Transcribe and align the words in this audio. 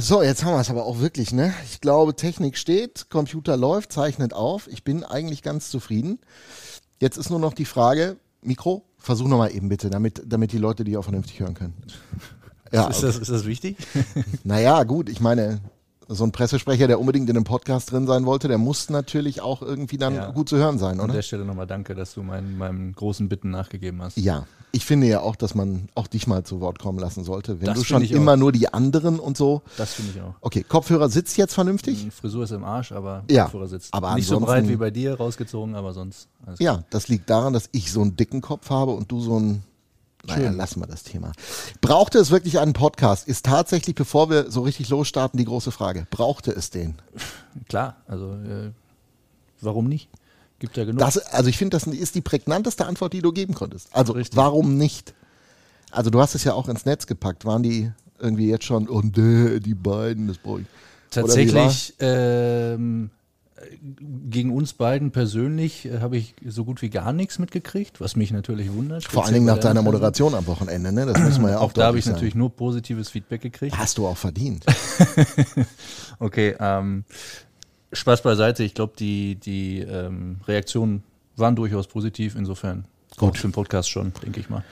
So, 0.00 0.22
jetzt 0.22 0.42
haben 0.42 0.54
wir 0.54 0.60
es 0.60 0.70
aber 0.70 0.86
auch 0.86 1.00
wirklich, 1.00 1.32
ne? 1.32 1.52
Ich 1.66 1.82
glaube, 1.82 2.16
Technik 2.16 2.56
steht, 2.56 3.10
Computer 3.10 3.58
läuft, 3.58 3.92
zeichnet 3.92 4.32
auf. 4.32 4.68
Ich 4.68 4.84
bin 4.84 5.04
eigentlich 5.04 5.42
ganz 5.42 5.70
zufrieden. 5.70 6.18
Jetzt 6.98 7.18
ist 7.18 7.28
nur 7.28 7.38
noch 7.38 7.52
die 7.52 7.66
Frage, 7.66 8.16
Mikro, 8.40 8.86
versuch 8.96 9.28
nochmal 9.28 9.54
eben 9.54 9.68
bitte, 9.68 9.90
damit, 9.90 10.22
damit 10.24 10.52
die 10.52 10.58
Leute 10.58 10.84
dich 10.84 10.96
auch 10.96 11.02
vernünftig 11.02 11.40
hören 11.40 11.54
können. 11.54 11.74
Ja, 12.72 12.88
ist, 12.88 13.04
das, 13.04 13.16
ist 13.16 13.30
das 13.30 13.46
wichtig? 13.46 13.76
Naja, 14.42 14.82
gut, 14.82 15.08
ich 15.08 15.20
meine, 15.20 15.60
so 16.08 16.24
ein 16.24 16.32
Pressesprecher, 16.32 16.86
der 16.86 17.00
unbedingt 17.00 17.28
in 17.28 17.36
einem 17.36 17.44
Podcast 17.44 17.90
drin 17.90 18.06
sein 18.06 18.26
wollte, 18.26 18.48
der 18.48 18.58
muss 18.58 18.90
natürlich 18.90 19.40
auch 19.40 19.62
irgendwie 19.62 19.98
dann 19.98 20.14
ja. 20.14 20.30
gut 20.30 20.48
zu 20.48 20.56
hören 20.56 20.78
sein, 20.78 20.96
oder? 20.96 21.10
An 21.10 21.12
der 21.12 21.22
Stelle 21.22 21.44
nochmal 21.44 21.66
danke, 21.66 21.94
dass 21.94 22.14
du 22.14 22.22
meinen, 22.22 22.56
meinen 22.58 22.92
großen 22.94 23.28
Bitten 23.28 23.50
nachgegeben 23.50 24.02
hast. 24.02 24.16
Ja, 24.16 24.46
ich 24.72 24.84
finde 24.84 25.06
ja 25.06 25.20
auch, 25.20 25.36
dass 25.36 25.54
man 25.54 25.88
auch 25.94 26.06
dich 26.06 26.26
mal 26.26 26.44
zu 26.44 26.60
Wort 26.60 26.78
kommen 26.78 26.98
lassen 26.98 27.24
sollte. 27.24 27.60
Wenn 27.60 27.66
das 27.66 27.78
du 27.78 27.84
schon 27.84 28.02
immer 28.02 28.32
auch. 28.32 28.36
nur 28.36 28.52
die 28.52 28.72
anderen 28.72 29.18
und 29.18 29.36
so. 29.36 29.62
Das 29.76 29.94
finde 29.94 30.12
ich 30.14 30.20
auch. 30.20 30.34
Okay, 30.40 30.64
Kopfhörer 30.68 31.08
sitzt 31.08 31.36
jetzt 31.36 31.54
vernünftig? 31.54 32.04
Die 32.04 32.10
Frisur 32.10 32.44
ist 32.44 32.52
im 32.52 32.64
Arsch, 32.64 32.92
aber 32.92 33.24
ja, 33.30 33.44
Kopfhörer 33.44 33.68
sitzt. 33.68 33.92
Aber 33.94 34.14
Nicht 34.14 34.28
so 34.28 34.38
breit 34.38 34.68
wie 34.68 34.76
bei 34.76 34.90
dir, 34.90 35.14
rausgezogen, 35.14 35.74
aber 35.74 35.92
sonst. 35.92 36.28
Ja, 36.58 36.84
das 36.90 37.08
liegt 37.08 37.30
daran, 37.30 37.52
dass 37.52 37.68
ich 37.72 37.90
so 37.90 38.02
einen 38.02 38.16
dicken 38.16 38.40
Kopf 38.40 38.70
habe 38.70 38.92
und 38.92 39.10
du 39.10 39.20
so 39.20 39.36
einen 39.36 39.64
naja, 40.26 40.50
lassen 40.50 40.80
wir 40.80 40.86
das 40.86 41.02
Thema. 41.02 41.32
Brauchte 41.80 42.18
es 42.18 42.30
wirklich 42.30 42.58
einen 42.58 42.72
Podcast? 42.72 43.28
Ist 43.28 43.46
tatsächlich, 43.46 43.94
bevor 43.94 44.30
wir 44.30 44.50
so 44.50 44.62
richtig 44.62 44.88
losstarten, 44.88 45.38
die 45.38 45.44
große 45.44 45.70
Frage. 45.70 46.06
Brauchte 46.10 46.52
es 46.52 46.70
den? 46.70 46.96
Klar, 47.68 47.96
also 48.06 48.32
äh, 48.32 48.70
warum 49.60 49.88
nicht? 49.88 50.08
Gibt 50.58 50.76
ja 50.76 50.84
genug. 50.84 51.00
Das, 51.00 51.18
also 51.18 51.50
ich 51.50 51.58
finde, 51.58 51.76
das 51.76 51.86
ist 51.86 52.14
die 52.14 52.22
prägnanteste 52.22 52.86
Antwort, 52.86 53.12
die 53.12 53.20
du 53.22 53.32
geben 53.32 53.54
konntest. 53.54 53.88
Also 53.92 54.14
richtig. 54.14 54.36
warum 54.36 54.78
nicht? 54.78 55.14
Also 55.90 56.10
du 56.10 56.20
hast 56.20 56.34
es 56.34 56.44
ja 56.44 56.54
auch 56.54 56.68
ins 56.68 56.84
Netz 56.84 57.06
gepackt. 57.06 57.44
Waren 57.44 57.62
die 57.62 57.92
irgendwie 58.18 58.48
jetzt 58.48 58.64
schon, 58.64 58.88
und 58.88 59.18
oh, 59.18 59.58
die 59.58 59.74
beiden, 59.74 60.28
das 60.28 60.38
brauche 60.38 60.62
ich. 60.62 60.66
Tatsächlich 61.10 61.94
ähm, 62.00 63.10
gegen 64.28 64.52
uns 64.52 64.74
beiden 64.74 65.10
persönlich 65.12 65.86
äh, 65.86 66.00
habe 66.00 66.16
ich 66.16 66.34
so 66.46 66.64
gut 66.64 66.82
wie 66.82 66.90
gar 66.90 67.12
nichts 67.12 67.38
mitgekriegt, 67.38 68.00
was 68.00 68.16
mich 68.16 68.30
natürlich 68.30 68.72
wundert. 68.72 69.04
Vor 69.04 69.24
allen 69.24 69.34
Dingen 69.34 69.46
nach 69.46 69.58
deiner 69.58 69.82
Moderation 69.82 70.34
am 70.34 70.46
Wochenende, 70.46 70.92
ne? 70.92 71.06
Das 71.06 71.18
muss 71.18 71.38
man 71.38 71.52
ja 71.52 71.58
auch 71.58 71.62
Auch 71.62 71.72
da 71.72 71.86
habe 71.86 71.98
ich 71.98 72.04
sagen. 72.04 72.16
natürlich 72.16 72.34
nur 72.34 72.54
positives 72.54 73.08
Feedback 73.08 73.40
gekriegt. 73.40 73.76
Hast 73.76 73.98
du 73.98 74.06
auch 74.06 74.16
verdient. 74.16 74.66
okay, 76.18 76.54
ähm, 76.60 77.04
Spaß 77.92 78.22
beiseite. 78.22 78.62
Ich 78.62 78.74
glaube, 78.74 78.92
die, 78.98 79.36
die 79.36 79.80
ähm, 79.80 80.40
Reaktionen 80.46 81.02
waren 81.36 81.56
durchaus 81.56 81.86
positiv. 81.86 82.36
Insofern 82.36 82.84
gut 83.16 83.38
für 83.38 83.48
den 83.48 83.52
Podcast 83.52 83.88
schon, 83.88 84.12
denke 84.22 84.40
ich 84.40 84.50
mal 84.50 84.64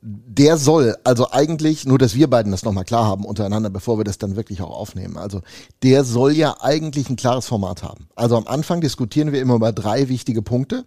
der 0.00 0.56
soll, 0.56 0.96
also 1.04 1.30
eigentlich, 1.32 1.84
nur 1.84 1.98
dass 1.98 2.14
wir 2.14 2.30
beiden 2.30 2.52
das 2.52 2.64
nochmal 2.64 2.84
klar 2.84 3.04
haben 3.04 3.24
untereinander, 3.24 3.68
bevor 3.70 3.98
wir 3.98 4.04
das 4.04 4.18
dann 4.18 4.36
wirklich 4.36 4.62
auch 4.62 4.70
aufnehmen. 4.70 5.16
Also 5.16 5.42
der 5.82 6.04
soll 6.04 6.32
ja 6.32 6.56
eigentlich 6.60 7.10
ein 7.10 7.16
klares 7.16 7.46
Format 7.46 7.82
haben. 7.82 8.08
Also 8.14 8.36
am 8.36 8.46
Anfang 8.46 8.80
diskutieren 8.80 9.32
wir 9.32 9.40
immer 9.40 9.56
über 9.56 9.72
drei 9.72 10.08
wichtige 10.08 10.42
Punkte. 10.42 10.84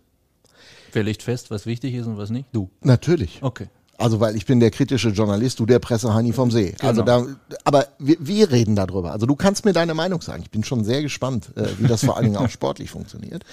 Wer 0.94 1.04
legt 1.04 1.24
fest, 1.24 1.52
was 1.52 1.66
wichtig 1.66 1.94
ist 1.94 2.08
und 2.08 2.18
was 2.18 2.30
nicht? 2.30 2.48
Du. 2.54 2.70
Natürlich. 2.82 3.40
Okay. 3.42 3.68
Also 4.02 4.20
weil 4.20 4.36
ich 4.36 4.46
bin 4.46 4.60
der 4.60 4.72
kritische 4.72 5.10
Journalist, 5.10 5.60
du 5.60 5.66
der 5.66 5.80
Pressehani 5.80 6.34
vom 6.34 6.50
See. 6.52 6.72
Genau. 6.72 6.88
Also 6.88 7.02
da, 7.04 7.26
aber 7.64 7.88
wir, 8.00 8.18
wir 8.20 8.52
reden 8.52 8.76
darüber. 8.76 9.12
Also 9.12 9.26
du 9.26 9.36
kannst 9.36 9.64
mir 9.64 9.74
deine 9.74 9.94
Meinung 9.94 10.22
sagen. 10.22 10.42
Ich 10.44 10.50
bin 10.50 10.64
schon 10.64 10.84
sehr 10.84 11.02
gespannt, 11.02 11.52
äh, 11.56 11.68
wie 11.78 11.88
das 11.88 12.04
vor 12.04 12.18
allen 12.18 12.26
Dingen 12.26 12.38
auch 12.38 12.50
sportlich 12.50 12.90
funktioniert. 12.90 13.44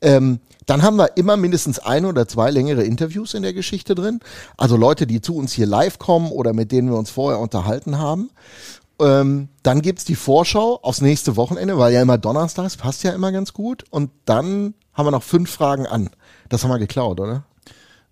Ähm, 0.00 0.40
dann 0.66 0.82
haben 0.82 0.96
wir 0.96 1.16
immer 1.16 1.36
mindestens 1.36 1.78
ein 1.78 2.04
oder 2.04 2.28
zwei 2.28 2.50
längere 2.50 2.82
Interviews 2.82 3.34
in 3.34 3.42
der 3.42 3.54
Geschichte 3.54 3.94
drin. 3.94 4.20
Also 4.56 4.76
Leute, 4.76 5.06
die 5.06 5.20
zu 5.20 5.34
uns 5.34 5.52
hier 5.52 5.66
live 5.66 5.98
kommen 5.98 6.30
oder 6.30 6.52
mit 6.52 6.72
denen 6.72 6.90
wir 6.90 6.98
uns 6.98 7.10
vorher 7.10 7.40
unterhalten 7.40 7.98
haben. 7.98 8.30
Ähm, 9.00 9.48
dann 9.62 9.82
gibt's 9.82 10.04
die 10.04 10.14
Vorschau 10.14 10.78
aufs 10.82 11.00
nächste 11.00 11.36
Wochenende, 11.36 11.78
weil 11.78 11.92
ja 11.92 12.02
immer 12.02 12.18
donnerstags 12.18 12.76
passt 12.76 13.02
ja 13.02 13.12
immer 13.12 13.32
ganz 13.32 13.52
gut. 13.52 13.84
Und 13.90 14.10
dann 14.24 14.74
haben 14.92 15.06
wir 15.06 15.10
noch 15.10 15.22
fünf 15.22 15.50
Fragen 15.50 15.86
an. 15.86 16.10
Das 16.48 16.64
haben 16.64 16.70
wir 16.70 16.78
geklaut, 16.78 17.20
oder? 17.20 17.44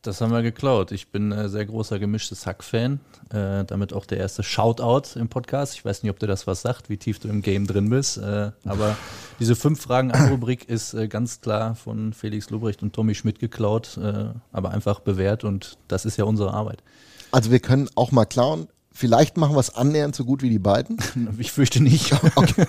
Das 0.05 0.21
haben 0.21 0.33
wir 0.33 0.43
geklaut. 0.43 0.93
Ich 0.93 1.09
bin 1.09 1.33
äh, 1.33 1.49
sehr 1.49 1.65
großer 1.65 1.99
gemischtes 1.99 2.45
Hack-Fan. 2.45 3.01
Äh, 3.31 3.65
damit 3.65 3.95
auch 3.95 4.05
der 4.05 4.19
erste 4.19 4.43
Shoutout 4.43 5.19
im 5.19 5.31
Podcast. 5.31 5.75
Ich 5.77 5.85
weiß 5.85 6.03
nicht, 6.03 6.11
ob 6.11 6.19
dir 6.19 6.27
das 6.27 6.47
was 6.47 6.61
sagt, 6.61 6.91
wie 6.91 6.99
tief 6.99 7.21
du 7.21 7.29
im 7.29 7.41
Game 7.41 7.67
drin 7.67 7.89
bist. 7.89 8.19
Äh, 8.19 8.51
aber 8.67 8.99
diese 9.41 9.57
fünf 9.57 9.81
Fragen 9.81 10.13
an 10.13 10.29
Rubrik 10.29 10.69
ist 10.69 10.93
äh, 10.93 11.09
ganz 11.09 11.41
klar 11.41 11.75
von 11.75 12.13
Felix 12.13 12.51
Lubrecht 12.51 12.83
und 12.83 12.93
Tommy 12.93 13.15
Schmidt 13.15 13.39
geklaut, 13.39 13.97
äh, 13.97 14.27
aber 14.53 14.73
einfach 14.73 15.01
bewährt 15.01 15.43
und 15.43 15.79
das 15.89 16.05
ist 16.05 16.19
ja 16.19 16.25
unsere 16.25 16.53
Arbeit. 16.53 16.83
Also 17.33 17.51
wir 17.51 17.61
können 17.61 17.89
auch 17.95 18.13
mal 18.13 18.27
klauen. 18.27 18.69
Vielleicht 18.93 19.39
machen 19.39 19.57
wir 19.57 19.61
es 19.61 19.75
annähernd 19.75 20.15
so 20.15 20.27
gut 20.27 20.43
wie 20.43 20.51
die 20.51 20.59
beiden. 20.59 20.99
Ich 21.39 21.51
fürchte 21.51 21.83
nicht. 21.83 22.13
Okay. 22.37 22.67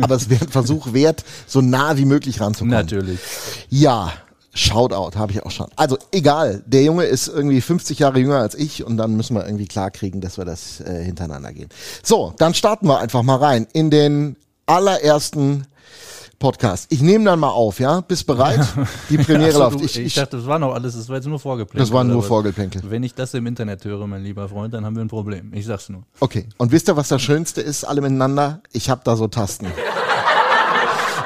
Aber 0.00 0.16
es 0.16 0.28
wäre 0.28 0.46
ein 0.46 0.50
Versuch 0.50 0.92
wert, 0.94 1.24
so 1.46 1.60
nah 1.60 1.96
wie 1.96 2.06
möglich 2.06 2.40
ranzukommen. 2.40 2.74
Natürlich. 2.74 3.20
Ja, 3.68 4.12
Shoutout 4.52 5.16
habe 5.16 5.32
ich 5.32 5.44
auch 5.44 5.50
schon. 5.50 5.68
Also 5.76 5.96
egal, 6.12 6.62
der 6.66 6.82
Junge 6.82 7.04
ist 7.04 7.28
irgendwie 7.28 7.60
50 7.60 8.00
Jahre 8.00 8.18
jünger 8.18 8.38
als 8.38 8.54
ich 8.54 8.84
und 8.84 8.96
dann 8.96 9.16
müssen 9.16 9.34
wir 9.34 9.44
irgendwie 9.44 9.66
klarkriegen, 9.66 10.20
dass 10.20 10.38
wir 10.38 10.44
das 10.44 10.80
äh, 10.80 11.04
hintereinander 11.04 11.52
gehen. 11.52 11.68
So, 12.02 12.34
dann 12.38 12.54
starten 12.54 12.86
wir 12.88 12.98
einfach 12.98 13.22
mal 13.22 13.36
rein 13.36 13.66
in 13.72 13.90
den 13.90 14.36
allerersten 14.66 15.66
Podcast. 16.40 16.86
Ich 16.90 17.02
nehme 17.02 17.26
dann 17.26 17.38
mal 17.38 17.50
auf, 17.50 17.80
ja? 17.80 18.00
Bist 18.00 18.26
bereit? 18.26 18.66
Die 19.10 19.18
Premiere 19.18 19.52
so, 19.52 19.58
läuft. 19.58 19.82
Ich, 19.82 19.98
ich, 19.98 20.06
ich, 20.06 20.14
dachte, 20.14 20.38
das 20.38 20.46
war 20.46 20.58
noch 20.58 20.72
alles, 20.72 20.96
das 20.96 21.08
war 21.08 21.16
jetzt 21.16 21.26
nur 21.26 21.38
Vorgeplänkel. 21.38 21.80
Das 21.80 21.92
war 21.92 22.02
nur 22.02 22.22
Vorgeplänkel. 22.22 22.82
Wenn 22.88 23.02
ich 23.02 23.14
das 23.14 23.34
im 23.34 23.46
Internet 23.46 23.84
höre, 23.84 24.06
mein 24.06 24.24
lieber 24.24 24.48
Freund, 24.48 24.72
dann 24.72 24.86
haben 24.86 24.96
wir 24.96 25.04
ein 25.04 25.08
Problem. 25.08 25.52
Ich 25.52 25.66
sag's 25.66 25.90
nur. 25.90 26.02
Okay. 26.18 26.48
Und 26.56 26.72
wisst 26.72 26.88
ihr, 26.88 26.96
was 26.96 27.08
das 27.08 27.20
Schönste 27.20 27.60
ist, 27.60 27.84
alle 27.84 28.00
miteinander? 28.00 28.62
Ich 28.72 28.88
habe 28.88 29.02
da 29.04 29.16
so 29.16 29.28
Tasten. 29.28 29.66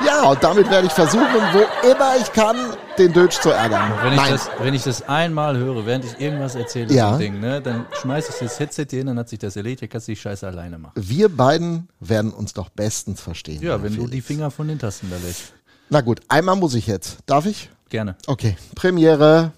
Ja, 0.07 0.31
und 0.31 0.43
damit 0.43 0.71
werde 0.71 0.87
ich 0.87 0.93
versuchen, 0.93 1.25
wo 1.53 1.89
immer 1.89 2.17
ich 2.21 2.33
kann, 2.33 2.57
den 2.99 3.13
Dötsch 3.13 3.41
zu 3.41 3.51
ärgern. 3.51 3.93
Wenn 4.03 4.13
ich, 4.15 4.21
das, 4.21 4.51
wenn 4.61 4.75
ich 4.75 4.83
das 4.83 5.09
einmal 5.09 5.57
höre, 5.57 5.87
während 5.87 6.05
ich 6.05 6.21
irgendwas 6.21 6.55
erzähle, 6.55 6.93
ja. 6.93 7.17
Ding, 7.17 7.41
ne, 7.41 7.61
dann 7.61 7.87
schmeiße 8.01 8.33
ich 8.33 8.39
das 8.39 8.59
Headset 8.59 8.87
hier 8.91 8.99
hin, 8.99 9.07
dann 9.09 9.19
hat 9.19 9.29
sich 9.29 9.39
das 9.39 9.57
erledigt, 9.57 9.91
kannst 9.91 10.09
du 10.09 10.13
die 10.13 10.17
Scheiße 10.17 10.47
alleine 10.47 10.79
machen. 10.79 10.93
Wir 10.97 11.29
beiden 11.29 11.89
werden 12.01 12.33
uns 12.33 12.53
doch 12.53 12.69
bestens 12.69 13.21
verstehen. 13.21 13.63
Ja, 13.63 13.83
wenn 13.83 13.93
Felix. 13.93 14.11
du 14.11 14.11
die 14.11 14.21
Finger 14.21 14.51
von 14.51 14.69
den 14.69 14.79
Tasten 14.79 15.11
da 15.11 15.17
lässt. 15.27 15.53
Na 15.91 16.01
gut, 16.01 16.21
einmal 16.29 16.57
muss 16.57 16.75
ich 16.75 16.87
jetzt. 16.87 17.19
Darf 17.27 17.47
ich? 17.47 17.71
Gerne. 17.89 18.17
Okay, 18.27 18.57
Premiere. 18.75 19.53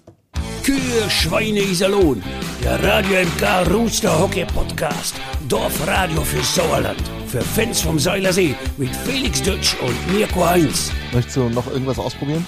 Kühe, 0.63 1.09
Schweine, 1.09 1.61
Iserlohn. 1.61 2.21
Der 2.63 2.83
Radio 2.83 3.21
MK 3.21 3.71
Rooster 3.71 4.19
Hockey 4.19 4.45
Podcast. 4.45 5.15
Dorfradio 5.47 6.21
für 6.21 6.43
Sauerland. 6.43 7.16
Für 7.27 7.41
Fans 7.41 7.81
vom 7.81 7.99
Seilersee 7.99 8.55
mit 8.77 8.95
Felix 8.95 9.43
Dutsch 9.43 9.75
und 9.81 10.13
Mirko 10.13 10.45
Heinz. 10.45 10.93
Möchtest 11.13 11.35
du 11.35 11.49
noch 11.49 11.67
irgendwas 11.67 11.99
ausprobieren? 11.99 12.45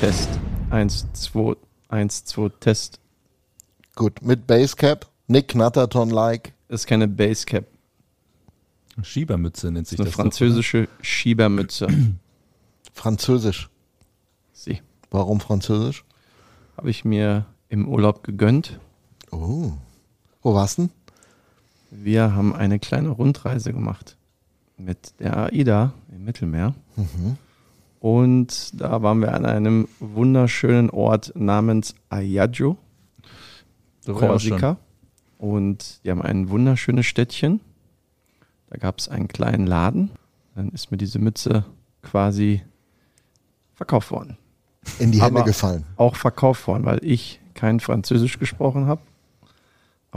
Test. 0.00 0.28
1, 0.70 1.06
2, 1.12 1.54
1, 1.88 2.24
2, 2.24 2.48
Test. 2.58 2.98
Gut, 3.94 4.20
mit 4.20 4.48
Basecap. 4.48 5.06
Nick 5.28 5.48
Knatterton-like. 5.48 6.52
Das 6.66 6.80
ist 6.80 6.86
keine 6.88 7.06
Basecap. 7.06 7.66
Schiebermütze 9.02 9.70
nennt 9.70 9.86
sich 9.86 10.00
eine 10.00 10.08
das. 10.08 10.18
Eine 10.18 10.24
französische 10.24 10.88
Schiebermütze. 11.00 11.86
Französisch. 12.92 13.70
Sie. 14.52 14.82
Warum 15.12 15.38
Französisch? 15.38 16.04
Habe 16.76 16.90
ich 16.90 17.04
mir 17.04 17.46
im 17.68 17.86
Urlaub 17.86 18.24
gegönnt. 18.24 18.80
Oh. 19.30 19.70
Wo 20.42 20.54
warst 20.54 20.78
du? 20.78 20.88
Wir 22.00 22.34
haben 22.34 22.54
eine 22.54 22.78
kleine 22.78 23.08
Rundreise 23.08 23.72
gemacht 23.72 24.16
mit 24.76 25.18
der 25.18 25.36
AIDA 25.36 25.92
im 26.12 26.24
Mittelmeer. 26.24 26.74
Mhm. 26.96 27.36
Und 27.98 28.80
da 28.80 29.02
waren 29.02 29.20
wir 29.20 29.34
an 29.34 29.44
einem 29.44 29.88
wunderschönen 29.98 30.90
Ort 30.90 31.32
namens 31.34 31.96
Ayaggio, 32.08 32.76
Korsika. 34.06 34.76
Und 35.38 36.00
die 36.04 36.10
haben 36.10 36.22
ein 36.22 36.50
wunderschönes 36.50 37.06
Städtchen. 37.06 37.60
Da 38.70 38.76
gab 38.78 39.00
es 39.00 39.08
einen 39.08 39.26
kleinen 39.26 39.66
Laden. 39.66 40.10
Dann 40.54 40.68
ist 40.68 40.92
mir 40.92 40.98
diese 40.98 41.18
Mütze 41.18 41.64
quasi 42.02 42.62
verkauft 43.74 44.12
worden 44.12 44.36
in 44.98 45.12
die 45.12 45.22
Hände 45.22 45.42
gefallen. 45.42 45.84
Auch 45.96 46.16
verkauft 46.16 46.66
worden, 46.66 46.84
weil 46.84 47.00
ich 47.02 47.40
kein 47.54 47.80
Französisch 47.80 48.38
gesprochen 48.38 48.86
habe. 48.86 49.00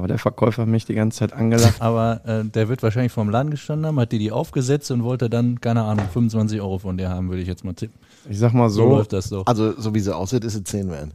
Aber 0.01 0.07
der 0.07 0.17
Verkäufer 0.17 0.63
hat 0.63 0.67
mich 0.67 0.85
die 0.85 0.95
ganze 0.95 1.19
Zeit 1.19 1.31
angelacht. 1.31 1.75
Aber 1.79 2.21
äh, 2.25 2.43
der 2.43 2.69
wird 2.69 2.81
wahrscheinlich 2.81 3.11
vorm 3.11 3.29
Laden 3.29 3.51
gestanden 3.51 3.85
haben, 3.85 3.99
hat 3.99 4.11
dir 4.11 4.17
die 4.17 4.31
aufgesetzt 4.31 4.89
und 4.89 5.03
wollte 5.03 5.29
dann, 5.29 5.61
keine 5.61 5.83
Ahnung, 5.83 6.07
25 6.11 6.59
Euro 6.59 6.79
von 6.79 6.97
dir 6.97 7.09
haben, 7.09 7.29
würde 7.29 7.43
ich 7.43 7.47
jetzt 7.47 7.63
mal 7.63 7.73
tippen. 7.73 7.99
Ich 8.27 8.39
sag 8.39 8.51
mal 8.51 8.71
so. 8.71 8.81
So 8.81 8.95
läuft 8.95 9.13
das 9.13 9.29
doch. 9.29 9.45
Also, 9.45 9.79
so 9.79 9.93
wie 9.93 9.99
sie 9.99 10.15
aussieht, 10.15 10.43
ist 10.43 10.53
sie 10.53 10.63
10 10.63 10.89
wert. 10.89 11.09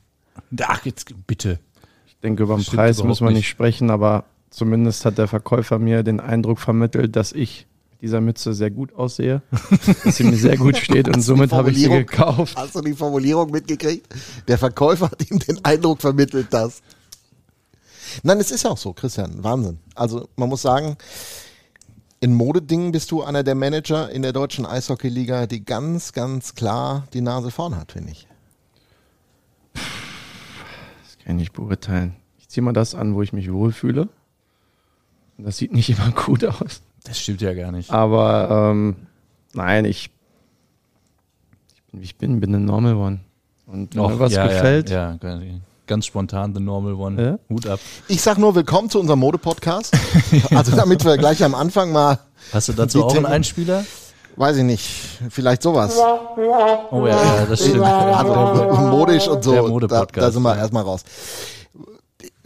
Ach, 0.63 0.87
jetzt 0.87 1.13
bitte. 1.27 1.59
Ich 2.07 2.17
denke, 2.23 2.45
über 2.45 2.55
den 2.55 2.65
Preis 2.65 3.03
müssen 3.03 3.25
wir 3.25 3.31
nicht. 3.31 3.39
nicht 3.39 3.49
sprechen, 3.49 3.91
aber 3.91 4.23
zumindest 4.51 5.05
hat 5.05 5.19
der 5.19 5.27
Verkäufer 5.27 5.81
mir 5.81 6.05
den 6.05 6.21
Eindruck 6.21 6.61
vermittelt, 6.61 7.17
dass 7.17 7.33
ich 7.33 7.67
dieser 8.01 8.21
Mütze 8.21 8.55
sehr 8.55 8.71
gut 8.71 8.95
aussehe, 8.95 9.43
dass 10.05 10.17
sie 10.17 10.23
mir 10.23 10.37
sehr 10.37 10.57
gut 10.57 10.77
steht 10.77 11.09
und 11.09 11.23
somit 11.23 11.53
habe 11.53 11.73
ich 11.73 11.79
sie 11.79 11.89
gekauft. 11.89 12.55
Hast 12.57 12.77
du 12.77 12.83
die 12.83 12.93
Formulierung 12.93 13.51
mitgekriegt? 13.51 14.07
Der 14.47 14.59
Verkäufer 14.59 15.11
hat 15.11 15.29
ihm 15.29 15.41
den 15.41 15.65
Eindruck 15.65 16.01
vermittelt, 16.01 16.53
dass. 16.53 16.83
Nein, 18.23 18.41
es 18.41 18.51
ist 18.51 18.65
ja 18.65 18.71
auch 18.71 18.79
so, 18.79 18.93
Christian, 18.93 19.43
Wahnsinn. 19.43 19.79
Also 19.95 20.29
man 20.37 20.49
muss 20.49 20.63
sagen, 20.63 20.97
in 22.21 22.35
Modedingen 22.35 22.93
bist 22.93 23.11
du 23.11 23.23
einer 23.23 23.43
der 23.43 23.55
Manager 23.55 24.11
in 24.11 24.23
der 24.23 24.33
deutschen 24.33 24.67
Eishockeyliga, 24.67 25.47
die 25.47 25.65
ganz, 25.65 26.13
ganz 26.13 26.55
klar 26.55 27.07
die 27.13 27.21
Nase 27.21 27.51
vorn 27.51 27.77
hat, 27.77 27.93
finde 27.93 28.13
ich. 28.13 28.27
Das 29.75 31.19
kann 31.25 31.37
ich 31.37 31.43
nicht 31.43 31.53
beurteilen. 31.53 32.17
Ich 32.39 32.49
ziehe 32.49 32.63
mal 32.63 32.73
das 32.73 32.95
an, 32.95 33.15
wo 33.15 33.23
ich 33.23 33.33
mich 33.33 33.53
wohlfühle. 33.53 34.09
Das 35.39 35.59
sieht 35.59 35.73
nicht 35.73 35.91
immer 35.91 36.11
gut 36.13 36.45
aus. 36.45 36.83
Das 37.05 37.21
stimmt 37.21 37.43
ja 37.43 37.53
gar 37.55 37.71
nicht. 37.71 37.91
Aber 37.91 38.71
ähm, 38.71 38.97
nein, 39.53 39.85
ich, 39.85 40.11
ich 41.75 41.83
bin, 41.85 42.01
wie 42.01 42.05
ich 42.05 42.17
bin, 42.17 42.41
bin 42.41 42.55
ein 42.55 42.65
Normal 42.65 42.95
One. 42.95 43.21
Und 43.67 43.95
wenn 43.95 44.03
Och, 44.03 44.11
mir 44.11 44.19
was 44.19 44.33
ja, 44.33 44.47
gefällt, 44.47 44.91
Ja, 44.91 45.19
ja, 45.23 45.41
ganz 45.87 46.07
spontan, 46.07 46.55
the 46.55 46.61
normal 46.61 46.95
one. 46.95 47.23
Ja. 47.23 47.39
Hut 47.49 47.67
ab. 47.67 47.81
Ich 48.09 48.23
sag 48.23 48.39
nur 48.39 48.55
willkommen 48.55 48.91
zu 48.91 49.01
unserem 49.01 49.21
Mode-Podcast. 49.21 49.95
Also 50.51 50.75
damit 50.77 51.05
wir 51.05 51.17
gleich 51.17 51.43
am 51.45 51.55
Anfang 51.55 51.93
mal, 51.93 52.19
Hast 52.53 52.69
du 52.69 52.73
dazu 52.73 53.05
auch 53.05 53.15
einen 53.15 53.27
Einspieler? 53.27 53.85
weiß 54.37 54.59
ich 54.59 54.65
nicht, 54.65 54.91
vielleicht 55.31 55.63
sowas. 55.63 55.97
Oh 56.91 57.07
ja, 57.07 57.39
ja 57.39 57.47
das 57.47 57.61
stimmt. 57.61 57.83
Also 57.83 58.75
modisch 58.89 59.29
und 59.29 59.43
so. 59.43 59.53
Der 59.53 59.63
da, 59.63 59.69
Mode-Podcast, 59.69 60.27
da 60.27 60.31
sind 60.31 60.43
wir 60.43 60.57
erstmal 60.57 60.83
raus. 60.83 61.03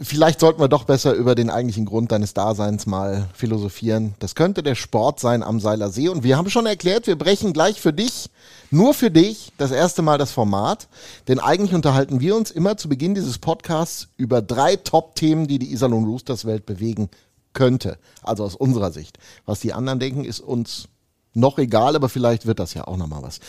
Vielleicht 0.03 0.39
sollten 0.39 0.59
wir 0.59 0.67
doch 0.67 0.85
besser 0.85 1.13
über 1.13 1.35
den 1.35 1.51
eigentlichen 1.51 1.85
Grund 1.85 2.11
deines 2.11 2.33
Daseins 2.33 2.87
mal 2.87 3.29
philosophieren. 3.35 4.15
Das 4.17 4.33
könnte 4.33 4.63
der 4.63 4.73
Sport 4.73 5.19
sein 5.19 5.43
am 5.43 5.59
Seiler 5.59 5.91
See. 5.91 6.09
Und 6.09 6.23
wir 6.23 6.37
haben 6.37 6.49
schon 6.49 6.65
erklärt, 6.65 7.05
wir 7.05 7.17
brechen 7.17 7.53
gleich 7.53 7.79
für 7.79 7.93
dich, 7.93 8.31
nur 8.71 8.95
für 8.95 9.11
dich, 9.11 9.51
das 9.59 9.69
erste 9.69 10.01
Mal 10.01 10.17
das 10.17 10.31
Format. 10.31 10.87
Denn 11.27 11.39
eigentlich 11.39 11.75
unterhalten 11.75 12.19
wir 12.19 12.35
uns 12.35 12.49
immer 12.49 12.77
zu 12.77 12.89
Beginn 12.89 13.13
dieses 13.13 13.37
Podcasts 13.37 14.07
über 14.17 14.41
drei 14.41 14.75
Top-Themen, 14.75 15.47
die 15.47 15.59
die 15.59 15.71
Iserlohn 15.71 16.05
Roosters 16.05 16.45
Welt 16.45 16.65
bewegen 16.65 17.09
könnte. 17.53 17.99
Also 18.23 18.43
aus 18.43 18.55
unserer 18.55 18.91
Sicht. 18.91 19.19
Was 19.45 19.59
die 19.59 19.73
anderen 19.73 19.99
denken, 19.99 20.25
ist 20.25 20.39
uns 20.39 20.87
noch 21.35 21.59
egal, 21.59 21.95
aber 21.95 22.09
vielleicht 22.09 22.47
wird 22.47 22.57
das 22.57 22.73
ja 22.73 22.87
auch 22.87 22.97
nochmal 22.97 23.21
was. 23.21 23.39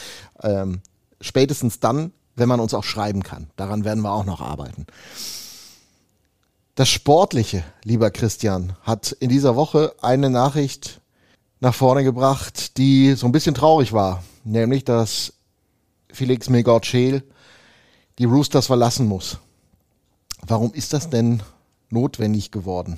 Ähm, 0.43 0.82
spätestens 1.19 1.81
dann, 1.81 2.12
wenn 2.37 2.49
man 2.49 2.60
uns 2.60 2.75
auch 2.75 2.84
schreiben 2.84 3.22
kann. 3.22 3.49
Daran 3.56 3.84
werden 3.84 4.02
wir 4.02 4.12
auch 4.12 4.26
noch 4.26 4.43
arbeiten. 4.43 4.87
Das 6.75 6.89
Sportliche, 6.89 7.65
lieber 7.85 8.11
Christian, 8.11 8.73
hat 8.81 9.13
in 9.13 9.29
dieser 9.29 9.57
Woche 9.57 9.95
eine 10.01 10.31
Nachricht 10.31 11.03
nach 11.61 11.75
vorne 11.75 12.03
gebracht, 12.03 12.79
die 12.79 13.13
so 13.13 13.27
ein 13.27 13.33
bisschen 13.33 13.55
traurig 13.55 13.93
war. 13.93 14.25
Nämlich, 14.45 14.83
dass 14.83 15.35
Felix 16.11 16.49
Megard-Scheel 16.49 17.25
die 18.19 18.25
Roosters 18.25 18.69
verlassen 18.69 19.07
muss. 19.07 19.39
Warum 20.47 20.73
ist 20.73 20.95
das 20.95 21.11
denn 21.11 21.43
notwendig 21.91 22.51
geworden? 22.51 22.97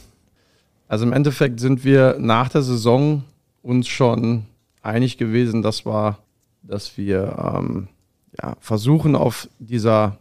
Also 0.86 1.04
im 1.04 1.12
Endeffekt 1.12 1.58
sind 1.58 1.82
wir 1.82 2.16
nach 2.20 2.50
der 2.50 2.62
Saison 2.62 3.24
uns 3.60 3.88
schon 3.88 4.46
einig 4.82 5.18
gewesen, 5.18 5.62
dass 5.62 5.84
wir, 5.84 6.18
dass 6.62 6.96
wir 6.96 7.56
ähm, 7.58 7.88
ja, 8.40 8.56
versuchen 8.60 9.16
auf 9.16 9.48
dieser 9.58 10.16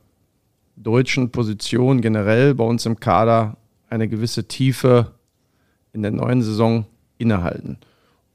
deutschen 0.76 1.32
Position 1.32 2.02
generell 2.02 2.56
bei 2.56 2.64
uns 2.64 2.86
im 2.86 3.00
Kader 3.00 3.58
eine 3.90 4.08
gewisse 4.08 4.48
Tiefe 4.48 5.12
in 5.94 6.02
der 6.02 6.12
neuen 6.12 6.42
Saison 6.42 6.86
innehalten. 7.18 7.78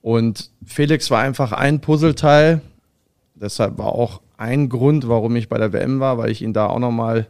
Und 0.00 0.50
Felix 0.64 1.10
war 1.10 1.20
einfach 1.20 1.52
ein 1.52 1.80
Puzzleteil. 1.80 2.60
Deshalb 3.34 3.78
war 3.78 3.92
auch 3.92 4.20
ein 4.36 4.68
Grund, 4.68 5.08
warum 5.08 5.34
ich 5.36 5.48
bei 5.48 5.58
der 5.58 5.72
WM 5.72 6.00
war, 6.00 6.18
weil 6.18 6.30
ich 6.30 6.42
ihn 6.42 6.52
da 6.52 6.66
auch 6.66 6.78
nochmal 6.78 7.26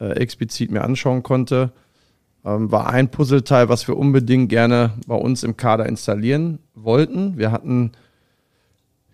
äh, 0.00 0.10
explizit 0.12 0.70
mir 0.70 0.82
anschauen 0.82 1.22
konnte 1.22 1.72
ähm, 2.44 2.70
war 2.70 2.88
ein 2.88 3.10
Puzzleteil, 3.10 3.68
was 3.68 3.88
wir 3.88 3.96
unbedingt 3.96 4.48
gerne 4.48 4.92
bei 5.06 5.14
uns 5.14 5.42
im 5.42 5.56
Kader 5.56 5.86
installieren 5.86 6.60
wollten. 6.74 7.36
Wir 7.36 7.52
hatten 7.52 7.92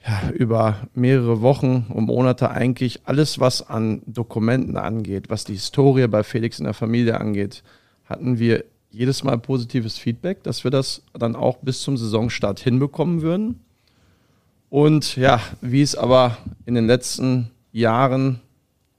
ja, 0.07 0.31
über 0.31 0.87
mehrere 0.95 1.41
Wochen 1.41 1.87
und 1.89 2.05
Monate 2.05 2.51
eigentlich 2.51 3.01
alles, 3.05 3.41
was 3.41 3.69
an 3.69 4.03
Dokumenten 4.07 4.77
angeht, 4.77 5.31
was 5.31 5.45
die 5.45 5.55
Historie 5.55 6.07
bei 6.09 6.23
Felix 6.23 6.59
in 6.59 6.65
der 6.65 6.75
Familie 6.75 7.19
angeht, 7.21 7.63
hatten 8.05 8.39
wir 8.39 8.65
jedes 8.91 9.25
Mal 9.25 9.39
positives 9.39 9.99
Feedback, 9.99 10.43
dass 10.43 10.63
wir 10.63 10.71
das 10.71 11.03
dann 11.15 11.35
auch 11.35 11.57
bis 11.59 11.81
zum 11.81 11.97
Saisonstart 11.97 12.61
hinbekommen 12.61 13.23
würden. 13.23 13.61
Und 14.69 15.17
ja, 15.17 15.41
wie 15.61 15.83
es 15.83 15.97
aber 15.97 16.37
in 16.67 16.75
den 16.75 16.87
letzten 16.87 17.51
Jahren 17.73 18.41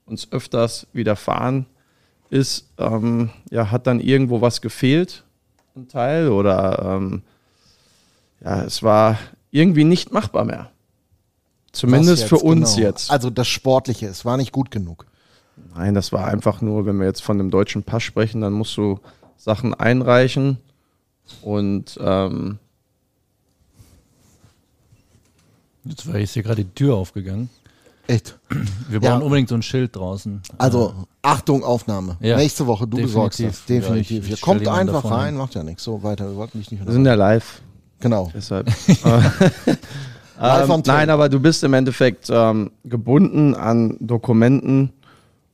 uns 0.05 0.31
öfters 0.31 0.87
widerfahren 0.91 1.65
ist, 2.29 2.67
ähm, 2.77 3.29
ja, 3.51 3.71
hat 3.71 3.85
dann 3.87 3.99
irgendwo 3.99 4.41
was 4.41 4.61
gefehlt, 4.61 5.23
ein 5.75 5.87
Teil, 5.87 6.29
oder 6.29 6.97
ähm, 6.97 7.21
ja, 8.43 8.63
es 8.63 8.81
war 8.81 9.19
irgendwie 9.51 9.83
nicht 9.83 10.11
machbar 10.11 10.45
mehr. 10.45 10.71
Zumindest 11.75 12.23
Was 12.23 12.29
für 12.29 12.35
jetzt 12.35 12.43
uns 12.43 12.75
genau? 12.75 12.87
jetzt. 12.87 13.11
Also 13.11 13.29
das 13.29 13.47
Sportliche, 13.47 14.07
es 14.07 14.25
war 14.25 14.37
nicht 14.37 14.51
gut 14.51 14.71
genug. 14.71 15.05
Nein, 15.75 15.93
das 15.93 16.11
war 16.11 16.25
einfach 16.27 16.61
nur, 16.61 16.85
wenn 16.85 16.97
wir 16.99 17.05
jetzt 17.05 17.21
von 17.23 17.37
dem 17.37 17.49
deutschen 17.51 17.83
Pass 17.83 18.03
sprechen, 18.03 18.41
dann 18.41 18.53
musst 18.53 18.75
du 18.77 18.99
Sachen 19.37 19.73
einreichen 19.73 20.57
und 21.41 21.97
ähm, 22.01 22.59
Jetzt 25.83 26.07
war 26.11 26.17
jetzt 26.17 26.33
hier 26.33 26.41
gerade 26.43 26.63
die 26.63 26.71
Tür 26.73 26.95
aufgegangen. 26.95 27.49
Echt. 28.07 28.37
Wir 28.89 28.99
Ja. 29.01 29.11
brauchen 29.11 29.23
unbedingt 29.23 29.49
so 29.49 29.55
ein 29.55 29.61
Schild 29.61 29.95
draußen. 29.95 30.41
Also, 30.57 30.93
Achtung, 31.21 31.63
Aufnahme. 31.63 32.17
Ja. 32.21 32.37
Nächste 32.37 32.65
Woche, 32.67 32.87
du 32.87 32.97
besorgst 32.97 33.39
das. 33.39 33.65
Definitiv. 33.65 34.23
Ja, 34.23 34.27
ich- 34.29 34.33
ich 34.33 34.41
kommt 34.41 34.67
einfach 34.67 35.03
davon 35.03 35.13
rein, 35.13 35.35
macht 35.35 35.53
ja 35.55 35.63
nichts. 35.63 35.83
So 35.83 36.01
weiter, 36.03 36.27
wir 36.27 36.35
wollten 36.35 36.57
dich 36.59 36.71
nicht 36.71 36.85
wir 36.85 36.91
sind 36.91 37.05
ja 37.05 37.13
live. 37.15 37.61
Genau. 37.99 38.31
Deshalb. 38.33 38.67
Ähm, 40.41 40.83
nein, 40.85 41.09
aber 41.09 41.29
du 41.29 41.39
bist 41.39 41.63
im 41.63 41.73
Endeffekt 41.73 42.29
ähm, 42.29 42.71
gebunden 42.83 43.55
an 43.55 43.97
Dokumenten 43.99 44.91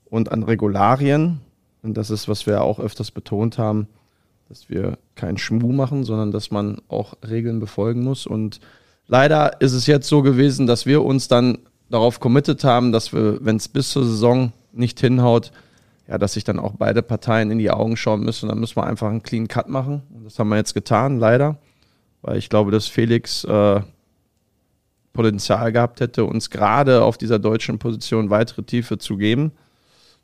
und 0.10 0.31
an 0.31 0.44
Regularien. 0.44 1.39
Und 1.83 1.95
das 1.98 2.10
ist, 2.10 2.28
was 2.28 2.45
wir 2.45 2.62
auch 2.62 2.80
öfters 2.80 3.12
betont 3.12 3.57
haben, 3.57 3.88
dass 4.50 4.69
wir 4.69 4.98
keinen 5.16 5.38
Schmuh 5.38 5.72
machen, 5.72 6.04
sondern 6.04 6.31
dass 6.31 6.51
man 6.51 6.81
auch 6.88 7.13
Regeln 7.28 7.60
befolgen 7.60 8.04
muss. 8.04 8.28
Und 8.28 8.60
leider 9.07 9.62
ist 9.62 9.74
es 9.74 9.88
jetzt 9.88 10.07
so 10.07 10.22
gewesen, 10.22 10.68
dass 10.68 10.86
wir 10.86 11.04
uns 11.04 11.28
dann 11.28 11.60
darauf 11.89 12.19
committed 12.19 12.63
haben, 12.63 12.92
dass 12.92 13.13
wir, 13.13 13.44
wenn 13.44 13.57
es 13.57 13.68
bis 13.68 13.89
zur 13.92 14.04
Saison 14.04 14.51
nicht 14.74 15.00
hinhaut, 15.00 15.51
ja, 16.07 16.18
dass 16.18 16.33
sich 16.33 16.44
dann 16.44 16.60
auch 16.60 16.74
beide 16.78 17.01
Parteien 17.01 17.51
in 17.51 17.60
die 17.60 17.72
Augen 17.72 17.95
schauen 17.95 18.22
müssen. 18.22 18.50
Dann 18.50 18.60
müssen 18.60 18.75
wir 18.75 18.86
einfach 18.86 19.10
einen 19.10 19.24
clean 19.24 19.48
Cut 19.48 19.69
machen. 19.69 20.04
Und 20.13 20.25
das 20.25 20.38
haben 20.39 20.50
wir 20.50 20.57
jetzt 20.57 20.74
getan, 20.74 21.19
leider. 21.19 21.57
Weil 22.22 22.38
ich 22.38 22.50
glaube, 22.50 22.72
dass 22.72 22.88
Felix 22.88 23.44
äh, 23.45 23.81
Potenzial 25.13 25.71
gehabt 25.71 25.99
hätte, 25.99 26.25
uns 26.25 26.49
gerade 26.49 27.03
auf 27.03 27.18
dieser 27.18 27.39
deutschen 27.39 27.80
Position 27.80 28.30
weitere 28.30 28.63
Tiefe 28.63 28.97
zu 28.97 29.18
geben. 29.18 29.51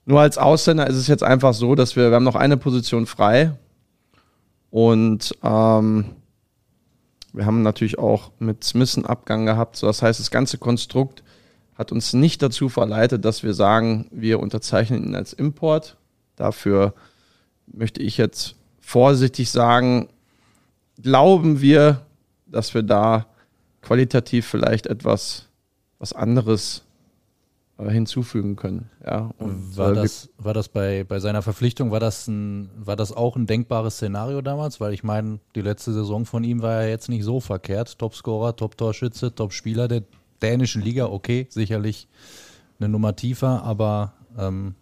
Nur 0.06 0.22
als 0.22 0.38
Ausländer 0.38 0.88
ist 0.88 0.96
es 0.96 1.08
jetzt 1.08 1.24
einfach 1.24 1.54
so, 1.54 1.76
dass 1.76 1.96
wir, 1.96 2.10
wir 2.10 2.16
haben 2.16 2.24
noch 2.24 2.36
eine 2.36 2.56
Position 2.56 3.06
frei 3.06 3.52
und 4.70 5.36
ähm, 5.44 6.06
wir 7.34 7.46
haben 7.46 7.62
natürlich 7.62 8.00
auch 8.00 8.32
mit 8.40 8.64
Smith 8.64 8.98
Abgang 9.04 9.46
gehabt. 9.46 9.76
So, 9.76 9.88
das 9.88 10.02
heißt, 10.02 10.20
das 10.20 10.32
ganze 10.32 10.58
Konstrukt 10.58 11.24
hat 11.76 11.92
uns 11.92 12.14
nicht 12.14 12.42
dazu 12.42 12.70
verleitet, 12.70 13.26
dass 13.26 13.44
wir 13.44 13.54
sagen, 13.54 14.08
wir 14.12 14.40
unterzeichnen 14.40 15.04
ihn 15.04 15.16
als 15.16 15.34
Import. 15.34 15.98
Dafür 16.36 16.94
möchte 17.68 18.02
ich 18.02 18.18
jetzt 18.18 18.56
vorsichtig 18.80 19.52
sagen, 19.52 20.08
glauben 21.02 21.62
wir, 21.62 22.02
dass 22.48 22.74
wir 22.74 22.82
da 22.82 23.28
qualitativ 23.82 24.46
vielleicht 24.46 24.88
etwas 24.88 25.48
was 26.00 26.14
anderes 26.14 26.84
äh, 27.78 27.90
hinzufügen 27.90 28.56
können. 28.56 28.90
Ja, 29.06 29.32
und 29.38 29.78
War 29.78 29.94
das, 29.94 30.30
war 30.38 30.54
das 30.54 30.68
bei, 30.70 31.04
bei 31.04 31.20
seiner 31.20 31.42
Verpflichtung, 31.42 31.92
war 31.92 32.00
das, 32.00 32.28
ein, 32.28 32.70
war 32.76 32.96
das 32.96 33.12
auch 33.12 33.36
ein 33.36 33.48
denkbares 33.48 33.96
Szenario 33.96 34.42
damals? 34.42 34.80
Weil 34.80 34.94
ich 34.94 35.04
meine, 35.04 35.40
die 35.56 35.62
letzte 35.62 35.94
Saison 35.94 36.26
von 36.26 36.44
ihm 36.44 36.62
war 36.62 36.84
ja 36.84 36.90
jetzt 36.90 37.10
nicht 37.10 37.24
so 37.24 37.40
verkehrt. 37.40 37.98
Topscorer, 38.00 38.56
Top-Torschütze, 38.56 39.34
Top-Spieler 39.34 39.88
der 39.88 40.04
dänischen 40.42 40.82
Liga, 40.82 41.06
okay, 41.06 41.48
sicherlich 41.50 42.08
eine 42.80 42.90
Nummer 42.90 43.16
tiefer, 43.16 43.64
aber 43.64 44.14
ähm, 44.38 44.76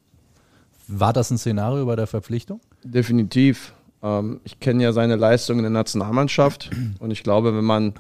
war 0.88 1.14
das 1.14 1.32
ein 1.32 1.38
Szenario 1.38 1.86
bei 1.86 1.96
der 1.96 2.08
Verpflichtung? 2.08 2.60
Definitiv. 2.84 3.74
Ähm, 4.04 4.42
ich 4.44 4.60
kenne 4.60 4.84
ja 4.84 4.92
seine 4.92 5.16
Leistung 5.16 5.58
in 5.58 5.64
der 5.64 5.72
Nationalmannschaft 5.72 6.70
und 7.00 7.12
ich 7.12 7.24
glaube, 7.24 7.56
wenn 7.56 7.64
man 7.64 7.94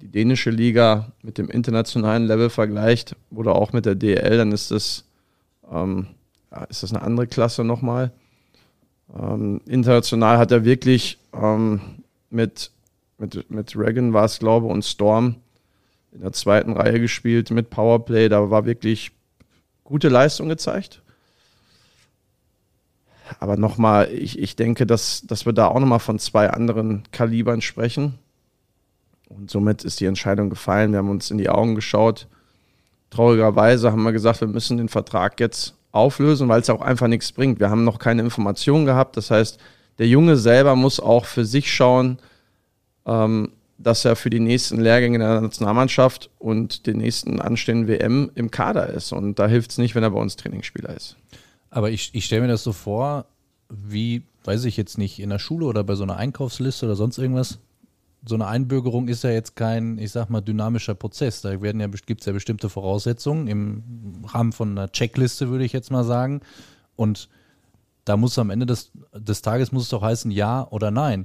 die 0.00 0.08
dänische 0.08 0.50
Liga 0.50 1.12
mit 1.22 1.38
dem 1.38 1.48
internationalen 1.48 2.26
Level 2.26 2.50
vergleicht 2.50 3.16
oder 3.30 3.54
auch 3.54 3.72
mit 3.72 3.86
der 3.86 3.94
DL, 3.94 4.36
dann 4.36 4.52
ist 4.52 4.70
das, 4.70 5.04
ähm, 5.70 6.06
ja, 6.50 6.64
ist 6.64 6.82
das 6.82 6.92
eine 6.92 7.02
andere 7.02 7.26
Klasse 7.26 7.64
nochmal. 7.64 8.12
Ähm, 9.16 9.60
international 9.66 10.38
hat 10.38 10.52
er 10.52 10.64
wirklich 10.64 11.18
ähm, 11.32 11.80
mit, 12.30 12.70
mit, 13.18 13.50
mit 13.50 13.76
Reagan 13.76 14.12
war 14.12 14.24
es, 14.24 14.38
glaube 14.38 14.66
ich, 14.66 14.72
und 14.72 14.84
Storm 14.84 15.36
in 16.12 16.20
der 16.20 16.32
zweiten 16.32 16.72
Reihe 16.72 17.00
gespielt 17.00 17.50
mit 17.50 17.70
Powerplay. 17.70 18.28
Da 18.28 18.50
war 18.50 18.64
wirklich 18.64 19.12
gute 19.84 20.08
Leistung 20.08 20.48
gezeigt. 20.48 21.02
Aber 23.40 23.56
nochmal, 23.56 24.10
ich, 24.12 24.38
ich 24.38 24.56
denke, 24.56 24.86
dass, 24.86 25.22
dass 25.26 25.44
wir 25.44 25.52
da 25.52 25.68
auch 25.68 25.80
nochmal 25.80 25.98
von 25.98 26.18
zwei 26.18 26.50
anderen 26.50 27.02
Kalibern 27.12 27.60
sprechen. 27.60 28.18
Und 29.28 29.50
somit 29.50 29.84
ist 29.84 30.00
die 30.00 30.06
Entscheidung 30.06 30.50
gefallen. 30.50 30.92
Wir 30.92 30.98
haben 30.98 31.10
uns 31.10 31.30
in 31.30 31.38
die 31.38 31.50
Augen 31.50 31.74
geschaut. 31.74 32.26
Traurigerweise 33.10 33.92
haben 33.92 34.02
wir 34.02 34.12
gesagt, 34.12 34.40
wir 34.40 34.48
müssen 34.48 34.78
den 34.78 34.88
Vertrag 34.88 35.38
jetzt 35.40 35.74
auflösen, 35.92 36.48
weil 36.48 36.60
es 36.60 36.70
auch 36.70 36.80
einfach 36.80 37.08
nichts 37.08 37.32
bringt. 37.32 37.60
Wir 37.60 37.70
haben 37.70 37.84
noch 37.84 37.98
keine 37.98 38.22
Informationen 38.22 38.86
gehabt. 38.86 39.16
Das 39.16 39.30
heißt, 39.30 39.58
der 39.98 40.08
Junge 40.08 40.36
selber 40.36 40.76
muss 40.76 41.00
auch 41.00 41.24
für 41.24 41.44
sich 41.44 41.72
schauen, 41.72 42.18
ähm, 43.06 43.52
dass 43.78 44.04
er 44.04 44.16
für 44.16 44.30
die 44.30 44.40
nächsten 44.40 44.80
Lehrgänge 44.80 45.18
der 45.18 45.40
Nationalmannschaft 45.40 46.30
und 46.38 46.86
den 46.86 46.98
nächsten 46.98 47.40
anstehenden 47.40 47.88
WM 47.88 48.30
im 48.34 48.50
Kader 48.50 48.88
ist. 48.88 49.12
Und 49.12 49.38
da 49.38 49.46
hilft 49.46 49.70
es 49.70 49.78
nicht, 49.78 49.94
wenn 49.94 50.02
er 50.02 50.10
bei 50.10 50.20
uns 50.20 50.36
Trainingsspieler 50.36 50.94
ist. 50.94 51.16
Aber 51.70 51.90
ich, 51.90 52.10
ich 52.12 52.24
stelle 52.24 52.42
mir 52.42 52.48
das 52.48 52.64
so 52.64 52.72
vor, 52.72 53.26
wie, 53.68 54.22
weiß 54.44 54.64
ich 54.64 54.76
jetzt 54.76 54.98
nicht, 54.98 55.20
in 55.20 55.30
der 55.30 55.38
Schule 55.38 55.66
oder 55.66 55.84
bei 55.84 55.94
so 55.94 56.02
einer 56.02 56.16
Einkaufsliste 56.16 56.86
oder 56.86 56.96
sonst 56.96 57.18
irgendwas. 57.18 57.58
So 58.28 58.34
eine 58.34 58.46
Einbürgerung 58.46 59.08
ist 59.08 59.24
ja 59.24 59.30
jetzt 59.30 59.56
kein, 59.56 59.96
ich 59.96 60.12
sag 60.12 60.28
mal, 60.28 60.42
dynamischer 60.42 60.94
Prozess. 60.94 61.40
Da 61.40 61.62
werden 61.62 61.80
ja, 61.80 61.86
gibt 61.86 62.20
es 62.20 62.26
ja 62.26 62.34
bestimmte 62.34 62.68
Voraussetzungen 62.68 63.48
im 63.48 64.22
Rahmen 64.26 64.52
von 64.52 64.72
einer 64.72 64.92
Checkliste, 64.92 65.48
würde 65.48 65.64
ich 65.64 65.72
jetzt 65.72 65.90
mal 65.90 66.04
sagen. 66.04 66.42
Und 66.94 67.30
da 68.04 68.18
muss 68.18 68.38
am 68.38 68.50
Ende 68.50 68.66
des, 68.66 68.92
des 69.14 69.40
Tages 69.40 69.72
muss 69.72 69.84
es 69.84 69.88
doch 69.88 70.02
heißen, 70.02 70.30
ja 70.30 70.68
oder 70.68 70.90
nein. 70.90 71.24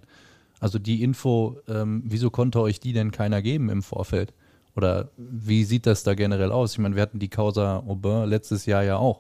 Also 0.62 0.80
die 0.80 1.04
Info, 1.04 1.58
ähm, 1.68 2.04
wieso 2.06 2.30
konnte 2.30 2.62
euch 2.62 2.80
die 2.80 2.94
denn 2.94 3.12
keiner 3.12 3.42
geben 3.42 3.70
im 3.70 3.84
Vorfeld? 3.84 4.34
Oder 4.78 5.10
wie 5.18 5.66
sieht 5.66 5.86
das 5.86 6.04
da 6.04 6.14
generell 6.14 6.54
aus? 6.54 6.72
Ich 6.72 6.80
meine, 6.80 6.96
wir 6.96 7.02
hatten 7.02 7.20
die 7.20 7.28
Causa 7.28 7.80
Aubin 7.80 8.30
letztes 8.30 8.66
Jahr 8.66 8.82
ja 8.82 8.96
auch 8.96 9.20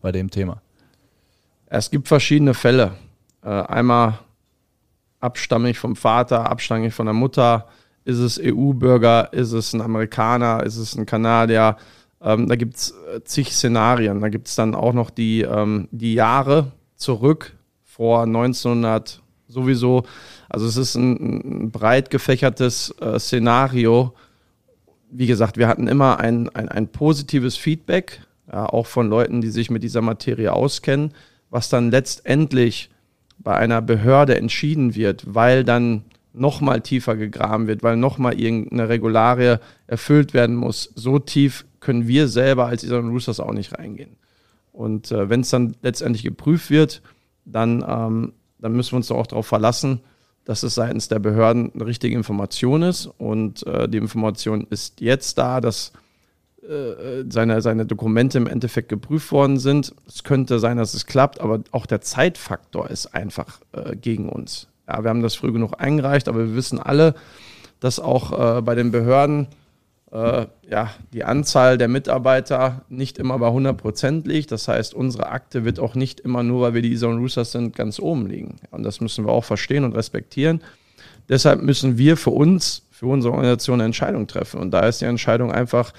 bei 0.00 0.10
dem 0.10 0.28
Thema. 0.28 0.60
Es 1.66 1.88
gibt 1.88 2.08
verschiedene 2.08 2.52
Fälle. 2.52 2.94
Äh, 3.44 3.48
einmal 3.48 4.18
abstammig 5.22 5.78
vom 5.78 5.96
Vater, 5.96 6.50
abstammig 6.50 6.92
von 6.94 7.06
der 7.06 7.14
Mutter. 7.14 7.68
Ist 8.04 8.18
es 8.18 8.40
EU-Bürger? 8.42 9.32
Ist 9.32 9.52
es 9.52 9.72
ein 9.72 9.80
Amerikaner? 9.80 10.64
Ist 10.64 10.76
es 10.76 10.96
ein 10.96 11.06
Kanadier? 11.06 11.76
Ähm, 12.20 12.48
da 12.48 12.56
gibt 12.56 12.76
es 12.76 12.94
äh, 13.14 13.22
zig 13.24 13.52
Szenarien. 13.52 14.20
Da 14.20 14.28
gibt 14.28 14.48
es 14.48 14.54
dann 14.54 14.74
auch 14.74 14.92
noch 14.92 15.10
die, 15.10 15.42
ähm, 15.42 15.88
die 15.90 16.14
Jahre 16.14 16.72
zurück 16.96 17.54
vor 17.84 18.22
1900 18.22 19.20
sowieso. 19.48 20.04
Also 20.48 20.66
es 20.66 20.76
ist 20.76 20.94
ein, 20.94 21.64
ein 21.64 21.70
breit 21.70 22.10
gefächertes 22.10 22.94
äh, 23.00 23.18
Szenario. 23.18 24.14
Wie 25.10 25.26
gesagt, 25.26 25.56
wir 25.56 25.68
hatten 25.68 25.88
immer 25.88 26.20
ein, 26.20 26.48
ein, 26.50 26.68
ein 26.68 26.88
positives 26.88 27.56
Feedback, 27.56 28.22
ja, 28.50 28.66
auch 28.66 28.86
von 28.86 29.08
Leuten, 29.08 29.40
die 29.40 29.50
sich 29.50 29.70
mit 29.70 29.82
dieser 29.82 30.00
Materie 30.00 30.52
auskennen, 30.52 31.12
was 31.50 31.68
dann 31.68 31.90
letztendlich 31.90 32.90
bei 33.38 33.56
einer 33.56 33.82
Behörde 33.82 34.36
entschieden 34.36 34.94
wird, 34.94 35.24
weil 35.26 35.64
dann 35.64 36.04
nochmal 36.32 36.80
tiefer 36.80 37.16
gegraben 37.16 37.66
wird, 37.66 37.82
weil 37.82 37.96
nochmal 37.96 38.40
irgendeine 38.40 38.88
Regularie 38.88 39.56
erfüllt 39.86 40.32
werden 40.32 40.56
muss. 40.56 40.92
So 40.94 41.18
tief 41.18 41.66
können 41.80 42.08
wir 42.08 42.28
selber 42.28 42.66
als 42.66 42.84
Isan 42.84 43.10
Roosters 43.10 43.40
auch 43.40 43.52
nicht 43.52 43.78
reingehen. 43.78 44.16
Und 44.72 45.12
äh, 45.12 45.28
wenn 45.28 45.40
es 45.40 45.50
dann 45.50 45.76
letztendlich 45.82 46.22
geprüft 46.22 46.70
wird, 46.70 47.02
dann 47.44 47.84
ähm, 47.86 48.32
dann 48.62 48.72
müssen 48.74 48.92
wir 48.92 48.98
uns 48.98 49.10
auch 49.10 49.26
darauf 49.26 49.46
verlassen, 49.46 50.00
dass 50.44 50.62
es 50.62 50.74
seitens 50.74 51.08
der 51.08 51.18
Behörden 51.18 51.72
eine 51.74 51.84
richtige 51.84 52.16
Information 52.16 52.82
ist. 52.82 53.06
Und 53.06 53.66
äh, 53.66 53.88
die 53.88 53.98
Information 53.98 54.66
ist 54.70 55.00
jetzt 55.00 55.36
da, 55.36 55.60
dass 55.60 55.92
seine, 57.28 57.60
seine 57.60 57.86
Dokumente 57.86 58.38
im 58.38 58.46
Endeffekt 58.46 58.88
geprüft 58.88 59.32
worden 59.32 59.58
sind. 59.58 59.94
Es 60.06 60.22
könnte 60.22 60.58
sein, 60.60 60.76
dass 60.76 60.94
es 60.94 61.06
klappt, 61.06 61.40
aber 61.40 61.60
auch 61.72 61.86
der 61.86 62.00
Zeitfaktor 62.00 62.88
ist 62.88 63.14
einfach 63.14 63.60
äh, 63.72 63.96
gegen 63.96 64.28
uns. 64.28 64.68
Ja, 64.88 65.02
wir 65.02 65.10
haben 65.10 65.22
das 65.22 65.34
früh 65.34 65.52
genug 65.52 65.80
eingereicht, 65.80 66.28
aber 66.28 66.38
wir 66.38 66.54
wissen 66.54 66.78
alle, 66.78 67.14
dass 67.80 67.98
auch 67.98 68.58
äh, 68.58 68.62
bei 68.62 68.74
den 68.74 68.92
Behörden 68.92 69.48
äh, 70.12 70.46
ja, 70.68 70.90
die 71.12 71.24
Anzahl 71.24 71.78
der 71.78 71.88
Mitarbeiter 71.88 72.82
nicht 72.88 73.18
immer 73.18 73.38
bei 73.38 73.48
100 73.48 73.76
Prozent 73.76 74.26
liegt. 74.26 74.52
Das 74.52 74.68
heißt, 74.68 74.94
unsere 74.94 75.30
Akte 75.30 75.64
wird 75.64 75.80
auch 75.80 75.94
nicht 75.94 76.20
immer 76.20 76.42
nur, 76.42 76.60
weil 76.60 76.74
wir 76.74 76.82
die 76.82 76.96
Zone 76.96 77.18
Roosters 77.18 77.52
sind, 77.52 77.74
ganz 77.74 77.98
oben 77.98 78.26
liegen. 78.26 78.56
Und 78.70 78.84
das 78.84 79.00
müssen 79.00 79.24
wir 79.26 79.32
auch 79.32 79.44
verstehen 79.44 79.84
und 79.84 79.96
respektieren. 79.96 80.62
Deshalb 81.28 81.62
müssen 81.62 81.98
wir 81.98 82.16
für 82.16 82.30
uns, 82.30 82.82
für 82.90 83.06
unsere 83.06 83.32
Organisation 83.32 83.80
eine 83.80 83.86
Entscheidung 83.86 84.26
treffen. 84.26 84.60
Und 84.60 84.70
da 84.70 84.80
ist 84.86 85.00
die 85.00 85.06
Entscheidung 85.06 85.50
einfach, 85.50 85.92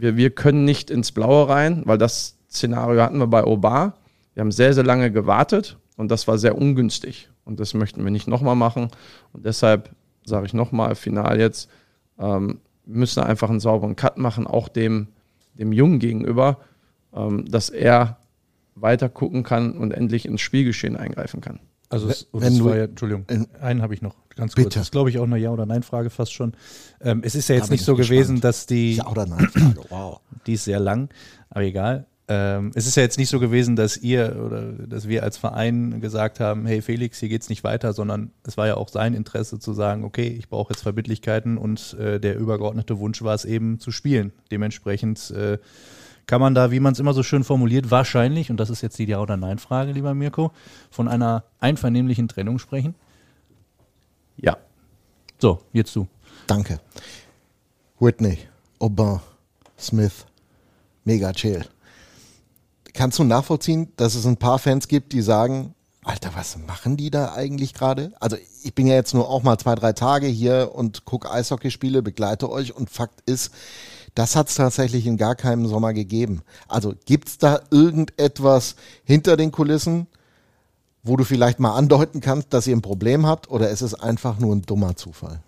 wir, 0.00 0.16
wir 0.16 0.30
können 0.30 0.64
nicht 0.64 0.90
ins 0.90 1.12
Blaue 1.12 1.48
rein, 1.48 1.82
weil 1.84 1.98
das 1.98 2.36
Szenario 2.50 3.02
hatten 3.02 3.18
wir 3.18 3.26
bei 3.26 3.44
Obar. 3.44 3.98
Wir 4.34 4.40
haben 4.40 4.52
sehr, 4.52 4.74
sehr 4.74 4.84
lange 4.84 5.10
gewartet 5.10 5.78
und 5.96 6.10
das 6.10 6.26
war 6.26 6.38
sehr 6.38 6.56
ungünstig. 6.56 7.28
Und 7.44 7.60
das 7.60 7.74
möchten 7.74 8.04
wir 8.04 8.10
nicht 8.10 8.28
nochmal 8.28 8.56
machen. 8.56 8.88
Und 9.32 9.44
deshalb 9.44 9.90
sage 10.24 10.46
ich 10.46 10.54
nochmal, 10.54 10.94
final 10.94 11.38
jetzt, 11.38 11.68
ähm, 12.18 12.60
müssen 12.86 13.22
einfach 13.22 13.50
einen 13.50 13.60
sauberen 13.60 13.96
Cut 13.96 14.18
machen, 14.18 14.46
auch 14.46 14.68
dem, 14.68 15.08
dem 15.54 15.72
Jungen 15.72 15.98
gegenüber, 15.98 16.58
ähm, 17.14 17.44
dass 17.50 17.70
er 17.70 18.18
weiter 18.74 19.08
gucken 19.08 19.42
kann 19.42 19.72
und 19.72 19.92
endlich 19.92 20.26
ins 20.26 20.40
Spielgeschehen 20.40 20.96
eingreifen 20.96 21.40
kann. 21.40 21.60
Also 21.88 22.08
es, 22.08 22.28
wenn 22.32 22.56
du, 22.56 22.68
ja, 22.68 22.84
Entschuldigung, 22.84 23.26
einen 23.60 23.82
habe 23.82 23.94
ich 23.94 24.02
noch, 24.02 24.14
ganz 24.40 24.54
kurz. 24.54 24.64
Bitte. 24.64 24.78
Das 24.78 24.86
ist, 24.88 24.92
glaube 24.92 25.10
ich, 25.10 25.18
auch 25.18 25.24
eine 25.24 25.38
Ja- 25.38 25.50
oder 25.50 25.66
Nein-Frage 25.66 26.10
fast 26.10 26.32
schon. 26.32 26.54
Ähm, 27.00 27.22
es 27.24 27.34
ist 27.34 27.48
ja 27.48 27.54
jetzt 27.54 27.68
da 27.68 27.72
nicht 27.72 27.84
so 27.84 27.94
gespannt. 27.94 28.18
gewesen, 28.18 28.40
dass 28.40 28.66
die... 28.66 28.96
Ja 28.96 29.06
oder 29.06 29.26
Nein-Frage, 29.26 29.76
wow. 29.90 30.20
Die 30.46 30.54
ist 30.54 30.64
sehr 30.64 30.80
lang, 30.80 31.08
aber 31.50 31.62
egal. 31.62 32.06
Ähm, 32.30 32.70
es 32.76 32.86
ist 32.86 32.96
ja 32.96 33.02
jetzt 33.02 33.18
nicht 33.18 33.28
so 33.28 33.40
gewesen, 33.40 33.74
dass 33.74 33.96
ihr 33.96 34.40
oder 34.46 34.62
dass 34.62 35.08
wir 35.08 35.24
als 35.24 35.36
Verein 35.36 36.00
gesagt 36.00 36.38
haben, 36.38 36.64
hey 36.64 36.80
Felix, 36.80 37.18
hier 37.18 37.28
geht 37.28 37.42
es 37.42 37.48
nicht 37.48 37.64
weiter, 37.64 37.92
sondern 37.92 38.30
es 38.46 38.56
war 38.56 38.68
ja 38.68 38.76
auch 38.76 38.88
sein 38.88 39.14
Interesse 39.14 39.58
zu 39.58 39.72
sagen, 39.72 40.04
okay, 40.04 40.28
ich 40.28 40.48
brauche 40.48 40.72
jetzt 40.72 40.82
Verbindlichkeiten 40.82 41.58
und 41.58 41.96
äh, 41.98 42.20
der 42.20 42.38
übergeordnete 42.38 43.00
Wunsch 43.00 43.22
war 43.22 43.34
es 43.34 43.44
eben 43.44 43.80
zu 43.80 43.90
spielen. 43.90 44.32
Dementsprechend 44.52 45.32
äh, 45.32 45.58
kann 46.26 46.40
man 46.40 46.54
da, 46.54 46.70
wie 46.70 46.78
man 46.78 46.92
es 46.92 47.00
immer 47.00 47.14
so 47.14 47.24
schön 47.24 47.42
formuliert, 47.42 47.90
wahrscheinlich, 47.90 48.52
und 48.52 48.58
das 48.58 48.70
ist 48.70 48.80
jetzt 48.80 49.00
die 49.00 49.06
Ja- 49.06 49.20
oder 49.20 49.36
Nein-Frage, 49.36 49.90
lieber 49.90 50.14
Mirko, 50.14 50.52
von 50.88 51.08
einer 51.08 51.42
einvernehmlichen 51.58 52.28
Trennung 52.28 52.60
sprechen? 52.60 52.94
Ja. 54.40 54.56
So, 55.38 55.60
jetzt 55.72 55.94
du. 55.96 56.06
Danke. 56.46 56.80
Whitney, 57.98 58.38
Aubin, 58.78 59.20
Smith, 59.78 60.26
mega 61.04 61.32
chill 61.32 61.64
kannst 62.92 63.18
du 63.18 63.24
nachvollziehen, 63.24 63.92
dass 63.96 64.14
es 64.14 64.26
ein 64.26 64.36
paar 64.36 64.58
Fans 64.58 64.88
gibt, 64.88 65.12
die 65.12 65.22
sagen, 65.22 65.74
Alter, 66.02 66.30
was 66.34 66.56
machen 66.66 66.96
die 66.96 67.10
da 67.10 67.34
eigentlich 67.34 67.74
gerade? 67.74 68.12
Also 68.20 68.36
ich 68.62 68.74
bin 68.74 68.86
ja 68.86 68.94
jetzt 68.94 69.12
nur 69.12 69.28
auch 69.28 69.42
mal 69.42 69.58
zwei, 69.58 69.74
drei 69.74 69.92
Tage 69.92 70.26
hier 70.26 70.72
und 70.74 71.04
gucke 71.04 71.30
Eishockeyspiele, 71.30 72.02
begleite 72.02 72.50
euch 72.50 72.74
und 72.74 72.90
Fakt 72.90 73.20
ist, 73.26 73.52
das 74.14 74.34
hat 74.34 74.48
es 74.48 74.54
tatsächlich 74.54 75.06
in 75.06 75.18
gar 75.18 75.34
keinem 75.34 75.66
Sommer 75.66 75.92
gegeben. 75.92 76.42
Also 76.68 76.94
gibt 77.04 77.28
es 77.28 77.38
da 77.38 77.60
irgendetwas 77.70 78.76
hinter 79.04 79.36
den 79.36 79.52
Kulissen, 79.52 80.06
wo 81.02 81.16
du 81.16 81.24
vielleicht 81.24 81.60
mal 81.60 81.74
andeuten 81.74 82.20
kannst, 82.20 82.52
dass 82.52 82.66
ihr 82.66 82.76
ein 82.76 82.82
Problem 82.82 83.26
habt 83.26 83.50
oder 83.50 83.70
ist 83.70 83.80
es 83.80 83.94
einfach 83.94 84.38
nur 84.38 84.54
ein 84.54 84.62
dummer 84.62 84.96
Zufall? 84.96 85.40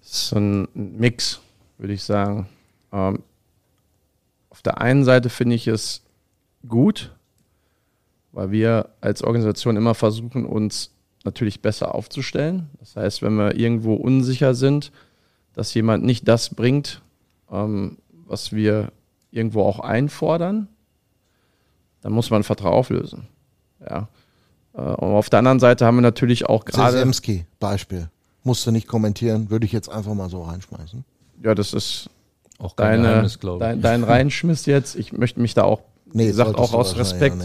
So 0.00 0.36
ein 0.36 0.68
Mix, 0.74 1.40
würde 1.78 1.92
ich 1.92 2.02
sagen. 2.02 2.48
Ähm, 2.92 3.22
auf 4.50 4.62
der 4.62 4.80
einen 4.80 5.04
Seite 5.04 5.28
finde 5.30 5.54
ich 5.54 5.66
es 5.66 6.02
gut, 6.66 7.14
weil 8.32 8.50
wir 8.50 8.90
als 9.00 9.22
Organisation 9.22 9.76
immer 9.76 9.94
versuchen, 9.94 10.44
uns 10.44 10.90
natürlich 11.24 11.60
besser 11.60 11.94
aufzustellen. 11.94 12.68
Das 12.80 12.96
heißt, 12.96 13.22
wenn 13.22 13.36
wir 13.36 13.56
irgendwo 13.56 13.94
unsicher 13.94 14.54
sind, 14.54 14.92
dass 15.54 15.74
jemand 15.74 16.04
nicht 16.04 16.28
das 16.28 16.54
bringt, 16.54 17.02
ähm, 17.50 17.98
was 18.26 18.52
wir 18.52 18.92
irgendwo 19.30 19.62
auch 19.62 19.80
einfordern, 19.80 20.68
dann 22.00 22.12
muss 22.12 22.30
man 22.30 22.44
Vertrag 22.44 22.72
auflösen. 22.72 23.26
Ja. 23.80 24.08
Äh, 24.78 24.80
und 24.80 25.12
auf 25.12 25.30
der 25.30 25.40
anderen 25.40 25.60
Seite 25.60 25.84
haben 25.84 25.96
wir 25.96 26.02
natürlich 26.02 26.46
auch 26.46 26.64
gerade. 26.64 26.98
Semski, 26.98 27.44
Beispiel. 27.58 28.08
Musst 28.44 28.66
du 28.66 28.70
nicht 28.70 28.86
kommentieren, 28.86 29.50
würde 29.50 29.66
ich 29.66 29.72
jetzt 29.72 29.88
einfach 29.88 30.14
mal 30.14 30.30
so 30.30 30.42
reinschmeißen. 30.42 31.04
Ja, 31.42 31.54
das 31.54 31.74
ist 31.74 32.08
auch 32.58 32.72
deine, 32.74 33.28
dein, 33.58 33.82
dein 33.82 34.04
Reinschmiss 34.04 34.66
jetzt. 34.66 34.96
Ich 34.96 35.12
möchte 35.12 35.40
mich 35.40 35.54
da 35.54 35.64
auch 35.64 35.82
nee, 36.12 36.24
wie 36.24 36.28
gesagt, 36.28 36.56
auch 36.56 36.72
aus 36.72 36.96
Respekt 36.96 37.36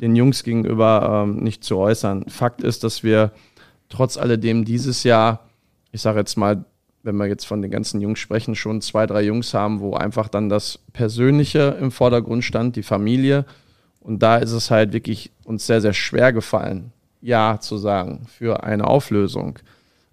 den 0.00 0.16
Jungs 0.16 0.42
gegenüber 0.42 1.24
ähm, 1.24 1.36
nicht 1.42 1.62
zu 1.62 1.76
äußern. 1.76 2.24
Fakt 2.28 2.62
ist, 2.62 2.84
dass 2.84 3.02
wir 3.02 3.32
trotz 3.88 4.16
alledem 4.16 4.64
dieses 4.64 5.04
Jahr, 5.04 5.50
ich 5.92 6.00
sage 6.00 6.18
jetzt 6.18 6.36
mal, 6.36 6.64
wenn 7.02 7.16
wir 7.16 7.26
jetzt 7.26 7.46
von 7.46 7.62
den 7.62 7.70
ganzen 7.70 8.00
Jungs 8.00 8.18
sprechen, 8.18 8.54
schon 8.54 8.80
zwei, 8.80 9.06
drei 9.06 9.22
Jungs 9.22 9.54
haben, 9.54 9.80
wo 9.80 9.94
einfach 9.94 10.28
dann 10.28 10.48
das 10.48 10.78
Persönliche 10.92 11.76
im 11.80 11.90
Vordergrund 11.90 12.44
stand, 12.44 12.76
die 12.76 12.82
Familie. 12.82 13.44
Und 14.00 14.22
da 14.22 14.36
ist 14.36 14.52
es 14.52 14.70
halt 14.70 14.92
wirklich 14.92 15.30
uns 15.44 15.66
sehr, 15.66 15.80
sehr 15.80 15.92
schwer 15.92 16.32
gefallen, 16.32 16.92
Ja 17.20 17.60
zu 17.60 17.76
sagen 17.78 18.26
für 18.26 18.64
eine 18.64 18.86
Auflösung. 18.86 19.58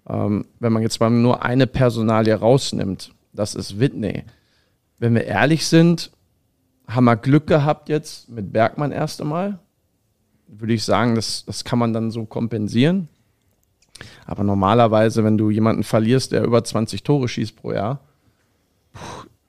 Ähm, 0.08 0.46
wenn 0.60 0.72
man 0.72 0.82
jetzt 0.82 1.00
mal 1.00 1.10
nur 1.10 1.42
eine 1.42 1.66
Personalie 1.66 2.34
rausnimmt, 2.34 3.12
das 3.32 3.54
ist 3.54 3.80
Whitney. 3.80 4.24
Wenn 4.98 5.14
wir 5.14 5.24
ehrlich 5.24 5.66
sind, 5.66 6.10
haben 6.86 7.04
wir 7.04 7.16
Glück 7.16 7.46
gehabt 7.46 7.88
jetzt 7.88 8.28
mit 8.28 8.52
Bergmann 8.52 8.92
erst 8.92 9.20
einmal. 9.20 9.58
Würde 10.46 10.72
ich 10.72 10.84
sagen, 10.84 11.14
das, 11.14 11.44
das 11.44 11.64
kann 11.64 11.78
man 11.78 11.92
dann 11.92 12.10
so 12.10 12.24
kompensieren. 12.24 13.08
Aber 14.26 14.44
normalerweise, 14.44 15.24
wenn 15.24 15.36
du 15.38 15.50
jemanden 15.50 15.82
verlierst, 15.82 16.32
der 16.32 16.44
über 16.44 16.64
20 16.64 17.02
Tore 17.02 17.28
schießt 17.28 17.56
pro 17.56 17.72
Jahr, 17.72 18.00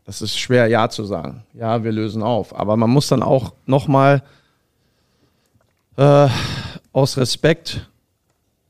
das 0.10 0.24
ist 0.24 0.40
schwer 0.40 0.66
Ja 0.66 0.90
zu 0.90 1.04
sagen. 1.04 1.44
Ja, 1.54 1.84
wir 1.84 1.92
lösen 1.92 2.24
auf. 2.24 2.58
Aber 2.58 2.76
man 2.78 2.90
muss 2.90 3.10
dann 3.10 3.22
auch 3.22 3.54
nochmal 3.68 4.24
äh, 5.98 6.28
aus 6.94 7.16
Respekt 7.16 7.88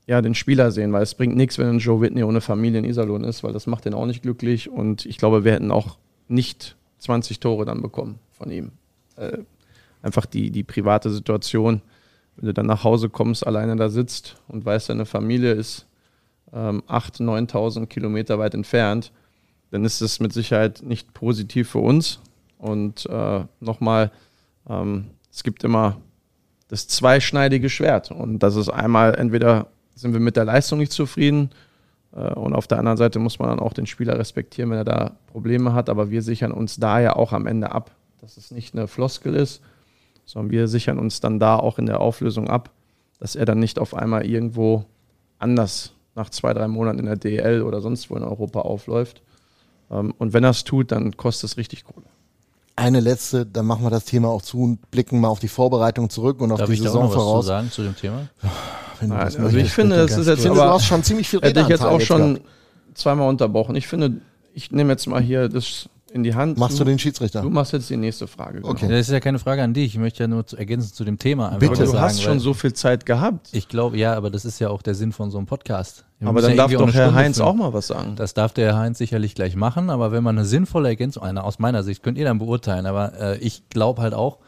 ja, 0.06 0.20
den 0.20 0.34
Spieler 0.34 0.70
sehen, 0.70 0.92
weil 0.92 1.02
es 1.02 1.14
bringt 1.14 1.36
nichts, 1.36 1.56
wenn 1.56 1.70
ein 1.70 1.78
Joe 1.78 2.02
Whitney 2.02 2.24
ohne 2.24 2.42
Familie 2.42 2.80
in 2.80 2.84
Iserlohn 2.84 3.24
ist, 3.24 3.42
weil 3.42 3.54
das 3.54 3.66
macht 3.66 3.86
den 3.86 3.94
auch 3.94 4.04
nicht 4.04 4.20
glücklich 4.20 4.68
und 4.68 5.06
ich 5.06 5.16
glaube, 5.16 5.42
wir 5.42 5.52
hätten 5.52 5.70
auch 5.70 5.96
nicht 6.28 6.76
20 6.98 7.40
Tore 7.40 7.64
dann 7.64 7.80
bekommen 7.80 8.18
von 8.32 8.50
ihm. 8.50 8.72
Äh, 9.16 9.38
einfach 10.02 10.26
die, 10.26 10.50
die 10.50 10.62
private 10.62 11.08
Situation, 11.08 11.80
wenn 12.36 12.48
du 12.48 12.52
dann 12.52 12.66
nach 12.66 12.84
Hause 12.84 13.08
kommst, 13.08 13.46
alleine 13.46 13.76
da 13.76 13.88
sitzt 13.88 14.36
und 14.46 14.66
weißt, 14.66 14.90
deine 14.90 15.06
Familie 15.06 15.52
ist 15.52 15.86
ähm, 16.52 16.82
8.000, 16.86 17.48
9.000 17.50 17.86
Kilometer 17.86 18.38
weit 18.38 18.52
entfernt, 18.52 19.10
dann 19.70 19.84
ist 19.84 20.00
es 20.00 20.20
mit 20.20 20.32
Sicherheit 20.32 20.82
nicht 20.82 21.14
positiv 21.14 21.70
für 21.70 21.78
uns. 21.78 22.20
Und 22.58 23.06
äh, 23.06 23.44
nochmal, 23.60 24.10
ähm, 24.68 25.06
es 25.32 25.42
gibt 25.42 25.64
immer 25.64 25.96
das 26.68 26.88
zweischneidige 26.88 27.70
Schwert. 27.70 28.10
Und 28.10 28.40
das 28.40 28.56
ist 28.56 28.68
einmal, 28.68 29.14
entweder 29.14 29.68
sind 29.94 30.12
wir 30.12 30.20
mit 30.20 30.36
der 30.36 30.44
Leistung 30.44 30.78
nicht 30.78 30.92
zufrieden 30.92 31.50
äh, 32.12 32.32
und 32.34 32.54
auf 32.54 32.66
der 32.66 32.78
anderen 32.78 32.98
Seite 32.98 33.18
muss 33.18 33.38
man 33.38 33.48
dann 33.48 33.60
auch 33.60 33.72
den 33.72 33.86
Spieler 33.86 34.18
respektieren, 34.18 34.70
wenn 34.70 34.78
er 34.78 34.84
da 34.84 35.16
Probleme 35.26 35.72
hat. 35.72 35.88
Aber 35.88 36.10
wir 36.10 36.22
sichern 36.22 36.52
uns 36.52 36.76
da 36.76 37.00
ja 37.00 37.16
auch 37.16 37.32
am 37.32 37.46
Ende 37.46 37.72
ab, 37.72 37.90
dass 38.20 38.36
es 38.36 38.50
nicht 38.50 38.74
eine 38.74 38.88
Floskel 38.88 39.34
ist, 39.34 39.62
sondern 40.24 40.50
wir 40.50 40.68
sichern 40.68 40.98
uns 40.98 41.20
dann 41.20 41.38
da 41.38 41.56
auch 41.56 41.78
in 41.78 41.86
der 41.86 42.00
Auflösung 42.00 42.48
ab, 42.48 42.70
dass 43.18 43.36
er 43.36 43.44
dann 43.44 43.58
nicht 43.58 43.78
auf 43.78 43.94
einmal 43.94 44.26
irgendwo 44.26 44.84
anders 45.38 45.92
nach 46.14 46.30
zwei, 46.30 46.52
drei 46.52 46.68
Monaten 46.68 46.98
in 46.98 47.06
der 47.06 47.16
DL 47.16 47.62
oder 47.62 47.80
sonst 47.80 48.10
wo 48.10 48.16
in 48.16 48.22
Europa 48.22 48.60
aufläuft. 48.60 49.22
Ähm, 49.90 50.14
und 50.18 50.32
wenn 50.32 50.44
er 50.44 50.50
es 50.50 50.64
tut, 50.64 50.92
dann 50.92 51.16
kostet 51.16 51.50
es 51.50 51.56
richtig 51.56 51.84
Kohle. 51.84 52.06
Eine 52.76 53.00
letzte, 53.00 53.44
dann 53.44 53.66
machen 53.66 53.84
wir 53.84 53.90
das 53.90 54.04
Thema 54.06 54.28
auch 54.28 54.40
zu 54.42 54.62
und 54.62 54.90
blicken 54.90 55.20
mal 55.20 55.28
auf 55.28 55.38
die 55.40 55.48
Vorbereitung 55.48 56.08
zurück 56.08 56.40
und 56.40 56.50
auf 56.52 56.58
Darf 56.60 56.68
die 56.68 56.74
ich 56.74 56.80
da 56.80 56.86
Saison 56.86 57.02
auch 57.02 57.08
noch 57.08 57.16
was 57.16 57.22
voraus. 57.22 57.44
zu 57.44 57.48
sagen 57.48 57.70
zu 57.70 57.82
dem 57.82 57.96
Thema? 57.96 58.28
Wenn 59.00 59.08
du 59.10 59.14
Nein, 59.16 59.24
das 59.26 59.36
also 59.36 59.40
möchtest, 59.42 59.66
ich 59.66 59.72
finde, 59.72 59.96
das 59.96 60.16
ist 60.16 60.26
jetzt- 60.26 60.46
aber 60.46 60.54
du 60.64 60.70
hast 60.70 60.86
schon 60.86 61.02
ziemlich 61.02 61.28
viel 61.28 61.40
Hätte 61.42 61.60
ich 61.60 61.68
jetzt 61.68 61.84
auch 61.84 62.00
schon 62.00 62.34
gehabt. 62.34 62.46
zweimal 62.94 63.28
unterbrochen. 63.28 63.74
Ich 63.76 63.86
finde, 63.86 64.20
ich 64.54 64.70
nehme 64.70 64.92
jetzt 64.92 65.06
mal 65.06 65.20
hier 65.20 65.48
das 65.48 65.88
in 66.12 66.22
die 66.22 66.34
Hand. 66.34 66.58
Machst 66.58 66.78
du 66.78 66.84
den 66.84 66.98
Schiedsrichter? 66.98 67.42
Du 67.42 67.50
machst 67.50 67.72
jetzt 67.72 67.88
die 67.88 67.96
nächste 67.96 68.26
Frage. 68.26 68.60
genau. 68.60 68.70
Okay. 68.70 68.88
Das 68.88 69.00
ist 69.00 69.12
ja 69.12 69.20
keine 69.20 69.38
Frage 69.38 69.62
an 69.62 69.74
dich. 69.74 69.94
Ich 69.94 69.98
möchte 69.98 70.22
ja 70.22 70.28
nur 70.28 70.46
zu, 70.46 70.56
ergänzen 70.56 70.92
zu 70.92 71.04
dem 71.04 71.18
Thema. 71.18 71.46
Einfach 71.46 71.60
Bitte. 71.60 71.72
Aber 71.74 71.84
du 71.84 71.90
sagen, 71.92 72.04
hast 72.04 72.22
schon 72.22 72.40
so 72.40 72.54
viel 72.54 72.72
Zeit 72.72 73.06
gehabt. 73.06 73.48
Ich 73.52 73.68
glaube, 73.68 73.96
ja, 73.96 74.14
aber 74.14 74.30
das 74.30 74.44
ist 74.44 74.58
ja 74.58 74.70
auch 74.70 74.82
der 74.82 74.94
Sinn 74.94 75.12
von 75.12 75.30
so 75.30 75.38
einem 75.38 75.46
Podcast. 75.46 76.04
Wir 76.18 76.28
Aber 76.28 76.42
dann 76.42 76.50
ja 76.52 76.56
darf 76.56 76.72
doch 76.72 76.80
Herr 76.92 77.06
Stunde 77.06 77.14
Heinz 77.14 77.36
füllen. 77.36 77.48
auch 77.48 77.54
mal 77.54 77.72
was 77.72 77.86
sagen. 77.86 78.16
Das 78.16 78.34
darf 78.34 78.52
der 78.52 78.66
Herr 78.72 78.78
Heinz 78.78 78.98
sicherlich 78.98 79.34
gleich 79.34 79.56
machen, 79.56 79.88
aber 79.88 80.12
wenn 80.12 80.22
man 80.22 80.36
eine 80.36 80.46
sinnvolle 80.46 80.88
Ergänzung, 80.88 81.22
eine 81.22 81.44
aus 81.44 81.58
meiner 81.58 81.82
Sicht, 81.82 82.02
könnt 82.02 82.18
ihr 82.18 82.24
dann 82.24 82.38
beurteilen, 82.38 82.86
aber 82.86 83.18
äh, 83.18 83.38
ich 83.38 83.68
glaube 83.70 84.02
halt 84.02 84.14
auch, 84.14 84.38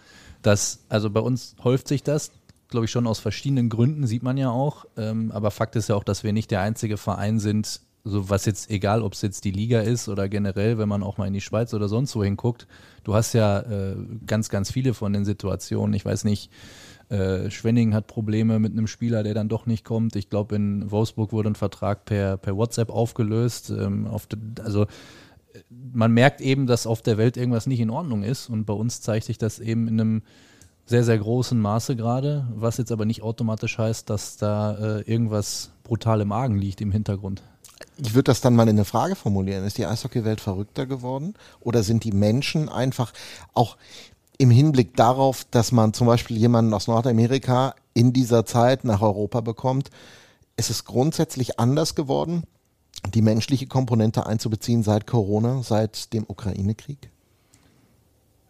dass, 0.42 0.80
also 0.88 1.10
bei 1.10 1.20
uns 1.20 1.54
häuft 1.62 1.88
sich 1.88 2.02
das, 2.02 2.32
glaube 2.68 2.86
ich, 2.86 2.90
schon 2.90 3.06
aus 3.06 3.20
verschiedenen 3.20 3.68
Gründen, 3.68 4.06
sieht 4.06 4.22
man 4.22 4.36
ja 4.36 4.50
auch, 4.50 4.84
ähm, 4.96 5.30
aber 5.32 5.50
Fakt 5.50 5.76
ist 5.76 5.88
ja 5.88 5.94
auch, 5.94 6.04
dass 6.04 6.24
wir 6.24 6.32
nicht 6.32 6.50
der 6.50 6.60
einzige 6.60 6.96
Verein 6.96 7.38
sind, 7.38 7.80
so 8.04 8.28
was 8.28 8.46
jetzt, 8.46 8.70
egal 8.70 9.02
ob 9.02 9.12
es 9.12 9.22
jetzt 9.22 9.44
die 9.44 9.50
Liga 9.52 9.80
ist 9.80 10.08
oder 10.08 10.28
generell, 10.28 10.78
wenn 10.78 10.88
man 10.88 11.02
auch 11.02 11.18
mal 11.18 11.26
in 11.26 11.34
die 11.34 11.40
Schweiz 11.40 11.72
oder 11.72 11.88
sonst 11.88 12.16
wo 12.16 12.24
hinguckt, 12.24 12.66
du 13.04 13.14
hast 13.14 13.32
ja 13.32 13.60
äh, 13.60 13.96
ganz, 14.26 14.48
ganz 14.48 14.72
viele 14.72 14.94
von 14.94 15.12
den 15.12 15.24
Situationen, 15.24 15.94
ich 15.94 16.04
weiß 16.04 16.24
nicht, 16.24 16.50
äh, 17.12 17.50
Schwenning 17.50 17.94
hat 17.94 18.06
Probleme 18.06 18.58
mit 18.58 18.72
einem 18.72 18.86
Spieler, 18.86 19.22
der 19.22 19.34
dann 19.34 19.48
doch 19.48 19.66
nicht 19.66 19.84
kommt. 19.84 20.16
Ich 20.16 20.30
glaube, 20.30 20.56
in 20.56 20.90
Wolfsburg 20.90 21.32
wurde 21.32 21.50
ein 21.50 21.54
Vertrag 21.54 22.06
per, 22.06 22.38
per 22.38 22.56
WhatsApp 22.56 22.90
aufgelöst. 22.90 23.70
Ähm, 23.70 24.06
auf 24.06 24.26
de, 24.26 24.38
also 24.64 24.84
äh, 24.84 24.86
man 25.92 26.10
merkt 26.12 26.40
eben, 26.40 26.66
dass 26.66 26.86
auf 26.86 27.02
der 27.02 27.18
Welt 27.18 27.36
irgendwas 27.36 27.66
nicht 27.66 27.80
in 27.80 27.90
Ordnung 27.90 28.22
ist. 28.22 28.48
Und 28.48 28.64
bei 28.64 28.72
uns 28.72 29.02
zeigt 29.02 29.26
sich 29.26 29.36
das 29.36 29.58
eben 29.58 29.88
in 29.88 30.00
einem 30.00 30.22
sehr, 30.86 31.04
sehr 31.04 31.18
großen 31.18 31.60
Maße 31.60 31.96
gerade, 31.96 32.48
was 32.54 32.78
jetzt 32.78 32.90
aber 32.90 33.04
nicht 33.04 33.22
automatisch 33.22 33.76
heißt, 33.76 34.08
dass 34.08 34.38
da 34.38 34.72
äh, 34.98 35.00
irgendwas 35.02 35.70
brutal 35.84 36.22
im 36.22 36.32
Argen 36.32 36.56
liegt 36.56 36.80
im 36.80 36.92
Hintergrund. 36.92 37.42
Ich 37.96 38.14
würde 38.14 38.24
das 38.24 38.40
dann 38.40 38.54
mal 38.54 38.64
in 38.64 38.76
eine 38.76 38.84
Frage 38.84 39.16
formulieren. 39.16 39.64
Ist 39.64 39.78
die 39.78 39.86
Eishockeywelt 39.86 40.40
verrückter 40.40 40.86
geworden? 40.86 41.34
Oder 41.60 41.82
sind 41.82 42.04
die 42.04 42.12
Menschen 42.12 42.68
einfach 42.68 43.12
auch 43.54 43.76
im 44.38 44.50
Hinblick 44.50 44.96
darauf, 44.96 45.44
dass 45.50 45.72
man 45.72 45.92
zum 45.92 46.06
Beispiel 46.06 46.36
jemanden 46.36 46.74
aus 46.74 46.88
Nordamerika 46.88 47.74
in 47.94 48.12
dieser 48.12 48.44
Zeit 48.44 48.84
nach 48.84 49.02
Europa 49.02 49.40
bekommt, 49.40 49.90
ist 50.56 50.70
es 50.70 50.84
grundsätzlich 50.84 51.60
anders 51.60 51.94
geworden, 51.94 52.44
die 53.14 53.22
menschliche 53.22 53.66
Komponente 53.66 54.26
einzubeziehen 54.26 54.82
seit 54.82 55.06
Corona, 55.06 55.62
seit 55.62 56.12
dem 56.12 56.24
Ukraine-Krieg? 56.26 57.10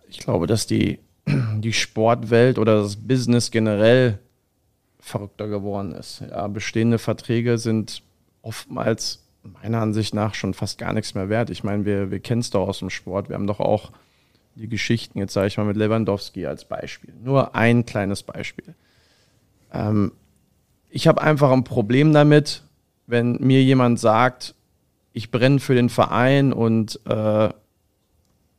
Ich 0.09 0.18
glaube, 0.18 0.47
dass 0.47 0.66
die, 0.66 0.99
die 1.27 1.73
Sportwelt 1.73 2.59
oder 2.59 2.83
das 2.83 2.97
Business 2.97 3.51
generell 3.51 4.18
verrückter 5.01 5.49
geworden 5.49 5.92
ist. 5.92 6.23
Ja, 6.31 6.47
bestehende 6.49 6.99
Verträge 6.99 7.59
sind 7.59 8.03
oftmals 8.42 9.22
meiner 9.43 9.81
Ansicht 9.81 10.15
nach 10.15 10.35
schon 10.35 10.55
fast 10.55 10.79
gar 10.79 10.93
nichts 10.93 11.15
mehr 11.15 11.29
wert. 11.29 11.51
Ich 11.51 11.65
meine, 11.65 11.85
wir, 11.85 12.11
wir 12.11 12.21
kennen 12.21 12.41
es 12.41 12.51
doch 12.51 12.69
aus 12.69 12.79
dem 12.79 12.91
Sport. 12.91 13.29
Wir 13.29 13.35
haben 13.35 13.47
doch 13.47 13.61
auch 13.61 13.93
die 14.55 14.69
Geschichten, 14.69 15.19
jetzt 15.19 15.33
sage 15.33 15.47
ich 15.47 15.57
mal 15.57 15.65
mit 15.65 15.77
Lewandowski 15.77 16.47
als 16.47 16.65
Beispiel. 16.65 17.13
Nur 17.23 17.55
ein 17.55 17.87
kleines 17.87 18.23
Beispiel. 18.23 18.75
Ähm, 19.73 20.13
ich 20.91 21.09
habe 21.09 21.23
einfach 21.23 21.51
ein 21.51 21.65
Problem 21.65 22.13
damit, 22.13 22.63
wenn 23.07 23.39
mir 23.41 23.63
jemand 23.63 23.99
sagt, 23.99 24.55
ich 25.13 25.31
brenne 25.31 25.59
für 25.59 25.75
den 25.75 25.89
Verein 25.89 26.53
und 26.53 27.01
äh, 27.07 27.49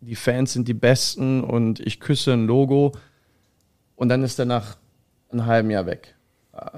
die 0.02 0.16
Fans 0.16 0.54
sind 0.54 0.68
die 0.68 0.74
Besten 0.74 1.44
und 1.44 1.80
ich 1.80 2.00
küsse 2.00 2.34
ein 2.34 2.48
Logo 2.48 2.94
und 3.96 4.10
dann 4.10 4.24
ist 4.24 4.40
er 4.40 4.46
nach 4.46 4.78
einem 5.32 5.46
halben 5.46 5.70
Jahr 5.70 5.86
weg. 5.86 6.16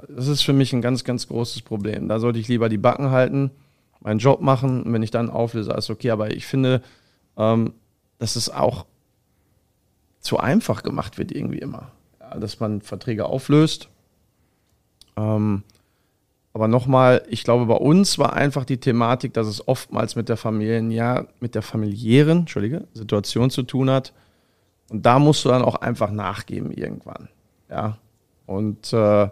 Das 0.08 0.28
ist 0.28 0.42
für 0.42 0.52
mich 0.52 0.72
ein 0.72 0.80
ganz, 0.80 1.04
ganz 1.04 1.26
großes 1.28 1.62
Problem. 1.62 2.08
Da 2.08 2.18
sollte 2.18 2.38
ich 2.38 2.48
lieber 2.48 2.68
die 2.68 2.78
Backen 2.78 3.10
halten, 3.10 3.50
meinen 4.06 4.20
Job 4.20 4.40
machen 4.40 4.84
und 4.84 4.92
wenn 4.92 5.02
ich 5.02 5.10
dann 5.10 5.28
auflöse, 5.28 5.72
ist 5.72 5.90
okay. 5.90 6.10
Aber 6.10 6.30
ich 6.30 6.46
finde, 6.46 6.80
ähm, 7.36 7.74
dass 8.18 8.36
es 8.36 8.48
auch 8.48 8.86
zu 10.20 10.38
einfach 10.38 10.84
gemacht 10.84 11.18
wird 11.18 11.32
irgendwie 11.32 11.58
immer. 11.58 11.90
Ja, 12.20 12.38
dass 12.38 12.60
man 12.60 12.80
Verträge 12.80 13.26
auflöst. 13.26 13.88
Ähm, 15.16 15.64
aber 16.54 16.68
nochmal, 16.68 17.24
ich 17.28 17.42
glaube, 17.42 17.66
bei 17.66 17.74
uns 17.74 18.16
war 18.18 18.32
einfach 18.32 18.64
die 18.64 18.78
Thematik, 18.78 19.34
dass 19.34 19.48
es 19.48 19.66
oftmals 19.66 20.14
mit 20.14 20.28
der 20.28 20.36
Familien, 20.36 20.90
ja, 20.92 21.26
mit 21.40 21.56
der 21.56 21.62
familiären, 21.62 22.38
Entschuldige, 22.40 22.86
Situation 22.94 23.50
zu 23.50 23.64
tun 23.64 23.90
hat. 23.90 24.12
Und 24.88 25.04
da 25.04 25.18
musst 25.18 25.44
du 25.44 25.48
dann 25.48 25.62
auch 25.62 25.74
einfach 25.74 26.12
nachgeben 26.12 26.70
irgendwann. 26.70 27.28
Ja. 27.68 27.98
Und 28.46 28.92
äh, 28.92 29.28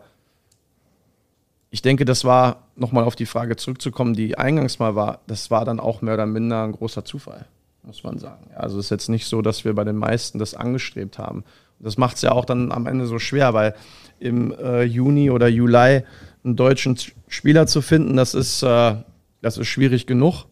ich 1.75 1.83
denke, 1.83 2.05
das 2.05 2.25
war, 2.25 2.69
nochmal 2.77 3.03
auf 3.03 3.17
die 3.17 3.27
Frage 3.27 3.57
zurückzukommen, 3.57 4.15
die 4.15 4.39
eingangs 4.39 4.79
mal 4.79 4.95
war, 4.95 5.19
das 5.27 5.51
war 5.51 5.65
dann 5.65 5.81
auch 5.81 6.03
mehr 6.03 6.15
oder 6.15 6.25
minder 6.25 6.63
ein 6.63 6.71
großer 6.71 7.05
Zufall, 7.05 7.47
muss 7.83 8.05
man 8.05 8.21
sagen. 8.21 8.49
Also 8.55 8.79
es 8.79 8.87
ist 8.87 8.91
jetzt 8.91 9.09
nicht 9.09 9.27
so, 9.27 9.43
dass 9.43 9.65
wir 9.65 9.75
bei 9.75 9.83
den 9.83 9.97
meisten 9.97 10.39
das 10.39 10.55
angestrebt 10.55 11.19
haben. 11.19 11.43
Das 11.81 11.99
macht 11.99 12.15
es 12.15 12.23
ja 12.23 12.31
auch 12.31 12.45
dann 12.45 12.71
am 12.71 12.87
Ende 12.87 13.07
so 13.07 13.19
schwer, 13.19 13.55
weil 13.55 13.75
im 14.21 14.53
äh, 14.53 14.85
Juni 14.85 15.33
oder 15.33 15.49
Juli 15.49 16.05
einen 16.45 16.55
deutschen 16.55 16.97
Spieler 17.27 17.67
zu 17.67 17.83
finden, 17.83 18.17
das 18.17 18.35
ist, 18.35 18.63
äh, 18.63 18.95
das 19.43 19.59
ist 19.59 19.67
schwierig 19.67 20.07
genug. 20.07 20.45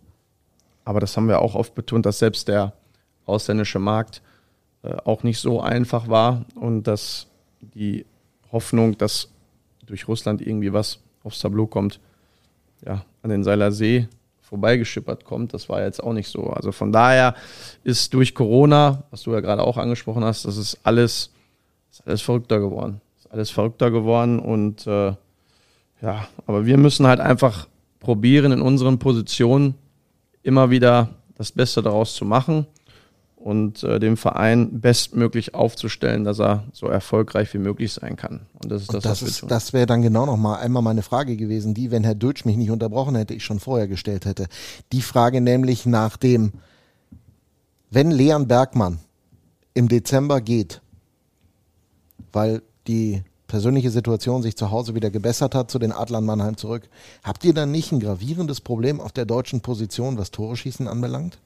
Aber 0.85 0.99
das 0.99 1.17
haben 1.17 1.29
wir 1.29 1.41
auch 1.41 1.55
oft 1.55 1.77
betont, 1.77 2.05
dass 2.05 2.19
selbst 2.19 2.49
der 2.49 2.73
ausländische 3.27 3.79
Markt 3.79 4.23
äh, 4.83 4.97
auch 5.05 5.23
nicht 5.23 5.39
so 5.39 5.61
einfach 5.61 6.09
war 6.09 6.47
und 6.57 6.89
dass 6.89 7.29
die 7.61 8.07
Hoffnung, 8.51 8.99
dass 8.99 9.29
durch 9.87 10.09
Russland 10.09 10.41
irgendwie 10.41 10.73
was 10.73 10.99
aufs 11.25 11.41
Tableau 11.41 11.67
kommt, 11.67 12.01
ja, 12.85 13.05
an 13.23 13.31
den 13.31 13.45
Seiler 13.45 13.73
See 13.73 14.09
vorbeigeschippert 14.41 15.25
kommt, 15.25 15.55
das 15.55 15.69
war 15.69 15.83
jetzt 15.83 16.03
auch 16.03 16.13
nicht 16.13 16.29
so. 16.29 16.49
Also 16.49 16.73
von 16.73 16.93
daher 16.93 17.35
ist 17.85 18.13
durch 18.13 18.35
Corona, 18.35 19.05
was 19.11 19.23
du 19.23 19.33
ja 19.33 19.41
gerade 19.41 19.63
auch 19.63 19.79
angesprochen 19.79 20.25
hast, 20.25 20.45
das 20.45 20.59
ist 20.59 20.79
alles, 20.83 21.31
ist 21.91 22.07
alles 22.07 22.21
verrückter 22.21 22.61
geworden. 22.61 23.01
Ist 23.19 23.31
alles 23.33 23.51
verrückter 23.51 23.91
geworden 23.91 24.39
und 24.39 24.87
äh, 24.87 25.15
ja, 26.03 26.29
aber 26.47 26.67
wir 26.67 26.77
müssen 26.77 27.07
halt 27.07 27.21
einfach 27.21 27.67
probieren, 28.01 28.53
in 28.53 28.61
unseren 28.61 28.99
Positionen 28.99 29.75
immer 30.43 30.71
wieder 30.71 31.09
das 31.39 31.53
Beste 31.53 31.81
daraus 31.81 32.15
zu 32.15 32.25
machen 32.25 32.67
und 33.42 33.83
äh, 33.83 33.98
dem 33.98 34.16
Verein 34.16 34.81
bestmöglich 34.81 35.55
aufzustellen, 35.55 36.24
dass 36.24 36.38
er 36.38 36.64
so 36.72 36.87
erfolgreich 36.87 37.52
wie 37.55 37.59
möglich 37.59 37.92
sein 37.92 38.16
kann. 38.16 38.42
Und 38.62 38.70
das 38.70 38.83
ist 38.83 38.94
Und 38.94 38.96
das, 38.96 39.02
das, 39.05 39.11
was 39.12 39.20
wir 39.22 39.28
ist, 39.28 39.40
tun. 39.40 39.48
das 39.48 39.72
wäre 39.72 39.87
dann 39.87 40.02
genau 40.02 40.26
noch 40.26 40.37
mal 40.37 40.57
einmal 40.57 40.83
meine 40.83 41.02
Frage 41.02 41.37
gewesen, 41.37 41.74
die, 41.74 41.90
wenn 41.90 42.05
Herr 42.05 42.14
Deutsch 42.14 42.44
mich 42.44 42.57
nicht 42.57 42.70
unterbrochen 42.70 43.16
hätte, 43.16 43.35
ich 43.35 43.44
schon 43.44 43.59
vorher 43.59 43.88
gestellt 43.88 44.26
hätte. 44.26 44.46
Die 44.92 45.02
Frage 45.02 45.40
nämlich 45.40 45.87
nach 45.87 46.16
dem, 46.16 46.52
wenn 47.90 48.11
Leon 48.11 48.46
Bergmann 48.46 48.98
im 49.74 49.88
Dezember 49.88 50.40
geht, 50.40 50.81
weil 52.33 52.62
die 52.87 53.22
persönliche 53.48 53.90
Situation 53.90 54.42
sich 54.42 54.57
zu 54.57 54.70
Hause 54.70 54.94
wieder 54.94 55.11
gebessert 55.11 55.55
hat, 55.55 55.70
zu 55.70 55.78
den 55.78 55.92
Adlern 55.92 56.24
Mannheim 56.24 56.57
zurück. 56.57 56.88
Habt 57.22 57.44
ihr 57.44 57.52
dann 57.52 57.70
nicht 57.70 57.92
ein 57.92 58.00
gravierendes 58.00 58.61
Problem 58.61 59.00
auf 59.00 59.12
der 59.12 59.26
deutschen 59.26 59.61
Position, 59.61 60.16
was 60.16 60.31
Tore 60.31 60.57
schießen 60.57 60.88
anbelangt? 60.88 61.38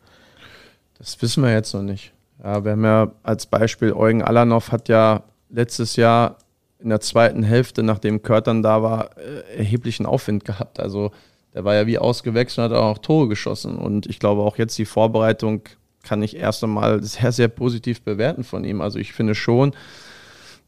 Das 0.98 1.20
wissen 1.20 1.42
wir 1.42 1.52
jetzt 1.52 1.74
noch 1.74 1.82
nicht. 1.82 2.12
Ja, 2.42 2.64
wir 2.64 2.72
haben 2.72 2.84
ja 2.84 3.12
als 3.22 3.46
Beispiel 3.46 3.92
Eugen 3.92 4.22
Alanov 4.22 4.72
hat 4.72 4.88
ja 4.88 5.22
letztes 5.50 5.96
Jahr 5.96 6.36
in 6.78 6.90
der 6.90 7.00
zweiten 7.00 7.42
Hälfte, 7.42 7.82
nachdem 7.82 8.22
Kurt 8.22 8.46
dann 8.46 8.62
da 8.62 8.82
war, 8.82 9.16
äh, 9.16 9.58
erheblichen 9.58 10.06
Aufwind 10.06 10.44
gehabt. 10.44 10.78
Also 10.78 11.10
der 11.54 11.64
war 11.64 11.74
ja 11.74 11.86
wie 11.86 11.98
ausgewechselt 11.98 12.70
und 12.70 12.76
hat 12.76 12.82
auch 12.82 12.98
Tore 12.98 13.28
geschossen. 13.28 13.76
Und 13.78 14.06
ich 14.06 14.18
glaube 14.18 14.42
auch 14.42 14.58
jetzt 14.58 14.76
die 14.78 14.84
Vorbereitung 14.84 15.62
kann 16.02 16.22
ich 16.22 16.36
erst 16.36 16.62
einmal 16.62 17.02
sehr, 17.02 17.32
sehr 17.32 17.48
positiv 17.48 18.02
bewerten 18.02 18.44
von 18.44 18.64
ihm. 18.64 18.80
Also 18.80 18.98
ich 18.98 19.12
finde 19.12 19.34
schon, 19.34 19.74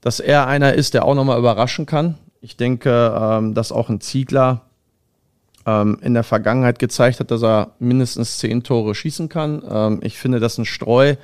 dass 0.01 0.21
er 0.21 0.47
einer 0.47 0.75
ist, 0.75 0.95
der 0.95 1.05
auch 1.05 1.15
nochmal 1.15 1.39
überraschen 1.39 1.87
kann. 1.87 2.17
Ich 2.41 2.57
denke, 2.57 3.15
ähm, 3.21 3.55
dass 3.55 3.73
auch 3.73 3.89
ein 3.89 4.01
Ziegler 4.01 4.63
ähm, 5.69 5.99
in 6.01 6.15
der 6.15 6.25
Vergangenheit 6.25 6.79
gezeigt 6.79 7.21
hat, 7.21 7.31
dass 7.31 7.43
er 7.43 7.73
mindestens 7.79 8.39
zehn 8.39 8.63
Tore 8.63 8.95
schießen 8.95 9.29
kann. 9.29 9.63
Ähm, 9.69 10.01
ich 10.03 10.19
finde, 10.19 10.41
dass 10.41 10.57
ein 10.57 10.65
Streu 10.65 11.17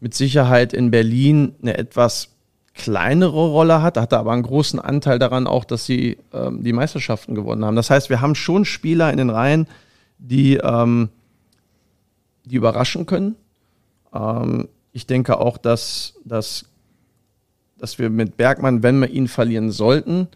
mit 0.00 0.12
Sicherheit 0.14 0.72
in 0.72 0.90
Berlin 0.90 1.54
eine 1.62 1.78
etwas 1.78 2.30
kleinere 2.74 3.48
Rolle 3.48 3.80
hat, 3.82 3.96
hatte 3.96 4.18
aber 4.18 4.32
einen 4.32 4.42
großen 4.42 4.80
Anteil 4.80 5.18
daran 5.18 5.46
auch, 5.46 5.64
dass 5.64 5.86
sie 5.86 6.18
ähm, 6.32 6.62
die 6.62 6.72
Meisterschaften 6.72 7.34
gewonnen 7.34 7.64
haben. 7.64 7.76
Das 7.76 7.88
heißt, 7.88 8.10
wir 8.10 8.20
haben 8.20 8.34
schon 8.34 8.64
Spieler 8.64 9.10
in 9.10 9.18
den 9.18 9.30
Reihen, 9.30 9.66
die, 10.18 10.56
ähm, 10.56 11.08
die 12.44 12.56
überraschen 12.56 13.06
können. 13.06 13.36
Ähm, 14.12 14.68
ich 14.92 15.06
denke 15.06 15.38
auch, 15.38 15.58
dass, 15.58 16.14
dass, 16.24 16.66
dass 17.78 17.98
wir 17.98 18.10
mit 18.10 18.36
Bergmann, 18.36 18.82
wenn 18.82 18.98
wir 18.98 19.08
ihn 19.08 19.28
verlieren 19.28 19.70
sollten, 19.70 20.28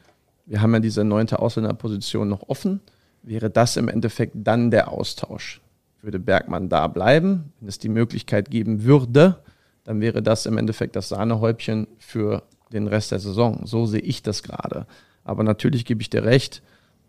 wir 0.47 0.63
haben 0.63 0.73
ja 0.73 0.81
diese 0.81 1.05
neunte 1.05 1.41
Ausländerposition 1.41 2.29
noch 2.29 2.49
offen, 2.49 2.81
wäre 3.23 3.51
das 3.51 3.77
im 3.77 3.89
Endeffekt 3.89 4.33
dann 4.35 4.71
der 4.71 4.91
Austausch. 4.91 5.61
Würde 6.03 6.19
Bergmann 6.19 6.69
da 6.69 6.87
bleiben, 6.87 7.53
wenn 7.61 7.69
es 7.69 7.79
die 7.79 7.89
Möglichkeit 7.89 8.51
geben 8.51 8.85
würde, 8.85 9.43
dann 9.85 10.01
wäre 10.01 10.23
das 10.23 10.47
im 10.47 10.57
Endeffekt 10.57 10.97
das 10.97 11.09
Sahnehäubchen 11.09 11.87
für 11.99 12.43
den 12.73 12.87
Rest 12.87 13.13
der 13.13 13.19
Saison. 13.19 13.67
So 13.67 13.87
sehe 13.87 14.01
ich 14.01 14.23
das 14.23 14.43
gerade. 14.43 14.87
Aber 15.25 15.43
natürlich 15.43 15.85
gebe 15.85 16.01
ich 16.01 16.11
dir 16.11 16.25
recht, 16.25 16.63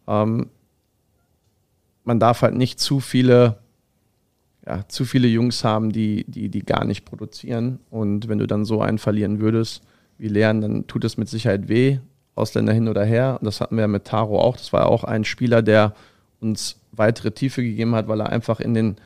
ähm, 0.07 0.49
man 2.03 2.19
darf 2.19 2.41
halt 2.41 2.55
nicht 2.55 2.79
zu 2.79 2.99
viele, 2.99 3.59
ja, 4.65 4.87
zu 4.87 5.05
viele 5.05 5.27
Jungs 5.27 5.63
haben, 5.63 5.91
die, 5.91 6.25
die, 6.27 6.49
die 6.49 6.65
gar 6.65 6.85
nicht 6.85 7.05
produzieren. 7.05 7.79
Und 7.89 8.27
wenn 8.27 8.39
du 8.39 8.47
dann 8.47 8.65
so 8.65 8.81
einen 8.81 8.97
verlieren 8.97 9.39
würdest, 9.39 9.83
wie 10.17 10.27
Leon, 10.27 10.61
dann 10.61 10.87
tut 10.87 11.03
es 11.03 11.17
mit 11.17 11.29
Sicherheit 11.29 11.67
weh, 11.67 11.99
Ausländer 12.41 12.73
hin 12.73 12.87
oder 12.87 13.05
her. 13.05 13.37
Und 13.39 13.45
das 13.45 13.61
hatten 13.61 13.77
wir 13.77 13.87
mit 13.87 14.05
Taro 14.05 14.39
auch. 14.39 14.57
Das 14.57 14.73
war 14.73 14.87
auch 14.87 15.03
ein 15.03 15.23
Spieler, 15.23 15.61
der 15.61 15.93
uns 16.39 16.77
weitere 16.91 17.31
Tiefe 17.31 17.61
gegeben 17.61 17.95
hat, 17.95 18.07
weil 18.07 18.19
er 18.19 18.29
einfach 18.29 18.59
in 18.59 18.73
den 18.73 18.97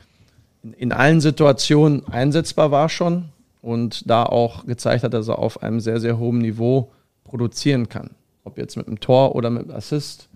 in, 0.76 0.92
allen 0.92 1.20
Situationen 1.20 2.06
einsetzbar 2.08 2.70
war 2.70 2.88
schon 2.88 3.26
und 3.62 4.08
da 4.10 4.24
auch 4.24 4.66
gezeigt 4.66 5.04
hat, 5.04 5.14
dass 5.14 5.28
er 5.28 5.38
auf 5.38 5.62
einem 5.62 5.80
sehr, 5.80 6.00
sehr 6.00 6.18
hohen 6.18 6.38
Niveau 6.38 6.90
produzieren 7.24 7.88
kann. 7.88 8.10
Ob 8.44 8.58
jetzt 8.58 8.76
mit 8.76 8.86
einem 8.86 9.00
Tor 9.00 9.34
oder 9.34 9.50
mit 9.50 9.64
einem 9.64 9.76
Assist. 9.76 10.28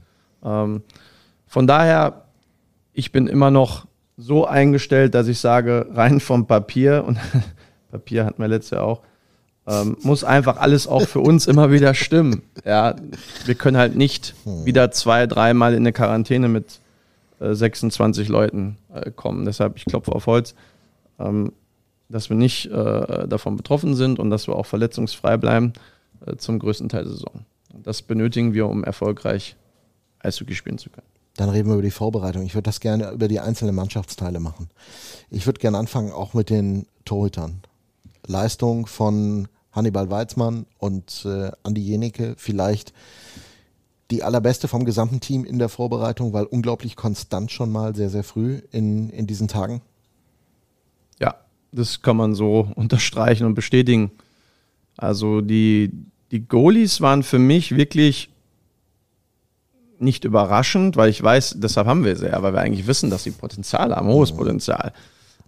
Ähm, 0.44 0.82
von 1.46 1.66
daher, 1.66 2.24
ich 2.92 3.12
bin 3.12 3.26
immer 3.26 3.50
noch 3.50 3.86
so 4.16 4.46
eingestellt, 4.46 5.14
dass 5.14 5.28
ich 5.28 5.38
sage, 5.38 5.86
rein 5.92 6.20
vom 6.20 6.46
Papier, 6.46 7.04
und 7.06 7.18
Papier 7.90 8.26
hatten 8.26 8.42
wir 8.42 8.48
letztes 8.48 8.70
Jahr 8.70 8.84
auch, 8.84 9.02
ähm, 9.66 9.96
muss 10.02 10.24
einfach 10.24 10.56
alles 10.56 10.86
auch 10.86 11.06
für 11.06 11.20
uns 11.20 11.46
immer 11.46 11.70
wieder 11.70 11.94
stimmen. 11.94 12.42
Ja, 12.64 12.96
wir 13.44 13.54
können 13.54 13.76
halt 13.76 13.96
nicht 13.96 14.34
wieder 14.44 14.90
zwei, 14.90 15.26
dreimal 15.26 15.72
in 15.74 15.80
eine 15.80 15.92
Quarantäne 15.92 16.48
mit 16.48 16.80
äh, 17.40 17.54
26 17.54 18.28
Leuten 18.28 18.76
äh, 18.92 19.10
kommen. 19.10 19.44
Deshalb, 19.44 19.76
ich 19.76 19.84
klopfe 19.84 20.12
auf 20.12 20.26
Holz. 20.26 20.54
Ähm, 21.18 21.52
dass 22.10 22.28
wir 22.28 22.36
nicht 22.36 22.66
äh, 22.66 23.28
davon 23.28 23.56
betroffen 23.56 23.94
sind 23.94 24.18
und 24.18 24.30
dass 24.30 24.46
wir 24.46 24.56
auch 24.56 24.66
verletzungsfrei 24.66 25.36
bleiben 25.36 25.72
äh, 26.26 26.36
zum 26.36 26.58
größten 26.58 26.88
Teil 26.88 27.04
der 27.04 27.12
Saison. 27.12 27.44
Das 27.72 28.02
benötigen 28.02 28.52
wir, 28.52 28.66
um 28.66 28.84
erfolgreich 28.84 29.56
Eishockey 30.18 30.54
spielen 30.54 30.78
zu 30.78 30.90
können. 30.90 31.06
Dann 31.36 31.48
reden 31.48 31.68
wir 31.68 31.74
über 31.74 31.82
die 31.82 31.92
Vorbereitung. 31.92 32.42
Ich 32.42 32.54
würde 32.54 32.64
das 32.64 32.80
gerne 32.80 33.12
über 33.12 33.28
die 33.28 33.40
einzelnen 33.40 33.74
Mannschaftsteile 33.74 34.40
machen. 34.40 34.68
Ich 35.30 35.46
würde 35.46 35.60
gerne 35.60 35.78
anfangen 35.78 36.12
auch 36.12 36.34
mit 36.34 36.50
den 36.50 36.86
Torhütern. 37.04 37.62
Leistung 38.30 38.86
von 38.86 39.48
Hannibal 39.72 40.10
Weizmann 40.10 40.66
und 40.78 41.24
äh, 41.26 41.50
Andi 41.62 41.80
Jenecke 41.80 42.34
vielleicht 42.36 42.92
die 44.10 44.22
allerbeste 44.22 44.66
vom 44.66 44.84
gesamten 44.84 45.20
Team 45.20 45.44
in 45.44 45.58
der 45.58 45.68
Vorbereitung, 45.68 46.32
weil 46.32 46.44
unglaublich 46.44 46.96
konstant 46.96 47.52
schon 47.52 47.70
mal 47.70 47.94
sehr, 47.94 48.10
sehr 48.10 48.24
früh 48.24 48.60
in, 48.72 49.10
in 49.10 49.26
diesen 49.26 49.46
Tagen. 49.46 49.82
Das 51.72 52.02
kann 52.02 52.16
man 52.16 52.34
so 52.34 52.68
unterstreichen 52.74 53.46
und 53.46 53.54
bestätigen. 53.54 54.10
Also 54.96 55.40
die, 55.40 55.92
die 56.30 56.46
Goalies 56.46 57.00
waren 57.00 57.22
für 57.22 57.38
mich 57.38 57.76
wirklich 57.76 58.30
nicht 59.98 60.24
überraschend, 60.24 60.96
weil 60.96 61.10
ich 61.10 61.22
weiß, 61.22 61.56
deshalb 61.58 61.86
haben 61.86 62.04
wir 62.04 62.16
sie 62.16 62.26
ja, 62.26 62.42
weil 62.42 62.54
wir 62.54 62.60
eigentlich 62.60 62.86
wissen, 62.86 63.10
dass 63.10 63.24
sie 63.24 63.32
Potenzial 63.32 63.94
haben, 63.94 64.08
hohes 64.08 64.32
Potenzial. 64.32 64.92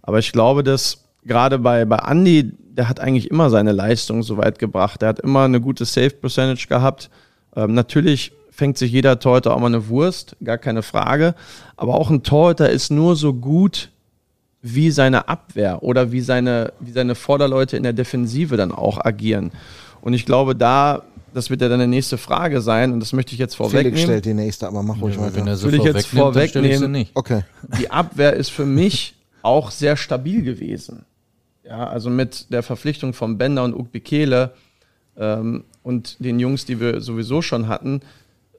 Aber 0.01 0.19
ich 0.19 0.31
glaube, 0.31 0.63
dass 0.63 1.05
gerade 1.23 1.57
bei, 1.57 1.85
bei 1.85 1.97
Andy, 1.97 2.53
der 2.75 2.89
hat 2.89 2.99
eigentlich 2.99 3.29
immer 3.29 3.49
seine 3.49 3.71
Leistung 3.71 4.23
so 4.23 4.37
weit 4.37 4.59
gebracht. 4.59 5.01
Der 5.01 5.09
hat 5.09 5.19
immer 5.19 5.43
eine 5.43 5.61
gute 5.61 5.85
Save 5.85 6.09
Percentage 6.11 6.67
gehabt. 6.67 7.09
Ähm, 7.55 7.73
natürlich 7.73 8.31
fängt 8.49 8.77
sich 8.77 8.91
jeder 8.91 9.19
Torhüter 9.19 9.55
auch 9.55 9.59
mal 9.59 9.67
eine 9.67 9.87
Wurst, 9.87 10.35
gar 10.43 10.57
keine 10.57 10.83
Frage. 10.83 11.35
Aber 11.77 11.95
auch 11.95 12.09
ein 12.09 12.23
Torhüter 12.23 12.69
ist 12.69 12.91
nur 12.91 13.15
so 13.15 13.33
gut, 13.33 13.89
wie 14.61 14.91
seine 14.91 15.27
Abwehr 15.27 15.83
oder 15.83 16.11
wie 16.11 16.21
seine, 16.21 16.71
wie 16.79 16.91
seine 16.91 17.15
Vorderleute 17.15 17.77
in 17.77 17.83
der 17.83 17.93
Defensive 17.93 18.57
dann 18.57 18.71
auch 18.71 19.03
agieren. 19.03 19.51
Und 20.01 20.13
ich 20.13 20.25
glaube, 20.25 20.55
da, 20.55 21.03
das 21.33 21.49
wird 21.49 21.61
ja 21.61 21.69
dann 21.69 21.79
die 21.79 21.87
nächste 21.87 22.17
Frage 22.17 22.61
sein, 22.61 22.93
und 22.93 22.99
das 22.99 23.13
möchte 23.13 23.33
ich 23.33 23.39
jetzt 23.39 23.55
vorwegnehmen. 23.55 23.91
Felix 23.91 24.01
stellt 24.03 24.25
die 24.25 24.33
nächste, 24.33 24.67
aber 24.67 24.81
mach 24.81 25.01
ruhig 25.01 25.15
ja, 25.15 25.21
weiter. 25.21 25.35
Wenn 25.35 25.47
er 25.47 25.57
so 25.57 25.67
Will 25.67 25.75
ich 25.75 25.83
jetzt 25.83 26.07
vorwegnehmen. 26.07 27.07
Okay. 27.13 27.43
Die 27.77 27.91
Abwehr 27.91 28.33
ist 28.33 28.49
für 28.49 28.65
mich 28.65 29.15
auch 29.41 29.69
sehr 29.69 29.97
stabil 29.97 30.41
gewesen. 30.43 31.05
Ja, 31.63 31.87
also 31.87 32.09
mit 32.09 32.51
der 32.51 32.63
Verpflichtung 32.63 33.13
von 33.13 33.37
Bender 33.37 33.63
und 33.63 33.73
Ukbekele 33.73 34.53
ähm, 35.17 35.63
und 35.81 36.23
den 36.23 36.39
Jungs, 36.39 36.65
die 36.65 36.79
wir 36.79 37.01
sowieso 37.01 37.41
schon 37.41 37.67
hatten, 37.67 38.01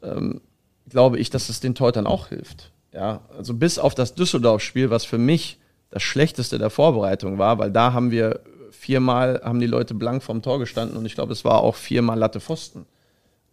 ähm, 0.02 0.40
glaube 0.88 1.18
ich, 1.18 1.30
dass 1.30 1.48
es 1.48 1.60
den 1.60 1.74
Teutern 1.74 2.06
auch 2.06 2.28
hilft. 2.28 2.72
Ja, 2.92 3.20
also 3.36 3.54
bis 3.54 3.78
auf 3.78 3.94
das 3.94 4.14
Düsseldorf-Spiel, 4.14 4.88
was 4.90 5.04
für 5.04 5.18
mich 5.18 5.58
das 5.90 6.02
Schlechteste 6.02 6.58
der 6.58 6.70
Vorbereitung 6.70 7.38
war, 7.38 7.58
weil 7.58 7.70
da 7.70 7.92
haben 7.92 8.10
wir 8.10 8.40
viermal, 8.70 9.40
haben 9.44 9.60
die 9.60 9.66
Leute 9.66 9.94
blank 9.94 10.22
vorm 10.22 10.42
Tor 10.42 10.58
gestanden 10.58 10.96
und 10.96 11.04
ich 11.04 11.14
glaube, 11.14 11.32
es 11.32 11.44
war 11.44 11.60
auch 11.60 11.74
viermal 11.74 12.18
Latte 12.18 12.40
Pfosten. 12.40 12.86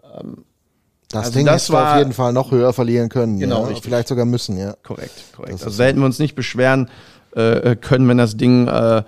Ähm, 0.03 0.45
das 1.09 1.25
also 1.25 1.39
Ding 1.39 1.45
das 1.45 1.69
war 1.69 1.93
auf 1.93 1.99
jeden 1.99 2.13
Fall 2.13 2.33
noch 2.33 2.51
höher 2.51 2.71
verlieren 2.73 3.09
können. 3.09 3.39
Genau, 3.39 3.69
ja? 3.69 3.75
vielleicht 3.81 4.07
sogar 4.07 4.25
müssen, 4.25 4.57
ja. 4.57 4.75
Korrekt, 4.83 5.33
korrekt. 5.35 5.55
Das 5.55 5.63
also 5.63 5.77
da 5.77 5.83
hätten 5.85 5.99
wir 5.99 6.05
uns 6.05 6.19
nicht 6.19 6.35
beschweren 6.35 6.89
äh, 7.35 7.75
können, 7.75 8.07
wenn 8.07 8.17
das 8.17 8.37
Ding 8.37 8.67
äh, 8.67 9.03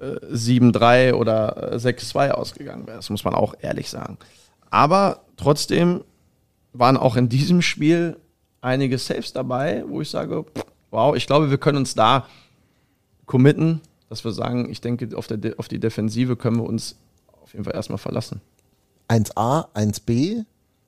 7-3 0.00 1.08
äh, 1.08 1.12
oder 1.12 1.74
6-2 1.74 2.28
äh, 2.28 2.30
ausgegangen 2.30 2.86
wäre. 2.86 2.96
Das 2.96 3.10
muss 3.10 3.24
man 3.24 3.34
auch 3.34 3.54
ehrlich 3.60 3.90
sagen. 3.90 4.18
Aber 4.70 5.20
trotzdem 5.36 6.04
waren 6.72 6.96
auch 6.96 7.16
in 7.16 7.28
diesem 7.28 7.62
Spiel 7.62 8.16
einige 8.60 8.98
Saves 8.98 9.32
dabei, 9.32 9.84
wo 9.88 10.00
ich 10.00 10.10
sage, 10.10 10.44
wow, 10.90 11.16
ich 11.16 11.26
glaube, 11.26 11.50
wir 11.50 11.58
können 11.58 11.78
uns 11.78 11.94
da 11.94 12.26
committen, 13.26 13.80
dass 14.08 14.24
wir 14.24 14.32
sagen, 14.32 14.70
ich 14.70 14.80
denke, 14.80 15.16
auf, 15.16 15.26
der, 15.26 15.58
auf 15.58 15.68
die 15.68 15.80
Defensive 15.80 16.36
können 16.36 16.58
wir 16.58 16.64
uns 16.64 16.96
auf 17.42 17.52
jeden 17.52 17.64
Fall 17.64 17.74
erstmal 17.74 17.98
verlassen. 17.98 18.40
1a, 19.08 19.66
1b, 19.74 20.44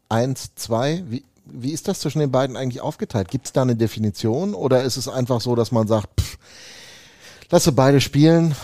1, 0.08 0.54
2, 0.54 1.04
wie, 1.08 1.24
wie 1.44 1.72
ist 1.72 1.88
das 1.88 2.00
zwischen 2.00 2.20
den 2.20 2.30
beiden 2.30 2.56
eigentlich 2.56 2.80
aufgeteilt? 2.80 3.30
Gibt 3.30 3.46
es 3.46 3.52
da 3.52 3.62
eine 3.62 3.76
Definition 3.76 4.54
oder 4.54 4.82
ist 4.82 4.96
es 4.96 5.08
einfach 5.08 5.40
so, 5.40 5.54
dass 5.54 5.72
man 5.72 5.86
sagt, 5.86 6.20
pff, 6.20 6.38
lasse 7.50 7.72
beide 7.72 8.00
spielen, 8.00 8.54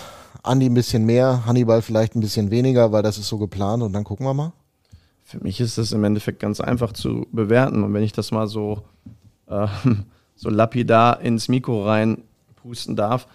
Andi 0.42 0.66
ein 0.66 0.74
bisschen 0.74 1.04
mehr, 1.04 1.44
Hannibal 1.46 1.82
vielleicht 1.82 2.14
ein 2.14 2.20
bisschen 2.20 2.50
weniger, 2.50 2.92
weil 2.92 3.02
das 3.02 3.18
ist 3.18 3.28
so 3.28 3.38
geplant 3.38 3.82
und 3.82 3.92
dann 3.92 4.04
gucken 4.04 4.26
wir 4.26 4.34
mal? 4.34 4.52
Für 5.24 5.42
mich 5.42 5.60
ist 5.60 5.78
das 5.78 5.92
im 5.92 6.04
Endeffekt 6.04 6.40
ganz 6.40 6.60
einfach 6.60 6.92
zu 6.92 7.26
bewerten 7.32 7.82
und 7.82 7.92
wenn 7.94 8.02
ich 8.02 8.12
das 8.12 8.30
mal 8.30 8.46
so, 8.46 8.82
äh, 9.48 9.66
so 10.36 10.50
lapidar 10.50 11.20
ins 11.20 11.48
Mikro 11.48 11.84
rein 11.84 12.22
pusten 12.56 12.96
darf, 12.96 13.26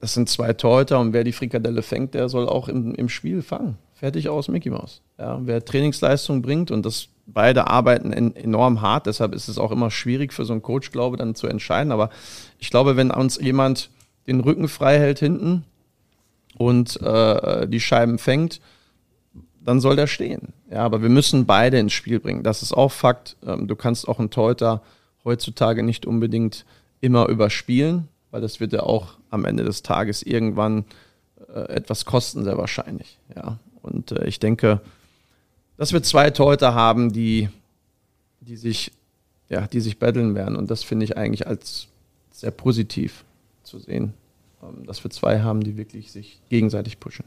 das 0.00 0.14
sind 0.14 0.28
zwei 0.28 0.54
Torhüter 0.54 0.98
und 0.98 1.12
wer 1.12 1.24
die 1.24 1.32
Frikadelle 1.32 1.82
fängt, 1.82 2.14
der 2.14 2.28
soll 2.28 2.48
auch 2.48 2.68
im, 2.68 2.94
im 2.94 3.08
Spiel 3.08 3.42
fangen. 3.42 3.76
Fertig 3.92 4.30
aus, 4.30 4.48
Mickey 4.48 4.70
Mouse. 4.70 5.02
Ja, 5.18 5.38
wer 5.42 5.62
Trainingsleistung 5.62 6.40
bringt 6.40 6.70
und 6.70 6.86
das 6.86 7.08
beide 7.26 7.66
arbeiten 7.66 8.12
en 8.12 8.34
enorm 8.34 8.80
hart, 8.80 9.06
deshalb 9.06 9.34
ist 9.34 9.48
es 9.48 9.58
auch 9.58 9.70
immer 9.70 9.90
schwierig 9.90 10.32
für 10.32 10.44
so 10.44 10.54
einen 10.54 10.62
Coach, 10.62 10.90
glaube 10.90 11.16
ich, 11.16 11.18
dann 11.18 11.34
zu 11.34 11.46
entscheiden. 11.46 11.92
Aber 11.92 12.08
ich 12.58 12.70
glaube, 12.70 12.96
wenn 12.96 13.10
uns 13.10 13.38
jemand 13.38 13.90
den 14.26 14.40
Rücken 14.40 14.68
frei 14.68 14.98
hält 14.98 15.18
hinten 15.18 15.64
und 16.56 17.00
äh, 17.00 17.66
die 17.66 17.80
Scheiben 17.80 18.18
fängt, 18.18 18.60
dann 19.64 19.80
soll 19.80 19.96
der 19.96 20.06
stehen. 20.06 20.52
Ja, 20.70 20.84
aber 20.84 21.02
wir 21.02 21.08
müssen 21.08 21.46
beide 21.46 21.78
ins 21.78 21.92
Spiel 21.92 22.20
bringen. 22.20 22.42
Das 22.42 22.62
ist 22.62 22.72
auch 22.72 22.92
Fakt. 22.92 23.36
Ähm, 23.46 23.66
du 23.66 23.76
kannst 23.76 24.08
auch 24.08 24.18
einen 24.18 24.30
Torhüter 24.30 24.82
heutzutage 25.24 25.82
nicht 25.82 26.06
unbedingt 26.06 26.64
immer 27.00 27.28
überspielen, 27.28 28.08
weil 28.30 28.40
das 28.40 28.60
wird 28.60 28.72
ja 28.72 28.82
auch 28.82 29.14
am 29.30 29.44
Ende 29.44 29.64
des 29.64 29.82
Tages 29.82 30.22
irgendwann 30.22 30.84
äh, 31.54 31.60
etwas 31.72 32.04
kosten, 32.04 32.44
sehr 32.44 32.58
wahrscheinlich. 32.58 33.18
Ja, 33.34 33.58
und 33.82 34.12
äh, 34.12 34.26
ich 34.26 34.38
denke, 34.38 34.80
dass 35.76 35.92
wir 35.92 36.02
zwei 36.02 36.30
Torhüter 36.30 36.74
haben, 36.74 37.12
die, 37.12 37.48
die 38.40 38.56
sich, 38.56 38.92
ja, 39.48 39.66
die 39.66 39.80
sich 39.80 39.98
betteln 39.98 40.34
werden. 40.34 40.56
Und 40.56 40.70
das 40.70 40.82
finde 40.82 41.04
ich 41.04 41.16
eigentlich 41.16 41.46
als 41.46 41.88
sehr 42.30 42.50
positiv 42.50 43.24
zu 43.70 43.78
sehen, 43.78 44.12
ähm, 44.62 44.84
dass 44.86 45.02
wir 45.02 45.10
zwei 45.10 45.40
haben, 45.40 45.62
die 45.62 45.76
wirklich 45.76 46.12
sich 46.12 46.40
gegenseitig 46.50 47.00
pushen. 47.00 47.24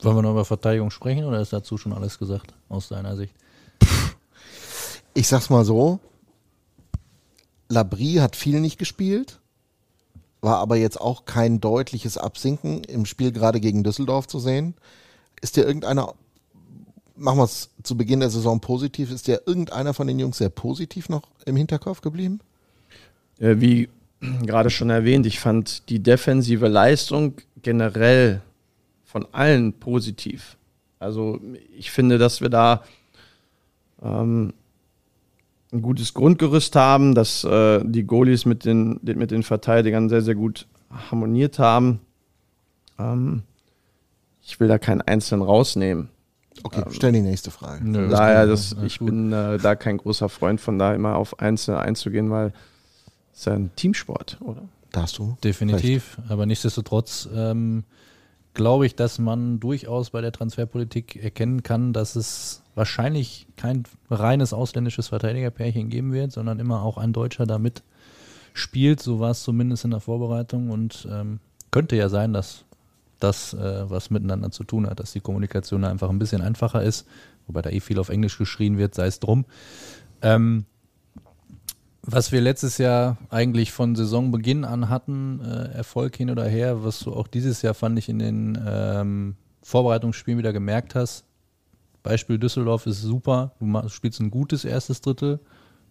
Wollen 0.00 0.16
wir 0.16 0.22
noch 0.22 0.30
über 0.30 0.44
Verteidigung 0.44 0.90
sprechen 0.90 1.24
oder 1.24 1.40
ist 1.40 1.52
dazu 1.52 1.76
schon 1.76 1.92
alles 1.92 2.18
gesagt 2.18 2.54
aus 2.68 2.88
deiner 2.88 3.16
Sicht? 3.16 3.34
Ich 5.14 5.26
sag's 5.26 5.50
mal 5.50 5.64
so, 5.64 5.98
Labrie 7.68 8.20
hat 8.20 8.36
viel 8.36 8.60
nicht 8.60 8.78
gespielt, 8.78 9.40
war 10.40 10.58
aber 10.58 10.76
jetzt 10.76 11.00
auch 11.00 11.24
kein 11.24 11.60
deutliches 11.60 12.16
Absinken 12.16 12.84
im 12.84 13.04
Spiel 13.04 13.32
gerade 13.32 13.58
gegen 13.58 13.82
Düsseldorf 13.82 14.28
zu 14.28 14.38
sehen. 14.38 14.74
Ist 15.40 15.56
dir 15.56 15.64
irgendeiner, 15.66 16.14
machen 17.16 17.38
wir 17.38 17.44
es 17.44 17.70
zu 17.82 17.96
Beginn 17.96 18.20
der 18.20 18.30
Saison 18.30 18.60
positiv, 18.60 19.10
ist 19.10 19.26
dir 19.26 19.42
irgendeiner 19.46 19.92
von 19.92 20.06
den 20.06 20.20
Jungs 20.20 20.38
sehr 20.38 20.50
positiv 20.50 21.08
noch 21.08 21.22
im 21.44 21.56
Hinterkopf 21.56 22.00
geblieben? 22.00 22.38
Äh, 23.40 23.56
wie 23.58 23.88
gerade 24.20 24.70
schon 24.70 24.90
erwähnt, 24.90 25.26
ich 25.26 25.40
fand 25.40 25.88
die 25.88 26.02
defensive 26.02 26.68
Leistung 26.68 27.34
generell 27.62 28.42
von 29.04 29.26
allen 29.32 29.72
positiv. 29.72 30.56
Also 30.98 31.40
ich 31.76 31.90
finde, 31.90 32.18
dass 32.18 32.40
wir 32.40 32.48
da 32.48 32.82
ähm, 34.02 34.52
ein 35.72 35.82
gutes 35.82 36.14
Grundgerüst 36.14 36.74
haben, 36.76 37.14
dass 37.14 37.44
äh, 37.44 37.80
die 37.84 38.04
Goalies 38.04 38.44
mit 38.44 38.64
den, 38.64 39.00
mit 39.02 39.30
den 39.30 39.42
Verteidigern 39.42 40.08
sehr, 40.08 40.22
sehr 40.22 40.34
gut 40.34 40.66
harmoniert 40.90 41.58
haben. 41.58 42.00
Ähm, 42.98 43.42
ich 44.42 44.58
will 44.60 44.68
da 44.68 44.78
keinen 44.78 45.02
Einzelnen 45.02 45.42
rausnehmen. 45.42 46.08
Okay, 46.62 46.82
ähm, 46.84 46.92
stell 46.92 47.12
die 47.12 47.20
nächste 47.20 47.50
Frage. 47.50 47.88
Nö, 47.88 48.08
daher, 48.08 48.46
das, 48.46 48.74
ich 48.84 48.98
bin 48.98 49.32
äh, 49.32 49.58
da 49.58 49.76
kein 49.76 49.98
großer 49.98 50.28
Freund 50.28 50.60
von 50.60 50.78
da 50.78 50.94
immer 50.94 51.16
auf 51.16 51.38
Einzelne 51.38 51.78
einzugehen, 51.78 52.30
weil 52.30 52.52
ist 53.40 53.48
ein 53.48 53.70
Teamsport, 53.76 54.38
oder? 54.40 54.62
Da 54.92 55.02
hast 55.02 55.18
du. 55.18 55.36
Definitiv, 55.44 56.18
recht. 56.18 56.30
aber 56.30 56.46
nichtsdestotrotz 56.46 57.28
ähm, 57.34 57.84
glaube 58.54 58.86
ich, 58.86 58.96
dass 58.96 59.18
man 59.18 59.60
durchaus 59.60 60.10
bei 60.10 60.20
der 60.20 60.32
Transferpolitik 60.32 61.16
erkennen 61.22 61.62
kann, 61.62 61.92
dass 61.92 62.16
es 62.16 62.62
wahrscheinlich 62.74 63.46
kein 63.56 63.84
reines 64.10 64.52
ausländisches 64.52 65.08
Verteidigerpärchen 65.08 65.90
geben 65.90 66.12
wird, 66.12 66.32
sondern 66.32 66.58
immer 66.58 66.82
auch 66.82 66.96
ein 66.96 67.12
Deutscher 67.12 67.46
damit 67.46 67.82
spielt. 68.54 69.00
So 69.00 69.20
war 69.20 69.30
es 69.30 69.42
zumindest 69.42 69.84
in 69.84 69.90
der 69.90 70.00
Vorbereitung 70.00 70.70
und 70.70 71.06
ähm, 71.10 71.40
könnte 71.70 71.96
ja 71.96 72.08
sein, 72.08 72.32
dass 72.32 72.64
das 73.20 73.52
äh, 73.52 73.90
was 73.90 74.10
miteinander 74.10 74.50
zu 74.50 74.64
tun 74.64 74.86
hat, 74.88 75.00
dass 75.00 75.12
die 75.12 75.20
Kommunikation 75.20 75.84
einfach 75.84 76.08
ein 76.08 76.18
bisschen 76.18 76.40
einfacher 76.40 76.82
ist, 76.82 77.06
wobei 77.46 77.62
da 77.62 77.70
eh 77.70 77.80
viel 77.80 77.98
auf 77.98 78.08
Englisch 78.08 78.38
geschrien 78.38 78.78
wird, 78.78 78.94
sei 78.94 79.06
es 79.06 79.20
drum. 79.20 79.44
Ähm, 80.22 80.66
was 82.10 82.32
wir 82.32 82.40
letztes 82.40 82.78
Jahr 82.78 83.18
eigentlich 83.28 83.70
von 83.70 83.94
Saisonbeginn 83.94 84.64
an 84.64 84.88
hatten, 84.88 85.40
äh, 85.40 85.74
Erfolg 85.74 86.16
hin 86.16 86.30
oder 86.30 86.44
her, 86.46 86.82
was 86.82 87.00
du 87.00 87.12
auch 87.12 87.26
dieses 87.26 87.60
Jahr 87.60 87.74
fand 87.74 87.98
ich 87.98 88.08
in 88.08 88.18
den 88.18 88.58
ähm, 88.66 89.36
Vorbereitungsspielen 89.62 90.38
wieder 90.38 90.54
gemerkt 90.54 90.94
hast. 90.94 91.26
Beispiel 92.02 92.38
Düsseldorf 92.38 92.86
ist 92.86 93.02
super. 93.02 93.52
Du 93.60 93.88
spielst 93.90 94.20
ein 94.20 94.30
gutes 94.30 94.64
erstes 94.64 95.02
Drittel, 95.02 95.40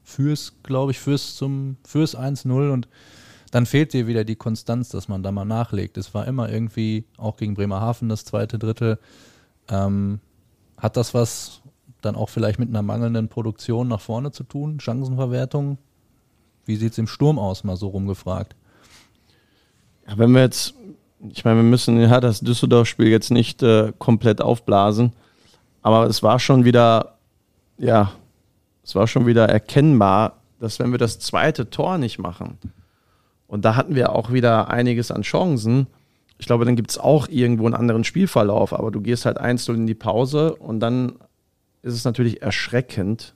fürs, 0.03 0.53
glaube 0.63 0.91
ich, 0.91 0.99
fürs 0.99 1.35
zum 1.35 1.77
fürs 1.85 2.17
1-0 2.17 2.71
und 2.71 2.87
dann 3.51 3.67
fehlt 3.67 3.93
dir 3.93 4.07
wieder 4.07 4.23
die 4.23 4.35
Konstanz, 4.35 4.89
dass 4.89 5.07
man 5.07 5.21
da 5.21 5.31
mal 5.31 5.45
nachlegt. 5.45 5.97
Es 5.97 6.15
war 6.15 6.25
immer 6.25 6.49
irgendwie, 6.49 7.05
auch 7.17 7.37
gegen 7.37 7.53
Bremerhaven, 7.53 8.09
das 8.09 8.25
zweite 8.25 8.57
Drittel. 8.57 8.97
Ähm, 9.69 10.19
hat 10.77 10.97
das 10.97 11.13
was 11.13 11.61
dann 12.01 12.15
auch 12.15 12.29
vielleicht 12.29 12.57
mit 12.57 12.69
einer 12.69 12.81
mangelnden 12.81 13.29
Produktion 13.29 13.87
nach 13.87 14.01
vorne 14.01 14.31
zu 14.31 14.43
tun? 14.43 14.79
Chancenverwertung? 14.79 15.77
Wie 16.67 16.75
sieht 16.75 16.91
es 16.91 16.97
im 16.97 17.07
Sturm 17.07 17.39
aus, 17.39 17.63
mal 17.63 17.77
so 17.77 17.87
rumgefragt? 17.87 18.55
Ja, 20.07 20.17
wenn 20.17 20.31
wir 20.31 20.41
jetzt, 20.41 20.73
ich 21.29 21.45
meine, 21.45 21.57
wir 21.57 21.63
müssen 21.63 21.99
ja, 21.99 22.19
das 22.19 22.41
Düsseldorf-Spiel 22.41 23.07
jetzt 23.07 23.31
nicht 23.31 23.63
äh, 23.63 23.93
komplett 23.97 24.41
aufblasen, 24.41 25.13
aber 25.81 26.05
es 26.07 26.21
war 26.23 26.39
schon 26.39 26.65
wieder, 26.65 27.17
ja, 27.77 28.11
es 28.83 28.95
war 28.95 29.07
schon 29.07 29.25
wieder 29.25 29.47
erkennbar, 29.47 30.41
dass 30.59 30.79
wenn 30.79 30.91
wir 30.91 30.97
das 30.97 31.19
zweite 31.19 31.69
Tor 31.69 31.97
nicht 31.97 32.19
machen, 32.19 32.57
und 33.47 33.63
da 33.63 33.77
hatten 33.77 33.95
wir 33.95 34.13
auch 34.13 34.33
wieder 34.33 34.69
einiges 34.69 35.09
an 35.09 35.21
Chancen, 35.21 35.87
ich 36.37 36.45
glaube, 36.45 36.65
dann 36.65 36.75
gibt 36.75 36.91
es 36.91 36.97
auch 36.97 37.29
irgendwo 37.29 37.65
einen 37.65 37.75
anderen 37.75 38.03
Spielverlauf, 38.03 38.73
aber 38.73 38.91
du 38.91 39.01
gehst 39.01 39.25
halt 39.25 39.37
einzeln 39.37 39.79
in 39.79 39.87
die 39.87 39.95
Pause 39.95 40.53
und 40.55 40.81
dann 40.81 41.13
ist 41.81 41.93
es 41.93 42.03
natürlich 42.03 42.41
erschreckend, 42.41 43.33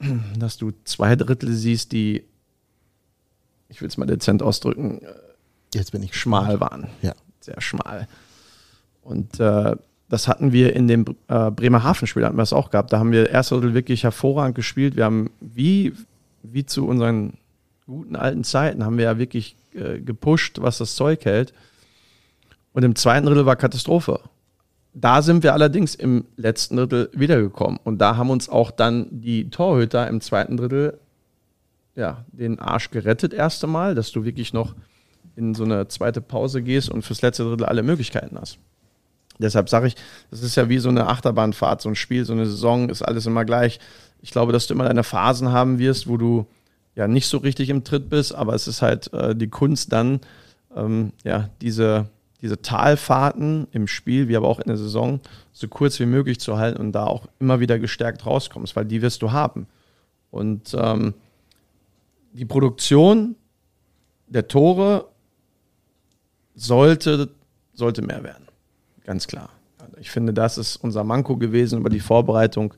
dass 0.38 0.56
du 0.56 0.72
zwei 0.84 1.16
Drittel 1.16 1.52
siehst, 1.52 1.92
die, 1.92 2.24
ich 3.68 3.80
will 3.80 3.88
es 3.88 3.96
mal 3.96 4.06
dezent 4.06 4.42
ausdrücken, 4.42 5.02
äh, 5.02 5.06
jetzt 5.74 5.92
bin 5.92 6.02
ich 6.02 6.14
schmal 6.14 6.60
waren. 6.60 6.88
Ja. 7.02 7.14
Sehr 7.40 7.60
schmal. 7.60 8.08
Und 9.02 9.38
äh, 9.38 9.76
das 10.08 10.28
hatten 10.28 10.52
wir 10.52 10.74
in 10.74 10.88
dem 10.88 11.04
äh, 11.28 11.50
Bremerhaven-Spiel, 11.50 12.24
hatten 12.24 12.36
wir 12.36 12.42
es 12.42 12.52
auch 12.52 12.70
gehabt. 12.70 12.92
Da 12.92 12.98
haben 12.98 13.12
wir 13.12 13.30
erste 13.30 13.54
Drittel 13.54 13.74
wirklich 13.74 14.04
hervorragend 14.04 14.56
gespielt. 14.56 14.96
Wir 14.96 15.04
haben 15.04 15.30
wie, 15.40 15.92
wie 16.42 16.66
zu 16.66 16.86
unseren 16.86 17.34
guten 17.86 18.16
alten 18.16 18.44
Zeiten, 18.44 18.84
haben 18.84 18.98
wir 18.98 19.04
ja 19.04 19.18
wirklich 19.18 19.56
äh, 19.74 20.00
gepusht, 20.00 20.60
was 20.60 20.78
das 20.78 20.96
Zeug 20.96 21.24
hält. 21.24 21.52
Und 22.72 22.82
im 22.82 22.96
zweiten 22.96 23.26
Drittel 23.26 23.46
war 23.46 23.56
Katastrophe. 23.56 24.20
Da 24.98 25.20
sind 25.20 25.42
wir 25.42 25.52
allerdings 25.52 25.94
im 25.94 26.24
letzten 26.36 26.78
Drittel 26.78 27.10
wiedergekommen. 27.12 27.78
Und 27.84 27.98
da 27.98 28.16
haben 28.16 28.30
uns 28.30 28.48
auch 28.48 28.70
dann 28.70 29.08
die 29.10 29.50
Torhüter 29.50 30.08
im 30.08 30.22
zweiten 30.22 30.56
Drittel 30.56 30.98
ja, 31.94 32.24
den 32.28 32.58
Arsch 32.58 32.90
gerettet, 32.90 33.34
erste 33.34 33.66
Mal, 33.66 33.94
dass 33.94 34.10
du 34.10 34.24
wirklich 34.24 34.54
noch 34.54 34.74
in 35.34 35.54
so 35.54 35.64
eine 35.64 35.88
zweite 35.88 36.22
Pause 36.22 36.62
gehst 36.62 36.88
und 36.88 37.02
fürs 37.02 37.20
letzte 37.20 37.44
Drittel 37.44 37.66
alle 37.66 37.82
Möglichkeiten 37.82 38.38
hast. 38.38 38.58
Deshalb 39.38 39.68
sage 39.68 39.88
ich, 39.88 39.96
das 40.30 40.42
ist 40.42 40.56
ja 40.56 40.70
wie 40.70 40.78
so 40.78 40.88
eine 40.88 41.08
Achterbahnfahrt, 41.08 41.82
so 41.82 41.90
ein 41.90 41.94
Spiel, 41.94 42.24
so 42.24 42.32
eine 42.32 42.46
Saison, 42.46 42.88
ist 42.88 43.02
alles 43.02 43.26
immer 43.26 43.44
gleich. 43.44 43.80
Ich 44.22 44.30
glaube, 44.30 44.52
dass 44.52 44.66
du 44.66 44.72
immer 44.72 44.84
deine 44.84 45.04
Phasen 45.04 45.52
haben 45.52 45.78
wirst, 45.78 46.06
wo 46.06 46.16
du 46.16 46.46
ja 46.94 47.06
nicht 47.06 47.26
so 47.26 47.36
richtig 47.36 47.68
im 47.68 47.84
Tritt 47.84 48.08
bist, 48.08 48.34
aber 48.34 48.54
es 48.54 48.66
ist 48.66 48.80
halt 48.80 49.12
äh, 49.12 49.34
die 49.34 49.48
Kunst 49.48 49.92
dann, 49.92 50.20
ähm, 50.74 51.12
ja, 51.22 51.50
diese 51.60 52.08
diese 52.46 52.62
Talfahrten 52.62 53.66
im 53.72 53.88
Spiel, 53.88 54.28
wie 54.28 54.36
aber 54.36 54.46
auch 54.46 54.60
in 54.60 54.68
der 54.68 54.76
Saison, 54.76 55.20
so 55.52 55.66
kurz 55.66 55.98
wie 55.98 56.06
möglich 56.06 56.38
zu 56.38 56.58
halten 56.58 56.80
und 56.80 56.92
da 56.92 57.04
auch 57.04 57.26
immer 57.40 57.58
wieder 57.58 57.80
gestärkt 57.80 58.24
rauskommst, 58.24 58.76
weil 58.76 58.84
die 58.84 59.02
wirst 59.02 59.20
du 59.22 59.32
haben. 59.32 59.66
Und 60.30 60.76
ähm, 60.78 61.14
die 62.32 62.44
Produktion 62.44 63.34
der 64.28 64.46
Tore 64.46 65.08
sollte, 66.54 67.30
sollte 67.74 68.02
mehr 68.02 68.22
werden. 68.22 68.46
Ganz 69.04 69.26
klar. 69.26 69.50
Ich 69.98 70.10
finde, 70.10 70.32
das 70.32 70.56
ist 70.56 70.76
unser 70.76 71.02
Manko 71.02 71.36
gewesen 71.36 71.80
über 71.80 71.90
die 71.90 72.00
Vorbereitung, 72.00 72.74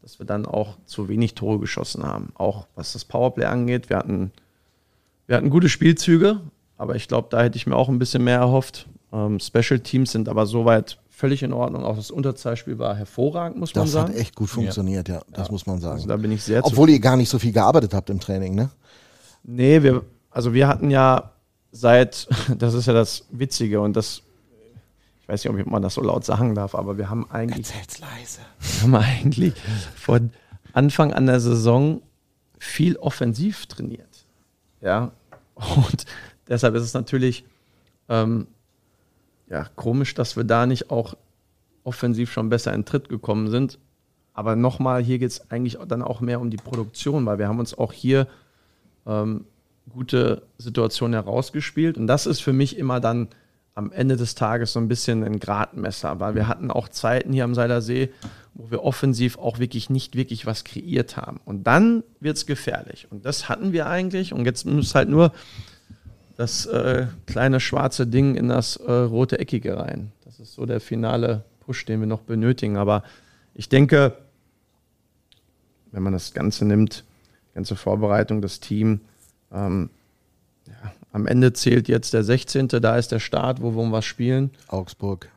dass 0.00 0.20
wir 0.20 0.26
dann 0.26 0.46
auch 0.46 0.78
zu 0.84 1.08
wenig 1.08 1.34
Tore 1.34 1.58
geschossen 1.58 2.04
haben. 2.04 2.28
Auch 2.34 2.68
was 2.76 2.92
das 2.92 3.04
Powerplay 3.04 3.46
angeht. 3.46 3.90
Wir 3.90 3.96
hatten, 3.96 4.30
wir 5.26 5.36
hatten 5.36 5.50
gute 5.50 5.68
Spielzüge, 5.68 6.40
aber 6.76 6.94
ich 6.94 7.08
glaube, 7.08 7.28
da 7.30 7.42
hätte 7.42 7.56
ich 7.56 7.66
mir 7.66 7.74
auch 7.76 7.88
ein 7.88 7.98
bisschen 7.98 8.22
mehr 8.22 8.38
erhofft. 8.38 8.86
Ähm, 9.12 9.40
Special 9.40 9.80
Teams 9.80 10.12
sind 10.12 10.28
aber 10.28 10.46
soweit 10.46 10.98
völlig 11.18 11.42
in 11.42 11.52
Ordnung. 11.52 11.84
Auch 11.84 11.96
das 11.96 12.10
Unterzahlspiel 12.10 12.78
war 12.78 12.94
hervorragend, 12.94 13.58
muss 13.58 13.74
man 13.74 13.84
das 13.84 13.92
sagen. 13.92 14.06
Das 14.08 14.14
hat 14.16 14.20
echt 14.20 14.36
gut 14.36 14.48
funktioniert, 14.48 15.08
ja. 15.08 15.16
ja 15.16 15.22
das 15.32 15.48
ja. 15.48 15.52
muss 15.52 15.66
man 15.66 15.80
sagen. 15.80 15.96
Also 15.96 16.08
da 16.08 16.16
bin 16.16 16.30
ich 16.30 16.44
sehr 16.44 16.64
Obwohl 16.64 16.90
ihr 16.90 17.00
gar 17.00 17.16
nicht 17.16 17.28
so 17.28 17.38
viel 17.38 17.52
gearbeitet 17.52 17.92
habt 17.92 18.08
im 18.10 18.20
Training, 18.20 18.54
ne? 18.54 18.70
Nee, 19.42 19.82
wir, 19.82 20.04
also 20.30 20.54
wir 20.54 20.68
hatten 20.68 20.90
ja 20.90 21.32
seit, 21.72 22.28
das 22.58 22.74
ist 22.74 22.86
ja 22.86 22.92
das 22.92 23.24
Witzige 23.30 23.80
und 23.80 23.96
das, 23.96 24.22
ich 25.20 25.28
weiß 25.28 25.44
nicht, 25.44 25.52
ob 25.52 25.66
man 25.66 25.82
das 25.82 25.94
so 25.94 26.02
laut 26.02 26.24
sagen 26.24 26.54
darf, 26.54 26.74
aber 26.74 26.98
wir 26.98 27.10
haben 27.10 27.28
eigentlich. 27.30 27.66
Erzähl's 27.66 27.98
leise. 27.98 28.40
Wir 28.60 28.82
haben 28.82 28.94
eigentlich 28.94 29.54
von 29.96 30.30
Anfang 30.72 31.12
an 31.12 31.26
der 31.26 31.40
Saison 31.40 32.02
viel 32.58 32.96
offensiv 32.96 33.66
trainiert. 33.66 34.26
Ja. 34.80 35.10
Und 35.54 36.04
deshalb 36.48 36.74
ist 36.76 36.84
es 36.84 36.94
natürlich 36.94 37.44
ähm, 38.08 38.46
ja, 39.50 39.66
komisch, 39.76 40.14
dass 40.14 40.36
wir 40.36 40.44
da 40.44 40.66
nicht 40.66 40.90
auch 40.90 41.16
offensiv 41.84 42.30
schon 42.30 42.48
besser 42.48 42.72
in 42.72 42.84
Tritt 42.84 43.08
gekommen 43.08 43.48
sind. 43.48 43.78
Aber 44.34 44.54
nochmal, 44.54 45.02
hier 45.02 45.18
geht 45.18 45.30
es 45.30 45.50
eigentlich 45.50 45.78
dann 45.88 46.02
auch 46.02 46.20
mehr 46.20 46.40
um 46.40 46.50
die 46.50 46.58
Produktion, 46.58 47.26
weil 47.26 47.38
wir 47.38 47.48
haben 47.48 47.58
uns 47.58 47.76
auch 47.76 47.92
hier 47.92 48.28
ähm, 49.06 49.46
gute 49.88 50.42
Situationen 50.58 51.14
herausgespielt. 51.14 51.96
Und 51.96 52.06
das 52.06 52.26
ist 52.26 52.40
für 52.40 52.52
mich 52.52 52.76
immer 52.76 53.00
dann 53.00 53.28
am 53.74 53.90
Ende 53.92 54.16
des 54.16 54.34
Tages 54.34 54.72
so 54.72 54.80
ein 54.80 54.88
bisschen 54.88 55.24
ein 55.24 55.38
Gradmesser, 55.38 56.20
weil 56.20 56.34
wir 56.34 56.48
hatten 56.48 56.70
auch 56.70 56.88
Zeiten 56.88 57.32
hier 57.32 57.44
am 57.44 57.54
Seiler 57.54 57.80
See, 57.80 58.10
wo 58.54 58.70
wir 58.70 58.82
offensiv 58.82 59.38
auch 59.38 59.60
wirklich 59.60 59.88
nicht 59.88 60.16
wirklich 60.16 60.46
was 60.46 60.64
kreiert 60.64 61.16
haben. 61.16 61.40
Und 61.44 61.64
dann 61.64 62.02
wird 62.20 62.36
es 62.36 62.46
gefährlich. 62.46 63.06
Und 63.10 63.24
das 63.24 63.48
hatten 63.48 63.72
wir 63.72 63.86
eigentlich. 63.86 64.32
Und 64.32 64.44
jetzt 64.44 64.66
muss 64.66 64.94
halt 64.94 65.08
nur 65.08 65.32
das 66.38 66.66
äh, 66.66 67.08
kleine 67.26 67.58
schwarze 67.58 68.06
Ding 68.06 68.36
in 68.36 68.46
das 68.46 68.76
äh, 68.76 68.92
rote 68.92 69.40
Eckige 69.40 69.76
rein. 69.76 70.12
Das 70.24 70.38
ist 70.38 70.54
so 70.54 70.66
der 70.66 70.80
finale 70.80 71.44
Push, 71.58 71.84
den 71.84 71.98
wir 71.98 72.06
noch 72.06 72.20
benötigen. 72.20 72.76
Aber 72.76 73.02
ich 73.54 73.68
denke, 73.68 74.16
wenn 75.90 76.04
man 76.04 76.12
das 76.12 76.32
Ganze 76.34 76.64
nimmt, 76.64 77.02
ganze 77.54 77.74
Vorbereitung, 77.74 78.40
das 78.40 78.60
Team, 78.60 79.00
ähm, 79.52 79.90
ja, 80.68 80.92
am 81.10 81.26
Ende 81.26 81.52
zählt 81.54 81.88
jetzt 81.88 82.14
der 82.14 82.22
16., 82.22 82.68
da 82.68 82.96
ist 82.96 83.10
der 83.10 83.18
Start, 83.18 83.60
wo 83.60 83.74
wir 83.74 83.82
um 83.82 83.90
was 83.90 84.04
spielen. 84.04 84.52
Augsburg. 84.68 85.28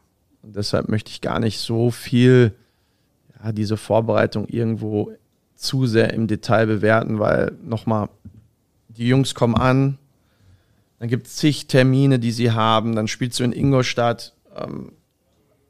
Und 0.44 0.56
deshalb 0.56 0.88
möchte 0.88 1.10
ich 1.10 1.20
gar 1.20 1.40
nicht 1.40 1.58
so 1.58 1.90
viel 1.90 2.54
ja, 3.44 3.52
diese 3.52 3.76
Vorbereitung 3.76 4.48
irgendwo 4.48 5.14
zu 5.56 5.88
sehr 5.88 6.14
im 6.14 6.28
Detail 6.28 6.68
bewerten, 6.68 7.18
weil 7.18 7.54
nochmal, 7.64 8.10
die 8.90 9.08
Jungs 9.08 9.34
kommen 9.34 9.56
an, 9.56 9.98
dann 11.02 11.10
gibt 11.10 11.26
es 11.26 11.38
zig 11.38 11.66
Termine, 11.66 12.20
die 12.20 12.32
sie 12.32 12.52
haben, 12.52 12.96
dann 12.96 13.08
spielst 13.08 13.40
du 13.40 13.44
in 13.44 13.54
Ingolstadt 13.54 14.36
ähm, 14.56 14.92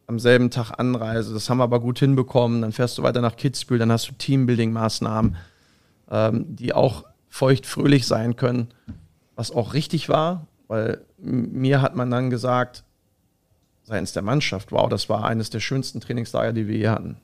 am 0.05 0.19
selben 0.19 0.51
Tag 0.51 0.77
Anreise, 0.77 1.33
das 1.33 1.49
haben 1.49 1.59
wir 1.59 1.63
aber 1.63 1.79
gut 1.79 1.99
hinbekommen, 1.99 2.61
dann 2.61 2.73
fährst 2.73 2.97
du 2.97 3.03
weiter 3.03 3.21
nach 3.21 3.37
Kitzbühel, 3.37 3.79
dann 3.79 3.93
hast 3.93 4.09
du 4.09 4.11
Teambuilding-Maßnahmen, 4.11 5.37
ähm, 6.09 6.45
die 6.49 6.73
auch 6.73 7.05
feucht-fröhlich 7.29 8.07
sein 8.07 8.35
können, 8.35 8.73
was 9.37 9.51
auch 9.51 9.73
richtig 9.73 10.09
war, 10.09 10.47
weil 10.67 11.05
mir 11.17 11.81
hat 11.81 11.95
man 11.95 12.11
dann 12.11 12.29
gesagt, 12.29 12.83
seitens 13.83 14.11
der 14.11 14.23
Mannschaft, 14.23 14.73
wow, 14.73 14.89
das 14.89 15.07
war 15.07 15.23
eines 15.23 15.49
der 15.49 15.61
schönsten 15.61 16.01
Trainingslager, 16.01 16.51
die 16.51 16.67
wir 16.67 16.75
hier 16.75 16.91
hatten 16.91 17.21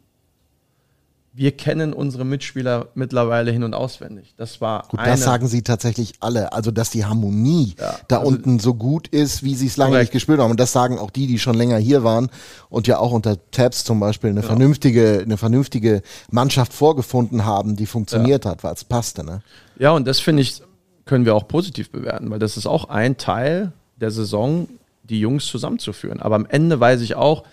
wir 1.38 1.52
kennen 1.52 1.94
unsere 1.94 2.26
Mitspieler 2.26 2.88
mittlerweile 2.96 3.52
hin 3.52 3.64
und 3.64 3.76
auswendig. 3.76 4.34
Das 4.38 4.60
war 4.60 4.88
gut, 4.90 5.00
das 5.00 5.22
sagen 5.22 5.48
sie 5.48 5.62
tatsächlich 5.62 6.16
alle. 6.20 6.52
Also, 6.52 6.72
dass 6.72 6.90
die 6.90 7.06
Harmonie 7.06 7.76
ja, 7.80 7.94
da 8.08 8.18
also 8.18 8.30
unten 8.30 8.58
so 8.58 8.74
gut 8.74 9.08
ist, 9.08 9.44
wie 9.44 9.54
sie 9.54 9.68
es 9.68 9.78
lange 9.78 10.00
nicht 10.00 10.12
gespielt 10.12 10.40
haben. 10.40 10.50
Und 10.50 10.60
das 10.60 10.72
sagen 10.72 10.98
auch 10.98 11.12
die, 11.12 11.28
die 11.28 11.38
schon 11.38 11.54
länger 11.54 11.78
hier 11.78 12.04
waren 12.04 12.32
und 12.70 12.88
ja 12.88 12.98
auch 12.98 13.12
unter 13.12 13.38
Tabs 13.52 13.84
zum 13.84 14.00
Beispiel 14.00 14.32
eine 14.32 14.42
ja. 14.42 14.48
vernünftige, 14.48 15.22
eine 15.24 15.38
vernünftige 15.38 16.02
Mannschaft 16.32 16.74
vorgefunden 16.74 17.46
haben, 17.46 17.76
die 17.76 17.86
funktioniert 17.86 18.46
ja. 18.46 18.52
hat, 18.52 18.64
weil 18.64 18.74
es 18.74 18.84
passte. 18.84 19.24
Ne? 19.24 19.44
Ja, 19.78 19.92
und 19.92 20.08
das 20.08 20.20
finde 20.20 20.42
ich, 20.42 20.64
können 21.06 21.26
wir 21.26 21.36
auch 21.36 21.48
positiv 21.48 21.92
bewerten, 21.92 22.32
weil 22.32 22.40
das 22.40 22.58
ist 22.58 22.66
auch 22.66 22.90
ein 22.90 23.18
Teil 23.18 23.74
der 23.98 24.10
Saison, 24.10 24.68
die 25.04 25.20
Jungs 25.20 25.46
zusammenzuführen. 25.46 26.20
Aber 26.20 26.34
am 26.34 26.48
Ende 26.48 26.80
weiß 26.80 27.02
ich 27.02 27.14
auch, 27.14 27.44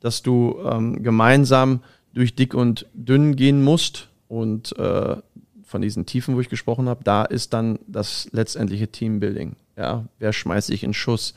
dass 0.00 0.22
du 0.22 0.58
ähm, 0.68 1.04
gemeinsam 1.04 1.80
durch 2.12 2.34
dick 2.34 2.54
und 2.54 2.86
dünn 2.94 3.36
gehen 3.36 3.62
musst 3.62 4.08
und 4.28 4.76
äh, 4.78 5.16
von 5.64 5.82
diesen 5.82 6.06
Tiefen, 6.06 6.34
wo 6.34 6.40
ich 6.40 6.48
gesprochen 6.48 6.88
habe, 6.88 7.04
da 7.04 7.24
ist 7.24 7.52
dann 7.52 7.78
das 7.86 8.28
letztendliche 8.32 8.88
Teambuilding. 8.88 9.56
Ja, 9.76 10.04
wer 10.18 10.32
schmeißt 10.32 10.68
sich 10.68 10.82
in 10.82 10.94
Schuss? 10.94 11.34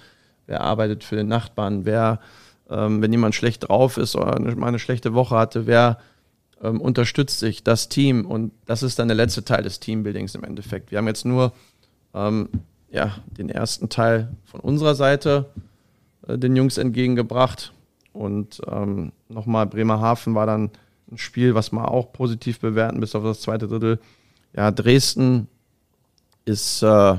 Wer 0.48 0.62
arbeitet 0.62 1.04
für 1.04 1.16
den 1.16 1.28
Nachbarn? 1.28 1.86
Wer, 1.86 2.20
ähm, 2.70 3.02
wenn 3.02 3.12
jemand 3.12 3.36
schlecht 3.36 3.68
drauf 3.68 3.98
ist 3.98 4.16
oder 4.16 4.36
eine, 4.36 4.56
mal 4.56 4.68
eine 4.68 4.80
schlechte 4.80 5.14
Woche 5.14 5.36
hatte, 5.36 5.68
wer 5.68 6.00
ähm, 6.64 6.80
unterstützt 6.80 7.40
sich? 7.40 7.64
Das 7.64 7.90
Team. 7.90 8.26
Und 8.26 8.52
das 8.66 8.84
ist 8.84 9.00
dann 9.00 9.10
der 9.10 9.18
letzte 9.18 9.44
Teil 9.44 9.64
des 9.64 9.80
Teambuildings 9.80 10.34
im 10.36 10.44
Endeffekt. 10.44 10.92
Wir 10.92 10.98
haben 10.98 11.08
jetzt 11.08 11.26
nur 11.26 11.52
ähm, 12.14 12.50
ja, 12.90 13.18
den 13.26 13.50
ersten 13.50 13.90
Teil 13.90 14.30
von 14.46 14.62
unserer 14.62 14.96
Seite 14.96 15.46
äh, 16.28 16.38
den 16.38 16.56
Jungs 16.56 16.78
entgegengebracht. 16.78 17.74
Und 18.14 18.62
ähm, 18.68 19.12
nochmal, 19.30 19.68
Bremerhaven 19.68 20.36
war 20.36 20.46
dann 20.46 20.72
ein 21.12 21.18
Spiel, 21.18 21.56
was 21.56 21.72
wir 21.72 21.90
auch 21.90 22.12
positiv 22.14 22.60
bewerten, 22.60 23.00
bis 23.00 23.16
auf 23.16 23.24
das 23.24 23.42
zweite 23.42 23.68
Drittel. 23.68 24.00
Ja, 24.56 24.72
Dresden 24.72 25.48
ist, 26.46 26.82
äh, 26.84 27.14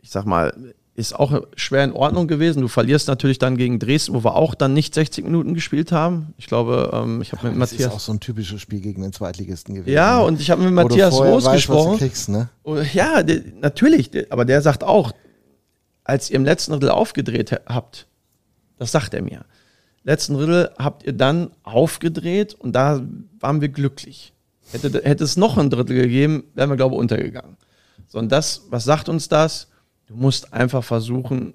ich 0.00 0.10
sag 0.10 0.24
mal, 0.24 0.52
ist 0.94 1.14
auch 1.14 1.42
schwer 1.56 1.84
in 1.84 1.92
Ordnung 1.92 2.28
gewesen. 2.28 2.60
Du 2.60 2.68
verlierst 2.68 3.08
natürlich 3.08 3.38
dann 3.38 3.56
gegen 3.56 3.78
Dresden, 3.78 4.12
wo 4.14 4.22
wir 4.22 4.34
auch 4.34 4.54
dann 4.54 4.74
nicht 4.74 4.94
60 4.94 5.24
Minuten 5.24 5.54
gespielt 5.54 5.92
haben. 5.92 6.34
Ich 6.36 6.46
glaube, 6.46 6.90
ähm, 6.92 7.22
ich 7.22 7.32
habe 7.32 7.44
mit 7.44 7.52
das 7.52 7.58
Matthias. 7.58 7.78
Das 7.78 7.86
ist 7.86 7.96
auch 7.96 8.00
so 8.00 8.12
ein 8.12 8.20
typisches 8.20 8.60
Spiel 8.60 8.80
gegen 8.80 9.02
den 9.02 9.12
Zweitligisten 9.12 9.74
gewesen. 9.74 9.94
Ja, 9.94 10.18
ne? 10.18 10.24
und 10.24 10.40
ich 10.40 10.50
habe 10.50 10.62
mit 10.62 10.72
Matthias 10.72 11.14
Roos 11.14 11.44
weißt, 11.44 11.54
gesprochen. 11.54 11.98
Kriegst, 11.98 12.28
ne? 12.28 12.48
Oh, 12.64 12.76
ja, 12.76 13.22
natürlich, 13.60 14.10
aber 14.30 14.44
der 14.44 14.60
sagt 14.62 14.84
auch, 14.84 15.12
als 16.04 16.30
ihr 16.30 16.36
im 16.36 16.44
letzten 16.44 16.72
Drittel 16.72 16.90
aufgedreht 16.90 17.60
habt, 17.66 18.06
das 18.80 18.92
sagt 18.92 19.12
er 19.12 19.20
mir. 19.20 19.44
Letzten 20.04 20.34
Drittel 20.34 20.70
habt 20.78 21.04
ihr 21.04 21.12
dann 21.12 21.50
aufgedreht 21.64 22.54
und 22.54 22.72
da 22.72 23.02
waren 23.38 23.60
wir 23.60 23.68
glücklich. 23.68 24.32
Hätte, 24.72 25.02
hätte 25.04 25.22
es 25.22 25.36
noch 25.36 25.58
ein 25.58 25.68
Drittel 25.68 25.96
gegeben, 25.96 26.44
wären 26.54 26.70
wir, 26.70 26.76
glaube 26.76 26.94
ich, 26.94 27.00
untergegangen. 27.00 27.58
So, 28.08 28.18
und 28.18 28.32
das, 28.32 28.62
was 28.70 28.84
sagt 28.84 29.10
uns 29.10 29.28
das? 29.28 29.68
Du 30.06 30.14
musst 30.16 30.54
einfach 30.54 30.82
versuchen, 30.82 31.52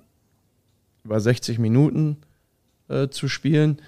über 1.04 1.20
60 1.20 1.58
Minuten 1.58 2.18
äh, 2.90 3.08
zu 3.08 3.28
spielen. 3.28 3.82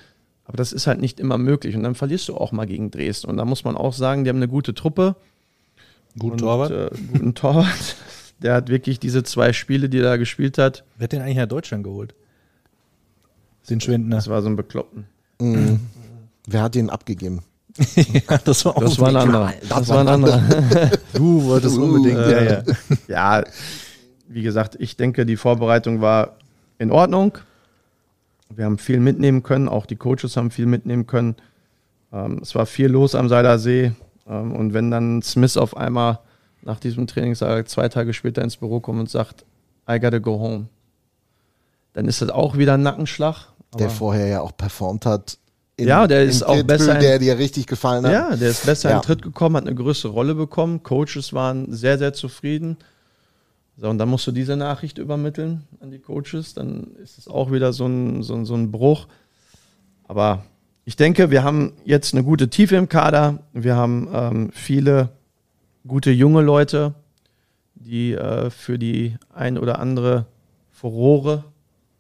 Aber 0.44 0.58
das 0.58 0.74
ist 0.74 0.88
halt 0.88 1.00
nicht 1.00 1.20
immer 1.20 1.38
möglich. 1.38 1.76
Und 1.76 1.84
dann 1.84 1.94
verlierst 1.94 2.28
du 2.28 2.38
auch 2.38 2.52
mal 2.52 2.66
gegen 2.66 2.90
Dresden. 2.90 3.30
Und 3.30 3.38
da 3.38 3.46
muss 3.46 3.64
man 3.64 3.78
auch 3.78 3.94
sagen, 3.94 4.24
die 4.24 4.32
haben 4.32 4.38
eine 4.38 4.48
gute 4.48 4.74
Truppe. 4.74 5.16
Guten 6.18 6.32
und, 6.32 6.40
Torwart. 6.40 6.72
Äh, 6.72 6.90
guten 7.14 7.36
Torwart. 7.36 7.96
Der 8.42 8.56
hat 8.56 8.70
wirklich 8.70 9.00
diese 9.00 9.22
zwei 9.22 9.54
Spiele, 9.54 9.90
die 9.90 10.00
er 10.00 10.04
da 10.04 10.18
gespielt 10.18 10.58
hat. 10.58 10.86
Wer 10.98 11.04
hat 11.04 11.12
den 11.12 11.22
eigentlich 11.22 11.38
nach 11.38 11.48
Deutschland 11.48 11.84
geholt? 11.84 12.16
Den 13.70 13.82
Schwindner. 13.82 14.16
Das 14.18 14.28
war 14.28 14.42
so 14.42 14.50
ein 14.50 14.56
Bekloppten. 14.56 15.06
Mhm. 15.40 15.80
Wer 16.48 16.62
hat 16.62 16.76
den 16.76 16.90
abgegeben? 16.90 17.42
ja, 17.96 18.38
das 18.44 18.66
war, 18.66 18.74
das 18.76 19.00
war 19.00 19.10
ein 19.10 19.16
anderer. 19.18 19.54
Das, 19.62 19.70
das 19.70 19.90
war 19.90 20.00
ein 20.00 20.08
anderer. 20.08 20.42
du 21.14 21.44
wolltest 21.44 21.78
uh, 21.78 21.84
unbedingt. 21.84 22.20
Äh, 22.20 22.46
ja, 22.46 22.64
ja. 23.08 23.38
ja, 23.40 23.44
wie 24.28 24.42
gesagt, 24.42 24.78
ich 24.80 24.98
denke, 24.98 25.26
die 25.26 25.38
Vorbereitung 25.38 26.02
war 26.02 26.38
in 26.80 26.92
Ordnung. 26.92 27.38
Wir 28.50 28.66
haben 28.66 28.78
viel 28.78 29.00
mitnehmen 29.00 29.44
können, 29.44 29.68
auch 29.68 29.86
die 29.86 29.98
Coaches 29.98 30.38
haben 30.38 30.52
viel 30.52 30.66
mitnehmen 30.66 31.06
können. 31.06 31.36
Ähm, 32.12 32.40
es 32.42 32.56
war 32.56 32.66
viel 32.66 32.88
los 32.88 33.14
am 33.14 33.30
Seiler 33.30 33.60
See. 33.60 33.92
Ähm, 34.28 34.54
und 34.54 34.74
wenn 34.74 34.90
dann 34.90 35.22
Smith 35.22 35.58
auf 35.58 35.76
einmal 35.76 36.20
nach 36.62 36.80
diesem 36.80 37.08
Trainingstag 37.08 37.70
zwei 37.70 37.90
Tage 37.90 38.14
später 38.14 38.42
ins 38.42 38.58
Büro 38.58 38.80
kommt 38.80 39.00
und 39.00 39.10
sagt, 39.10 39.46
I 39.90 40.00
gotta 40.00 40.20
go 40.20 40.40
home, 40.40 40.68
dann 41.94 42.08
ist 42.08 42.22
das 42.22 42.30
auch 42.30 42.58
wieder 42.58 42.76
ein 42.76 42.84
Nackenschlag 42.84 43.48
der 43.80 43.90
vorher 43.90 44.28
ja 44.28 44.42
auch 44.42 44.56
performt 44.56 45.06
hat. 45.06 45.38
In, 45.76 45.88
ja, 45.88 46.08
der 46.08 46.24
ist 46.24 46.44
auch 46.44 46.64
besser. 46.64 46.96
In, 46.96 47.02
der 47.02 47.20
dir 47.20 47.38
richtig 47.38 47.68
gefallen 47.68 48.06
hat. 48.06 48.12
Ja, 48.12 48.36
der 48.36 48.50
ist 48.50 48.66
besser 48.66 48.90
ja. 48.90 48.96
in 48.98 49.02
Tritt 49.04 49.22
gekommen, 49.22 49.56
hat 49.58 49.68
eine 49.68 49.76
größere 49.76 50.12
Rolle 50.12 50.34
bekommen. 50.34 50.82
Coaches 50.82 51.34
waren 51.34 51.72
sehr, 51.72 51.98
sehr 51.98 52.14
zufrieden. 52.14 52.78
So, 53.78 53.88
und 53.90 54.00
dann 54.00 54.10
musst 54.10 54.26
du 54.26 54.32
diese 54.32 54.58
Nachricht 54.58 54.98
übermitteln 54.98 55.68
an 55.80 55.92
die 55.92 56.00
Coaches. 56.00 56.56
Dann 56.56 56.96
ist 57.04 57.20
es 57.20 57.28
auch 57.28 57.52
wieder 57.52 57.74
so 57.74 57.86
ein, 57.86 58.24
so 58.24 58.34
ein, 58.34 58.46
so 58.46 58.56
ein 58.56 58.72
Bruch. 58.72 59.08
Aber 60.08 60.44
ich 60.84 60.96
denke, 60.96 61.30
wir 61.30 61.44
haben 61.44 61.74
jetzt 61.86 62.16
eine 62.16 62.24
gute 62.24 62.50
Tiefe 62.50 62.76
im 62.76 62.90
Kader. 62.90 63.40
Wir 63.54 63.76
haben 63.76 64.10
ähm, 64.12 64.50
viele 64.52 65.10
gute 65.86 66.10
junge 66.10 66.42
Leute, 66.42 66.96
die 67.76 68.14
äh, 68.14 68.50
für 68.50 68.80
die 68.80 69.16
ein 69.32 69.60
oder 69.60 69.80
andere 69.80 70.26
Furore, 70.72 71.44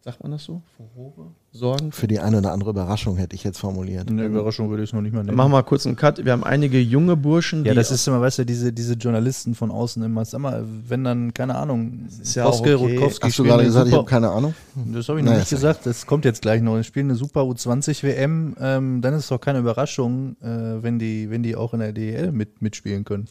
sagt 0.02 0.24
man 0.24 0.32
das 0.32 0.46
so? 0.46 0.62
Furore? 0.78 1.32
Sorgen. 1.52 1.92
Für 1.92 2.08
die 2.08 2.20
eine 2.20 2.38
oder 2.38 2.52
andere 2.52 2.70
Überraschung 2.70 3.18
hätte 3.18 3.36
ich 3.36 3.44
jetzt 3.44 3.60
formuliert. 3.60 4.10
Eine 4.10 4.26
Überraschung 4.26 4.70
würde 4.70 4.84
ich 4.84 4.90
es 4.90 4.94
noch 4.94 5.02
nicht 5.02 5.14
mal 5.14 5.24
nehmen. 5.24 5.36
Machen 5.36 5.52
wir 5.52 5.58
mal 5.58 5.64
kurz 5.64 5.86
einen 5.86 5.96
Cut. 5.96 6.24
Wir 6.24 6.32
haben 6.32 6.44
einige 6.44 6.80
junge 6.80 7.16
Burschen. 7.16 7.66
Ja, 7.66 7.74
das 7.74 7.92
ist 7.92 8.08
immer, 8.08 8.22
weißt 8.22 8.40
du, 8.40 8.46
diese, 8.46 8.72
diese 8.74 8.94
Journalisten 8.94 9.56
von 9.56 9.72
außen 9.72 10.04
immer. 10.04 10.26
Sag 10.26 10.42
mal, 10.42 10.66
wenn 10.88 11.04
dann, 11.04 11.34
keine 11.34 11.56
Ahnung, 11.56 12.08
ist 12.22 12.36
ja 12.36 12.46
Koske, 12.46 12.80
okay. 12.80 12.96
Rutkowski 12.96 13.28
Hast 13.28 13.40
du 13.40 13.44
gerade 13.44 13.64
gesagt, 13.64 13.88
ich 13.88 13.94
habe 13.94 14.06
keine 14.06 14.30
Ahnung? 14.30 14.54
Das 14.76 15.10
habe 15.10 15.20
ich 15.20 15.26
noch 15.26 15.32
naja, 15.32 15.40
nicht 15.42 15.50
gesagt. 15.50 15.86
Das 15.86 16.06
kommt 16.06 16.26
jetzt 16.26 16.42
gleich 16.42 16.62
noch. 16.62 16.76
Wir 16.76 16.84
spielen 16.84 17.08
eine 17.08 17.16
super 17.16 17.42
U20-WM. 17.42 18.56
Ähm, 18.60 19.02
dann 19.02 19.14
ist 19.14 19.24
es 19.24 19.28
doch 19.30 19.42
keine 19.42 19.60
Überraschung, 19.60 20.36
äh, 20.42 20.84
wenn, 20.84 21.00
die, 21.00 21.30
wenn 21.30 21.44
die 21.44 21.56
auch 21.56 21.74
in 21.74 21.80
der 21.80 21.94
DEL 21.94 22.32
mit, 22.32 22.62
mitspielen 22.62 23.04
können. 23.04 23.28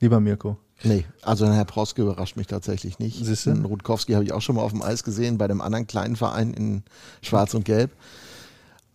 Lieber 0.00 0.20
Mirko. 0.20 0.58
Nee, 0.84 1.04
also 1.22 1.50
Herr 1.50 1.64
Proske 1.64 2.02
überrascht 2.02 2.36
mich 2.36 2.46
tatsächlich 2.46 2.98
nicht. 2.98 3.24
Siehste? 3.24 3.54
Rutkowski 3.62 4.12
habe 4.12 4.24
ich 4.24 4.32
auch 4.32 4.42
schon 4.42 4.56
mal 4.56 4.62
auf 4.62 4.72
dem 4.72 4.82
Eis 4.82 5.04
gesehen, 5.04 5.38
bei 5.38 5.48
dem 5.48 5.60
anderen 5.60 5.86
kleinen 5.86 6.16
Verein 6.16 6.52
in 6.54 6.82
Schwarz 7.22 7.54
und 7.54 7.64
Gelb. 7.64 7.90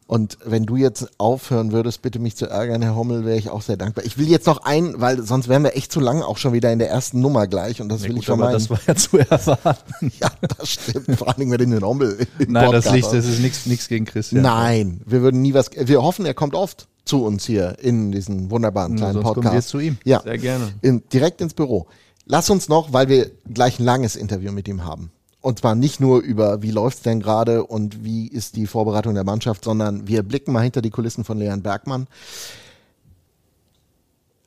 Und 0.09 0.39
wenn 0.43 0.65
du 0.65 0.75
jetzt 0.75 1.07
aufhören 1.19 1.71
würdest, 1.71 2.01
bitte 2.01 2.17
mich 2.17 2.35
zu 2.35 2.47
ärgern, 2.47 2.81
Herr 2.81 2.95
Hommel, 2.95 3.25
wäre 3.25 3.37
ich 3.37 3.51
auch 3.51 3.61
sehr 3.61 3.77
dankbar. 3.77 4.05
Ich 4.05 4.17
will 4.17 4.27
jetzt 4.27 4.47
noch 4.47 4.63
ein, 4.63 4.95
weil 4.97 5.21
sonst 5.21 5.47
wären 5.47 5.63
wir 5.63 5.75
echt 5.75 5.91
zu 5.91 5.99
lang 5.99 6.23
auch 6.23 6.37
schon 6.37 6.51
wieder 6.51 6.73
in 6.73 6.79
der 6.79 6.89
ersten 6.89 7.21
Nummer 7.21 7.45
gleich 7.45 7.79
und 7.79 7.89
das 7.89 8.01
ja, 8.01 8.07
will 8.07 8.15
gut, 8.15 8.21
ich 8.21 8.25
vermeiden. 8.25 8.53
das 8.53 8.71
war 8.71 8.79
ja 8.87 8.95
zu 8.95 9.19
erwarten. 9.19 10.11
ja, 10.19 10.31
das 10.57 10.67
stimmt. 10.67 11.15
Vor 11.15 11.27
allen 11.27 11.37
Dingen 11.37 11.51
mit 11.51 11.61
den 11.61 11.79
Hommel. 11.83 12.25
Nein, 12.39 12.65
Podcast 12.65 12.87
das 12.87 12.93
Licht, 12.93 13.13
das 13.13 13.25
ist 13.27 13.67
nichts 13.67 13.87
gegen 13.87 14.05
Christian. 14.05 14.41
Nein, 14.41 15.01
wir 15.05 15.21
würden 15.21 15.43
nie 15.43 15.53
was, 15.53 15.69
wir 15.75 16.01
hoffen, 16.01 16.25
er 16.25 16.33
kommt 16.33 16.55
oft 16.55 16.87
zu 17.09 17.25
uns 17.25 17.45
hier 17.45 17.77
in 17.79 18.11
diesen 18.11 18.51
wunderbaren 18.51 18.95
kleinen 18.95 19.17
ja, 19.17 19.21
Podcast. 19.21 19.43
Kommen 19.43 19.55
wir 19.55 19.61
zu 19.61 19.79
ihm. 19.79 19.97
Ja, 20.05 20.21
sehr 20.21 20.37
gerne. 20.37 20.73
In, 20.81 21.03
direkt 21.11 21.41
ins 21.41 21.53
Büro. 21.53 21.87
Lass 22.25 22.49
uns 22.49 22.69
noch, 22.69 22.93
weil 22.93 23.09
wir 23.09 23.31
gleich 23.51 23.79
ein 23.79 23.85
langes 23.85 24.15
Interview 24.15 24.51
mit 24.51 24.67
ihm 24.67 24.85
haben 24.85 25.11
Und 25.41 25.59
zwar 25.59 25.73
nicht 25.73 25.99
nur 25.99 26.21
über, 26.21 26.61
wie 26.61 26.69
läuft's 26.69 27.01
denn 27.01 27.19
gerade 27.19 27.65
und 27.65 28.03
wie 28.03 28.27
ist 28.27 28.55
die 28.55 28.67
Vorbereitung 28.67 29.15
der 29.15 29.23
Mannschaft, 29.23 29.63
sondern 29.63 30.07
wir 30.07 30.21
blicken 30.21 30.53
mal 30.53 30.61
hinter 30.61 30.81
die 30.81 30.91
Kulissen 30.91 31.23
von 31.23 31.39
Leon 31.39 31.63
Bergmann. 31.63 32.07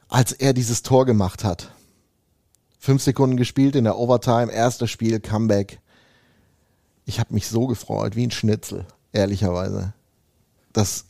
Als 0.09 0.33
er 0.33 0.53
dieses 0.53 0.83
Tor 0.83 1.05
gemacht 1.05 1.43
hat, 1.43 1.73
fünf 2.79 3.03
Sekunden 3.03 3.37
gespielt 3.37 3.75
in 3.75 3.85
der 3.85 3.99
Overtime, 3.99 4.53
erstes 4.53 4.91
Spiel, 4.91 5.19
Comeback. 5.19 5.81
Ich 7.07 7.19
habe 7.19 7.35
mich 7.35 7.49
so 7.49 7.67
gefreut, 7.67 8.15
wie 8.15 8.27
ein 8.27 8.31
Schnitzel, 8.31 8.87
ehrlicherweise, 9.13 9.95
dass 10.73 11.07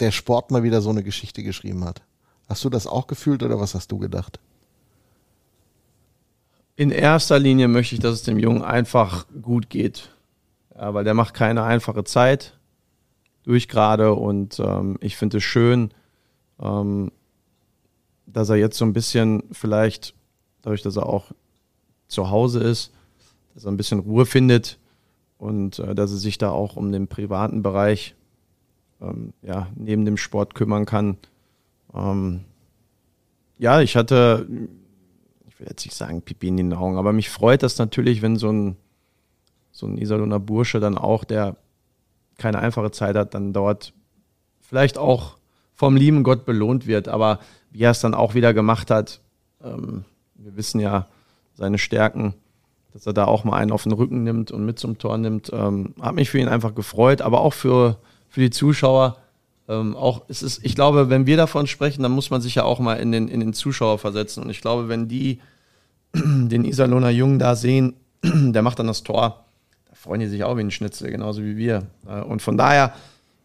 der 0.00 0.10
Sport 0.10 0.50
mal 0.50 0.62
wieder 0.62 0.80
so 0.80 0.90
eine 0.90 1.02
Geschichte 1.02 1.42
geschrieben 1.42 1.84
hat. 1.84 2.02
Hast 2.48 2.64
du 2.64 2.70
das 2.70 2.86
auch 2.86 3.06
gefühlt 3.06 3.42
oder 3.42 3.60
was 3.60 3.74
hast 3.74 3.92
du 3.92 3.98
gedacht? 3.98 4.40
In 6.76 6.90
erster 6.90 7.38
Linie 7.38 7.68
möchte 7.68 7.94
ich, 7.94 8.00
dass 8.00 8.14
es 8.14 8.22
dem 8.22 8.38
Jungen 8.38 8.62
einfach 8.62 9.26
gut 9.42 9.70
geht. 9.70 10.10
Ja, 10.74 10.94
weil 10.94 11.04
der 11.04 11.14
macht 11.14 11.34
keine 11.34 11.62
einfache 11.62 12.04
Zeit 12.04 12.58
durch 13.42 13.68
gerade 13.68 14.14
und 14.14 14.58
ähm, 14.60 14.96
ich 15.00 15.16
finde 15.16 15.38
es 15.38 15.44
schön, 15.44 15.92
ähm, 16.60 17.12
dass 18.26 18.48
er 18.48 18.56
jetzt 18.56 18.78
so 18.78 18.84
ein 18.84 18.92
bisschen 18.92 19.42
vielleicht, 19.52 20.14
dadurch, 20.62 20.82
dass 20.82 20.96
er 20.96 21.06
auch 21.06 21.32
zu 22.08 22.30
Hause 22.30 22.60
ist, 22.60 22.92
dass 23.54 23.64
er 23.64 23.72
ein 23.72 23.76
bisschen 23.76 24.00
Ruhe 24.00 24.26
findet 24.26 24.78
und 25.38 25.78
äh, 25.78 25.94
dass 25.94 26.12
er 26.12 26.18
sich 26.18 26.38
da 26.38 26.50
auch 26.50 26.76
um 26.76 26.92
den 26.92 27.08
privaten 27.08 27.62
Bereich 27.62 28.14
ähm, 29.00 29.32
ja, 29.42 29.68
neben 29.74 30.04
dem 30.04 30.16
Sport 30.16 30.54
kümmern 30.54 30.86
kann. 30.86 31.16
Ähm, 31.94 32.44
ja, 33.58 33.80
ich 33.80 33.96
hatte, 33.96 34.46
ich 35.48 35.60
will 35.60 35.66
jetzt 35.68 35.84
nicht 35.84 35.96
sagen 35.96 36.22
Pipi 36.22 36.48
in 36.48 36.56
den 36.56 36.72
Augen, 36.72 36.96
aber 36.96 37.12
mich 37.12 37.30
freut 37.30 37.62
das 37.62 37.78
natürlich, 37.78 38.22
wenn 38.22 38.36
so 38.36 38.50
ein, 38.50 38.76
so 39.72 39.86
ein 39.86 39.98
Iserlohner 39.98 40.40
Bursche 40.40 40.80
dann 40.80 40.98
auch, 40.98 41.24
der 41.24 41.56
keine 42.38 42.58
einfache 42.58 42.90
Zeit 42.90 43.16
hat, 43.16 43.34
dann 43.34 43.52
dort 43.52 43.92
vielleicht 44.60 44.98
auch 44.98 45.36
vom 45.74 45.96
lieben 45.96 46.22
Gott 46.22 46.44
belohnt 46.44 46.86
wird. 46.86 47.08
Aber 47.08 47.40
wie 47.70 47.82
er 47.82 47.90
es 47.90 48.00
dann 48.00 48.14
auch 48.14 48.34
wieder 48.34 48.54
gemacht 48.54 48.90
hat, 48.90 49.20
ähm, 49.62 50.04
wir 50.34 50.56
wissen 50.56 50.80
ja 50.80 51.06
seine 51.54 51.78
Stärken, 51.78 52.34
dass 52.92 53.06
er 53.06 53.12
da 53.12 53.26
auch 53.26 53.44
mal 53.44 53.56
einen 53.56 53.72
auf 53.72 53.84
den 53.84 53.92
Rücken 53.92 54.22
nimmt 54.22 54.50
und 54.50 54.64
mit 54.64 54.78
zum 54.78 54.98
Tor 54.98 55.18
nimmt, 55.18 55.50
ähm, 55.52 55.94
hat 56.00 56.14
mich 56.14 56.30
für 56.30 56.38
ihn 56.38 56.48
einfach 56.48 56.74
gefreut, 56.74 57.20
aber 57.20 57.40
auch 57.40 57.52
für, 57.52 57.98
für 58.30 58.40
die 58.40 58.50
Zuschauer. 58.50 59.18
Ähm, 59.68 59.94
auch 59.94 60.22
es 60.28 60.42
ist, 60.42 60.64
ich 60.64 60.74
glaube, 60.74 61.10
wenn 61.10 61.26
wir 61.26 61.36
davon 61.36 61.66
sprechen, 61.66 62.02
dann 62.02 62.12
muss 62.12 62.30
man 62.30 62.40
sich 62.40 62.54
ja 62.54 62.64
auch 62.64 62.78
mal 62.78 62.94
in 62.94 63.12
den, 63.12 63.28
in 63.28 63.40
den 63.40 63.52
Zuschauer 63.52 63.98
versetzen. 63.98 64.42
Und 64.42 64.50
ich 64.50 64.62
glaube, 64.62 64.88
wenn 64.88 65.08
die 65.08 65.40
den 66.14 66.64
Iserlohner 66.64 67.10
Jungen 67.10 67.38
da 67.38 67.54
sehen, 67.54 67.94
der 68.22 68.62
macht 68.62 68.78
dann 68.78 68.86
das 68.86 69.02
Tor, 69.02 69.44
da 69.88 69.94
freuen 69.94 70.20
die 70.20 70.28
sich 70.28 70.44
auch 70.44 70.56
wie 70.56 70.62
ein 70.62 70.70
Schnitzel, 70.70 71.10
genauso 71.10 71.42
wie 71.42 71.56
wir. 71.56 71.86
Äh, 72.08 72.22
und 72.22 72.40
von 72.40 72.56
daher 72.56 72.94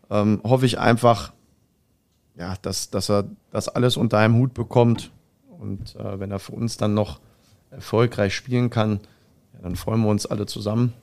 ähm, 0.09 0.41
hoffe 0.43 0.65
ich 0.65 0.79
einfach, 0.79 1.33
ja, 2.37 2.55
dass, 2.61 2.89
dass 2.89 3.09
er 3.09 3.25
das 3.51 3.69
alles 3.69 3.97
unter 3.97 4.17
einem 4.19 4.35
Hut 4.35 4.53
bekommt. 4.53 5.11
Und 5.59 5.95
äh, 5.95 6.19
wenn 6.19 6.31
er 6.31 6.39
für 6.39 6.53
uns 6.53 6.77
dann 6.77 6.93
noch 6.93 7.19
erfolgreich 7.71 8.35
spielen 8.35 8.69
kann, 8.69 8.99
ja, 9.53 9.59
dann 9.63 9.75
freuen 9.75 10.01
wir 10.01 10.09
uns 10.09 10.25
alle 10.25 10.45
zusammen. 10.45 10.93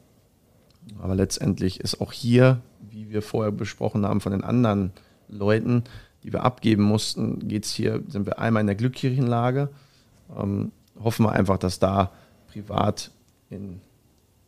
Aber 1.01 1.15
letztendlich 1.15 1.81
ist 1.81 2.01
auch 2.01 2.13
hier, 2.13 2.61
wie 2.93 3.11
wir 3.11 3.23
vorher 3.23 3.53
besprochen 3.53 4.07
haben 4.07 4.21
von 4.21 4.33
den 4.33 4.45
anderen 4.45 4.93
Leuten, 5.29 5.85
die 6.23 6.33
wir 6.33 6.45
abgeben 6.45 6.83
mussten, 6.83 7.49
geht 7.49 7.65
es 7.65 7.73
hier, 7.73 8.03
sind 8.07 8.27
wir 8.27 8.39
einmal 8.39 8.61
in 8.61 8.67
der 8.67 8.77
glücklichen 8.77 9.27
Lage. 9.27 9.71
Ähm, 10.39 10.73
hoffen 11.03 11.25
wir 11.25 11.33
einfach, 11.33 11.59
dass 11.59 11.79
da 11.79 12.13
privat 12.53 13.11
in 13.51 13.81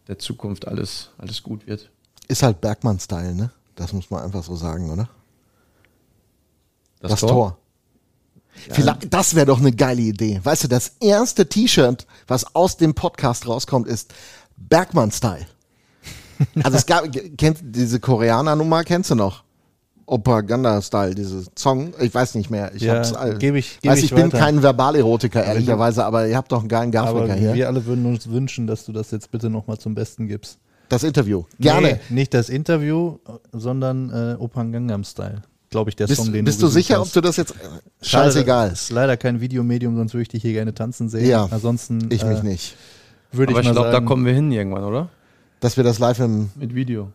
der 0.07 0.19
Zukunft 0.19 0.69
alles, 0.69 1.11
alles 1.19 1.43
gut 1.43 1.67
wird. 1.67 1.91
Ist 2.29 2.43
halt 2.43 2.61
Bergmann-Style, 2.61 3.35
ne? 3.35 3.51
Das 3.75 3.93
muss 3.93 4.11
man 4.11 4.23
einfach 4.23 4.45
so 4.45 4.55
sagen, 4.55 4.91
oder? 4.91 5.09
Das, 7.01 7.13
Das, 7.13 7.21
Tor? 7.21 7.29
Tor. 7.31 7.59
Vielleicht, 8.55 9.13
das 9.13 9.35
wäre 9.35 9.47
doch 9.47 9.59
eine 9.59 9.73
geile 9.73 10.03
Idee. 10.03 10.41
Weißt 10.43 10.65
du, 10.65 10.69
das 10.69 10.97
erste 11.01 11.49
T-Shirt, 11.49 12.07
was 12.29 12.55
aus 12.55 12.77
dem 12.77 12.95
Podcast 12.95 13.49
rauskommt, 13.49 13.89
ist 13.89 14.15
Bergmann-Style. 14.57 15.47
Also 16.63 16.79
es 16.79 16.87
gab, 16.87 17.05
kennt 17.39 17.59
diese 17.63 18.01
Koreaner-Nummer, 18.01 18.85
kennst 18.85 19.11
du 19.11 19.15
noch? 19.15 19.45
Propaganda-Style, 20.07 21.15
diese 21.15 21.45
Song, 21.57 21.93
ich 22.01 22.15
weiß 22.15 22.35
nicht 22.35 22.51
mehr. 22.51 22.73
Ich 22.75 22.83
Ja, 22.83 22.97
hab's 22.97 23.13
all, 23.15 23.39
geb 23.39 23.55
ich- 23.55 23.81
geb 23.81 23.91
weiß, 23.91 23.99
ich 23.99 24.05
ich 24.07 24.15
bin 24.15 24.31
kein 24.31 24.63
Verbalerotiker, 24.63 25.43
ehrlicherweise, 25.45 26.05
aber 26.05 26.27
ihr 26.29 26.37
habt 26.37 26.53
doch 26.53 26.61
einen 26.61 26.69
geilen 26.69 26.91
Grafiker 26.93 27.35
hier. 27.35 27.55
wir 27.55 27.69
alle 27.69 27.85
würden 27.87 28.05
uns 28.07 28.29
wünschen, 28.31 28.67
dass 28.67 28.85
du 28.85 28.93
das 28.93 29.11
jetzt 29.11 29.31
bitte 29.31 29.51
nochmal 29.51 29.79
zum 29.79 29.95
Besten 29.95 30.29
gibst. 30.29 30.59
Das 30.89 31.03
Interview. 31.03 31.45
Gerne. 31.59 32.01
Nee, 32.11 32.15
nicht 32.15 32.35
das 32.35 32.49
Interview, 32.51 33.17
sondern 33.53 34.11
äh, 34.11 34.37
Opan 34.39 34.71
Gangnam 34.73 35.05
Style. 35.05 35.43
Glaube 35.71 35.91
ich, 35.91 35.97
der 35.97 36.07
Bist, 36.07 36.23
Song, 36.23 36.33
den 36.33 36.45
bist 36.45 36.59
du 36.59 36.67
du 36.67 36.67
gesucht 36.69 36.85
sicher, 36.87 37.01
hast. 37.01 37.09
ob 37.09 37.13
du 37.15 37.21
das 37.23 37.37
jetzt. 37.37 37.53
äh, 37.53 37.55
Scheißegal. 38.03 38.73
Ist 38.73 38.91
leider 38.91 39.17
kein 39.17 39.41
Videomedium, 39.41 39.97
sonst 39.97 40.13
würde 40.13 40.23
ich 40.23 40.29
dich 40.29 40.43
hier 40.43 40.53
gerne 40.53 40.75
tanzen 40.75 41.09
sehen. 41.09 41.27
Ja, 41.27 41.49
Ansonsten 41.51 42.09
Ich 42.11 42.25
mich 42.25 42.41
äh, 42.41 42.43
nicht. 42.43 42.77
würde 43.33 43.53
ich 43.53 43.59
Aber 43.59 43.67
ich 43.67 43.73
glaube, 43.73 43.91
da 43.91 44.01
kommen 44.01 44.25
wir 44.27 44.35
hin 44.35 44.53
irgendwann, 44.53 44.85
oder? 44.85 45.09
Dass 45.65 45.79
wir 45.79 45.85
das 45.85 45.99
live 45.99 46.19
im. 46.19 46.51
Mit 46.57 46.75
Video. 46.75 47.11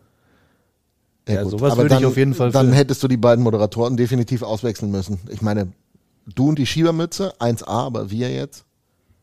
Ja, 1.28 1.44
gut. 1.44 1.52
sowas 1.52 1.70
Aber 1.70 1.82
würde 1.82 1.94
ich 1.94 2.00
dann, 2.00 2.10
auf 2.10 2.16
jeden 2.16 2.34
Fall 2.34 2.50
Dann 2.50 2.72
hättest 2.72 3.00
du 3.00 3.06
die 3.06 3.16
beiden 3.16 3.44
Moderatoren 3.44 3.96
definitiv 3.96 4.42
auswechseln 4.42 4.90
müssen. 4.90 5.20
Ich 5.28 5.40
meine, 5.40 5.72
du 6.26 6.48
und 6.48 6.58
die 6.58 6.66
Schiebermütze, 6.66 7.32
1A, 7.38 7.68
aber 7.68 8.10
wir 8.10 8.28
jetzt? 8.28 8.64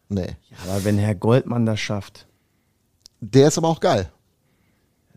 Nee. 0.07 0.37
Aber 0.65 0.85
wenn 0.85 0.97
Herr 0.97 1.13
Goldmann 1.13 1.65
das 1.65 1.81
schafft, 1.81 2.25
Der 3.19 3.49
ist 3.49 3.57
aber 3.57 3.67
auch 3.67 3.81
geil. 3.81 4.09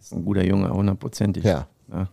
ist 0.00 0.12
ein 0.12 0.24
guter 0.24 0.44
Junge, 0.44 0.70
hundertprozentig. 0.70 1.44
Ja. 1.44 1.68
Ja. 1.92 2.08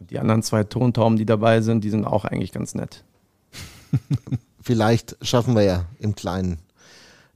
Und 0.00 0.10
die 0.10 0.18
anderen 0.18 0.42
zwei 0.42 0.64
Tontauben, 0.64 1.16
die 1.16 1.24
dabei 1.24 1.60
sind, 1.60 1.84
die 1.84 1.90
sind 1.90 2.04
auch 2.04 2.24
eigentlich 2.24 2.50
ganz 2.50 2.74
nett. 2.74 3.04
Vielleicht 4.60 5.16
schaffen 5.24 5.54
wir 5.54 5.62
ja 5.62 5.84
im 6.00 6.16
Kleinen 6.16 6.58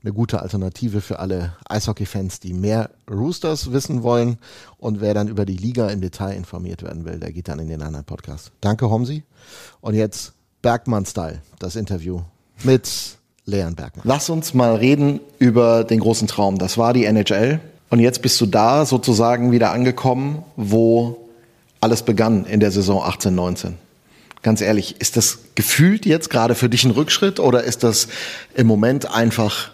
eine 0.03 0.13
gute 0.13 0.41
Alternative 0.41 1.01
für 1.01 1.19
alle 1.19 1.53
Eishockey-Fans, 1.69 2.39
die 2.39 2.53
mehr 2.53 2.89
Roosters 3.09 3.71
wissen 3.71 4.01
wollen. 4.01 4.37
Und 4.77 4.99
wer 4.99 5.13
dann 5.13 5.27
über 5.27 5.45
die 5.45 5.57
Liga 5.57 5.89
im 5.89 6.01
Detail 6.01 6.35
informiert 6.35 6.81
werden 6.81 7.05
will, 7.05 7.19
der 7.19 7.31
geht 7.31 7.47
dann 7.47 7.59
in 7.59 7.69
den 7.69 7.81
anderen 7.83 8.05
Podcast. 8.05 8.51
Danke, 8.61 8.89
Homsi. 8.89 9.23
Und 9.79 9.93
jetzt 9.93 10.33
Bergmann-Style, 10.61 11.41
das 11.59 11.75
Interview 11.75 12.21
mit 12.63 13.17
Leon 13.45 13.75
Bergmann. 13.75 14.03
Lass 14.05 14.29
uns 14.29 14.53
mal 14.53 14.75
reden 14.75 15.19
über 15.39 15.83
den 15.83 15.99
großen 15.99 16.27
Traum. 16.27 16.57
Das 16.57 16.77
war 16.77 16.93
die 16.93 17.05
NHL. 17.05 17.59
Und 17.89 17.99
jetzt 17.99 18.21
bist 18.21 18.39
du 18.41 18.45
da 18.45 18.85
sozusagen 18.85 19.51
wieder 19.51 19.71
angekommen, 19.71 20.43
wo 20.55 21.17
alles 21.79 22.03
begann 22.03 22.45
in 22.45 22.59
der 22.59 22.71
Saison 22.71 23.03
18, 23.03 23.35
19. 23.35 23.77
Ganz 24.43 24.61
ehrlich, 24.61 24.99
ist 24.99 25.17
das 25.17 25.39
gefühlt 25.53 26.05
jetzt 26.05 26.29
gerade 26.29 26.55
für 26.55 26.69
dich 26.69 26.83
ein 26.83 26.91
Rückschritt 26.91 27.39
oder 27.39 27.63
ist 27.63 27.83
das 27.83 28.07
im 28.55 28.65
Moment 28.65 29.11
einfach 29.11 29.71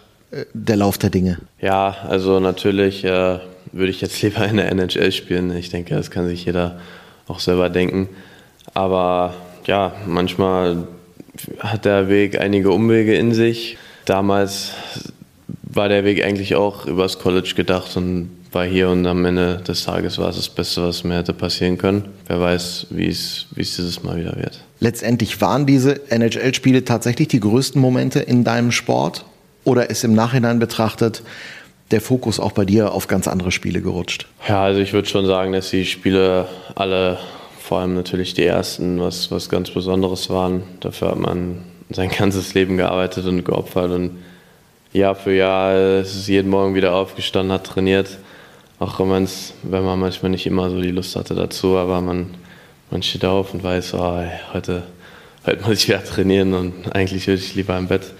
der 0.52 0.76
Lauf 0.76 0.98
der 0.98 1.10
Dinge? 1.10 1.38
Ja, 1.60 1.96
also 2.08 2.40
natürlich 2.40 3.04
äh, 3.04 3.38
würde 3.72 3.90
ich 3.90 4.00
jetzt 4.00 4.20
lieber 4.22 4.44
in 4.46 4.56
der 4.56 4.70
NHL 4.70 5.12
spielen. 5.12 5.54
Ich 5.56 5.70
denke, 5.70 5.94
das 5.94 6.10
kann 6.10 6.28
sich 6.28 6.44
jeder 6.44 6.80
auch 7.26 7.40
selber 7.40 7.68
denken. 7.70 8.08
Aber 8.74 9.34
ja, 9.66 9.92
manchmal 10.06 10.88
hat 11.60 11.84
der 11.84 12.08
Weg 12.08 12.40
einige 12.40 12.70
Umwege 12.70 13.14
in 13.14 13.32
sich. 13.32 13.76
Damals 14.04 14.72
war 15.62 15.88
der 15.88 16.04
Weg 16.04 16.24
eigentlich 16.24 16.54
auch 16.54 16.86
übers 16.86 17.18
College 17.18 17.52
gedacht 17.54 17.96
und 17.96 18.30
war 18.52 18.64
hier 18.64 18.88
und 18.88 19.06
am 19.06 19.24
Ende 19.26 19.58
des 19.58 19.84
Tages 19.84 20.18
war 20.18 20.30
es 20.30 20.36
das 20.36 20.48
Beste, 20.48 20.82
was 20.82 21.04
mir 21.04 21.16
hätte 21.16 21.34
passieren 21.34 21.76
können. 21.76 22.04
Wer 22.26 22.40
weiß, 22.40 22.86
wie 22.90 23.08
es 23.08 23.46
wie 23.54 23.60
es 23.60 23.76
dieses 23.76 24.02
Mal 24.02 24.16
wieder 24.16 24.36
wird. 24.36 24.64
Letztendlich 24.80 25.40
waren 25.40 25.66
diese 25.66 26.10
NHL-Spiele 26.10 26.84
tatsächlich 26.84 27.28
die 27.28 27.40
größten 27.40 27.80
Momente 27.80 28.20
in 28.20 28.44
deinem 28.44 28.72
Sport 28.72 29.24
oder 29.68 29.90
ist 29.90 30.02
im 30.02 30.14
Nachhinein 30.14 30.58
betrachtet 30.58 31.22
der 31.90 32.00
Fokus 32.00 32.40
auch 32.40 32.52
bei 32.52 32.64
dir 32.64 32.92
auf 32.92 33.06
ganz 33.06 33.28
andere 33.28 33.52
Spiele 33.52 33.82
gerutscht? 33.82 34.26
Ja, 34.48 34.64
also 34.64 34.80
ich 34.80 34.94
würde 34.94 35.08
schon 35.08 35.26
sagen, 35.26 35.52
dass 35.52 35.70
die 35.70 35.84
Spiele 35.84 36.48
alle, 36.74 37.18
vor 37.60 37.80
allem 37.80 37.94
natürlich 37.94 38.32
die 38.32 38.44
ersten, 38.44 38.98
was, 38.98 39.30
was 39.30 39.48
ganz 39.50 39.70
Besonderes 39.70 40.30
waren. 40.30 40.62
Dafür 40.80 41.10
hat 41.10 41.18
man 41.18 41.64
sein 41.90 42.10
ganzes 42.18 42.54
Leben 42.54 42.78
gearbeitet 42.78 43.26
und 43.26 43.44
geopfert 43.44 43.90
und 43.92 44.18
Jahr 44.94 45.14
für 45.14 45.34
Jahr 45.34 46.00
ist 46.00 46.14
es 46.14 46.28
jeden 46.28 46.48
Morgen 46.48 46.74
wieder 46.74 46.94
aufgestanden, 46.94 47.52
hat 47.52 47.64
trainiert. 47.64 48.16
Auch 48.78 48.98
wenn, 49.00 49.28
wenn 49.64 49.84
man 49.84 50.00
manchmal 50.00 50.30
nicht 50.30 50.46
immer 50.46 50.70
so 50.70 50.80
die 50.80 50.92
Lust 50.92 51.14
hatte 51.14 51.34
dazu, 51.34 51.76
aber 51.76 52.00
man, 52.00 52.34
man 52.90 53.02
steht 53.02 53.26
auf 53.26 53.52
und 53.52 53.62
weiß, 53.62 53.92
oh, 53.94 54.22
heute, 54.54 54.84
heute 55.44 55.62
muss 55.62 55.82
ich 55.82 55.88
wieder 55.88 56.02
trainieren 56.02 56.54
und 56.54 56.94
eigentlich 56.94 57.26
würde 57.26 57.42
ich 57.42 57.54
lieber 57.54 57.76
im 57.76 57.88
Bett, 57.88 58.14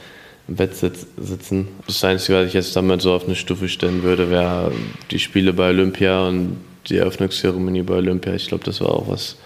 im 0.48 0.56
Bett 0.56 0.74
sitz, 0.74 1.06
sitzen. 1.18 1.68
Das 1.86 2.02
Einzige, 2.02 2.38
was 2.38 2.48
ich 2.48 2.54
jetzt 2.54 2.74
damit 2.74 3.02
so 3.02 3.12
auf 3.12 3.26
eine 3.26 3.36
Stufe 3.36 3.68
stellen 3.68 4.02
würde, 4.02 4.30
wäre 4.30 4.72
die 5.10 5.18
Spiele 5.18 5.52
bei 5.52 5.68
Olympia 5.68 6.26
und 6.26 6.56
die 6.88 6.96
Eröffnungszeremonie 6.96 7.82
bei 7.82 7.94
Olympia. 7.94 8.34
Ich 8.34 8.48
glaube, 8.48 8.64
das 8.64 8.80
war 8.80 8.90
auch 8.90 9.08
was, 9.08 9.36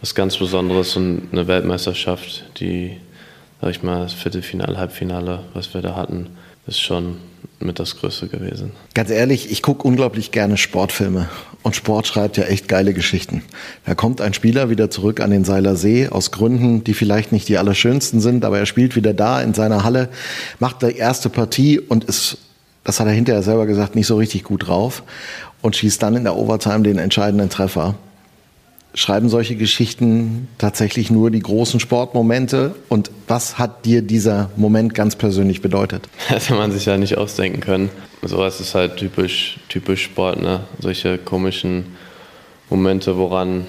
was 0.00 0.14
ganz 0.14 0.38
Besonderes 0.38 0.96
und 0.96 1.28
eine 1.30 1.46
Weltmeisterschaft, 1.46 2.44
die, 2.58 2.96
sag 3.60 3.70
ich 3.70 3.82
mal, 3.82 4.02
das 4.02 4.14
Viertelfinale, 4.14 4.78
Halbfinale, 4.78 5.44
was 5.52 5.74
wir 5.74 5.82
da 5.82 5.94
hatten, 5.94 6.28
ist 6.66 6.80
schon, 6.80 7.18
mit 7.62 7.78
das 7.78 7.96
Größte 7.96 8.28
gewesen. 8.28 8.72
Ganz 8.94 9.10
ehrlich, 9.10 9.50
ich 9.50 9.62
gucke 9.62 9.86
unglaublich 9.86 10.30
gerne 10.30 10.56
Sportfilme. 10.56 11.28
Und 11.62 11.76
Sport 11.76 12.06
schreibt 12.06 12.38
ja 12.38 12.44
echt 12.44 12.68
geile 12.68 12.94
Geschichten. 12.94 13.42
Da 13.84 13.94
kommt 13.94 14.22
ein 14.22 14.32
Spieler 14.32 14.70
wieder 14.70 14.88
zurück 14.88 15.20
an 15.20 15.30
den 15.30 15.44
Seiler 15.44 15.76
See 15.76 16.08
aus 16.08 16.30
Gründen, 16.30 16.84
die 16.84 16.94
vielleicht 16.94 17.32
nicht 17.32 17.48
die 17.48 17.58
allerschönsten 17.58 18.20
sind, 18.20 18.44
aber 18.46 18.58
er 18.58 18.66
spielt 18.66 18.96
wieder 18.96 19.12
da 19.12 19.42
in 19.42 19.52
seiner 19.52 19.84
Halle, 19.84 20.08
macht 20.58 20.82
die 20.82 20.96
erste 20.96 21.28
Partie 21.28 21.78
und 21.78 22.04
ist, 22.04 22.38
das 22.82 22.98
hat 22.98 23.06
er 23.06 23.12
hinterher 23.12 23.42
selber 23.42 23.66
gesagt, 23.66 23.94
nicht 23.94 24.06
so 24.06 24.16
richtig 24.16 24.44
gut 24.44 24.68
drauf 24.68 25.02
und 25.60 25.76
schießt 25.76 26.02
dann 26.02 26.16
in 26.16 26.24
der 26.24 26.36
Overtime 26.36 26.82
den 26.82 26.98
entscheidenden 26.98 27.50
Treffer 27.50 27.94
schreiben 28.94 29.28
solche 29.28 29.56
Geschichten 29.56 30.48
tatsächlich 30.58 31.10
nur 31.10 31.30
die 31.30 31.40
großen 31.40 31.80
Sportmomente? 31.80 32.74
Und 32.88 33.10
was 33.28 33.58
hat 33.58 33.84
dir 33.84 34.02
dieser 34.02 34.50
Moment 34.56 34.94
ganz 34.94 35.16
persönlich 35.16 35.62
bedeutet? 35.62 36.08
Hätte 36.28 36.54
man 36.54 36.72
sich 36.72 36.86
ja 36.86 36.96
nicht 36.96 37.16
ausdenken 37.16 37.60
können. 37.60 37.90
Sowas 38.22 38.60
ist 38.60 38.74
halt 38.74 38.96
typisch, 38.96 39.58
typisch 39.68 40.04
Sport, 40.04 40.42
ne? 40.42 40.60
Solche 40.78 41.18
komischen 41.18 41.96
Momente, 42.68 43.16
woran, 43.16 43.66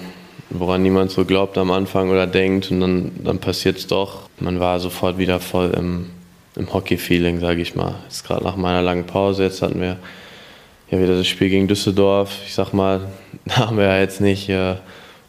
woran 0.50 0.82
niemand 0.82 1.10
so 1.10 1.24
glaubt 1.24 1.56
am 1.58 1.70
Anfang 1.70 2.10
oder 2.10 2.26
denkt 2.26 2.70
und 2.70 2.80
dann, 2.80 3.12
dann 3.24 3.38
passiert 3.38 3.78
es 3.78 3.86
doch. 3.86 4.28
Man 4.38 4.60
war 4.60 4.78
sofort 4.80 5.18
wieder 5.18 5.40
voll 5.40 5.72
im, 5.76 6.10
im 6.56 6.72
Hockey-Feeling, 6.72 7.40
sage 7.40 7.62
ich 7.62 7.74
mal. 7.74 7.94
Jetzt 8.04 8.24
gerade 8.24 8.44
nach 8.44 8.56
meiner 8.56 8.82
langen 8.82 9.06
Pause, 9.06 9.44
jetzt 9.44 9.62
hatten 9.62 9.80
wir 9.80 9.98
ja 10.90 11.00
wieder 11.00 11.16
das 11.16 11.26
Spiel 11.26 11.48
gegen 11.48 11.68
Düsseldorf. 11.68 12.30
Ich 12.46 12.54
sag 12.54 12.72
mal, 12.72 13.08
da 13.46 13.56
haben 13.66 13.76
wir 13.76 13.84
ja 13.84 13.98
jetzt 13.98 14.20
nicht 14.20 14.48
äh, 14.48 14.74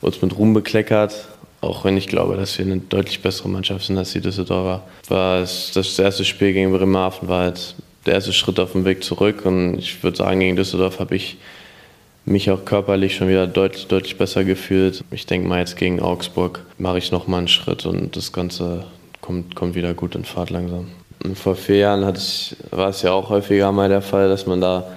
uns 0.04 0.22
mit 0.22 0.38
Ruhm 0.38 0.54
bekleckert. 0.54 1.28
Auch 1.62 1.86
wenn 1.86 1.96
ich 1.96 2.08
glaube, 2.08 2.36
dass 2.36 2.58
wir 2.58 2.66
eine 2.66 2.78
deutlich 2.78 3.22
bessere 3.22 3.48
Mannschaft 3.48 3.86
sind 3.86 3.98
als 3.98 4.12
die 4.12 4.20
Düsseldorfer. 4.20 4.84
War 5.08 5.40
es 5.40 5.72
das 5.74 5.98
erste 5.98 6.26
Spiel 6.26 6.52
gegen 6.52 6.74
Bremerhaven 6.74 7.30
war 7.30 7.44
halt 7.44 7.76
der 8.06 8.16
erste 8.16 8.34
Schritt 8.34 8.60
auf 8.60 8.74
dem 8.74 8.84
Weg 8.84 9.04
zurück. 9.04 9.46
Und 9.46 9.78
ich 9.80 10.04
würde 10.04 10.18
sagen, 10.18 10.42
gegen 10.42 10.58
Düsseldorf 10.58 11.00
habe 11.00 11.16
ich 11.16 11.38
mich 12.26 12.50
auch 12.52 12.66
körperlich 12.66 13.16
schon 13.16 13.30
wieder 13.30 13.48
deutlich, 13.48 13.88
deutlich 13.88 14.18
besser 14.18 14.44
gefühlt. 14.44 15.04
Ich 15.12 15.26
denke 15.26 15.48
mal, 15.48 15.60
jetzt 15.60 15.78
gegen 15.78 16.02
Augsburg 16.02 16.66
mache 16.78 16.98
ich 16.98 17.12
nochmal 17.12 17.40
einen 17.40 17.48
Schritt 17.48 17.86
und 17.86 18.16
das 18.16 18.32
Ganze 18.32 18.86
kommt, 19.22 19.56
kommt 19.56 19.76
wieder 19.76 19.94
gut 19.94 20.16
in 20.16 20.26
Fahrt 20.26 20.50
langsam. 20.50 20.88
Und 21.24 21.38
vor 21.38 21.56
vier 21.56 21.78
Jahren 21.78 22.16
ich, 22.16 22.56
war 22.72 22.90
es 22.90 23.02
ja 23.02 23.12
auch 23.12 23.30
häufiger 23.30 23.72
mal 23.72 23.90
der 23.90 24.02
Fall, 24.02 24.30
dass 24.30 24.46
man 24.46 24.62
da 24.62 24.88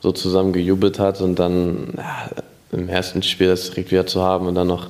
so 0.00 0.12
zusammen 0.12 0.52
gejubelt 0.52 0.98
hat 0.98 1.20
und 1.20 1.38
dann 1.38 1.94
ja, 1.96 2.28
im 2.72 2.88
ersten 2.88 3.22
Spiel 3.22 3.48
das 3.48 3.70
direkt 3.70 3.90
wieder 3.90 4.06
zu 4.06 4.22
haben 4.22 4.46
und 4.46 4.54
dann 4.54 4.68
noch 4.68 4.88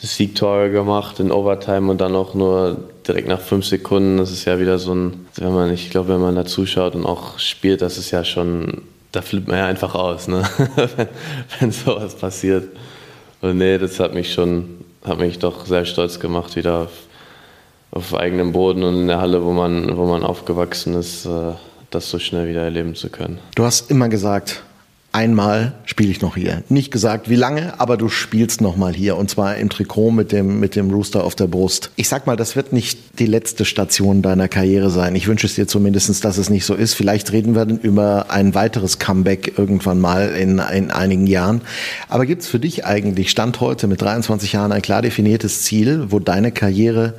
das 0.00 0.16
Siegtor 0.16 0.68
gemacht 0.68 1.20
in 1.20 1.30
Overtime 1.30 1.90
und 1.90 2.00
dann 2.00 2.14
auch 2.14 2.34
nur 2.34 2.76
direkt 3.06 3.28
nach 3.28 3.40
fünf 3.40 3.66
Sekunden. 3.66 4.16
Das 4.16 4.30
ist 4.30 4.44
ja 4.44 4.58
wieder 4.58 4.78
so 4.78 4.94
ein, 4.94 5.26
wenn 5.36 5.52
man, 5.52 5.72
ich 5.72 5.90
glaube, 5.90 6.10
wenn 6.10 6.20
man 6.20 6.34
da 6.34 6.44
zuschaut 6.44 6.94
und 6.94 7.04
auch 7.04 7.38
spielt, 7.38 7.82
das 7.82 7.98
ist 7.98 8.10
ja 8.10 8.24
schon, 8.24 8.82
da 9.12 9.20
flippt 9.20 9.48
man 9.48 9.58
ja 9.58 9.66
einfach 9.66 9.94
aus, 9.94 10.28
ne? 10.28 10.42
wenn, 10.96 11.08
wenn 11.58 11.72
sowas 11.72 12.14
passiert. 12.14 12.68
Und 13.42 13.58
nee, 13.58 13.78
das 13.78 14.00
hat 14.00 14.14
mich 14.14 14.32
schon, 14.32 14.84
hat 15.04 15.18
mich 15.18 15.38
doch 15.38 15.66
sehr 15.66 15.84
stolz 15.84 16.20
gemacht, 16.20 16.56
wieder 16.56 16.82
auf, 16.82 16.92
auf 17.90 18.14
eigenem 18.14 18.52
Boden 18.52 18.82
und 18.82 18.94
in 18.94 19.08
der 19.08 19.20
Halle, 19.20 19.44
wo 19.44 19.52
man, 19.52 19.96
wo 19.96 20.06
man 20.06 20.22
aufgewachsen 20.22 20.94
ist, 20.94 21.26
äh, 21.26 21.52
das 21.90 22.08
so 22.08 22.18
schnell 22.18 22.48
wieder 22.48 22.62
erleben 22.62 22.94
zu 22.94 23.10
können. 23.10 23.38
Du 23.54 23.64
hast 23.64 23.90
immer 23.90 24.08
gesagt, 24.08 24.62
einmal 25.12 25.72
spiele 25.84 26.10
ich 26.10 26.20
noch 26.20 26.36
hier. 26.36 26.62
Nicht 26.68 26.90
gesagt, 26.90 27.28
wie 27.28 27.36
lange, 27.36 27.80
aber 27.80 27.96
du 27.96 28.08
spielst 28.08 28.60
noch 28.60 28.76
mal 28.76 28.94
hier 28.94 29.16
und 29.16 29.28
zwar 29.28 29.56
im 29.56 29.68
Trikot 29.68 30.10
mit 30.10 30.32
dem 30.32 30.60
mit 30.60 30.76
dem 30.76 30.90
Rooster 30.90 31.24
auf 31.24 31.34
der 31.34 31.46
Brust. 31.46 31.90
Ich 31.96 32.08
sag 32.08 32.26
mal, 32.26 32.36
das 32.36 32.56
wird 32.56 32.72
nicht 32.72 33.18
die 33.18 33.26
letzte 33.26 33.64
Station 33.64 34.22
deiner 34.22 34.48
Karriere 34.48 34.90
sein. 34.90 35.16
Ich 35.16 35.26
wünsche 35.26 35.46
es 35.46 35.54
dir 35.54 35.66
zumindest, 35.66 36.24
dass 36.24 36.38
es 36.38 36.50
nicht 36.50 36.64
so 36.64 36.74
ist. 36.74 36.94
Vielleicht 36.94 37.32
reden 37.32 37.54
wir 37.54 37.66
dann 37.66 37.78
über 37.78 38.26
ein 38.30 38.54
weiteres 38.54 38.98
Comeback 38.98 39.58
irgendwann 39.58 40.00
mal 40.00 40.28
in, 40.30 40.58
in 40.58 40.90
einigen 40.90 41.26
Jahren. 41.26 41.62
Aber 42.08 42.26
gibt's 42.26 42.48
für 42.48 42.60
dich 42.60 42.84
eigentlich 42.84 43.30
Stand 43.30 43.60
heute 43.60 43.86
mit 43.86 44.02
23 44.02 44.52
Jahren 44.52 44.72
ein 44.72 44.82
klar 44.82 45.02
definiertes 45.02 45.62
Ziel, 45.62 46.06
wo 46.10 46.18
deine 46.18 46.52
Karriere 46.52 47.14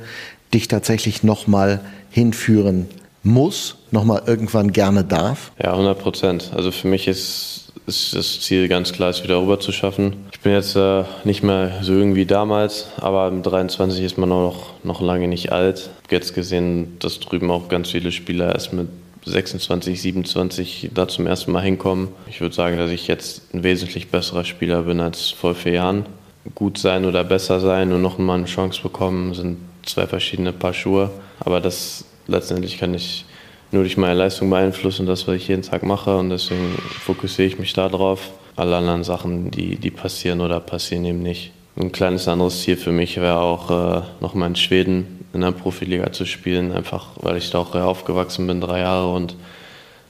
dich 0.54 0.68
tatsächlich 0.68 1.22
noch 1.22 1.46
mal 1.46 1.80
hinführen 2.10 2.86
muss, 3.22 3.76
noch 3.90 4.04
mal 4.04 4.22
irgendwann 4.26 4.72
gerne 4.72 5.04
darf? 5.04 5.52
Ja, 5.62 5.72
100 5.72 5.98
Prozent. 5.98 6.50
Also 6.54 6.70
für 6.70 6.88
mich 6.88 7.08
ist 7.08 7.61
ist 7.86 8.14
das 8.14 8.40
Ziel 8.40 8.68
ganz 8.68 8.92
klar, 8.92 9.10
es 9.10 9.22
wieder 9.22 9.40
rüber 9.40 9.58
zu 9.60 9.72
schaffen. 9.72 10.26
Ich 10.32 10.40
bin 10.40 10.52
jetzt 10.52 10.76
äh, 10.76 11.04
nicht 11.24 11.42
mehr 11.42 11.80
so 11.82 11.92
jung 11.92 12.14
wie 12.14 12.26
damals, 12.26 12.88
aber 12.98 13.30
mit 13.30 13.44
23 13.46 14.04
ist 14.04 14.18
man 14.18 14.28
noch, 14.28 14.70
noch 14.84 15.00
lange 15.00 15.28
nicht 15.28 15.52
alt. 15.52 15.78
Ich 15.78 16.06
habe 16.06 16.16
jetzt 16.16 16.34
gesehen, 16.34 16.96
dass 16.98 17.20
drüben 17.20 17.50
auch 17.50 17.68
ganz 17.68 17.90
viele 17.90 18.12
Spieler 18.12 18.52
erst 18.54 18.72
mit 18.72 18.88
26, 19.24 20.00
27 20.02 20.90
da 20.94 21.06
zum 21.06 21.26
ersten 21.26 21.52
Mal 21.52 21.62
hinkommen. 21.62 22.08
Ich 22.28 22.40
würde 22.40 22.54
sagen, 22.54 22.76
dass 22.76 22.90
ich 22.90 23.06
jetzt 23.06 23.54
ein 23.54 23.62
wesentlich 23.62 24.08
besserer 24.08 24.44
Spieler 24.44 24.82
bin 24.82 25.00
als 25.00 25.30
vor 25.30 25.54
vier 25.54 25.72
Jahren. 25.72 26.06
Gut 26.54 26.78
sein 26.78 27.04
oder 27.04 27.22
besser 27.22 27.60
sein 27.60 27.92
und 27.92 28.02
noch 28.02 28.18
mal 28.18 28.34
eine 28.34 28.46
Chance 28.46 28.82
bekommen, 28.82 29.32
sind 29.34 29.58
zwei 29.86 30.06
verschiedene 30.08 30.52
Paar 30.52 30.74
Schuhe. 30.74 31.10
Aber 31.38 31.60
das 31.60 32.04
letztendlich 32.26 32.78
kann 32.78 32.94
ich 32.94 33.24
nur 33.72 33.82
durch 33.82 33.96
meine 33.96 34.14
Leistung 34.14 34.50
beeinflussen, 34.50 35.06
das, 35.06 35.26
was 35.26 35.36
ich 35.36 35.48
jeden 35.48 35.62
Tag 35.62 35.82
mache. 35.82 36.16
Und 36.16 36.30
deswegen 36.30 36.78
fokussiere 37.00 37.48
ich 37.48 37.58
mich 37.58 37.72
darauf. 37.72 38.30
Alle 38.54 38.76
anderen 38.76 39.02
Sachen, 39.02 39.50
die, 39.50 39.76
die 39.76 39.90
passieren 39.90 40.40
oder 40.40 40.60
passieren 40.60 41.04
eben 41.04 41.22
nicht. 41.22 41.52
Ein 41.76 41.90
kleines 41.90 42.28
anderes 42.28 42.62
Ziel 42.62 42.76
für 42.76 42.92
mich 42.92 43.16
wäre 43.16 43.38
auch, 43.38 43.70
äh, 43.70 44.02
nochmal 44.20 44.50
in 44.50 44.56
Schweden 44.56 45.24
in 45.32 45.40
der 45.40 45.52
Profiliga 45.52 46.12
zu 46.12 46.26
spielen, 46.26 46.72
einfach 46.72 47.06
weil 47.16 47.38
ich 47.38 47.50
da 47.50 47.60
auch 47.60 47.74
aufgewachsen 47.74 48.46
bin, 48.46 48.60
drei 48.60 48.80
Jahre 48.80 49.10
und 49.14 49.34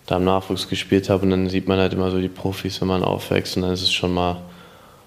da 0.06 0.16
im 0.16 0.24
Nachwuchs 0.24 0.68
gespielt 0.68 1.08
habe. 1.08 1.22
Und 1.22 1.30
dann 1.30 1.48
sieht 1.48 1.68
man 1.68 1.78
halt 1.78 1.92
immer 1.92 2.10
so 2.10 2.20
die 2.20 2.28
Profis, 2.28 2.80
wenn 2.80 2.88
man 2.88 3.04
aufwächst. 3.04 3.56
Und 3.56 3.62
dann 3.62 3.72
ist 3.72 3.82
es 3.82 3.92
schon 3.92 4.12
mal 4.12 4.38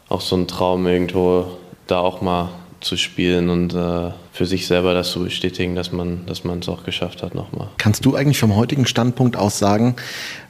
auch 0.07 0.21
so 0.21 0.37
ein 0.37 0.47
Traum, 0.47 0.87
irgendwo 0.87 1.45
da 1.87 1.99
auch 1.99 2.21
mal 2.21 2.49
zu 2.79 2.95
spielen 2.95 3.49
und 3.49 3.73
äh, 3.73 4.11
für 4.35 4.45
sich 4.45 4.67
selber 4.67 4.93
das 4.93 5.11
zu 5.11 5.23
bestätigen, 5.23 5.75
dass 5.75 5.93
man 5.93 6.25
dass 6.25 6.43
es 6.43 6.69
auch 6.69 6.83
geschafft 6.83 7.23
hat 7.23 7.35
nochmal. 7.35 7.69
Kannst 7.77 8.03
du 8.03 8.15
eigentlich 8.15 8.37
vom 8.37 8.53
heutigen 8.53 8.85
Standpunkt 8.85 9.37
aus 9.37 9.59
sagen, 9.59 9.95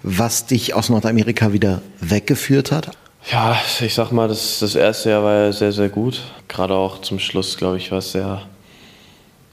was 0.01 0.47
dich 0.47 0.73
aus 0.73 0.89
Nordamerika 0.89 1.53
wieder 1.53 1.83
weggeführt 2.01 2.71
hat? 2.71 2.89
Ja, 3.31 3.55
ich 3.81 3.93
sag 3.93 4.11
mal, 4.11 4.27
das, 4.27 4.57
das 4.59 4.73
erste 4.73 5.11
Jahr 5.11 5.23
war 5.23 5.35
ja 5.35 5.51
sehr, 5.51 5.71
sehr 5.71 5.89
gut. 5.89 6.23
Gerade 6.47 6.73
auch 6.73 7.01
zum 7.01 7.19
Schluss, 7.19 7.57
glaube 7.57 7.77
ich, 7.77 7.91
war 7.91 7.99
es 7.99 8.11
sehr, 8.11 8.41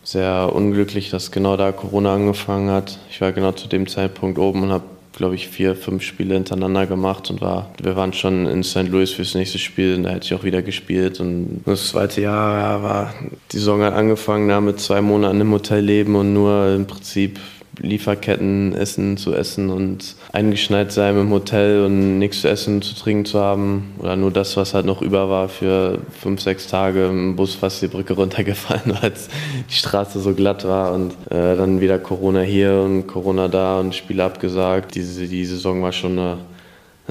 sehr 0.02 0.50
unglücklich, 0.54 1.10
dass 1.10 1.30
genau 1.30 1.58
da 1.58 1.70
Corona 1.70 2.14
angefangen 2.14 2.70
hat. 2.70 2.98
Ich 3.10 3.20
war 3.20 3.32
genau 3.32 3.52
zu 3.52 3.68
dem 3.68 3.86
Zeitpunkt 3.86 4.38
oben 4.38 4.62
und 4.62 4.72
habe 4.72 4.84
glaube 5.12 5.34
ich, 5.34 5.48
vier, 5.48 5.76
fünf 5.76 6.02
Spiele 6.02 6.34
hintereinander 6.34 6.86
gemacht 6.86 7.30
und 7.30 7.40
war, 7.40 7.70
wir 7.82 7.96
waren 7.96 8.12
schon 8.12 8.46
in 8.46 8.62
St. 8.62 8.88
Louis 8.88 9.12
fürs 9.12 9.34
nächste 9.34 9.58
Spiel 9.58 9.96
und 9.96 10.04
da 10.04 10.10
hätte 10.10 10.26
ich 10.26 10.34
auch 10.34 10.44
wieder 10.44 10.62
gespielt. 10.62 11.20
Und 11.20 11.62
das 11.64 11.88
zweite 11.88 12.20
Jahr 12.22 12.58
ja, 12.58 12.82
war, 12.82 13.14
die 13.52 13.58
Saison 13.58 13.82
hat 13.82 13.94
angefangen, 13.94 14.48
da 14.48 14.60
mit 14.60 14.80
zwei 14.80 15.00
Monaten 15.00 15.40
im 15.40 15.52
Hotel 15.52 15.84
leben 15.84 16.14
und 16.14 16.32
nur 16.32 16.74
im 16.74 16.86
Prinzip 16.86 17.38
Lieferketten 17.78 18.74
essen 18.74 19.16
zu 19.16 19.34
essen 19.34 19.70
und 19.70 20.14
eingeschneit 20.32 20.92
sein 20.92 21.16
im 21.16 21.30
Hotel 21.30 21.84
und 21.84 22.18
nichts 22.18 22.42
zu 22.42 22.48
essen, 22.48 22.82
zu 22.82 22.94
trinken 22.94 23.24
zu 23.24 23.40
haben. 23.40 23.94
Oder 23.98 24.16
nur 24.16 24.30
das, 24.30 24.56
was 24.56 24.74
halt 24.74 24.84
noch 24.84 25.00
über 25.00 25.30
war 25.30 25.48
für 25.48 25.98
fünf, 26.10 26.40
sechs 26.40 26.66
Tage 26.66 27.06
im 27.06 27.34
Bus 27.36 27.54
fast 27.54 27.80
die 27.80 27.88
Brücke 27.88 28.12
runtergefallen, 28.14 28.96
weil 29.00 29.12
die 29.68 29.74
Straße 29.74 30.20
so 30.20 30.34
glatt 30.34 30.64
war. 30.66 30.92
Und 30.92 31.12
äh, 31.30 31.56
dann 31.56 31.80
wieder 31.80 31.98
Corona 31.98 32.40
hier 32.40 32.74
und 32.74 33.06
Corona 33.06 33.48
da 33.48 33.80
und 33.80 33.94
Spiele 33.94 34.24
abgesagt. 34.24 34.94
Diese, 34.94 35.26
die 35.26 35.44
Saison 35.44 35.82
war 35.82 35.92
schon 35.92 36.18
eine, 36.18 36.38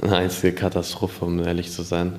eine 0.00 0.16
einzige 0.16 0.52
Katastrophe, 0.52 1.24
um 1.24 1.42
ehrlich 1.44 1.70
zu 1.70 1.82
sein 1.82 2.12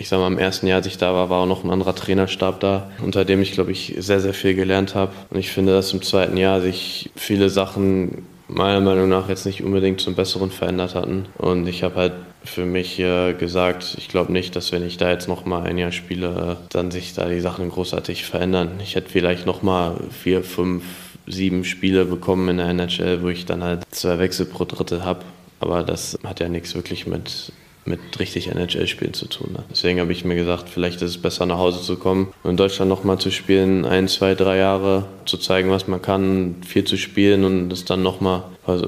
ich 0.00 0.08
sage 0.08 0.22
mal, 0.22 0.32
im 0.32 0.38
ersten 0.38 0.66
Jahr, 0.66 0.78
als 0.78 0.86
ich 0.86 0.96
da 0.96 1.12
war, 1.12 1.28
war 1.28 1.42
auch 1.42 1.46
noch 1.46 1.62
ein 1.62 1.70
anderer 1.70 1.94
Trainerstab 1.94 2.58
da, 2.60 2.90
unter 3.04 3.26
dem 3.26 3.42
ich, 3.42 3.52
glaube 3.52 3.70
ich, 3.70 3.94
sehr, 3.98 4.20
sehr 4.20 4.32
viel 4.32 4.54
gelernt 4.54 4.94
habe. 4.94 5.12
Und 5.28 5.38
ich 5.38 5.50
finde, 5.50 5.72
dass 5.72 5.92
im 5.92 6.00
zweiten 6.00 6.38
Jahr 6.38 6.62
sich 6.62 7.10
viele 7.16 7.50
Sachen 7.50 8.26
meiner 8.48 8.80
Meinung 8.80 9.10
nach 9.10 9.28
jetzt 9.28 9.44
nicht 9.44 9.62
unbedingt 9.62 10.00
zum 10.00 10.14
Besseren 10.14 10.50
verändert 10.50 10.94
hatten. 10.94 11.26
Und 11.36 11.66
ich 11.66 11.82
habe 11.82 11.96
halt 11.96 12.12
für 12.44 12.64
mich 12.64 12.98
äh, 12.98 13.34
gesagt, 13.34 13.94
ich 13.98 14.08
glaube 14.08 14.32
nicht, 14.32 14.56
dass 14.56 14.72
wenn 14.72 14.86
ich 14.86 14.96
da 14.96 15.10
jetzt 15.10 15.28
noch 15.28 15.44
mal 15.44 15.64
ein 15.64 15.76
Jahr 15.76 15.92
spiele, 15.92 16.56
dann 16.70 16.90
sich 16.90 17.12
da 17.12 17.28
die 17.28 17.40
Sachen 17.40 17.68
großartig 17.68 18.24
verändern. 18.24 18.80
Ich 18.82 18.96
hätte 18.96 19.10
vielleicht 19.10 19.44
noch 19.44 19.62
mal 19.62 19.98
vier, 20.10 20.42
fünf, 20.42 20.82
sieben 21.26 21.62
Spiele 21.62 22.06
bekommen 22.06 22.48
in 22.48 22.56
der 22.56 22.70
NHL, 22.70 23.22
wo 23.22 23.28
ich 23.28 23.44
dann 23.44 23.62
halt 23.62 23.82
zwei 23.90 24.18
Wechsel 24.18 24.46
pro 24.46 24.64
Drittel 24.64 25.04
habe. 25.04 25.20
Aber 25.60 25.82
das 25.82 26.18
hat 26.24 26.40
ja 26.40 26.48
nichts 26.48 26.74
wirklich 26.74 27.06
mit 27.06 27.52
mit 27.84 28.00
richtig 28.18 28.48
NHL-Spielen 28.48 29.14
zu 29.14 29.26
tun. 29.26 29.52
Ne? 29.52 29.64
Deswegen 29.70 30.00
habe 30.00 30.12
ich 30.12 30.24
mir 30.24 30.34
gesagt, 30.34 30.68
vielleicht 30.68 31.02
ist 31.02 31.10
es 31.10 31.18
besser 31.18 31.46
nach 31.46 31.58
Hause 31.58 31.82
zu 31.82 31.96
kommen 31.96 32.32
und 32.42 32.50
in 32.50 32.56
Deutschland 32.56 32.88
nochmal 32.88 33.18
zu 33.18 33.30
spielen, 33.30 33.84
ein, 33.84 34.08
zwei, 34.08 34.34
drei 34.34 34.58
Jahre 34.58 35.06
zu 35.24 35.38
zeigen, 35.38 35.70
was 35.70 35.88
man 35.88 36.02
kann, 36.02 36.56
viel 36.66 36.84
zu 36.84 36.96
spielen 36.96 37.44
und 37.44 37.72
es 37.72 37.84
dann 37.84 38.02
nochmal 38.02 38.44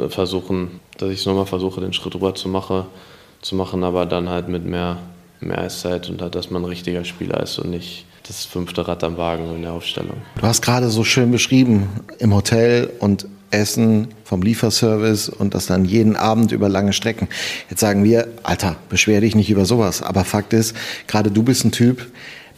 versuchen, 0.08 0.80
dass 0.98 1.10
ich 1.10 1.20
es 1.20 1.26
nochmal 1.26 1.46
versuche, 1.46 1.80
den 1.80 1.92
Schritt 1.92 2.14
rüber 2.14 2.34
zu, 2.34 2.48
mache, 2.48 2.86
zu 3.40 3.56
machen, 3.56 3.82
aber 3.82 4.06
dann 4.06 4.28
halt 4.28 4.48
mit 4.48 4.64
mehr, 4.64 4.98
mehr 5.40 5.58
Eiszeit 5.58 6.08
und 6.10 6.20
dass 6.34 6.50
man 6.50 6.62
ein 6.62 6.68
richtiger 6.68 7.04
Spieler 7.04 7.42
ist 7.42 7.58
und 7.58 7.70
nicht 7.70 8.04
das 8.26 8.44
fünfte 8.44 8.86
Rad 8.86 9.02
am 9.04 9.16
Wagen 9.16 9.54
in 9.54 9.62
der 9.62 9.72
Aufstellung. 9.72 10.18
Du 10.36 10.42
hast 10.42 10.62
gerade 10.62 10.88
so 10.90 11.04
schön 11.04 11.30
beschrieben, 11.30 11.88
im 12.18 12.34
Hotel 12.34 12.90
und 12.98 13.26
Essen 13.50 14.08
vom 14.24 14.42
Lieferservice 14.42 15.28
und 15.28 15.54
das 15.54 15.66
dann 15.66 15.84
jeden 15.84 16.16
Abend 16.16 16.52
über 16.52 16.68
lange 16.68 16.92
Strecken. 16.92 17.28
Jetzt 17.68 17.80
sagen 17.80 18.04
wir, 18.04 18.28
Alter, 18.42 18.76
beschwer 18.88 19.20
dich 19.20 19.34
nicht 19.34 19.50
über 19.50 19.66
sowas. 19.66 20.02
Aber 20.02 20.24
Fakt 20.24 20.52
ist, 20.52 20.74
gerade 21.06 21.30
du 21.30 21.42
bist 21.42 21.64
ein 21.64 21.72
Typ, 21.72 22.10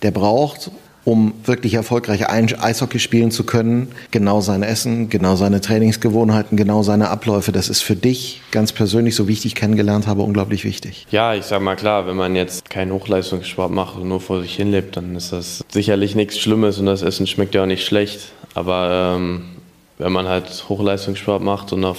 der 0.03 0.13
braucht 0.13 0.71
um 1.05 1.35
wirklich 1.45 1.75
erfolgreich 1.75 2.29
Eishockey 2.29 2.99
spielen 2.99 3.31
zu 3.31 3.45
können, 3.45 3.89
genau 4.11 4.41
sein 4.41 4.63
Essen, 4.63 5.09
genau 5.09 5.37
seine 5.37 5.61
Trainingsgewohnheiten, 5.61 6.57
genau 6.57 6.83
seine 6.83 7.11
Abläufe. 7.11 7.53
Das 7.53 7.69
ist 7.69 7.83
für 7.83 7.97
dich 7.97 8.41
ganz 8.51 8.73
persönlich, 8.73 9.15
so 9.15 9.29
wie 9.29 9.33
ich 9.33 9.43
dich 9.43 9.55
kennengelernt 9.55 10.07
habe, 10.07 10.23
unglaublich 10.23 10.65
wichtig. 10.65 11.07
Ja, 11.11 11.35
ich 11.35 11.45
sag 11.45 11.61
mal 11.61 11.77
klar, 11.77 12.07
wenn 12.07 12.17
man 12.17 12.35
jetzt 12.37 12.71
keinen 12.71 12.93
Hochleistungssport 12.93 13.71
macht 13.71 13.97
und 13.97 14.09
nur 14.09 14.21
vor 14.21 14.41
sich 14.41 14.55
hin 14.55 14.71
lebt, 14.71 14.97
dann 14.97 15.15
ist 15.15 15.33
das 15.33 15.65
sicherlich 15.69 16.15
nichts 16.15 16.39
Schlimmes 16.39 16.79
und 16.79 16.87
das 16.87 17.03
Essen 17.03 17.27
schmeckt 17.27 17.55
ja 17.55 17.63
auch 17.63 17.67
nicht 17.67 17.85
schlecht. 17.85 18.33
Aber 18.55 19.17
ähm, 19.17 19.43
wenn 19.99 20.13
man 20.13 20.29
halt 20.29 20.65
Hochleistungssport 20.69 21.43
macht 21.43 21.73
und 21.73 21.85
auf 21.85 21.99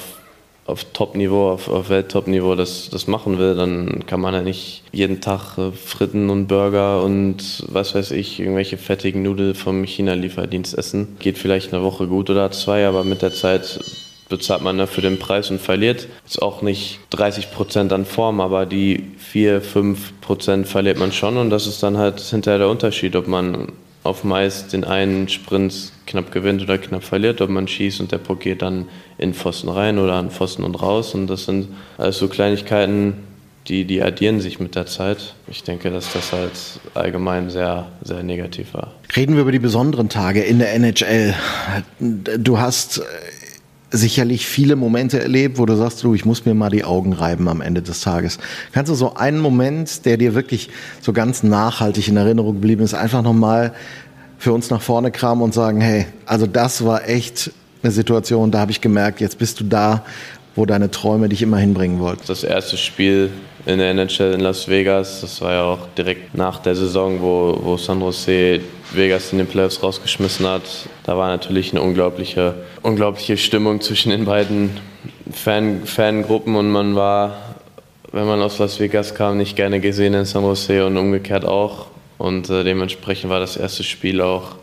auf 0.66 0.84
Top-Niveau, 0.94 1.52
auf, 1.52 1.70
auf 1.70 1.90
Welt-Top-Niveau 1.90 2.56
das, 2.56 2.90
das 2.90 3.08
machen 3.08 3.38
will, 3.38 3.56
dann 3.56 4.06
kann 4.08 4.20
man 4.20 4.34
ja 4.34 4.42
nicht 4.42 4.84
jeden 4.92 5.22
Tag 5.22 5.58
äh, 5.58 5.72
Fritten 5.72 6.30
und 6.30 6.48
Burger 6.48 7.04
und 7.04 7.64
was 7.68 7.94
weiß 7.94 8.12
ich, 8.12 8.40
irgendwelche 8.40 8.78
fettigen 8.78 9.22
Nudeln 9.22 9.54
vom 9.54 9.84
China-Lieferdienst 9.84 10.76
essen. 10.78 11.18
Geht 11.20 11.38
vielleicht 11.38 11.74
eine 11.74 11.84
Woche 11.84 12.08
gut 12.08 12.30
oder 12.30 12.50
zwei, 12.52 12.88
aber 12.88 13.04
mit 13.04 13.22
der 13.22 13.32
Zeit 13.32 13.80
bezahlt 14.28 14.64
man 14.64 14.80
dafür 14.80 15.04
den 15.04 15.20
Preis 15.20 15.52
und 15.52 15.62
verliert. 15.62 16.08
Ist 16.26 16.42
auch 16.42 16.64
nicht 16.64 17.00
30 17.12 17.52
Prozent 17.52 17.94
an 17.94 18.06
Form, 18.06 18.42
aber 18.42 18.66
die 18.66 19.12
4, 19.20 19.62
5 19.62 20.22
Prozent 20.22 20.68
verliert 20.68 20.98
man 20.98 21.12
schon 21.12 21.38
und 21.38 21.52
das 21.52 21.68
ist 21.68 21.84
dann 21.84 21.98
halt 21.98 22.20
hinterher 22.20 22.58
der 22.58 22.70
Unterschied, 22.70 23.16
ob 23.16 23.28
man 23.28 23.72
auf 24.06 24.24
Mais 24.24 24.68
den 24.68 24.84
einen 24.84 25.28
Sprint 25.28 25.92
knapp 26.06 26.32
gewinnt 26.32 26.62
oder 26.62 26.78
knapp 26.78 27.04
verliert, 27.04 27.42
ob 27.42 27.50
man 27.50 27.68
schießt 27.68 28.00
und 28.02 28.12
der 28.12 28.20
Puck 28.20 28.42
geht 28.42 28.62
dann 28.62 28.88
in 29.18 29.34
Pfosten 29.34 29.70
rein 29.70 29.98
oder 29.98 30.14
an 30.14 30.30
Pfosten 30.30 30.64
und 30.64 30.76
raus. 30.76 31.14
Und 31.16 31.28
das 31.28 31.46
sind 31.46 31.70
alles 31.98 32.18
so 32.20 32.28
Kleinigkeiten, 32.28 33.16
die, 33.68 33.86
die 33.86 34.04
addieren 34.04 34.42
sich 34.42 34.60
mit 34.60 34.76
der 34.76 34.86
Zeit. 34.86 35.34
Ich 35.48 35.64
denke, 35.64 35.90
dass 35.90 36.14
das 36.14 36.32
halt 36.32 36.52
allgemein 36.94 37.50
sehr, 37.50 37.88
sehr 38.04 38.22
negativ 38.22 38.74
war. 38.76 38.94
Reden 39.16 39.36
wir 39.36 39.42
über 39.42 39.52
die 39.52 39.60
besonderen 39.60 40.08
Tage 40.08 40.42
in 40.42 40.60
der 40.60 40.74
NHL. 40.76 41.34
Du 42.00 42.60
hast 42.60 43.02
sicherlich 43.96 44.46
viele 44.46 44.76
Momente 44.76 45.20
erlebt, 45.20 45.58
wo 45.58 45.66
du 45.66 45.76
sagst, 45.76 46.04
du, 46.04 46.14
ich 46.14 46.26
muss 46.26 46.46
mir 46.46 46.54
mal 46.54 46.70
die 46.70 46.84
Augen 46.84 47.14
reiben 47.14 47.48
am 47.48 47.62
Ende 47.62 47.82
des 47.82 48.02
Tages. 48.02 48.38
Kannst 48.72 48.92
du 48.92 48.96
so 48.96 49.16
einen 49.16 49.40
Moment, 49.40 50.06
der 50.06 50.18
dir 50.18 50.36
wirklich 50.36 50.70
so 51.02 51.14
ganz 51.14 51.44
nachhaltig 51.44 52.08
in 52.08 52.18
Erinnerung 52.18 52.56
geblieben 52.56 52.84
ist, 52.84 52.94
einfach 52.94 53.22
nochmal 53.22 53.74
für 54.38 54.54
uns 54.54 54.70
nach 54.70 54.82
vorne 54.82 55.12
kramen 55.12 55.44
und 55.44 55.54
sagen, 55.54 55.82
hey, 55.82 56.06
also 56.26 56.46
das 56.46 56.86
war 56.86 57.08
echt 57.08 57.52
eine 57.84 57.92
Situation, 57.92 58.52
da 58.52 58.60
habe 58.60 58.72
ich 58.72 58.82
gemerkt, 58.82 59.22
jetzt 59.22 59.38
bist 59.38 59.60
du 59.60 59.64
da, 59.64 60.04
wo 60.56 60.66
deine 60.66 60.90
Träume 60.92 61.30
dich 61.30 61.42
immer 61.42 61.58
hinbringen 61.58 62.00
wollten. 62.00 62.24
Das 62.28 62.44
erste 62.44 62.78
Spiel 62.78 63.32
in 63.66 63.80
der 63.80 63.92
NHL 63.92 64.34
in 64.34 64.40
Las 64.40 64.68
Vegas. 64.68 65.22
Das 65.22 65.42
war 65.42 65.54
ja 65.54 65.64
auch 65.64 65.88
direkt 65.98 66.36
nach 66.36 66.60
der 66.60 66.76
Saison, 66.76 67.22
wo, 67.22 67.60
wo 67.62 67.78
San 67.78 68.00
Jose 68.00 68.62
Vegas 68.92 69.32
in 69.32 69.40
den 69.40 69.48
Playoffs 69.48 69.82
rausgeschmissen 69.82 70.48
hat. 70.48 70.64
Da 71.04 71.18
war 71.18 71.28
natürlich 71.28 71.72
eine 71.72 71.82
unglaubliche, 71.82 72.56
unglaubliche 72.82 73.38
Stimmung 73.38 73.82
zwischen 73.82 74.10
den 74.10 74.26
beiden 74.26 74.80
Fan, 75.32 75.86
Fangruppen 75.86 76.56
und 76.56 76.72
man 76.72 76.96
war, 76.96 77.56
wenn 78.12 78.26
man 78.26 78.42
aus 78.42 78.60
Las 78.60 78.80
Vegas 78.80 79.16
kam, 79.16 79.38
nicht 79.38 79.56
gerne 79.56 79.80
gesehen 79.80 80.14
in 80.14 80.26
San 80.26 80.44
Jose 80.44 80.86
und 80.86 80.98
umgekehrt 80.98 81.46
auch. 81.46 81.88
Und 82.18 82.50
äh, 82.50 82.64
dementsprechend 82.64 83.30
war 83.30 83.40
das 83.40 83.58
erste 83.58 83.84
Spiel 83.84 84.22
auch, 84.22 84.56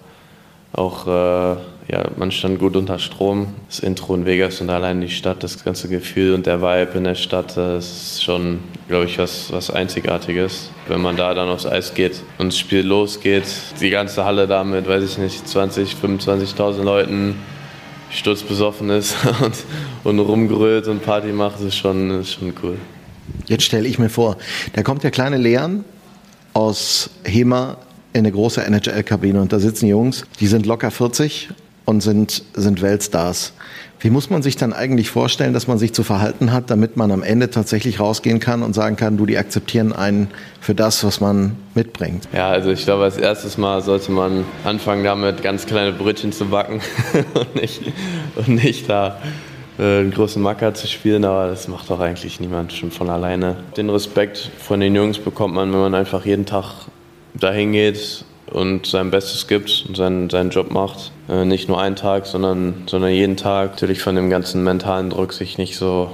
auch 0.73 1.07
äh, 1.07 1.57
ja, 1.93 2.07
man 2.16 2.30
stand 2.32 2.59
gut 2.59 2.74
unter 2.74 2.99
Strom. 2.99 3.49
Das 3.68 3.80
Intro 3.80 4.14
in 4.14 4.24
Vegas 4.24 4.62
und 4.62 4.70
allein 4.70 5.03
die 5.03 5.11
Stadt, 5.11 5.43
das 5.43 5.62
ganze 5.62 5.88
Gefühl 5.88 6.32
und 6.32 6.47
der 6.47 6.62
Vibe 6.62 6.97
in 6.97 7.05
der 7.05 7.14
Stadt, 7.14 7.55
das 7.59 8.14
ist 8.14 8.24
schon, 8.24 8.61
glaube 8.88 9.05
ich, 9.05 9.18
was, 9.18 9.53
was 9.53 9.70
Einzigartiges. 9.70 10.70
Wenn 10.88 11.03
man 11.03 11.16
da 11.16 11.34
dann 11.34 11.51
aufs 11.51 11.66
Eis 11.66 11.93
geht 11.93 12.22
und 12.38 12.47
das 12.47 12.59
Spiel 12.59 12.80
losgeht, 12.80 13.45
die 13.82 13.90
ganze 13.90 14.24
Halle 14.24 14.47
da 14.47 14.64
mit, 14.64 14.88
weiß 14.88 15.05
ich 15.05 15.18
nicht, 15.18 15.47
20, 15.47 15.97
25.000 16.03 16.82
Leuten 16.82 17.34
sturzbesoffen 18.11 18.88
ist 18.88 19.14
und, 19.43 19.55
und 20.05 20.18
rumgrölt 20.18 20.88
und 20.88 21.05
Party 21.05 21.28
macht, 21.28 21.61
ist 21.61 21.76
schon, 21.76 22.22
ist 22.22 22.32
schon 22.32 22.55
cool. 22.62 22.78
Jetzt 23.49 23.64
stelle 23.64 23.86
ich 23.86 23.99
mir 23.99 24.09
vor, 24.09 24.38
da 24.72 24.82
kommt 24.82 25.03
der 25.03 25.11
kleine 25.11 25.36
Leon 25.36 25.84
aus 26.55 27.11
Hema 27.24 27.76
in 28.14 28.20
eine 28.20 28.32
große 28.32 28.64
NHL-Kabine 28.64 29.43
und 29.43 29.53
da 29.53 29.59
sitzen 29.59 29.86
Jungs, 29.88 30.24
die 30.40 30.47
sind 30.47 30.64
locker 30.64 30.90
40 30.90 31.51
und 31.85 32.01
sind, 32.03 32.45
sind 32.55 32.83
Weltstars. 32.83 33.53
Wie 34.03 34.11
muss 34.11 34.30
man 34.30 34.43
sich 34.43 34.57
dann 34.57 34.72
eigentlich 34.72 35.11
vorstellen, 35.11 35.53
dass 35.53 35.68
man 35.68 35.78
sich 35.78 35.93
zu 35.93 36.03
verhalten 36.03 36.53
hat, 36.53 36.70
damit 36.70 36.97
man 36.97 37.12
am 37.12 37.22
Ende 37.22 37.51
tatsächlich 37.51 38.01
rausgehen 38.01 38.41
kann 38.41 38.64
und 38.64 38.74
sagen 38.74 38.97
kann, 38.97 39.16
du, 39.16 39.26
die 39.26 39.39
akzeptieren 39.39 39.93
einen 39.93 40.28
für 40.61 40.74
das, 40.74 41.05
was 41.05 41.20
man 41.20 41.57
mitbringt? 41.76 42.28
Ja, 42.33 42.49
also 42.49 42.70
ich 42.70 42.85
glaube, 42.85 43.05
als 43.05 43.16
erstes 43.16 43.59
Mal 43.59 43.80
sollte 43.80 44.11
man 44.11 44.45
anfangen 44.64 45.05
damit, 45.05 45.45
ganz 45.45 45.66
kleine 45.66 45.93
Brötchen 45.93 46.33
zu 46.33 46.47
backen 46.47 46.80
und, 47.35 47.55
nicht, 47.55 47.83
und 48.35 48.49
nicht 48.49 48.91
da 48.91 49.20
äh, 49.78 50.01
einen 50.01 50.11
großen 50.11 50.43
Macker 50.43 50.74
zu 50.74 50.89
spielen, 50.89 51.24
aber 51.24 51.47
das 51.47 51.68
macht 51.68 51.89
doch 51.89 52.01
eigentlich 52.01 52.41
niemand 52.41 52.72
schon 52.72 52.91
von 52.91 53.09
alleine. 53.09 53.59
Den 53.76 53.89
Respekt 53.89 54.51
von 54.59 54.80
den 54.80 54.97
Jungs 54.97 55.18
bekommt 55.18 55.55
man, 55.55 55.72
wenn 55.72 55.80
man 55.80 55.95
einfach 55.95 56.26
jeden 56.26 56.45
Tag 56.45 56.87
dahin 57.35 57.70
geht 57.70 58.24
und 58.53 58.87
sein 58.87 59.11
Bestes 59.11 59.47
gibt 59.47 59.85
und 59.89 59.97
seinen, 59.97 60.31
seinen 60.31 60.51
Job 60.51 60.71
macht. 60.71 61.13
Äh, 61.29 61.45
nicht 61.45 61.69
nur 61.69 61.81
einen 61.81 61.97
Tag, 61.97 62.27
sondern, 62.27 62.85
sondern 62.87 63.11
jeden 63.11 63.37
Tag. 63.37 63.73
Natürlich 63.73 64.01
von 64.03 64.15
dem 64.15 64.31
ganzen 64.31 64.63
mentalen 64.63 65.11
Druck 65.11 65.33
sich 65.33 65.59
nicht 65.59 65.77
so 65.77 66.11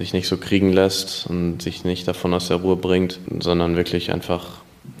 sich 0.00 0.12
nicht 0.14 0.28
so 0.28 0.38
kriegen 0.38 0.72
lässt 0.72 1.26
und 1.26 1.60
sich 1.62 1.84
nicht 1.84 2.08
davon 2.08 2.34
aus 2.34 2.48
der 2.48 2.56
Ruhe 2.56 2.76
bringt, 2.76 3.20
sondern 3.40 3.76
wirklich 3.76 4.12
einfach, 4.12 4.46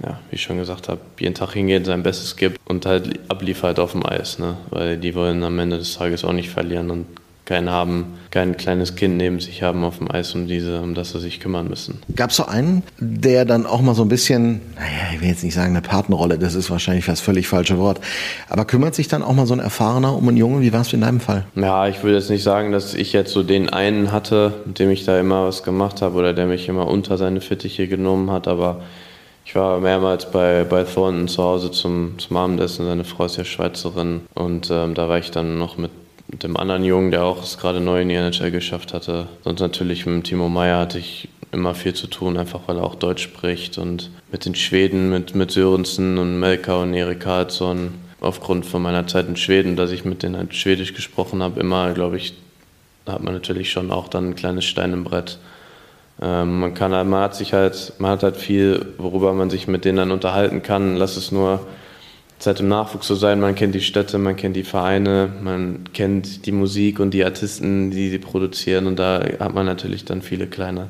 ja, 0.04 0.20
wie 0.28 0.36
ich 0.36 0.42
schon 0.42 0.58
gesagt 0.58 0.88
habe, 0.88 1.00
jeden 1.18 1.34
Tag 1.34 1.54
hingeht, 1.54 1.86
sein 1.86 2.02
Bestes 2.02 2.36
gibt 2.36 2.60
und 2.68 2.86
halt 2.86 3.18
abliefert 3.28 3.80
auf 3.80 3.92
dem 3.92 4.04
Eis, 4.04 4.38
ne? 4.38 4.56
weil 4.68 4.98
die 4.98 5.14
wollen 5.14 5.42
am 5.42 5.58
Ende 5.58 5.78
des 5.78 5.94
Tages 5.94 6.24
auch 6.24 6.32
nicht 6.32 6.50
verlieren 6.50 6.90
und 6.90 7.06
keinen 7.50 7.68
haben, 7.68 8.14
kein 8.30 8.56
kleines 8.56 8.94
Kind 8.94 9.16
neben 9.16 9.40
sich 9.40 9.64
haben 9.64 9.82
auf 9.82 9.98
dem 9.98 10.08
Eis, 10.08 10.36
um 10.36 10.46
diese, 10.46 10.80
um 10.80 10.94
das 10.94 11.10
sie 11.10 11.18
sich 11.18 11.40
kümmern 11.40 11.66
müssen. 11.66 12.00
Gab 12.14 12.30
es 12.30 12.36
so 12.36 12.46
einen, 12.46 12.84
der 13.00 13.44
dann 13.44 13.66
auch 13.66 13.80
mal 13.80 13.96
so 13.96 14.02
ein 14.02 14.08
bisschen, 14.08 14.60
naja, 14.76 15.12
ich 15.12 15.20
will 15.20 15.28
jetzt 15.30 15.42
nicht 15.42 15.54
sagen 15.54 15.70
eine 15.70 15.82
Patenrolle, 15.82 16.38
das 16.38 16.54
ist 16.54 16.70
wahrscheinlich 16.70 17.06
das 17.06 17.20
völlig 17.20 17.48
falsche 17.48 17.76
Wort, 17.76 18.00
aber 18.48 18.64
kümmert 18.64 18.94
sich 18.94 19.08
dann 19.08 19.24
auch 19.24 19.32
mal 19.32 19.46
so 19.46 19.54
ein 19.54 19.58
Erfahrener 19.58 20.16
um 20.16 20.28
einen 20.28 20.36
Jungen? 20.36 20.62
Wie 20.62 20.72
war 20.72 20.82
es 20.82 20.92
in 20.92 21.00
deinem 21.00 21.18
Fall? 21.18 21.44
Ja, 21.56 21.88
ich 21.88 22.04
würde 22.04 22.18
jetzt 22.18 22.30
nicht 22.30 22.44
sagen, 22.44 22.70
dass 22.70 22.94
ich 22.94 23.12
jetzt 23.12 23.32
so 23.32 23.42
den 23.42 23.68
einen 23.68 24.12
hatte, 24.12 24.54
mit 24.64 24.78
dem 24.78 24.88
ich 24.90 25.04
da 25.04 25.18
immer 25.18 25.48
was 25.48 25.64
gemacht 25.64 26.02
habe 26.02 26.16
oder 26.16 26.32
der 26.32 26.46
mich 26.46 26.68
immer 26.68 26.86
unter 26.86 27.18
seine 27.18 27.40
Fittiche 27.40 27.88
genommen 27.88 28.30
hat, 28.30 28.46
aber 28.46 28.80
ich 29.44 29.56
war 29.56 29.80
mehrmals 29.80 30.30
bei, 30.30 30.62
bei 30.62 30.84
Thornton 30.84 31.26
zu 31.26 31.42
Hause 31.42 31.72
zum, 31.72 32.16
zum 32.18 32.36
Abendessen. 32.36 32.86
Seine 32.86 33.02
Frau 33.02 33.24
ist 33.24 33.36
ja 33.36 33.44
Schweizerin. 33.44 34.20
Und 34.34 34.70
ähm, 34.70 34.94
da 34.94 35.08
war 35.08 35.18
ich 35.18 35.32
dann 35.32 35.58
noch 35.58 35.76
mit 35.76 35.90
mit 36.30 36.42
dem 36.44 36.56
anderen 36.56 36.84
Jungen, 36.84 37.10
der 37.10 37.24
auch 37.24 37.42
es 37.42 37.58
gerade 37.58 37.80
neu 37.80 38.02
in 38.02 38.08
die 38.08 38.14
NHL 38.14 38.50
geschafft 38.50 38.94
hatte. 38.94 39.26
Sonst 39.42 39.60
natürlich 39.60 40.06
mit 40.06 40.24
Timo 40.24 40.48
Meyer 40.48 40.78
hatte 40.78 40.98
ich 40.98 41.28
immer 41.52 41.74
viel 41.74 41.94
zu 41.94 42.06
tun, 42.06 42.36
einfach 42.36 42.60
weil 42.66 42.76
er 42.76 42.84
auch 42.84 42.94
Deutsch 42.94 43.22
spricht. 43.22 43.78
Und 43.78 44.10
mit 44.30 44.44
den 44.44 44.54
Schweden, 44.54 45.10
mit, 45.10 45.34
mit 45.34 45.50
Sörensen 45.50 46.18
und 46.18 46.38
Melka 46.38 46.76
und 46.76 46.94
Erik 46.94 47.20
Karlsson, 47.20 47.94
aufgrund 48.20 48.66
von 48.66 48.82
meiner 48.82 49.06
Zeit 49.06 49.26
in 49.26 49.36
Schweden, 49.36 49.76
dass 49.76 49.90
ich 49.90 50.04
mit 50.04 50.22
denen 50.22 50.36
halt 50.36 50.54
Schwedisch 50.54 50.94
gesprochen 50.94 51.42
habe, 51.42 51.58
immer, 51.58 51.92
glaube 51.92 52.16
ich, 52.16 52.34
hat 53.06 53.22
man 53.22 53.34
natürlich 53.34 53.72
schon 53.72 53.90
auch 53.90 54.08
dann 54.08 54.30
ein 54.30 54.36
kleines 54.36 54.64
Stein 54.64 54.92
im 54.92 55.04
Brett. 55.04 55.38
Ähm, 56.22 56.60
man, 56.60 56.74
kann, 56.74 56.90
man 56.90 57.22
hat 57.22 57.34
sich 57.34 57.54
halt, 57.54 57.94
man 57.98 58.12
hat 58.12 58.22
halt 58.22 58.36
viel, 58.36 58.94
worüber 58.98 59.32
man 59.32 59.50
sich 59.50 59.66
mit 59.66 59.84
denen 59.84 59.98
dann 59.98 60.12
unterhalten 60.12 60.62
kann. 60.62 60.96
Lass 60.96 61.16
es 61.16 61.32
nur 61.32 61.66
Zeit 62.40 62.60
im 62.60 62.68
Nachwuchs 62.68 63.06
zu 63.06 63.14
sein. 63.14 63.40
Man 63.40 63.54
kennt 63.54 63.74
die 63.74 63.80
Städte, 63.80 64.18
man 64.18 64.34
kennt 64.34 64.56
die 64.56 64.64
Vereine, 64.64 65.32
man 65.42 65.84
kennt 65.92 66.46
die 66.46 66.52
Musik 66.52 66.98
und 66.98 67.12
die 67.12 67.24
Artisten, 67.24 67.90
die 67.90 68.10
sie 68.10 68.18
produzieren. 68.18 68.86
Und 68.86 68.98
da 68.98 69.22
hat 69.38 69.54
man 69.54 69.66
natürlich 69.66 70.04
dann 70.04 70.22
viele 70.22 70.46
kleine 70.46 70.88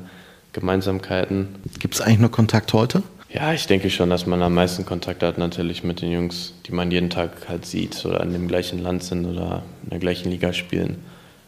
Gemeinsamkeiten. 0.53 1.49
Gibt 1.79 1.93
es 1.93 2.01
eigentlich 2.01 2.19
noch 2.19 2.31
Kontakt 2.31 2.73
heute? 2.73 3.03
Ja, 3.29 3.53
ich 3.53 3.67
denke 3.67 3.89
schon, 3.89 4.09
dass 4.09 4.25
man 4.25 4.41
am 4.41 4.53
meisten 4.53 4.85
Kontakt 4.85 5.23
hat 5.23 5.37
natürlich 5.37 5.83
mit 5.83 6.01
den 6.01 6.11
Jungs, 6.11 6.53
die 6.65 6.73
man 6.73 6.91
jeden 6.91 7.09
Tag 7.09 7.31
halt 7.47 7.65
sieht 7.65 8.05
oder 8.05 8.21
in 8.23 8.33
dem 8.33 8.47
gleichen 8.47 8.81
Land 8.81 9.03
sind 9.03 9.25
oder 9.25 9.63
in 9.83 9.91
der 9.91 9.99
gleichen 9.99 10.29
Liga 10.29 10.51
spielen. 10.51 10.97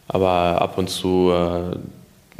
Aber 0.08 0.62
ab 0.62 0.78
und 0.78 0.88
zu 0.88 1.30
äh, 1.30 1.76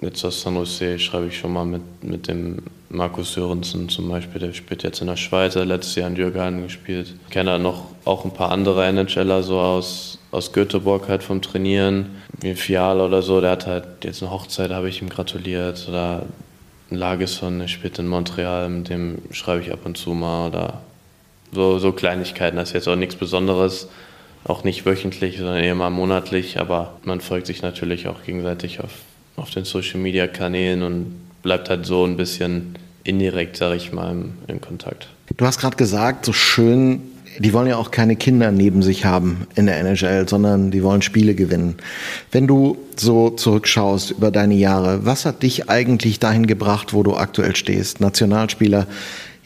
Jetzt 0.01 0.25
aus 0.25 0.43
San 0.43 0.57
Jose 0.57 0.99
schreibe 0.99 1.29
ich 1.29 1.39
schon 1.39 1.53
mal 1.53 1.65
mit, 1.65 1.83
mit 2.03 2.29
dem 2.29 2.59
Markus 2.95 3.33
Sörensen 3.33 3.89
zum 3.89 4.09
Beispiel, 4.09 4.41
der 4.41 4.53
spielt 4.53 4.85
jetzt 4.85 5.01
in 5.01 5.09
der 5.09 5.17
Schweiz, 5.17 5.57
hat 5.57 5.67
letztes 5.67 5.97
Jahr 5.97 6.09
in 6.09 6.15
Dürgarden 6.15 6.63
gespielt. 6.63 7.13
Ich 7.27 7.31
kenne 7.31 7.59
noch 7.59 7.87
auch 8.05 8.25
ein 8.25 8.33
paar 8.33 8.53
andere 8.53 8.87
NHLer 8.87 9.43
so 9.43 9.59
aus, 9.59 10.19
aus 10.31 10.53
Göteborg 10.53 11.09
halt 11.09 11.25
vom 11.25 11.43
Trainieren, 11.43 12.23
wie 12.41 12.55
Fial 12.55 13.01
oder 13.01 13.21
so, 13.23 13.41
der 13.41 13.51
hat 13.51 13.67
halt 13.67 14.05
jetzt 14.05 14.23
eine 14.23 14.31
Hochzeit, 14.31 14.71
habe 14.71 14.89
ich 14.89 15.03
ihm 15.03 15.09
gratuliert 15.09 15.87
oder 15.89 16.27
Lagesson, 16.91 17.59
der 17.59 17.69
spielt 17.69 17.99
in 17.99 18.07
Montreal, 18.07 18.69
mit 18.69 18.89
dem 18.89 19.19
schreibe 19.33 19.63
ich 19.63 19.73
ab 19.73 19.81
und 19.85 19.99
zu 19.99 20.11
mal 20.11 20.49
oder 20.49 20.81
so, 21.53 21.79
so 21.79 21.91
Kleinigkeiten. 21.91 22.57
Das 22.57 22.69
ist 22.69 22.75
jetzt 22.75 22.89
auch 22.89 22.97
nichts 22.97 23.17
Besonderes, 23.17 23.89
auch 24.45 24.63
nicht 24.63 24.87
wöchentlich, 24.87 25.39
sondern 25.39 25.57
eher 25.57 25.75
mal 25.75 25.91
monatlich, 25.91 26.61
aber 26.61 26.95
man 27.03 27.21
folgt 27.21 27.49
sich 27.49 27.61
natürlich 27.61 28.07
auch 28.07 28.23
gegenseitig 28.23 28.81
auf, 28.81 28.93
auf 29.37 29.51
den 29.51 29.65
Social 29.65 29.99
Media 29.99 30.29
Kanälen 30.29 30.83
und 30.83 31.21
bleibt 31.43 31.69
halt 31.69 31.87
so 31.87 32.05
ein 32.05 32.17
bisschen 32.17 32.77
indirekt, 33.05 33.57
sage 33.57 33.77
ich 33.77 33.93
mal, 33.93 34.11
im, 34.11 34.33
in 34.49 34.61
Kontakt. 34.61 35.09
Du 35.37 35.47
hast 35.47 35.59
gerade 35.59 35.77
gesagt, 35.77 36.25
so 36.25 36.33
schön, 36.33 37.03
die 37.39 37.53
wollen 37.53 37.67
ja 37.67 37.77
auch 37.77 37.91
keine 37.91 38.17
Kinder 38.17 38.51
neben 38.51 38.83
sich 38.83 39.05
haben 39.05 39.47
in 39.55 39.67
der 39.67 39.79
NHL, 39.79 40.29
sondern 40.29 40.71
die 40.71 40.83
wollen 40.83 41.03
Spiele 41.03 41.35
gewinnen. 41.35 41.77
Wenn 42.31 42.47
du 42.47 42.79
so 42.97 43.31
zurückschaust 43.31 44.13
über 44.13 44.31
deine 44.31 44.55
Jahre, 44.55 45.05
was 45.05 45.27
hat 45.27 45.43
dich 45.43 45.69
eigentlich 45.69 46.21
dahin 46.21 46.47
gebracht, 46.47 46.95
wo 46.95 47.03
du 47.03 47.15
aktuell 47.15 47.57
stehst? 47.57 48.01
Nationalspieler, 48.01 48.87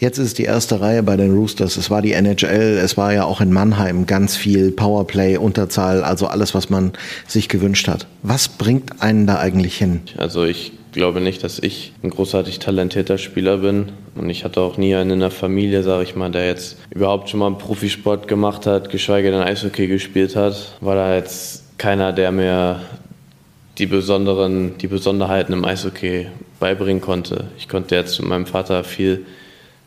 Jetzt 0.00 0.18
ist 0.18 0.38
die 0.38 0.44
erste 0.44 0.80
Reihe 0.80 1.02
bei 1.02 1.16
den 1.16 1.32
Roosters. 1.32 1.76
Es 1.76 1.90
war 1.90 2.02
die 2.02 2.12
NHL. 2.12 2.78
Es 2.80 2.96
war 2.96 3.12
ja 3.12 3.24
auch 3.24 3.40
in 3.40 3.52
Mannheim 3.52 4.06
ganz 4.06 4.36
viel 4.36 4.70
Powerplay, 4.70 5.36
Unterzahl, 5.38 6.04
also 6.04 6.28
alles, 6.28 6.54
was 6.54 6.70
man 6.70 6.92
sich 7.26 7.48
gewünscht 7.48 7.88
hat. 7.88 8.06
Was 8.22 8.48
bringt 8.48 9.02
einen 9.02 9.26
da 9.26 9.40
eigentlich 9.40 9.76
hin? 9.76 10.02
Also 10.16 10.44
ich 10.44 10.70
glaube 10.98 11.20
nicht, 11.20 11.44
dass 11.44 11.60
ich 11.60 11.92
ein 12.02 12.10
großartig 12.10 12.58
talentierter 12.58 13.18
Spieler 13.18 13.58
bin. 13.58 13.92
Und 14.16 14.28
ich 14.30 14.44
hatte 14.44 14.60
auch 14.60 14.76
nie 14.76 14.96
einen 14.96 15.12
in 15.12 15.20
der 15.20 15.30
Familie, 15.30 15.84
sage 15.84 16.02
ich 16.02 16.16
mal, 16.16 16.30
der 16.30 16.46
jetzt 16.46 16.76
überhaupt 16.90 17.30
schon 17.30 17.38
mal 17.38 17.52
Profisport 17.52 18.26
gemacht 18.26 18.66
hat, 18.66 18.90
geschweige 18.90 19.30
denn 19.30 19.40
Eishockey 19.40 19.86
gespielt 19.86 20.34
hat. 20.34 20.76
War 20.80 20.96
da 20.96 21.14
jetzt 21.14 21.78
keiner, 21.78 22.12
der 22.12 22.32
mir 22.32 22.80
die 23.78 23.86
besonderen, 23.86 24.76
die 24.78 24.88
Besonderheiten 24.88 25.52
im 25.52 25.64
Eishockey 25.64 26.26
beibringen 26.58 27.00
konnte. 27.00 27.44
Ich 27.56 27.68
konnte 27.68 27.94
jetzt 27.94 28.18
mit 28.18 28.28
meinem 28.28 28.46
Vater 28.46 28.82
viel 28.82 29.24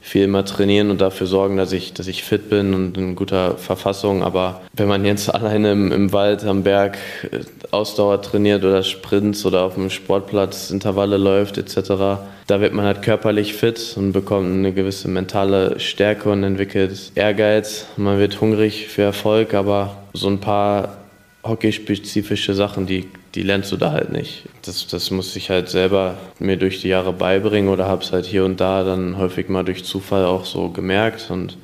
viel 0.02 0.24
immer 0.24 0.44
trainieren 0.44 0.90
und 0.90 1.00
dafür 1.00 1.28
sorgen, 1.28 1.58
dass 1.58 1.72
ich, 1.72 1.94
dass 1.94 2.08
ich 2.08 2.24
fit 2.24 2.50
bin 2.50 2.74
und 2.74 2.98
in 2.98 3.16
guter 3.16 3.56
Verfassung. 3.58 4.24
Aber 4.24 4.62
wenn 4.74 4.88
man 4.88 5.06
jetzt 5.06 5.30
alleine 5.34 5.72
im, 5.72 5.92
im 5.92 6.12
Wald, 6.12 6.44
am 6.44 6.64
Berg 6.64 6.98
äh, 7.32 7.40
Ausdauer 7.70 8.22
trainiert 8.22 8.66
oder 8.66 8.84
Sprints 8.84 9.46
oder 9.46 9.62
auf 9.62 9.76
dem 9.76 9.90
Sportplatz 9.90 10.72
Intervalle 10.72 11.18
läuft 11.18 11.58
etc., 11.58 12.20
da 12.48 12.60
wird 12.60 12.74
man 12.74 12.84
halt 12.84 13.02
körperlich 13.04 13.54
fit 13.54 13.94
und 13.96 14.12
bekommt 14.12 14.52
eine 14.52 14.74
gewisse 14.74 15.08
mentale 15.08 15.80
Stärke 15.80 16.30
und 16.30 16.44
entwickelt 16.44 17.12
Ehrgeiz. 17.16 17.86
Man 17.96 18.20
wird 18.20 18.42
hungrig 18.42 18.88
für 18.88 19.04
Erfolg, 19.04 19.54
aber 19.54 19.96
so 20.14 20.28
ein 20.28 20.40
paar 20.40 20.98
hockeyspezifische 21.44 22.54
Sachen, 22.54 22.88
die, 22.88 23.08
die 23.36 23.44
lernst 23.44 23.72
du 23.72 23.78
da 23.78 23.92
halt 23.92 24.12
nicht. 24.12 24.44
Das, 24.64 24.88
das 24.88 25.12
muss 25.12 25.36
ich 25.36 25.50
halt 25.50 25.70
selber 25.70 26.18
mir 26.40 26.58
durch 26.58 26.82
die 26.82 26.90
Jahre 26.90 27.14
beibringen 27.14 27.72
oder 27.72 27.86
habe 27.86 28.04
es 28.04 28.12
halt 28.12 28.26
hier 28.26 28.46
und 28.46 28.60
da 28.60 28.84
dann 28.84 29.18
häufig 29.18 29.50
mal 29.50 29.64
durch 29.64 29.84
Zufall 29.84 30.26
auch 30.26 30.46
so 30.46 30.70
gemerkt 30.70 31.30
und 31.30 31.58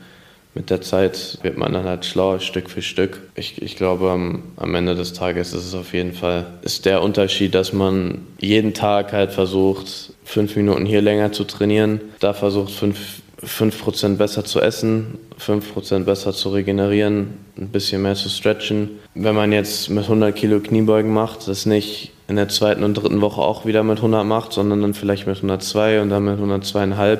mit 0.57 0.71
der 0.71 0.81
Zeit 0.81 1.37
wird 1.43 1.55
man 1.55 1.71
dann 1.71 1.85
halt 1.85 2.03
schlauer 2.03 2.39
Stück 2.39 2.67
für 2.67 2.81
Stück. 2.81 3.21
Ich, 3.35 3.61
ich 3.61 3.75
glaube, 3.75 4.09
am, 4.09 4.41
am 4.55 4.73
Ende 4.73 4.95
des 4.95 5.13
Tages 5.13 5.53
ist 5.53 5.67
es 5.67 5.75
auf 5.75 5.93
jeden 5.93 6.13
Fall 6.13 6.47
ist 6.63 6.85
der 6.85 7.03
Unterschied, 7.03 7.53
dass 7.53 7.73
man 7.73 8.25
jeden 8.39 8.73
Tag 8.73 9.13
halt 9.13 9.31
versucht, 9.31 10.13
fünf 10.23 10.55
Minuten 10.55 10.87
hier 10.87 11.01
länger 11.01 11.31
zu 11.31 11.43
trainieren, 11.43 12.01
da 12.19 12.33
versucht, 12.33 12.71
fünf 12.71 13.21
5% 13.43 14.17
besser 14.17 14.43
zu 14.45 14.61
essen, 14.61 15.19
5% 15.39 16.05
besser 16.05 16.33
zu 16.33 16.49
regenerieren, 16.49 17.37
ein 17.57 17.69
bisschen 17.69 18.01
mehr 18.01 18.15
zu 18.15 18.29
stretchen. 18.29 18.99
Wenn 19.13 19.35
man 19.35 19.51
jetzt 19.51 19.89
mit 19.89 20.03
100 20.03 20.35
Kilo 20.35 20.59
Kniebeugen 20.59 21.13
macht, 21.13 21.47
das 21.47 21.65
nicht 21.65 22.13
in 22.27 22.35
der 22.35 22.49
zweiten 22.49 22.83
und 22.83 22.95
dritten 22.95 23.21
Woche 23.21 23.41
auch 23.41 23.65
wieder 23.65 23.83
mit 23.83 23.97
100 23.97 24.25
macht, 24.25 24.53
sondern 24.53 24.81
dann 24.81 24.93
vielleicht 24.93 25.27
mit 25.27 25.37
102 25.37 26.01
und 26.01 26.09
dann 26.09 26.25
mit 26.25 26.39
102,5, 26.39 27.19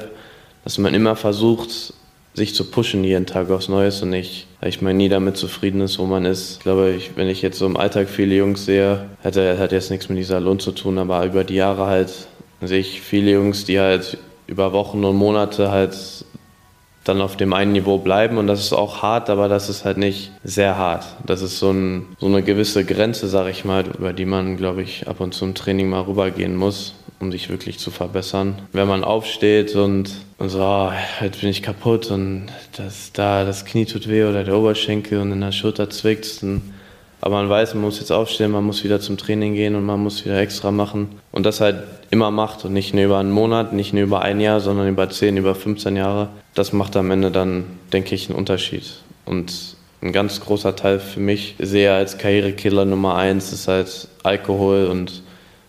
dass 0.64 0.78
man 0.80 0.94
immer 0.94 1.16
versucht, 1.16 1.94
sich 2.34 2.54
zu 2.54 2.66
pushen 2.66 3.04
jeden 3.04 3.26
Tag 3.26 3.50
aufs 3.50 3.68
Neues 3.68 4.02
und 4.04 4.12
nicht, 4.12 4.48
weil 4.60 4.70
ich 4.70 4.82
meine, 4.82 4.98
nie 4.98 5.10
damit 5.10 5.38
zufrieden 5.38 5.82
ist, 5.82 5.98
wo 5.98 6.06
man 6.06 6.26
ist. 6.26 6.58
Ich 6.58 6.60
glaube, 6.60 6.94
ich, 6.96 7.12
wenn 7.16 7.28
ich 7.28 7.42
jetzt 7.42 7.58
so 7.58 7.66
im 7.66 7.78
Alltag 7.78 8.10
viele 8.10 8.36
Jungs 8.36 8.66
sehe, 8.66 9.06
hat, 9.24 9.36
hat 9.36 9.72
jetzt 9.72 9.90
nichts 9.90 10.10
mit 10.10 10.20
dieser 10.20 10.40
Lohn 10.40 10.60
zu 10.60 10.72
tun, 10.72 10.98
aber 11.00 11.26
über 11.26 11.44
die 11.44 11.56
Jahre 11.56 11.88
halt 11.88 12.12
sehe 12.62 12.80
ich 12.80 13.02
viele 13.02 13.32
Jungs, 13.32 13.66
die 13.66 13.80
halt 13.80 14.20
über 14.48 14.74
Wochen 14.74 15.04
und 15.04 15.16
Monate 15.16 15.72
halt 15.72 15.96
dann 17.08 17.22
auf 17.22 17.38
dem 17.38 17.54
einen 17.54 17.72
Niveau 17.72 17.98
bleiben 18.00 18.38
und 18.38 18.48
das 18.48 18.60
ist 18.60 18.74
auch 18.74 19.02
hart, 19.02 19.30
aber 19.30 19.48
das 19.48 19.70
ist 19.70 19.86
halt 19.86 19.98
nicht 19.98 20.32
sehr 20.44 20.78
hart. 20.78 21.06
Das 21.26 21.42
ist 21.42 21.60
so, 21.60 21.72
ein, 21.72 22.06
so 22.20 22.26
eine 22.26 22.44
gewisse 22.44 22.84
Grenze, 22.84 23.28
sage 23.28 23.50
ich 23.50 23.64
mal, 23.64 23.86
über 23.88 24.14
die 24.14 24.26
man, 24.26 24.58
glaube 24.58 24.82
ich, 24.82 25.08
ab 25.08 25.20
und 25.20 25.34
zu 25.34 25.46
im 25.46 25.56
Training 25.56 25.90
mal 25.90 26.02
rübergehen 26.02 26.56
muss, 26.56 26.96
um 27.20 27.32
sich 27.32 27.50
wirklich 27.50 27.80
zu 27.80 27.92
verbessern. 27.92 28.62
Wenn 28.74 28.88
man 28.88 29.04
aufsteht 29.04 29.76
und, 29.76 30.12
und 30.38 30.50
so, 30.50 30.62
oh, 30.62 30.92
jetzt 31.22 31.40
bin 31.40 31.50
ich 31.50 31.64
kaputt 31.64 32.12
und 32.12 32.48
das, 32.76 33.12
da, 33.14 33.46
das 33.46 33.66
Knie 33.66 33.86
tut 33.86 34.10
weh 34.10 34.26
oder 34.26 34.44
der 34.44 34.58
Oberschenkel 34.58 35.22
und 35.22 35.32
in 35.32 35.42
der 35.42 35.54
Schulter 35.54 35.90
zwickt, 35.90 36.44
dann 36.44 36.74
aber 37.22 37.36
man 37.36 37.50
weiß, 37.50 37.74
man 37.74 37.84
muss 37.84 38.00
jetzt 38.00 38.12
aufstehen, 38.12 38.52
man 38.52 38.64
muss 38.64 38.84
wieder 38.84 39.00
zum 39.00 39.18
Training 39.18 39.54
gehen 39.56 39.76
und 39.76 39.86
man 39.86 40.02
muss 40.02 40.24
wieder 40.24 40.40
extra 40.40 40.72
machen. 40.72 41.10
Und 41.32 41.46
das 41.46 41.62
halt 41.62 41.84
immer 42.12 42.32
macht 42.32 42.64
und 42.64 42.74
nicht 42.74 42.94
nur 42.94 43.06
über 43.06 43.18
einen 43.18 43.32
Monat, 43.32 43.74
nicht 43.74 43.94
nur 43.94 44.04
über 44.04 44.22
ein 44.22 44.40
Jahr, 44.40 44.60
sondern 44.60 44.88
über 44.88 45.10
10, 45.10 45.38
über 45.38 45.56
15 45.56 45.96
Jahre. 45.96 46.30
Das 46.54 46.74
macht 46.74 46.96
am 46.96 47.12
Ende 47.12 47.32
dann, 47.32 47.66
denke 47.92 48.14
ich, 48.16 48.30
einen 48.30 48.38
Unterschied. 48.38 48.84
Und 49.26 49.76
ein 50.02 50.12
ganz 50.12 50.42
großer 50.42 50.76
Teil 50.76 51.00
für 51.00 51.20
mich, 51.20 51.56
sehe 51.58 51.94
als 51.94 52.18
Karrierekiller 52.18 52.86
Nummer 52.86 53.16
eins, 53.16 53.52
ist 53.52 53.68
halt 53.68 54.08
Alkohol 54.24 54.86
und 54.86 55.24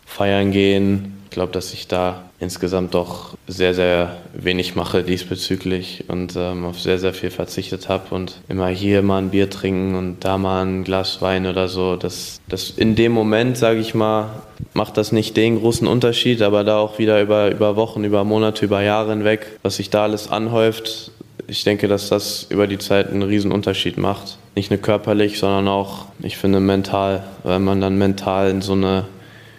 Feiern 0.05 0.51
gehen. 0.51 1.18
Ich 1.29 1.35
glaube, 1.35 1.53
dass 1.53 1.75
ich 1.75 1.87
da 1.87 2.23
insgesamt 2.41 2.95
doch 2.95 3.35
sehr, 3.47 3.75
sehr 3.75 4.17
wenig 4.33 4.75
mache 4.77 5.03
diesbezüglich 5.03 6.05
und 6.09 6.35
ähm, 6.37 6.65
auf 6.65 6.81
sehr, 6.81 6.99
sehr 6.99 7.13
viel 7.13 7.31
verzichtet 7.31 7.91
habe 7.91 8.15
und 8.15 8.41
immer 8.49 8.69
hier 8.69 9.03
mal 9.03 9.19
ein 9.19 9.29
Bier 9.29 9.51
trinken 9.51 9.95
und 9.95 10.25
da 10.25 10.39
mal 10.39 10.65
ein 10.65 10.85
Glas 10.85 11.21
Wein 11.21 11.47
oder 11.47 11.69
so. 11.69 11.97
Das, 11.97 12.41
das 12.49 12.71
in 12.71 12.95
dem 12.95 13.13
Moment, 13.13 13.59
sage 13.59 13.79
ich 13.79 13.95
mal, 13.95 14.31
macht 14.73 14.97
das 14.97 15.13
nicht 15.13 15.37
den 15.37 15.59
großen 15.59 15.87
Unterschied, 15.87 16.41
aber 16.41 16.65
da 16.65 16.79
auch 16.79 16.99
wieder 16.99 17.21
über, 17.21 17.51
über 17.51 17.77
Wochen, 17.77 18.05
über 18.05 18.25
Monate, 18.25 18.65
über 18.65 18.81
Jahre 18.81 19.11
hinweg, 19.11 19.59
was 19.63 19.77
sich 19.77 19.91
da 19.91 20.05
alles 20.05 20.31
anhäuft, 20.31 21.13
ich 21.47 21.63
denke, 21.65 21.89
dass 21.89 22.09
das 22.09 22.47
über 22.51 22.67
die 22.67 22.79
Zeit 22.79 23.11
einen 23.11 23.23
riesen 23.23 23.53
Unterschied 23.53 23.99
macht. 23.99 24.39
Nicht 24.55 24.71
nur 24.71 24.81
körperlich, 24.81 25.39
sondern 25.39 25.69
auch, 25.69 26.07
ich 26.21 26.39
finde, 26.39 26.61
mental, 26.61 27.25
weil 27.43 27.59
man 27.59 27.81
dann 27.81 27.99
mental 27.99 28.51
in 28.51 28.61
so 28.61 28.73
eine 28.73 29.07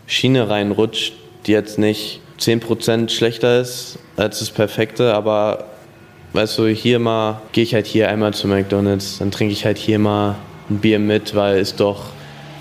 Schiene 0.06 0.50
reinrutscht, 0.50 1.14
jetzt 1.52 1.78
nicht 1.78 2.22
10% 2.40 3.10
schlechter 3.10 3.60
ist 3.60 4.00
als 4.18 4.40
das 4.40 4.50
Perfekte, 4.52 5.14
aber 5.14 5.66
weißt 6.34 6.58
du, 6.58 6.68
hier 6.68 7.00
mal 7.00 7.42
gehe 7.52 7.64
ich 7.64 7.74
halt 7.74 7.88
hier 7.88 8.10
einmal 8.10 8.34
zu 8.34 8.48
McDonalds, 8.48 9.20
dann 9.20 9.32
trinke 9.32 9.54
ich 9.54 9.66
halt 9.66 9.78
hier 9.78 10.00
mal 10.00 10.36
ein 10.70 10.78
Bier 10.78 11.00
mit, 11.00 11.36
weil 11.36 11.60
ist 11.60 11.80
doch 11.80 12.06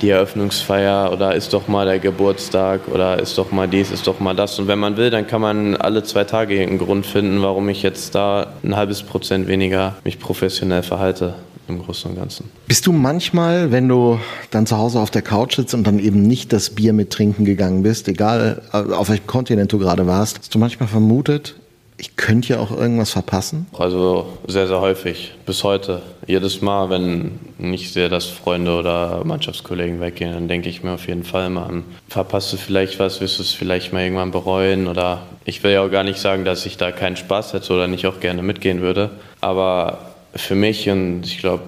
die 0.00 0.10
Eröffnungsfeier 0.10 1.12
oder 1.12 1.34
ist 1.34 1.52
doch 1.52 1.66
mal 1.66 1.84
der 1.84 1.98
Geburtstag 1.98 2.82
oder 2.92 3.18
ist 3.18 3.36
doch 3.36 3.50
mal 3.50 3.66
dies, 3.66 3.90
ist 3.90 4.06
doch 4.06 4.20
mal 4.20 4.34
das. 4.34 4.58
Und 4.58 4.68
wenn 4.68 4.78
man 4.78 4.96
will, 4.96 5.10
dann 5.10 5.26
kann 5.26 5.40
man 5.40 5.76
alle 5.76 6.04
zwei 6.04 6.24
Tage 6.24 6.60
einen 6.60 6.78
Grund 6.78 7.04
finden, 7.04 7.42
warum 7.42 7.68
ich 7.68 7.82
jetzt 7.82 8.14
da 8.14 8.54
ein 8.62 8.76
halbes 8.76 9.02
Prozent 9.02 9.48
weniger 9.48 9.96
mich 10.04 10.18
professionell 10.20 10.82
verhalte 10.82 11.34
im 11.68 11.82
Großen 11.82 12.10
und 12.10 12.16
Ganzen. 12.16 12.50
Bist 12.66 12.86
du 12.86 12.92
manchmal, 12.92 13.70
wenn 13.70 13.88
du 13.88 14.18
dann 14.50 14.66
zu 14.66 14.76
Hause 14.76 15.00
auf 15.00 15.10
der 15.10 15.22
Couch 15.22 15.56
sitzt 15.56 15.74
und 15.74 15.86
dann 15.86 15.98
eben 15.98 16.22
nicht 16.22 16.52
das 16.52 16.70
Bier 16.70 16.92
mit 16.92 17.10
trinken 17.10 17.44
gegangen 17.44 17.82
bist, 17.82 18.08
egal 18.08 18.62
äh, 18.72 18.92
auf 18.92 19.08
welchem 19.08 19.26
Kontinent 19.26 19.72
du 19.72 19.78
gerade 19.78 20.06
warst, 20.06 20.38
hast 20.38 20.54
du 20.54 20.58
manchmal 20.58 20.88
vermutet, 20.88 21.54
ich 22.00 22.14
könnte 22.14 22.50
ja 22.50 22.60
auch 22.60 22.70
irgendwas 22.70 23.10
verpassen? 23.10 23.66
Also 23.76 24.38
sehr, 24.46 24.68
sehr 24.68 24.80
häufig. 24.80 25.34
Bis 25.44 25.64
heute. 25.64 26.00
Jedes 26.28 26.62
Mal, 26.62 26.90
wenn 26.90 27.40
ich 27.58 27.92
sehe, 27.92 28.08
dass 28.08 28.26
Freunde 28.26 28.76
oder 28.76 29.24
Mannschaftskollegen 29.24 30.00
weggehen, 30.00 30.32
dann 30.32 30.46
denke 30.46 30.68
ich 30.68 30.84
mir 30.84 30.92
auf 30.92 31.08
jeden 31.08 31.24
Fall 31.24 31.50
mal 31.50 31.64
an. 31.64 31.84
Verpasst 32.08 32.52
du 32.52 32.56
vielleicht 32.56 33.00
was, 33.00 33.20
wirst 33.20 33.38
du 33.38 33.42
es 33.42 33.52
vielleicht 33.52 33.92
mal 33.92 34.04
irgendwann 34.04 34.30
bereuen? 34.30 34.86
Oder 34.86 35.22
ich 35.44 35.64
will 35.64 35.72
ja 35.72 35.84
auch 35.84 35.90
gar 35.90 36.04
nicht 36.04 36.20
sagen, 36.20 36.44
dass 36.44 36.66
ich 36.66 36.76
da 36.76 36.92
keinen 36.92 37.16
Spaß 37.16 37.52
hätte 37.52 37.72
oder 37.72 37.88
nicht 37.88 38.06
auch 38.06 38.20
gerne 38.20 38.42
mitgehen 38.42 38.80
würde. 38.80 39.10
Aber 39.40 39.98
für 40.38 40.54
mich 40.54 40.88
und 40.88 41.22
ich 41.24 41.38
glaube, 41.38 41.64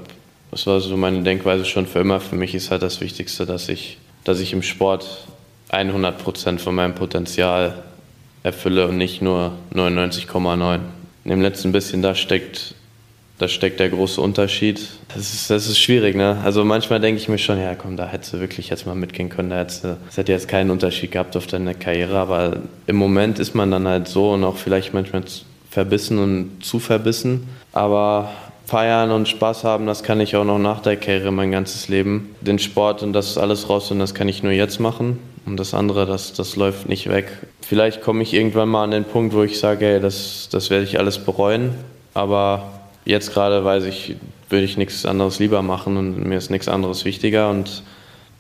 das 0.51 0.67
war 0.67 0.81
so 0.81 0.97
meine 0.97 1.23
Denkweise 1.23 1.65
schon 1.65 1.87
für 1.87 2.01
immer. 2.01 2.21
Für 2.21 2.37
mich 2.37 2.55
ist 2.55 2.71
halt 2.71 2.83
das 2.83 3.01
Wichtigste, 3.01 3.47
dass 3.47 3.69
ich, 3.69 3.99
dass 4.25 4.41
ich 4.41 4.53
im 4.53 4.63
Sport 4.63 5.27
100 5.69 6.19
Prozent 6.19 6.61
von 6.61 6.75
meinem 6.75 6.95
Potenzial 6.95 7.83
erfülle 8.43 8.89
und 8.89 8.99
nicht 8.99 9.23
nur 9.23 9.53
99,9. 9.75 10.81
In 11.25 11.31
dem 11.31 11.41
letzten 11.41 11.73
bisschen 11.73 12.03
da 12.03 12.15
steckt, 12.15 12.75
da 13.39 13.47
steckt 13.47 13.79
der 13.79 13.91
große 13.91 14.21
Unterschied. 14.21 14.81
Das 15.15 15.33
ist, 15.33 15.51
das 15.51 15.69
ist 15.69 15.79
schwierig, 15.79 16.17
ne? 16.17 16.39
Also 16.43 16.65
manchmal 16.65 17.01
denke 17.01 17.21
ich 17.21 17.29
mir 17.29 17.39
schon, 17.39 17.61
ja 17.61 17.75
komm, 17.75 17.97
da 17.97 18.09
hättest 18.09 18.33
du 18.33 18.41
wirklich 18.41 18.71
jetzt 18.71 18.87
mal 18.87 18.95
mitgehen 18.95 19.29
können. 19.29 19.51
Da 19.51 19.59
hättest 19.59 19.85
du, 19.85 19.97
das 20.07 20.17
hätte 20.17 20.33
jetzt 20.33 20.49
keinen 20.49 20.71
Unterschied 20.71 21.13
gehabt 21.13 21.37
auf 21.37 21.47
deine 21.47 21.75
Karriere, 21.75 22.19
aber 22.19 22.57
im 22.87 22.97
Moment 22.97 23.39
ist 23.39 23.55
man 23.55 23.71
dann 23.71 23.87
halt 23.87 24.09
so 24.09 24.33
und 24.33 24.43
auch 24.43 24.57
vielleicht 24.57 24.95
manchmal 24.95 25.23
verbissen 25.71 26.19
und 26.19 26.65
zu 26.65 26.81
verbissen. 26.81 27.49
Aber 27.73 28.33
feiern 28.71 29.11
und 29.11 29.29
Spaß 29.29 29.65
haben, 29.65 29.87
das 29.87 30.05
kann 30.05 30.21
ich 30.21 30.37
auch 30.37 30.45
noch 30.45 30.61
nach 30.61 30.81
der 30.81 30.97
Karriere 30.97 31.33
mein 31.33 31.51
ganzes 31.51 31.89
Leben. 31.89 32.37
Den 32.41 32.61
Sport 32.61 33.03
und 33.03 33.13
das 33.13 33.37
alles 33.37 33.69
raus 33.69 33.91
und 33.91 33.99
das 33.99 34.15
kann 34.15 34.29
ich 34.29 34.45
nur 34.45 34.53
jetzt 34.53 34.79
machen. 34.79 35.19
Und 35.45 35.57
das 35.59 35.75
andere, 35.75 36.07
das, 36.07 36.35
das 36.35 36.55
läuft 36.55 36.89
nicht 36.89 37.09
weg. 37.09 37.33
Vielleicht 37.63 38.01
komme 38.01 38.23
ich 38.23 38.33
irgendwann 38.33 38.69
mal 38.69 38.85
an 38.85 38.93
den 38.93 39.05
Punkt, 39.05 39.35
wo 39.35 39.43
ich 39.43 39.59
sage, 39.59 39.87
ey, 39.87 40.01
das, 40.01 40.49
das 40.53 40.71
werde 40.71 40.85
ich 40.85 41.01
alles 41.01 41.19
bereuen. 41.19 41.75
Aber 42.15 42.81
jetzt 43.05 43.35
gerade 43.35 43.65
weiß 43.65 43.85
ich, 43.85 44.15
würde 44.49 44.65
ich 44.65 44.77
nichts 44.77 45.05
anderes 45.05 45.41
lieber 45.41 45.63
machen 45.63 45.97
und 45.97 46.25
mir 46.25 46.39
ist 46.39 46.51
nichts 46.51 46.69
anderes 46.69 47.05
wichtiger. 47.05 47.51
Und 47.51 47.83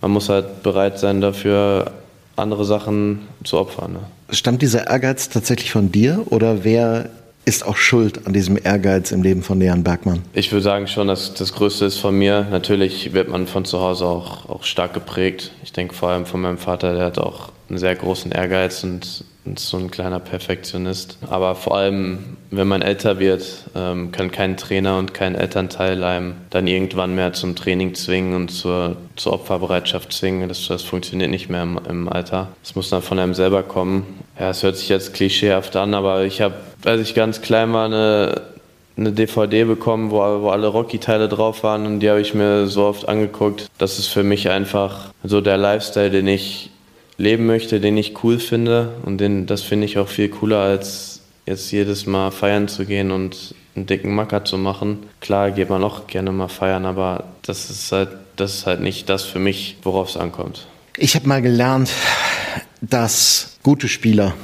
man 0.01 0.13
muss 0.13 0.29
halt 0.29 0.63
bereit 0.63 1.01
sein, 1.01 1.21
dafür 1.21 1.91
andere 2.37 2.65
Sachen 2.65 3.23
zu 3.43 3.59
opfern. 3.59 3.95
Ne? 3.95 4.01
Stammt 4.31 4.63
dieser 4.63 4.87
Ehrgeiz 4.87 5.29
tatsächlich 5.29 5.73
von 5.73 5.91
dir 5.91 6.23
oder 6.31 6.63
wer 6.63 7.11
ist 7.45 7.67
auch 7.67 7.77
schuld 7.77 8.27
an 8.27 8.33
diesem 8.33 8.59
Ehrgeiz 8.63 9.13
im 9.13 9.23
Leben 9.23 9.43
von 9.43 9.59
Leon 9.59 9.83
Bergmann? 9.83 10.23
Ich 10.33 10.53
würde 10.53 10.63
sagen 10.63 10.87
schon, 10.87 11.09
dass 11.09 11.35
das 11.35 11.53
Größte 11.53 11.85
ist 11.87 11.99
von 11.99 12.17
mir. 12.17 12.47
Natürlich 12.51 13.13
wird 13.13 13.29
man 13.29 13.47
von 13.47 13.65
zu 13.65 13.81
Hause 13.81 14.05
auch, 14.05 14.49
auch 14.49 14.65
stark 14.65 14.95
geprägt. 14.95 15.53
Ich 15.63 15.73
denke 15.73 15.95
vor 15.95 16.11
allem 16.11 16.27
von 16.27 16.41
meinem 16.41 16.59
Vater, 16.59 16.95
der 16.95 17.07
hat 17.07 17.19
auch 17.19 17.53
einen 17.69 17.79
sehr 17.79 17.95
großen 17.95 18.33
Ehrgeiz 18.33 18.85
und 18.85 19.25
so 19.57 19.79
ein 19.79 19.91
kleiner 19.91 20.21
Perfektionist. 20.21 21.19
Aber 21.29 21.55
vor 21.55 21.77
allem, 21.77 22.37
wenn 22.51 22.69
man 22.69 22.83
älter 22.83 23.19
wird, 23.19 23.65
ähm, 23.75 24.13
kann 24.13 24.31
kein 24.31 24.57
Trainer 24.57 24.99
und 24.99 25.15
kein 25.15 25.35
Elternteil 25.35 26.05
einem 26.05 26.35
dann 26.51 26.67
irgendwann 26.67 27.15
mehr 27.15 27.33
zum 27.33 27.57
Training 27.57 27.95
zwingen 27.95 28.35
und 28.35 28.51
zur, 28.51 28.97
zur 29.17 29.33
Opferbereitschaft 29.33 30.13
zwingen. 30.13 30.49
Das, 30.49 30.67
das 30.67 30.83
funktioniert 30.83 31.31
nicht 31.31 31.49
mehr 31.49 31.63
im, 31.63 31.81
im 31.89 32.09
Alter. 32.09 32.49
Das 32.63 32.75
muss 32.75 32.91
dann 32.91 33.03
von 33.03 33.19
einem 33.19 33.35
selber 33.35 33.63
kommen. 33.63 34.07
Ja, 34.39 34.51
es 34.51 34.63
hört 34.63 34.77
sich 34.77 34.89
jetzt 34.89 35.15
klischeehaft 35.15 35.77
an, 35.77 35.95
aber 35.95 36.25
ich 36.25 36.41
habe, 36.41 36.55
als 36.85 37.01
ich 37.01 37.15
ganz 37.15 37.41
klein 37.41 37.73
war, 37.73 37.87
eine, 37.87 38.43
eine 38.97 39.13
DVD 39.13 39.65
bekommen, 39.65 40.11
wo, 40.11 40.17
wo 40.17 40.51
alle 40.51 40.67
Rocky-Teile 40.67 41.29
drauf 41.29 41.63
waren 41.63 41.87
und 41.87 42.01
die 42.01 42.11
habe 42.11 42.21
ich 42.21 42.35
mir 42.35 42.67
so 42.67 42.85
oft 42.85 43.09
angeguckt. 43.09 43.69
Das 43.79 43.99
ist 43.99 44.09
für 44.09 44.23
mich 44.23 44.51
einfach 44.51 45.11
so 45.25 45.41
der 45.41 45.57
Lifestyle, 45.57 46.11
den 46.11 46.27
ich 46.27 46.71
leben 47.21 47.47
möchte, 47.47 47.81
den 47.81 47.97
ich 47.97 48.25
cool 48.25 48.39
finde. 48.39 48.95
Und 49.05 49.19
den, 49.19 49.47
das 49.47 49.63
finde 49.63 49.85
ich 49.85 49.99
auch 49.99 50.09
viel 50.09 50.29
cooler, 50.29 50.59
als 50.59 51.21
jetzt 51.47 51.71
jedes 51.71 52.07
Mal 52.07 52.31
feiern 52.31 52.69
zu 52.69 52.85
gehen 52.87 53.11
und 53.11 53.55
einen 53.77 53.87
dicken 53.87 54.15
Macker 54.15 54.45
zu 54.45 54.59
machen. 54.59 54.99
Klar 55.21 55.51
geht 55.53 55.69
man 55.69 55.85
auch 55.85 56.07
gerne 56.07 56.33
mal 56.33 56.49
feiern, 56.49 56.87
aber 56.87 57.25
das 57.43 57.71
ist 57.71 57.93
halt, 57.93 58.11
das 58.37 58.55
ist 58.55 58.67
halt 58.67 58.81
nicht 58.81 59.09
das 59.09 59.25
für 59.25 59.39
mich, 59.39 59.77
worauf 59.83 60.11
es 60.11 60.17
ankommt. 60.17 60.67
Ich 60.97 61.15
habe 61.15 61.29
mal 61.29 61.43
gelernt, 61.43 61.91
dass 62.81 63.59
gute 63.63 63.89
Spieler 63.89 64.35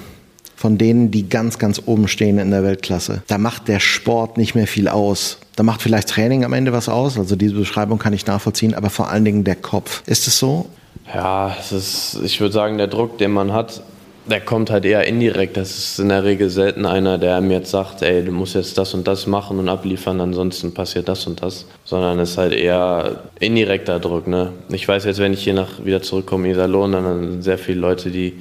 von 0.54 0.78
denen, 0.78 1.10
die 1.10 1.28
ganz, 1.28 1.58
ganz 1.58 1.82
oben 1.84 2.08
stehen 2.08 2.38
in 2.38 2.50
der 2.50 2.62
Weltklasse. 2.62 3.22
Da 3.26 3.36
macht 3.36 3.68
der 3.68 3.78
Sport 3.78 4.38
nicht 4.38 4.54
mehr 4.54 4.66
viel 4.66 4.88
aus. 4.88 5.38
Da 5.54 5.62
macht 5.62 5.82
vielleicht 5.82 6.08
Training 6.08 6.44
am 6.44 6.52
Ende 6.54 6.72
was 6.72 6.88
aus. 6.88 7.18
Also 7.18 7.36
diese 7.36 7.54
Beschreibung 7.54 7.98
kann 7.98 8.12
ich 8.12 8.26
nachvollziehen, 8.26 8.74
aber 8.74 8.90
vor 8.90 9.10
allen 9.10 9.24
Dingen 9.24 9.44
der 9.44 9.56
Kopf. 9.56 10.02
Ist 10.06 10.26
es 10.26 10.38
so? 10.38 10.70
Ja, 11.12 11.56
es 11.58 11.72
ist, 11.72 12.20
ich 12.24 12.40
würde 12.40 12.52
sagen, 12.52 12.78
der 12.78 12.88
Druck, 12.88 13.18
den 13.18 13.30
man 13.30 13.52
hat, 13.52 13.82
der 14.26 14.40
kommt 14.40 14.70
halt 14.70 14.84
eher 14.84 15.06
indirekt. 15.06 15.56
Das 15.56 15.70
ist 15.70 15.98
in 16.00 16.08
der 16.08 16.24
Regel 16.24 16.50
selten 16.50 16.84
einer, 16.84 17.16
der 17.18 17.40
mir 17.40 17.58
jetzt 17.58 17.70
sagt, 17.70 18.02
ey, 18.02 18.24
du 18.24 18.32
musst 18.32 18.54
jetzt 18.54 18.76
das 18.76 18.92
und 18.92 19.06
das 19.06 19.26
machen 19.26 19.58
und 19.58 19.68
abliefern, 19.68 20.20
ansonsten 20.20 20.74
passiert 20.74 21.08
das 21.08 21.26
und 21.26 21.42
das. 21.42 21.66
Sondern 21.84 22.18
es 22.18 22.32
ist 22.32 22.38
halt 22.38 22.52
eher 22.52 23.20
indirekter 23.38 24.00
Druck. 24.00 24.26
Ne? 24.26 24.52
Ich 24.68 24.86
weiß 24.86 25.04
jetzt, 25.04 25.20
wenn 25.20 25.32
ich 25.32 25.44
hier 25.44 25.54
nach, 25.54 25.84
wieder 25.84 26.02
zurückkomme 26.02 26.48
in 26.48 26.54
Iserlohn, 26.54 26.92
dann 26.92 27.30
sind 27.30 27.42
sehr 27.42 27.58
viele 27.58 27.80
Leute, 27.80 28.10
die 28.10 28.34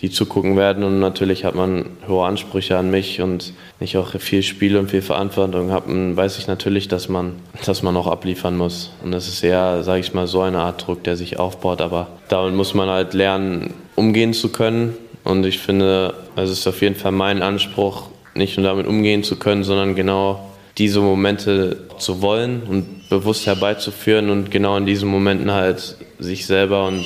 die 0.00 0.10
zugucken 0.10 0.56
werden. 0.56 0.84
Und 0.84 0.98
natürlich 0.98 1.44
hat 1.44 1.54
man 1.54 1.86
hohe 2.08 2.26
Ansprüche 2.26 2.76
an 2.76 2.90
mich 2.90 3.20
und 3.20 3.52
ich 3.80 3.96
auch 3.96 4.18
viel 4.18 4.42
Spiel 4.42 4.76
und 4.76 4.90
viel 4.90 5.02
Verantwortung 5.02 5.70
habe, 5.70 6.16
weiß 6.16 6.38
ich 6.38 6.46
natürlich, 6.46 6.88
dass 6.88 7.08
man, 7.08 7.36
dass 7.66 7.82
man 7.82 7.96
auch 7.96 8.06
abliefern 8.06 8.56
muss. 8.56 8.90
Und 9.04 9.12
das 9.12 9.28
ist 9.28 9.42
eher, 9.42 9.82
sage 9.82 10.00
ich 10.00 10.14
mal, 10.14 10.26
so 10.26 10.40
eine 10.40 10.58
Art 10.60 10.86
Druck, 10.86 11.04
der 11.04 11.16
sich 11.16 11.38
aufbaut. 11.38 11.80
Aber 11.80 12.08
damit 12.28 12.54
muss 12.54 12.74
man 12.74 12.88
halt 12.88 13.14
lernen, 13.14 13.74
umgehen 13.96 14.32
zu 14.32 14.50
können. 14.50 14.96
Und 15.24 15.44
ich 15.44 15.58
finde, 15.58 16.14
es 16.36 16.50
ist 16.50 16.66
auf 16.66 16.80
jeden 16.80 16.96
Fall 16.96 17.12
mein 17.12 17.42
Anspruch, 17.42 18.08
nicht 18.34 18.56
nur 18.56 18.66
damit 18.66 18.86
umgehen 18.86 19.22
zu 19.22 19.36
können, 19.36 19.64
sondern 19.64 19.94
genau 19.94 20.50
diese 20.78 21.00
Momente 21.00 21.88
zu 21.98 22.22
wollen 22.22 22.62
und 22.62 23.08
bewusst 23.10 23.46
herbeizuführen 23.46 24.30
und 24.30 24.50
genau 24.50 24.76
in 24.78 24.86
diesen 24.86 25.10
Momenten 25.10 25.50
halt 25.50 25.96
sich 26.18 26.46
selber 26.46 26.86
und, 26.86 27.04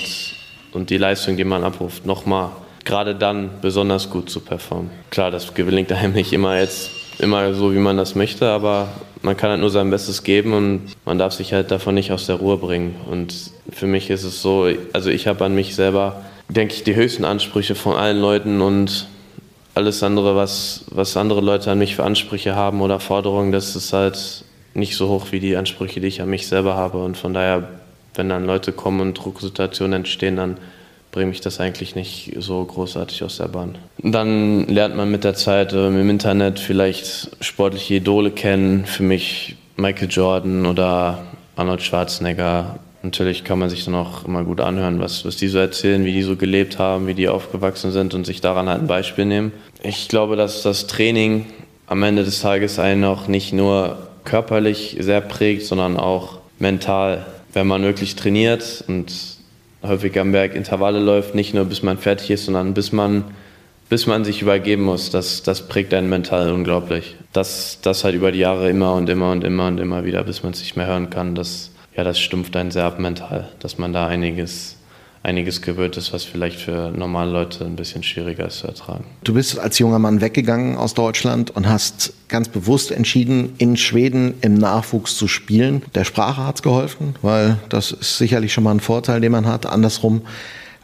und 0.72 0.90
die 0.90 0.98
Leistung, 0.98 1.36
die 1.36 1.44
man 1.44 1.64
abruft, 1.64 2.06
nochmal 2.06 2.50
gerade 2.84 3.14
dann 3.14 3.50
besonders 3.62 4.10
gut 4.10 4.30
zu 4.30 4.40
performen. 4.40 4.90
Klar, 5.10 5.30
das 5.30 5.54
gelingt 5.54 5.92
einem 5.92 6.12
nicht 6.12 6.32
immer 6.32 6.58
jetzt 6.58 6.90
immer 7.18 7.54
so, 7.54 7.72
wie 7.72 7.78
man 7.78 7.96
das 7.96 8.14
möchte, 8.14 8.48
aber 8.48 8.88
man 9.22 9.36
kann 9.36 9.50
halt 9.50 9.60
nur 9.60 9.70
sein 9.70 9.90
Bestes 9.90 10.22
geben 10.22 10.52
und 10.52 10.92
man 11.04 11.18
darf 11.18 11.32
sich 11.32 11.52
halt 11.52 11.70
davon 11.70 11.94
nicht 11.94 12.12
aus 12.12 12.26
der 12.26 12.36
Ruhe 12.36 12.56
bringen. 12.56 12.96
Und 13.10 13.34
für 13.70 13.86
mich 13.86 14.10
ist 14.10 14.24
es 14.24 14.42
so, 14.42 14.68
also 14.92 15.10
ich 15.10 15.26
habe 15.26 15.44
an 15.44 15.54
mich 15.54 15.74
selber, 15.74 16.22
denke 16.48 16.74
ich, 16.74 16.84
die 16.84 16.94
höchsten 16.94 17.24
Ansprüche 17.24 17.74
von 17.74 17.96
allen 17.96 18.20
Leuten 18.20 18.60
und 18.60 19.06
alles 19.74 20.02
andere, 20.02 20.36
was, 20.36 20.84
was 20.90 21.16
andere 21.16 21.40
Leute 21.40 21.70
an 21.70 21.78
mich 21.78 21.96
für 21.96 22.04
Ansprüche 22.04 22.54
haben 22.54 22.80
oder 22.80 23.00
Forderungen, 23.00 23.52
das 23.52 23.74
ist 23.74 23.92
halt 23.92 24.44
nicht 24.74 24.96
so 24.96 25.08
hoch 25.08 25.26
wie 25.30 25.40
die 25.40 25.56
Ansprüche, 25.56 26.00
die 26.00 26.08
ich 26.08 26.20
an 26.20 26.30
mich 26.30 26.46
selber 26.46 26.74
habe. 26.74 26.98
Und 26.98 27.16
von 27.16 27.34
daher, 27.34 27.68
wenn 28.14 28.28
dann 28.28 28.44
Leute 28.44 28.72
kommen 28.72 29.00
und 29.00 29.14
Drucksituationen 29.14 30.00
entstehen, 30.00 30.36
dann 30.36 30.58
bringt 31.14 31.30
mich 31.30 31.40
das 31.40 31.60
eigentlich 31.60 31.94
nicht 31.94 32.32
so 32.38 32.64
großartig 32.64 33.22
aus 33.22 33.36
der 33.36 33.46
Bahn. 33.46 33.78
Dann 33.98 34.66
lernt 34.66 34.96
man 34.96 35.12
mit 35.12 35.22
der 35.22 35.34
Zeit 35.34 35.72
äh, 35.72 35.86
im 35.86 36.10
Internet 36.10 36.58
vielleicht 36.58 37.30
sportliche 37.40 37.94
Idole 37.94 38.32
kennen. 38.32 38.84
Für 38.84 39.04
mich 39.04 39.54
Michael 39.76 40.08
Jordan 40.10 40.66
oder 40.66 41.22
Arnold 41.54 41.82
Schwarzenegger. 41.82 42.80
Natürlich 43.04 43.44
kann 43.44 43.60
man 43.60 43.70
sich 43.70 43.84
dann 43.84 43.94
auch 43.94 44.24
immer 44.24 44.42
gut 44.42 44.60
anhören, 44.60 44.98
was, 44.98 45.24
was 45.24 45.36
die 45.36 45.46
so 45.46 45.58
erzählen, 45.58 46.04
wie 46.04 46.12
die 46.12 46.22
so 46.22 46.34
gelebt 46.34 46.80
haben, 46.80 47.06
wie 47.06 47.14
die 47.14 47.28
aufgewachsen 47.28 47.92
sind 47.92 48.12
und 48.14 48.26
sich 48.26 48.40
daran 48.40 48.68
halt 48.68 48.80
ein 48.80 48.88
Beispiel 48.88 49.24
nehmen. 49.24 49.52
Ich 49.84 50.08
glaube, 50.08 50.34
dass 50.34 50.62
das 50.62 50.88
Training 50.88 51.46
am 51.86 52.02
Ende 52.02 52.24
des 52.24 52.40
Tages 52.40 52.80
einen 52.80 53.04
auch 53.04 53.28
nicht 53.28 53.52
nur 53.52 53.98
körperlich 54.24 54.96
sehr 54.98 55.20
prägt, 55.20 55.62
sondern 55.62 55.96
auch 55.96 56.38
mental. 56.58 57.24
Wenn 57.52 57.68
man 57.68 57.82
wirklich 57.84 58.16
trainiert 58.16 58.82
und 58.88 59.33
häufig 59.86 60.18
am 60.18 60.32
Berg 60.32 60.54
Intervalle 60.54 61.00
läuft, 61.00 61.34
nicht 61.34 61.54
nur 61.54 61.64
bis 61.64 61.82
man 61.82 61.98
fertig 61.98 62.30
ist, 62.30 62.46
sondern 62.46 62.74
bis 62.74 62.92
man, 62.92 63.24
bis 63.88 64.06
man 64.06 64.24
sich 64.24 64.42
übergeben 64.42 64.82
muss. 64.82 65.10
Das, 65.10 65.42
das 65.42 65.68
prägt 65.68 65.94
einen 65.94 66.08
mental 66.08 66.52
unglaublich. 66.52 67.16
Das, 67.32 67.78
das 67.82 68.04
halt 68.04 68.14
über 68.14 68.32
die 68.32 68.40
Jahre 68.40 68.70
immer 68.70 68.94
und 68.94 69.08
immer 69.08 69.30
und 69.30 69.44
immer 69.44 69.68
und 69.68 69.78
immer 69.78 70.04
wieder, 70.04 70.24
bis 70.24 70.42
man 70.42 70.52
es 70.52 70.60
nicht 70.60 70.76
mehr 70.76 70.86
hören 70.86 71.10
kann, 71.10 71.34
das, 71.34 71.70
ja, 71.96 72.04
das 72.04 72.18
stumpft 72.18 72.56
einen 72.56 72.70
sehr 72.70 72.84
ab 72.84 72.98
mental, 72.98 73.48
dass 73.60 73.78
man 73.78 73.92
da 73.92 74.06
einiges 74.06 74.73
einiges 75.24 75.62
gewöhnt 75.62 75.96
ist, 75.96 76.12
was 76.12 76.22
vielleicht 76.22 76.60
für 76.60 76.90
normale 76.90 77.32
Leute 77.32 77.64
ein 77.64 77.76
bisschen 77.76 78.02
schwieriger 78.02 78.46
ist 78.46 78.58
zu 78.58 78.66
ertragen. 78.66 79.04
Du 79.24 79.34
bist 79.34 79.58
als 79.58 79.78
junger 79.78 79.98
Mann 79.98 80.20
weggegangen 80.20 80.76
aus 80.76 80.92
Deutschland 80.94 81.50
und 81.50 81.68
hast 81.68 82.12
ganz 82.28 82.48
bewusst 82.48 82.92
entschieden, 82.92 83.54
in 83.56 83.76
Schweden 83.76 84.34
im 84.42 84.54
Nachwuchs 84.54 85.16
zu 85.16 85.26
spielen. 85.26 85.82
Der 85.94 86.04
Sprache 86.04 86.46
hat 86.46 86.56
es 86.56 86.62
geholfen, 86.62 87.16
weil 87.22 87.58
das 87.70 87.90
ist 87.90 88.18
sicherlich 88.18 88.52
schon 88.52 88.64
mal 88.64 88.72
ein 88.72 88.80
Vorteil, 88.80 89.22
den 89.22 89.32
man 89.32 89.46
hat. 89.46 89.64
Andersrum, 89.64 90.22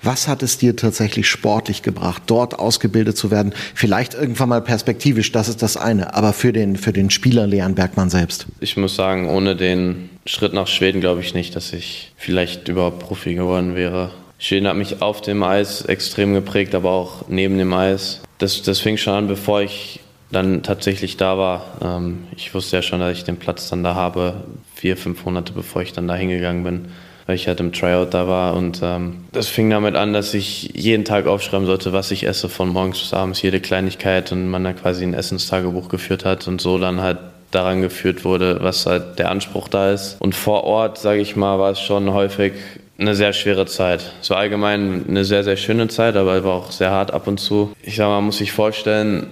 was 0.02 0.26
hat 0.26 0.42
es 0.42 0.56
dir 0.56 0.74
tatsächlich 0.74 1.28
sportlich 1.28 1.82
gebracht, 1.82 2.22
dort 2.26 2.58
ausgebildet 2.58 3.18
zu 3.18 3.30
werden? 3.30 3.52
Vielleicht 3.74 4.14
irgendwann 4.14 4.48
mal 4.48 4.62
perspektivisch, 4.62 5.32
das 5.32 5.48
ist 5.48 5.60
das 5.60 5.76
eine, 5.76 6.14
aber 6.14 6.32
für 6.32 6.54
den, 6.54 6.76
für 6.76 6.94
den 6.94 7.10
Spieler 7.10 7.46
Leon 7.46 7.74
Bergmann 7.74 8.08
selbst. 8.08 8.46
Ich 8.60 8.78
muss 8.78 8.96
sagen, 8.96 9.28
ohne 9.28 9.54
den 9.54 10.08
Schritt 10.24 10.54
nach 10.54 10.66
Schweden 10.66 11.02
glaube 11.02 11.20
ich 11.20 11.34
nicht, 11.34 11.54
dass 11.56 11.74
ich 11.74 12.12
vielleicht 12.16 12.68
überhaupt 12.68 13.00
Profi 13.00 13.34
geworden 13.34 13.74
wäre. 13.74 14.12
Schweden 14.40 14.66
hat 14.66 14.76
mich 14.76 15.02
auf 15.02 15.20
dem 15.20 15.42
Eis 15.42 15.82
extrem 15.82 16.32
geprägt, 16.32 16.74
aber 16.74 16.90
auch 16.90 17.28
neben 17.28 17.58
dem 17.58 17.72
Eis. 17.74 18.22
Das, 18.38 18.62
das 18.62 18.80
fing 18.80 18.96
schon 18.96 19.12
an, 19.12 19.28
bevor 19.28 19.60
ich 19.60 20.00
dann 20.32 20.62
tatsächlich 20.62 21.18
da 21.18 21.36
war. 21.36 21.64
Ähm, 21.82 22.24
ich 22.34 22.54
wusste 22.54 22.76
ja 22.76 22.82
schon, 22.82 23.00
dass 23.00 23.16
ich 23.16 23.24
den 23.24 23.36
Platz 23.36 23.68
dann 23.68 23.84
da 23.84 23.94
habe, 23.94 24.44
vier, 24.74 24.96
fünf 24.96 25.26
Monate 25.26 25.52
bevor 25.52 25.82
ich 25.82 25.92
dann 25.92 26.08
da 26.08 26.14
hingegangen 26.14 26.64
bin, 26.64 26.86
weil 27.26 27.36
ich 27.36 27.48
halt 27.48 27.60
im 27.60 27.72
Tryout 27.72 28.14
da 28.14 28.28
war. 28.28 28.54
Und 28.54 28.80
ähm, 28.82 29.24
das 29.32 29.48
fing 29.48 29.68
damit 29.68 29.94
an, 29.94 30.14
dass 30.14 30.32
ich 30.32 30.70
jeden 30.74 31.04
Tag 31.04 31.26
aufschreiben 31.26 31.66
sollte, 31.66 31.92
was 31.92 32.10
ich 32.10 32.26
esse, 32.26 32.48
von 32.48 32.70
morgens 32.70 32.98
bis 32.98 33.12
abends, 33.12 33.42
jede 33.42 33.60
Kleinigkeit 33.60 34.32
und 34.32 34.48
man 34.48 34.64
dann 34.64 34.76
quasi 34.76 35.04
ein 35.04 35.12
Essenstagebuch 35.12 35.90
geführt 35.90 36.24
hat 36.24 36.48
und 36.48 36.62
so 36.62 36.78
dann 36.78 37.02
halt 37.02 37.18
daran 37.50 37.82
geführt 37.82 38.24
wurde, 38.24 38.58
was 38.62 38.86
halt 38.86 39.18
der 39.18 39.30
Anspruch 39.30 39.68
da 39.68 39.90
ist. 39.90 40.16
Und 40.20 40.34
vor 40.34 40.64
Ort, 40.64 40.96
sage 40.96 41.20
ich 41.20 41.36
mal, 41.36 41.58
war 41.58 41.72
es 41.72 41.80
schon 41.80 42.12
häufig 42.14 42.52
eine 43.00 43.14
sehr 43.14 43.32
schwere 43.32 43.66
Zeit. 43.66 44.12
So 44.20 44.34
allgemein 44.34 45.06
eine 45.08 45.24
sehr, 45.24 45.42
sehr 45.42 45.56
schöne 45.56 45.88
Zeit, 45.88 46.16
aber 46.16 46.44
war 46.44 46.52
auch 46.52 46.70
sehr 46.70 46.90
hart 46.90 47.12
ab 47.12 47.26
und 47.26 47.40
zu. 47.40 47.72
Ich 47.82 47.96
sage, 47.96 48.10
man 48.10 48.24
muss 48.24 48.38
sich 48.38 48.52
vorstellen, 48.52 49.26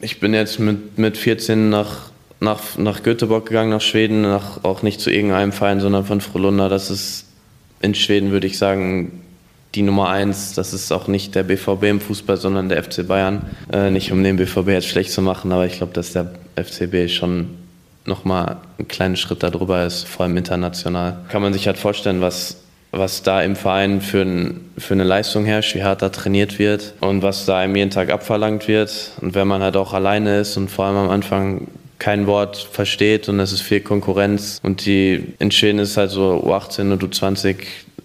ich 0.00 0.20
bin 0.20 0.34
jetzt 0.34 0.58
mit, 0.60 0.98
mit 0.98 1.16
14 1.16 1.70
nach, 1.70 2.10
nach, 2.40 2.60
nach 2.76 3.02
Göteborg 3.02 3.46
gegangen, 3.46 3.70
nach 3.70 3.80
Schweden, 3.80 4.22
nach, 4.22 4.62
auch 4.62 4.82
nicht 4.82 5.00
zu 5.00 5.10
irgendeinem 5.10 5.52
Verein, 5.52 5.80
sondern 5.80 6.04
von 6.04 6.20
Frölunda. 6.20 6.68
Das 6.68 6.90
ist 6.90 7.24
in 7.80 7.94
Schweden, 7.94 8.30
würde 8.30 8.46
ich 8.46 8.58
sagen, 8.58 9.22
die 9.74 9.82
Nummer 9.82 10.10
eins. 10.10 10.52
Das 10.52 10.74
ist 10.74 10.92
auch 10.92 11.08
nicht 11.08 11.34
der 11.34 11.44
BVB 11.44 11.84
im 11.84 12.00
Fußball, 12.00 12.36
sondern 12.36 12.68
der 12.68 12.82
FC 12.82 13.06
Bayern. 13.08 13.42
Äh, 13.72 13.90
nicht 13.90 14.12
um 14.12 14.22
den 14.22 14.36
BVB 14.36 14.68
jetzt 14.68 14.86
schlecht 14.86 15.12
zu 15.12 15.22
machen, 15.22 15.50
aber 15.50 15.64
ich 15.64 15.78
glaube, 15.78 15.94
dass 15.94 16.12
der 16.12 16.32
FCB 16.56 17.10
schon 17.10 17.50
nochmal 18.04 18.58
einen 18.78 18.88
kleinen 18.88 19.16
Schritt 19.16 19.42
darüber 19.42 19.84
ist, 19.84 20.06
vor 20.06 20.26
allem 20.26 20.36
international. 20.36 21.24
Kann 21.30 21.42
man 21.42 21.52
sich 21.52 21.66
halt 21.66 21.78
vorstellen, 21.78 22.20
was 22.20 22.58
was 22.90 23.22
da 23.22 23.42
im 23.42 23.54
Verein 23.54 24.00
für, 24.00 24.22
ein, 24.22 24.70
für 24.78 24.94
eine 24.94 25.04
Leistung 25.04 25.44
herrscht, 25.44 25.74
wie 25.74 25.82
hart 25.82 26.02
da 26.02 26.08
trainiert 26.08 26.58
wird 26.58 26.94
und 27.00 27.22
was 27.22 27.44
da 27.44 27.58
einem 27.58 27.76
jeden 27.76 27.90
Tag 27.90 28.10
abverlangt 28.10 28.66
wird. 28.66 29.12
Und 29.20 29.34
wenn 29.34 29.46
man 29.46 29.62
halt 29.62 29.76
auch 29.76 29.92
alleine 29.92 30.40
ist 30.40 30.56
und 30.56 30.70
vor 30.70 30.86
allem 30.86 30.96
am 30.96 31.10
Anfang 31.10 31.68
kein 31.98 32.26
Wort 32.26 32.56
versteht 32.56 33.28
und 33.28 33.40
es 33.40 33.52
ist 33.52 33.62
viel 33.62 33.80
Konkurrenz 33.80 34.60
und 34.62 34.86
die 34.86 35.34
in 35.38 35.50
Schweden 35.50 35.80
ist 35.80 35.96
halt 35.96 36.10
so 36.10 36.42
U18 36.44 36.92
und 36.92 37.02
U20 37.02 37.56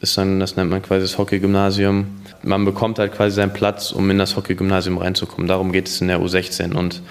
ist 0.02 0.18
dann, 0.18 0.40
das 0.40 0.56
nennt 0.56 0.70
man 0.70 0.82
quasi 0.82 1.02
das 1.02 1.18
Hockeygymnasium. 1.18 2.08
Man 2.42 2.66
bekommt 2.66 3.00
halt 3.00 3.14
quasi 3.14 3.36
seinen 3.36 3.54
Platz, 3.54 3.92
um 3.92 4.10
in 4.10 4.18
das 4.18 4.36
Hockeygymnasium 4.36 4.98
reinzukommen. 4.98 5.48
Darum 5.48 5.72
geht 5.72 5.88
es 5.88 6.02
in 6.02 6.10
der 6.10 6.20
U16 6.20 6.74
und 6.74 7.02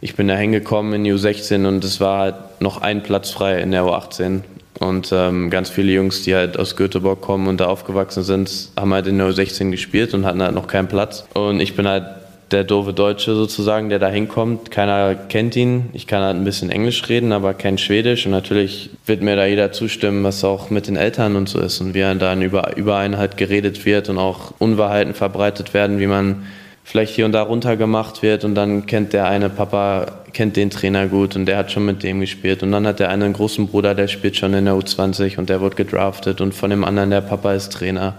ich 0.00 0.16
bin 0.16 0.28
da 0.28 0.34
hingekommen 0.34 0.94
in 0.94 1.04
die 1.04 1.12
U16 1.12 1.66
und 1.66 1.84
es 1.84 2.00
war 2.00 2.20
halt 2.20 2.60
noch 2.60 2.80
ein 2.80 3.02
Platz 3.02 3.30
frei 3.30 3.60
in 3.60 3.70
der 3.70 3.82
U18 3.82 4.40
und 4.82 5.10
ähm, 5.12 5.50
ganz 5.50 5.70
viele 5.70 5.92
Jungs, 5.92 6.22
die 6.22 6.34
halt 6.34 6.58
aus 6.58 6.76
Göteborg 6.76 7.20
kommen 7.20 7.48
und 7.48 7.60
da 7.60 7.66
aufgewachsen 7.66 8.22
sind, 8.22 8.70
haben 8.76 8.92
halt 8.92 9.06
in 9.06 9.18
der 9.18 9.28
U16 9.28 9.70
gespielt 9.70 10.14
und 10.14 10.26
hatten 10.26 10.42
halt 10.42 10.54
noch 10.54 10.66
keinen 10.66 10.88
Platz. 10.88 11.24
Und 11.34 11.60
ich 11.60 11.76
bin 11.76 11.88
halt 11.88 12.04
der 12.52 12.64
doofe 12.64 12.92
Deutsche 12.92 13.34
sozusagen, 13.34 13.88
der 13.88 13.98
da 13.98 14.08
hinkommt. 14.08 14.70
Keiner 14.70 15.14
kennt 15.14 15.56
ihn. 15.56 15.88
Ich 15.92 16.06
kann 16.06 16.22
halt 16.22 16.36
ein 16.36 16.44
bisschen 16.44 16.70
Englisch 16.70 17.08
reden, 17.08 17.32
aber 17.32 17.54
kein 17.54 17.78
Schwedisch. 17.78 18.26
Und 18.26 18.32
natürlich 18.32 18.90
wird 19.06 19.22
mir 19.22 19.36
da 19.36 19.46
jeder 19.46 19.72
zustimmen, 19.72 20.22
was 20.22 20.44
auch 20.44 20.70
mit 20.70 20.86
den 20.86 20.96
Eltern 20.96 21.36
und 21.36 21.48
so 21.48 21.60
ist. 21.60 21.80
Und 21.80 21.94
wie 21.94 22.00
dann 22.00 22.42
über, 22.42 22.76
über 22.76 22.98
einen 22.98 23.16
halt 23.16 23.36
geredet 23.36 23.84
wird 23.86 24.08
und 24.08 24.18
auch 24.18 24.52
Unwahrheiten 24.58 25.14
verbreitet 25.14 25.72
werden, 25.74 25.98
wie 25.98 26.06
man 26.06 26.44
vielleicht 26.84 27.14
hier 27.14 27.24
und 27.24 27.32
da 27.32 27.42
runtergemacht 27.42 28.22
wird 28.22 28.44
und 28.44 28.54
dann 28.54 28.86
kennt 28.86 29.12
der 29.12 29.26
eine 29.26 29.48
Papa, 29.48 30.06
kennt 30.32 30.56
den 30.56 30.70
Trainer 30.70 31.06
gut 31.06 31.36
und 31.36 31.46
der 31.46 31.56
hat 31.56 31.70
schon 31.70 31.84
mit 31.84 32.02
dem 32.02 32.20
gespielt 32.20 32.62
und 32.62 32.72
dann 32.72 32.86
hat 32.86 33.00
der 33.00 33.08
eine 33.08 33.24
einen 33.24 33.34
großen 33.34 33.68
Bruder, 33.68 33.94
der 33.94 34.08
spielt 34.08 34.36
schon 34.36 34.54
in 34.54 34.64
der 34.64 34.74
U20 34.74 35.38
und 35.38 35.48
der 35.48 35.60
wird 35.60 35.76
gedraftet 35.76 36.40
und 36.40 36.54
von 36.54 36.70
dem 36.70 36.84
anderen 36.84 37.10
der 37.10 37.20
Papa 37.20 37.52
ist 37.52 37.72
Trainer. 37.72 38.14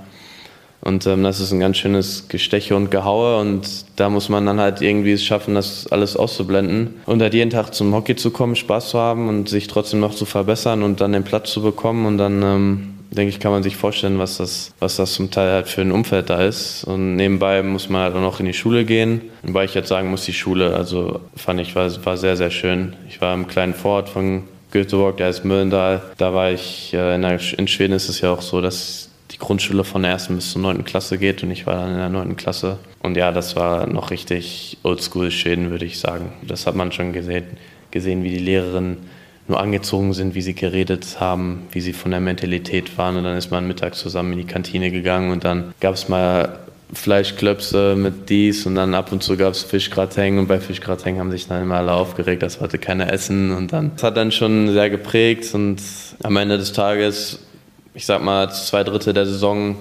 Und 0.84 1.08
ähm, 1.08 1.24
das 1.24 1.40
ist 1.40 1.54
ein 1.54 1.62
ganz 1.62 1.78
schönes 1.78 2.28
Gesteche 2.28 2.76
und 2.76 2.92
Gehaue 2.92 3.40
und 3.40 3.66
da 3.96 4.10
muss 4.10 4.28
man 4.28 4.46
dann 4.46 4.60
halt 4.60 4.82
irgendwie 4.82 5.14
es 5.14 5.24
schaffen, 5.24 5.56
das 5.56 5.88
alles 5.90 6.18
auszublenden 6.18 6.96
und 7.06 7.22
halt 7.22 7.34
jeden 7.34 7.52
Tag 7.52 7.74
zum 7.74 7.94
Hockey 7.96 8.18
zu 8.18 8.32
kommen, 8.32 8.58
Spaß 8.58 8.90
zu 8.90 9.00
haben 9.00 9.30
und 9.30 9.48
sich 9.48 9.68
trotzdem 9.68 10.02
noch 10.02 10.14
zu 10.14 10.26
verbessern 10.26 10.84
und 10.84 11.00
dann 11.00 11.14
den 11.14 11.24
Platz 11.24 11.54
zu 11.54 11.62
bekommen 11.62 12.06
und 12.06 12.18
dann 12.18 12.44
ähm, 12.44 12.93
denke 13.14 13.30
ich, 13.30 13.40
kann 13.40 13.52
man 13.52 13.64
sich 13.64 13.76
vorstellen, 13.76 14.20
was 14.20 14.38
das, 14.38 14.74
was 14.80 14.96
das 14.96 15.14
zum 15.14 15.32
Teil 15.32 15.52
halt 15.52 15.68
für 15.68 15.82
ein 15.82 15.92
Umfeld 15.92 16.30
da 16.30 16.44
ist. 16.44 16.84
Und 16.84 17.16
nebenbei 17.16 17.62
muss 17.64 17.90
man 17.90 18.02
halt 18.02 18.16
auch 18.16 18.22
noch 18.22 18.40
in 18.40 18.46
die 18.46 18.54
Schule 18.54 18.86
gehen. 18.86 19.22
Wobei 19.44 19.66
ich 19.66 19.74
jetzt 19.74 19.90
sagen 19.90 20.10
muss, 20.10 20.26
die 20.26 20.34
Schule, 20.34 20.76
also 20.76 21.22
fand 21.36 21.60
ich, 21.60 21.76
war, 21.76 21.90
war 22.06 22.18
sehr, 22.18 22.38
sehr 22.38 22.52
schön. 22.52 22.96
Ich 23.08 23.22
war 23.22 23.34
im 23.34 23.48
kleinen 23.48 23.74
Vorort 23.74 24.10
von 24.10 24.44
Göteborg, 24.72 25.18
der 25.18 25.30
ist 25.30 25.46
Möllendal. 25.46 26.02
Da 26.18 26.34
war 26.34 26.52
ich, 26.52 26.94
äh, 26.94 27.16
in, 27.16 27.22
der, 27.22 27.40
in 27.58 27.68
Schweden 27.68 27.94
ist 27.94 28.10
es 28.10 28.22
ja 28.22 28.32
auch 28.32 28.42
so, 28.42 28.60
dass 28.60 29.10
die 29.32 29.38
Grundschule 29.38 29.84
von 29.84 30.04
der 30.04 30.12
ersten 30.12 30.36
bis 30.36 30.52
zur 30.52 30.62
neunten 30.62 30.84
Klasse 30.84 31.18
geht 31.18 31.44
und 31.44 31.52
ich 31.52 31.66
war 31.66 31.76
dann 31.76 31.92
in 31.92 31.98
der 31.98 32.10
neunten 32.10 32.36
Klasse. 32.36 32.78
Und 33.02 33.18
ja, 33.18 33.32
das 33.32 33.56
war 33.56 33.88
noch 33.88 34.12
richtig 34.12 34.78
oldschool 34.84 35.32
Schweden, 35.32 35.72
würde 35.72 35.86
ich 35.86 36.00
sagen. 36.00 36.34
Das 36.48 36.68
hat 36.68 36.76
man 36.76 36.92
schon 36.92 37.14
gesehen, 37.14 37.46
gesehen 37.92 38.24
wie 38.24 38.30
die 38.30 38.40
Lehrerin 38.40 38.98
nur 39.48 39.60
angezogen 39.60 40.14
sind, 40.14 40.36
wie 40.36 40.42
sie 40.42 40.54
geredet 40.54 41.18
haben, 41.20 41.68
wie 41.72 41.82
sie 41.82 41.94
von 41.94 42.12
der 42.12 42.20
Mentalität 42.20 42.98
waren. 42.98 43.18
Und 43.18 43.26
dann 43.26 43.38
ist 43.38 43.52
man 43.52 43.68
mittags 43.68 44.00
zusammen 44.00 44.34
in 44.34 44.40
die 44.40 44.46
Kantine 44.46 44.92
gegangen 44.92 45.32
und 45.32 45.44
dann 45.44 45.74
gab 45.80 45.96
es 45.96 46.08
mal 46.08 46.60
Fleischklöpse 46.94 47.96
mit 47.98 48.30
dies 48.30 48.66
und 48.66 48.76
dann 48.76 48.94
ab 48.94 49.12
und 49.12 49.24
zu 49.24 49.36
gab 49.36 49.54
es 49.54 49.64
Fischgrateng 49.64 50.38
und 50.38 50.48
bei 50.48 50.60
Fischgrateng 50.60 51.20
haben 51.20 51.32
sich 51.32 51.48
dann 51.48 51.64
immer 51.64 51.78
alle 51.78 51.94
aufgeregt, 51.94 52.44
das 52.44 52.62
wollte 52.62 52.78
keiner 52.78 53.12
essen 53.12 53.52
und 53.52 53.74
dann 53.74 53.92
das 53.96 54.04
hat 54.04 54.18
dann 54.18 54.32
schon 54.32 54.72
sehr 54.72 54.90
geprägt 54.92 55.54
und 55.54 55.82
am 56.22 56.38
Ende 56.38 56.58
des 56.58 56.72
Tages, 56.72 57.40
ich 57.94 58.06
sag 58.06 58.24
mal 58.24 58.52
zwei 58.52 58.84
Drittel 58.84 59.14
der 59.14 59.26
Saison 59.26 59.76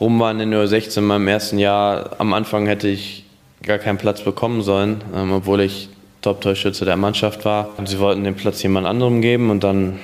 rum 0.00 0.18
waren 0.20 0.40
in 0.40 0.50
der 0.50 0.66
16 0.66 1.02
in 1.02 1.06
meinem 1.06 1.28
ersten 1.28 1.58
Jahr. 1.58 2.16
Am 2.18 2.32
Anfang 2.34 2.66
hätte 2.66 2.88
ich 2.88 3.24
gar 3.62 3.78
keinen 3.78 3.98
Platz 3.98 4.22
bekommen 4.22 4.62
sollen, 4.62 5.02
ähm, 5.14 5.32
obwohl 5.32 5.60
ich 5.60 5.88
Top-Torschütze 6.26 6.84
der 6.84 6.96
Mannschaft 6.96 7.44
war. 7.44 7.68
Und 7.76 7.88
sie 7.88 8.00
wollten 8.00 8.24
den 8.24 8.34
Platz 8.34 8.60
jemand 8.64 8.84
anderem 8.84 9.22
geben 9.22 9.50
und 9.50 9.62
dann, 9.62 10.00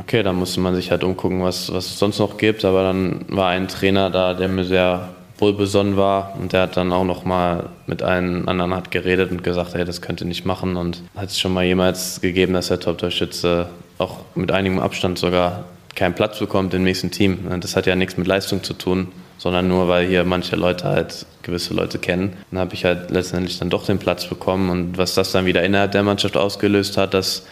okay, 0.00 0.22
dann 0.22 0.36
musste 0.36 0.60
man 0.60 0.74
sich 0.74 0.90
halt 0.90 1.04
umgucken, 1.04 1.42
was, 1.42 1.70
was 1.70 1.86
es 1.86 1.98
sonst 1.98 2.18
noch 2.18 2.38
gibt. 2.38 2.64
Aber 2.64 2.82
dann 2.82 3.26
war 3.28 3.50
ein 3.50 3.68
Trainer 3.68 4.08
da, 4.08 4.32
der 4.32 4.48
mir 4.48 4.64
sehr 4.64 5.10
wohlbesonnen 5.38 5.98
war 5.98 6.34
und 6.40 6.54
der 6.54 6.62
hat 6.62 6.78
dann 6.78 6.94
auch 6.94 7.04
noch 7.04 7.26
mal 7.26 7.68
mit 7.86 8.02
einem 8.02 8.48
anderen 8.48 8.74
hat 8.74 8.90
geredet 8.90 9.30
und 9.30 9.44
gesagt, 9.44 9.74
hey, 9.74 9.84
das 9.84 10.00
könnt 10.00 10.22
ihr 10.22 10.26
nicht 10.26 10.46
machen 10.46 10.76
und 10.76 11.02
hat 11.14 11.28
es 11.28 11.38
schon 11.38 11.52
mal 11.52 11.62
jemals 11.62 12.22
gegeben, 12.22 12.54
dass 12.54 12.68
der 12.68 12.80
Top-Torschütze 12.80 13.68
auch 13.98 14.20
mit 14.34 14.50
einigem 14.50 14.78
Abstand 14.78 15.18
sogar 15.18 15.64
keinen 15.94 16.14
Platz 16.14 16.38
bekommt 16.38 16.72
im 16.72 16.84
nächsten 16.84 17.10
Team. 17.10 17.38
Das 17.60 17.76
hat 17.76 17.84
ja 17.84 17.96
nichts 17.96 18.16
mit 18.16 18.26
Leistung 18.26 18.62
zu 18.62 18.72
tun, 18.72 19.08
sondern 19.38 19.68
nur, 19.68 19.88
weil 19.88 20.06
hier 20.06 20.24
manche 20.24 20.56
Leute 20.56 20.84
halt 20.84 21.26
gewisse 21.42 21.74
Leute 21.74 21.98
kennen. 21.98 22.36
Dann 22.50 22.60
habe 22.60 22.74
ich 22.74 22.84
halt 22.84 23.10
letztendlich 23.10 23.58
dann 23.58 23.70
doch 23.70 23.84
den 23.84 23.98
Platz 23.98 24.26
bekommen 24.26 24.70
und 24.70 24.98
was 24.98 25.14
das 25.14 25.32
dann 25.32 25.46
wieder 25.46 25.62
innerhalb 25.62 25.92
der 25.92 26.02
Mannschaft 26.02 26.36
ausgelöst 26.36 26.96
hat, 26.96 27.14
dass 27.14 27.46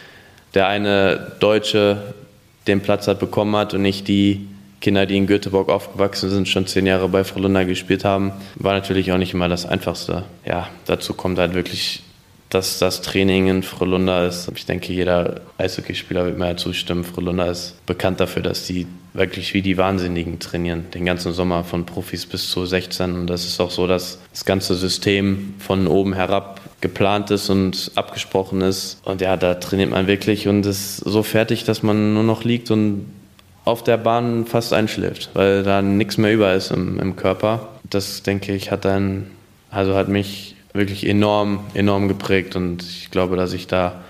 der 0.55 0.69
eine 0.69 1.33
Deutsche 1.41 2.15
den 2.67 2.81
Platz 2.81 3.07
hat 3.09 3.21
bekommen 3.21 3.55
hat 3.57 3.75
und 3.75 3.83
nicht 3.83 4.09
die 4.09 4.49
Kinder, 4.81 5.07
die 5.07 5.17
in 5.17 5.27
Göteborg 5.27 5.71
aufgewachsen 5.71 6.31
sind, 6.31 6.49
schon 6.49 6.67
zehn 6.67 6.87
Jahre 6.87 7.09
bei 7.09 7.25
Frölunda 7.25 7.65
gespielt 7.65 8.05
haben, 8.05 8.33
war 8.57 8.75
natürlich 8.75 9.13
auch 9.13 9.19
nicht 9.19 9.33
immer 9.33 9.49
das 9.49 9.65
Einfachste. 9.65 10.25
Ja, 10.45 10.69
dazu 10.85 11.15
kommt 11.15 11.39
halt 11.39 11.55
wirklich 11.55 12.03
dass 12.55 12.79
das 12.79 13.03
Training 13.03 13.49
in 13.49 13.63
Frölunda 13.63 14.27
ist. 14.27 14.51
Ich 14.55 14.67
denke, 14.67 14.93
jeder 14.93 15.41
Eishockeyspieler 15.59 16.25
wird 16.27 16.39
mir 16.39 16.49
ja 16.49 16.57
zustimmen. 16.57 17.05
Frölunda 17.05 17.47
ist 17.47 17.85
bekannt 17.87 18.21
dafür, 18.21 18.43
dass 18.43 18.67
die 18.67 18.87
wirklich 19.13 19.55
wie 19.55 19.63
die 19.63 19.77
Wahnsinnigen 19.77 20.39
trainieren. 20.39 20.87
Den 20.93 21.05
ganzen 21.05 21.33
Sommer 21.33 21.65
von 21.65 21.87
Profis 21.87 22.27
bis 22.27 22.51
zu 22.51 22.65
16. 22.65 23.15
Und 23.15 23.27
das 23.27 23.45
ist 23.45 23.61
auch 23.61 23.71
so, 23.71 23.87
dass 23.87 24.19
das 24.31 24.45
ganze 24.45 24.75
System 24.75 25.55
von 25.59 25.87
oben 25.87 26.13
herab 26.13 26.61
geplant 26.81 27.31
ist 27.31 27.51
und 27.51 27.93
abgesprochen 27.95 28.61
ist. 28.61 29.01
Und 29.05 29.21
ja, 29.21 29.37
da 29.37 29.55
trainiert 29.55 29.91
man 29.91 30.07
wirklich 30.07 30.47
und 30.49 30.67
ist 30.67 30.99
so 30.99 31.23
fertig, 31.23 31.65
dass 31.65 31.83
man 31.83 32.15
nur 32.15 32.25
noch 32.25 32.45
liegt 32.45 32.71
und 32.71 33.07
auf 33.65 33.83
der 33.83 33.97
Bahn 33.97 34.47
fast 34.47 34.73
einschläft, 34.73 35.31
weil 35.35 35.63
da 35.63 35.81
nichts 35.81 36.19
mehr 36.19 36.33
über 36.33 36.53
ist 36.53 36.71
im, 36.71 37.01
im 37.01 37.17
Körper. 37.17 37.69
Das, 37.89 38.23
denke 38.23 38.55
ich, 38.55 38.71
hat 38.71 38.85
dann, 38.85 39.31
also 39.71 39.95
hat 39.95 40.09
mich 40.09 40.54
wirklich 40.75 41.07
enorm, 41.07 41.61
enorm 41.73 42.09
geprägt 42.09 42.57
und 42.57 42.83
ich 42.83 43.11
glaube, 43.11 43.37
dass 43.37 43.53
ich 43.53 43.67
da 43.67 44.03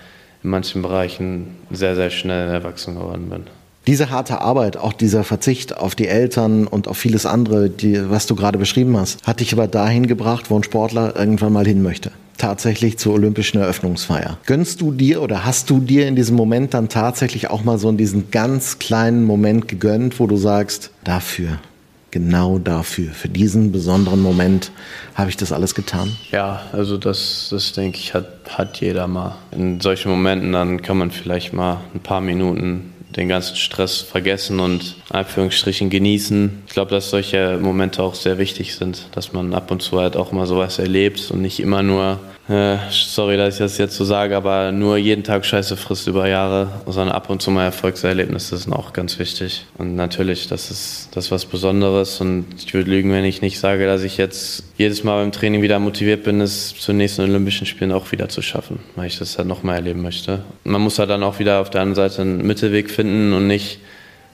in 0.42 0.50
manchen 0.50 0.82
Bereichen 0.82 1.56
sehr, 1.70 1.94
sehr 1.94 2.10
schnell 2.10 2.48
erwachsen 2.48 2.94
geworden 2.94 3.28
bin. 3.30 3.42
Diese 3.86 4.08
harte 4.08 4.40
Arbeit, 4.40 4.78
auch 4.78 4.94
dieser 4.94 5.24
Verzicht 5.24 5.76
auf 5.76 5.94
die 5.94 6.08
Eltern 6.08 6.66
und 6.66 6.88
auf 6.88 6.96
vieles 6.96 7.26
andere, 7.26 7.68
die, 7.68 8.10
was 8.10 8.24
du 8.26 8.34
gerade 8.34 8.56
beschrieben 8.56 8.96
hast, 8.96 9.26
hat 9.26 9.40
dich 9.40 9.52
aber 9.52 9.68
dahin 9.68 10.06
gebracht, 10.06 10.50
wo 10.50 10.56
ein 10.56 10.64
Sportler 10.64 11.14
irgendwann 11.14 11.52
mal 11.52 11.66
hin 11.66 11.82
möchte. 11.82 12.10
Tatsächlich 12.38 12.96
zur 12.96 13.12
olympischen 13.12 13.60
Eröffnungsfeier. 13.60 14.38
Gönnst 14.46 14.80
du 14.80 14.90
dir 14.90 15.20
oder 15.20 15.44
hast 15.44 15.68
du 15.68 15.80
dir 15.80 16.08
in 16.08 16.16
diesem 16.16 16.34
Moment 16.34 16.72
dann 16.72 16.88
tatsächlich 16.88 17.50
auch 17.50 17.62
mal 17.62 17.78
so 17.78 17.90
in 17.90 17.98
diesen 17.98 18.30
ganz 18.30 18.78
kleinen 18.78 19.24
Moment 19.24 19.68
gegönnt, 19.68 20.18
wo 20.18 20.26
du 20.26 20.36
sagst, 20.36 20.90
dafür 21.04 21.58
genau 22.14 22.60
dafür, 22.60 23.10
für 23.10 23.28
diesen 23.28 23.72
besonderen 23.72 24.22
Moment 24.22 24.70
habe 25.16 25.30
ich 25.30 25.36
das 25.36 25.50
alles 25.50 25.74
getan? 25.74 26.16
Ja, 26.30 26.62
also 26.72 26.96
das, 26.96 27.48
das 27.50 27.72
denke 27.72 27.98
ich, 27.98 28.14
hat, 28.14 28.28
hat 28.48 28.80
jeder 28.80 29.08
mal. 29.08 29.34
In 29.50 29.80
solchen 29.80 30.12
Momenten, 30.12 30.52
dann 30.52 30.80
kann 30.80 30.96
man 30.96 31.10
vielleicht 31.10 31.52
mal 31.52 31.80
ein 31.92 31.98
paar 31.98 32.20
Minuten 32.20 32.92
den 33.16 33.28
ganzen 33.28 33.56
Stress 33.56 34.00
vergessen 34.00 34.60
und 34.60 34.94
Anführungsstrichen 35.10 35.90
genießen. 35.90 36.62
Ich 36.68 36.72
glaube, 36.72 36.92
dass 36.92 37.10
solche 37.10 37.58
Momente 37.60 38.00
auch 38.00 38.14
sehr 38.14 38.38
wichtig 38.38 38.76
sind, 38.76 39.08
dass 39.12 39.32
man 39.32 39.52
ab 39.52 39.72
und 39.72 39.82
zu 39.82 40.00
halt 40.00 40.16
auch 40.16 40.30
mal 40.30 40.46
sowas 40.46 40.78
erlebt 40.78 41.32
und 41.32 41.42
nicht 41.42 41.58
immer 41.58 41.82
nur 41.82 42.20
äh, 42.48 42.76
sorry, 42.90 43.38
dass 43.38 43.54
ich 43.54 43.58
das 43.58 43.78
jetzt 43.78 43.96
so 43.96 44.04
sage, 44.04 44.36
aber 44.36 44.70
nur 44.70 44.98
jeden 44.98 45.24
Tag 45.24 45.46
Scheiße 45.46 45.78
frisst 45.78 46.06
über 46.06 46.28
Jahre, 46.28 46.68
sondern 46.84 47.14
ab 47.14 47.30
und 47.30 47.40
zu 47.40 47.50
mal 47.50 47.64
Erfolgserlebnisse 47.64 48.58
sind 48.58 48.72
auch 48.72 48.92
ganz 48.92 49.18
wichtig. 49.18 49.64
Und 49.78 49.96
natürlich, 49.96 50.46
das 50.48 50.70
ist 50.70 51.08
das 51.12 51.26
ist 51.26 51.30
was 51.30 51.46
Besonderes 51.46 52.20
und 52.20 52.44
ich 52.58 52.74
würde 52.74 52.90
lügen, 52.90 53.12
wenn 53.12 53.24
ich 53.24 53.40
nicht 53.40 53.58
sage, 53.58 53.86
dass 53.86 54.02
ich 54.02 54.18
jetzt 54.18 54.64
jedes 54.76 55.04
Mal 55.04 55.22
beim 55.22 55.32
Training 55.32 55.62
wieder 55.62 55.78
motiviert 55.78 56.24
bin, 56.24 56.42
es 56.42 56.74
zu 56.74 56.92
den 56.92 56.98
nächsten 56.98 57.22
Olympischen 57.22 57.66
Spielen 57.66 57.92
auch 57.92 58.12
wieder 58.12 58.28
zu 58.28 58.42
schaffen, 58.42 58.80
weil 58.96 59.06
ich 59.06 59.18
das 59.18 59.38
halt 59.38 59.48
nochmal 59.48 59.76
erleben 59.76 60.02
möchte. 60.02 60.44
Man 60.64 60.82
muss 60.82 60.98
halt 60.98 61.08
dann 61.08 61.22
auch 61.22 61.38
wieder 61.38 61.60
auf 61.60 61.70
der 61.70 61.80
anderen 61.80 62.10
Seite 62.10 62.22
einen 62.22 62.46
Mittelweg 62.46 62.90
finden 62.90 63.32
und 63.32 63.46
nicht 63.46 63.78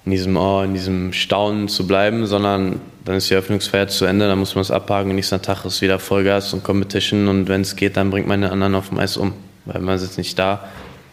in 0.04 0.12
diesem, 0.12 0.36
oh, 0.36 0.62
in 0.62 0.74
diesem 0.74 1.12
Staunen 1.12 1.68
zu 1.68 1.86
bleiben, 1.86 2.26
sondern 2.26 2.80
dann 3.04 3.16
ist 3.16 3.30
die 3.30 3.34
Eröffnungsfeier 3.34 3.88
zu 3.88 4.04
Ende, 4.04 4.28
dann 4.28 4.38
muss 4.38 4.54
man 4.54 4.62
es 4.62 4.70
abhaken. 4.70 5.14
Nächster 5.14 5.42
Tag 5.42 5.64
ist 5.64 5.80
wieder 5.82 5.98
Vollgas 5.98 6.52
und 6.52 6.64
Competition 6.64 7.28
und 7.28 7.48
wenn 7.48 7.62
es 7.62 7.76
geht, 7.76 7.96
dann 7.96 8.10
bringt 8.10 8.26
man 8.26 8.40
den 8.40 8.50
anderen 8.50 8.74
auf 8.74 8.88
dem 8.88 8.98
Eis 8.98 9.16
um. 9.16 9.32
Weil 9.66 9.80
man 9.80 9.98
sitzt 9.98 10.18
nicht 10.18 10.38
da 10.38 10.64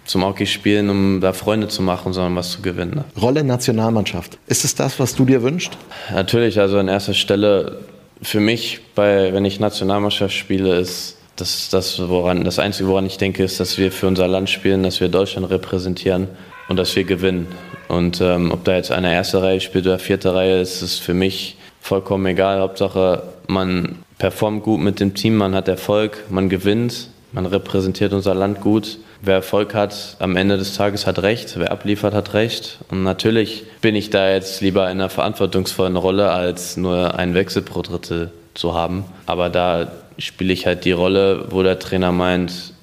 zum 0.05 0.23
Hockey 0.23 0.45
spielen, 0.45 0.89
um 0.89 1.19
da 1.19 1.33
Freunde 1.33 1.67
zu 1.67 1.81
machen, 1.81 2.13
sondern 2.13 2.35
was 2.35 2.51
zu 2.51 2.61
gewinnen. 2.61 2.91
Ne? 2.95 3.05
Rolle 3.21 3.43
Nationalmannschaft. 3.43 4.37
Ist 4.47 4.63
es 4.63 4.73
das, 4.73 4.99
was 4.99 5.15
du 5.15 5.25
dir 5.25 5.43
wünschst? 5.43 5.77
Natürlich, 6.13 6.59
also 6.59 6.77
an 6.77 6.87
erster 6.87 7.13
Stelle 7.13 7.79
für 8.21 8.39
mich, 8.39 8.79
bei, 8.95 9.33
wenn 9.33 9.43
ich 9.43 9.59
Nationalmannschaft 9.59 10.33
spiele, 10.33 10.77
ist 10.77 11.17
das, 11.35 11.69
das, 11.69 11.99
woran, 12.07 12.45
das 12.45 12.57
Einzige, 12.57 12.87
woran 12.89 13.05
ich 13.05 13.17
denke, 13.17 13.43
ist, 13.43 13.59
dass 13.59 13.77
wir 13.77 13.91
für 13.91 14.07
unser 14.07 14.27
Land 14.27 14.49
spielen, 14.49 14.81
dass 14.81 15.01
wir 15.01 15.09
Deutschland 15.09 15.49
repräsentieren. 15.49 16.29
und 16.67 16.77
dass 16.77 16.95
wir 16.95 17.03
gewinnen. 17.03 17.47
Und 17.87 18.19
ähm, 18.21 18.51
ob 18.51 18.63
da 18.63 18.75
jetzt 18.75 18.91
eine 18.91 19.13
erste 19.13 19.41
Reihe 19.41 19.61
spielt 19.61 19.85
oder 19.85 19.99
vierte 19.99 20.33
Reihe, 20.33 20.59
ist 20.59 20.81
es 20.81 20.97
für 20.97 21.13
mich 21.13 21.57
vollkommen 21.79 22.25
egal. 22.25 22.59
Hauptsache, 22.59 23.23
man 23.47 23.99
performt 24.17 24.63
gut 24.63 24.79
mit 24.79 24.99
dem 24.99 25.13
Team, 25.13 25.37
man 25.37 25.55
hat 25.55 25.67
Erfolg, 25.67 26.25
man 26.29 26.49
gewinnt, 26.49 27.09
man 27.31 27.45
repräsentiert 27.45 28.13
unser 28.13 28.35
Land 28.35 28.61
gut. 28.61 28.97
Wer 29.21 29.35
Erfolg 29.35 29.73
hat, 29.73 30.15
am 30.19 30.35
Ende 30.35 30.57
des 30.57 30.75
Tages 30.75 31.07
hat 31.07 31.19
recht, 31.19 31.57
wer 31.57 31.71
abliefert, 31.71 32.13
hat 32.13 32.33
recht. 32.33 32.79
Und 32.89 33.03
natürlich 33.03 33.63
bin 33.81 33.95
ich 33.95 34.09
da 34.09 34.31
jetzt 34.31 34.61
lieber 34.61 34.85
in 34.85 34.99
einer 34.99 35.09
verantwortungsvollen 35.09 35.95
Rolle, 35.95 36.31
als 36.31 36.77
nur 36.77 37.15
einen 37.15 37.33
Wechsel 37.33 37.63
pro 37.63 37.81
Drittel 37.81 38.31
zu 38.53 38.75
haben. 38.75 39.05
Aber 39.25 39.49
da 39.49 39.91
spiele 40.19 40.53
ich 40.53 40.65
halt 40.65 40.85
die 40.85 40.91
Rolle, 40.91 41.45
wo 41.49 41.63
der 41.63 41.79
Trainer 41.79 42.11
meint, 42.11 42.73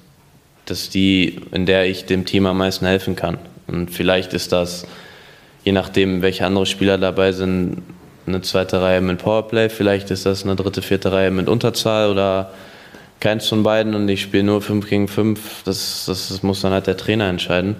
dass 0.65 0.89
die, 0.89 1.41
in 1.51 1.65
der 1.65 1.85
ich 1.85 2.05
dem 2.05 2.25
Team 2.25 2.45
am 2.47 2.57
meisten 2.57 2.85
helfen 2.85 3.15
kann. 3.15 3.37
Und 3.67 3.89
vielleicht 3.91 4.33
ist 4.33 4.51
das, 4.51 4.85
je 5.63 5.71
nachdem, 5.71 6.21
welche 6.21 6.45
andere 6.45 6.65
Spieler 6.65 6.97
dabei 6.97 7.31
sind, 7.31 7.81
eine 8.27 8.41
zweite 8.41 8.81
Reihe 8.81 9.01
mit 9.01 9.19
Powerplay, 9.19 9.69
vielleicht 9.69 10.11
ist 10.11 10.25
das 10.25 10.43
eine 10.43 10.55
dritte, 10.55 10.81
vierte 10.81 11.11
Reihe 11.11 11.31
mit 11.31 11.47
Unterzahl 11.47 12.09
oder 12.09 12.51
keins 13.19 13.47
von 13.47 13.63
beiden 13.63 13.95
und 13.95 14.07
ich 14.09 14.21
spiele 14.21 14.43
nur 14.43 14.61
5 14.61 14.89
gegen 14.89 15.07
5. 15.07 15.63
Das, 15.63 16.05
das, 16.05 16.29
das 16.29 16.43
muss 16.43 16.61
dann 16.61 16.73
halt 16.73 16.87
der 16.87 16.97
Trainer 16.97 17.27
entscheiden. 17.27 17.75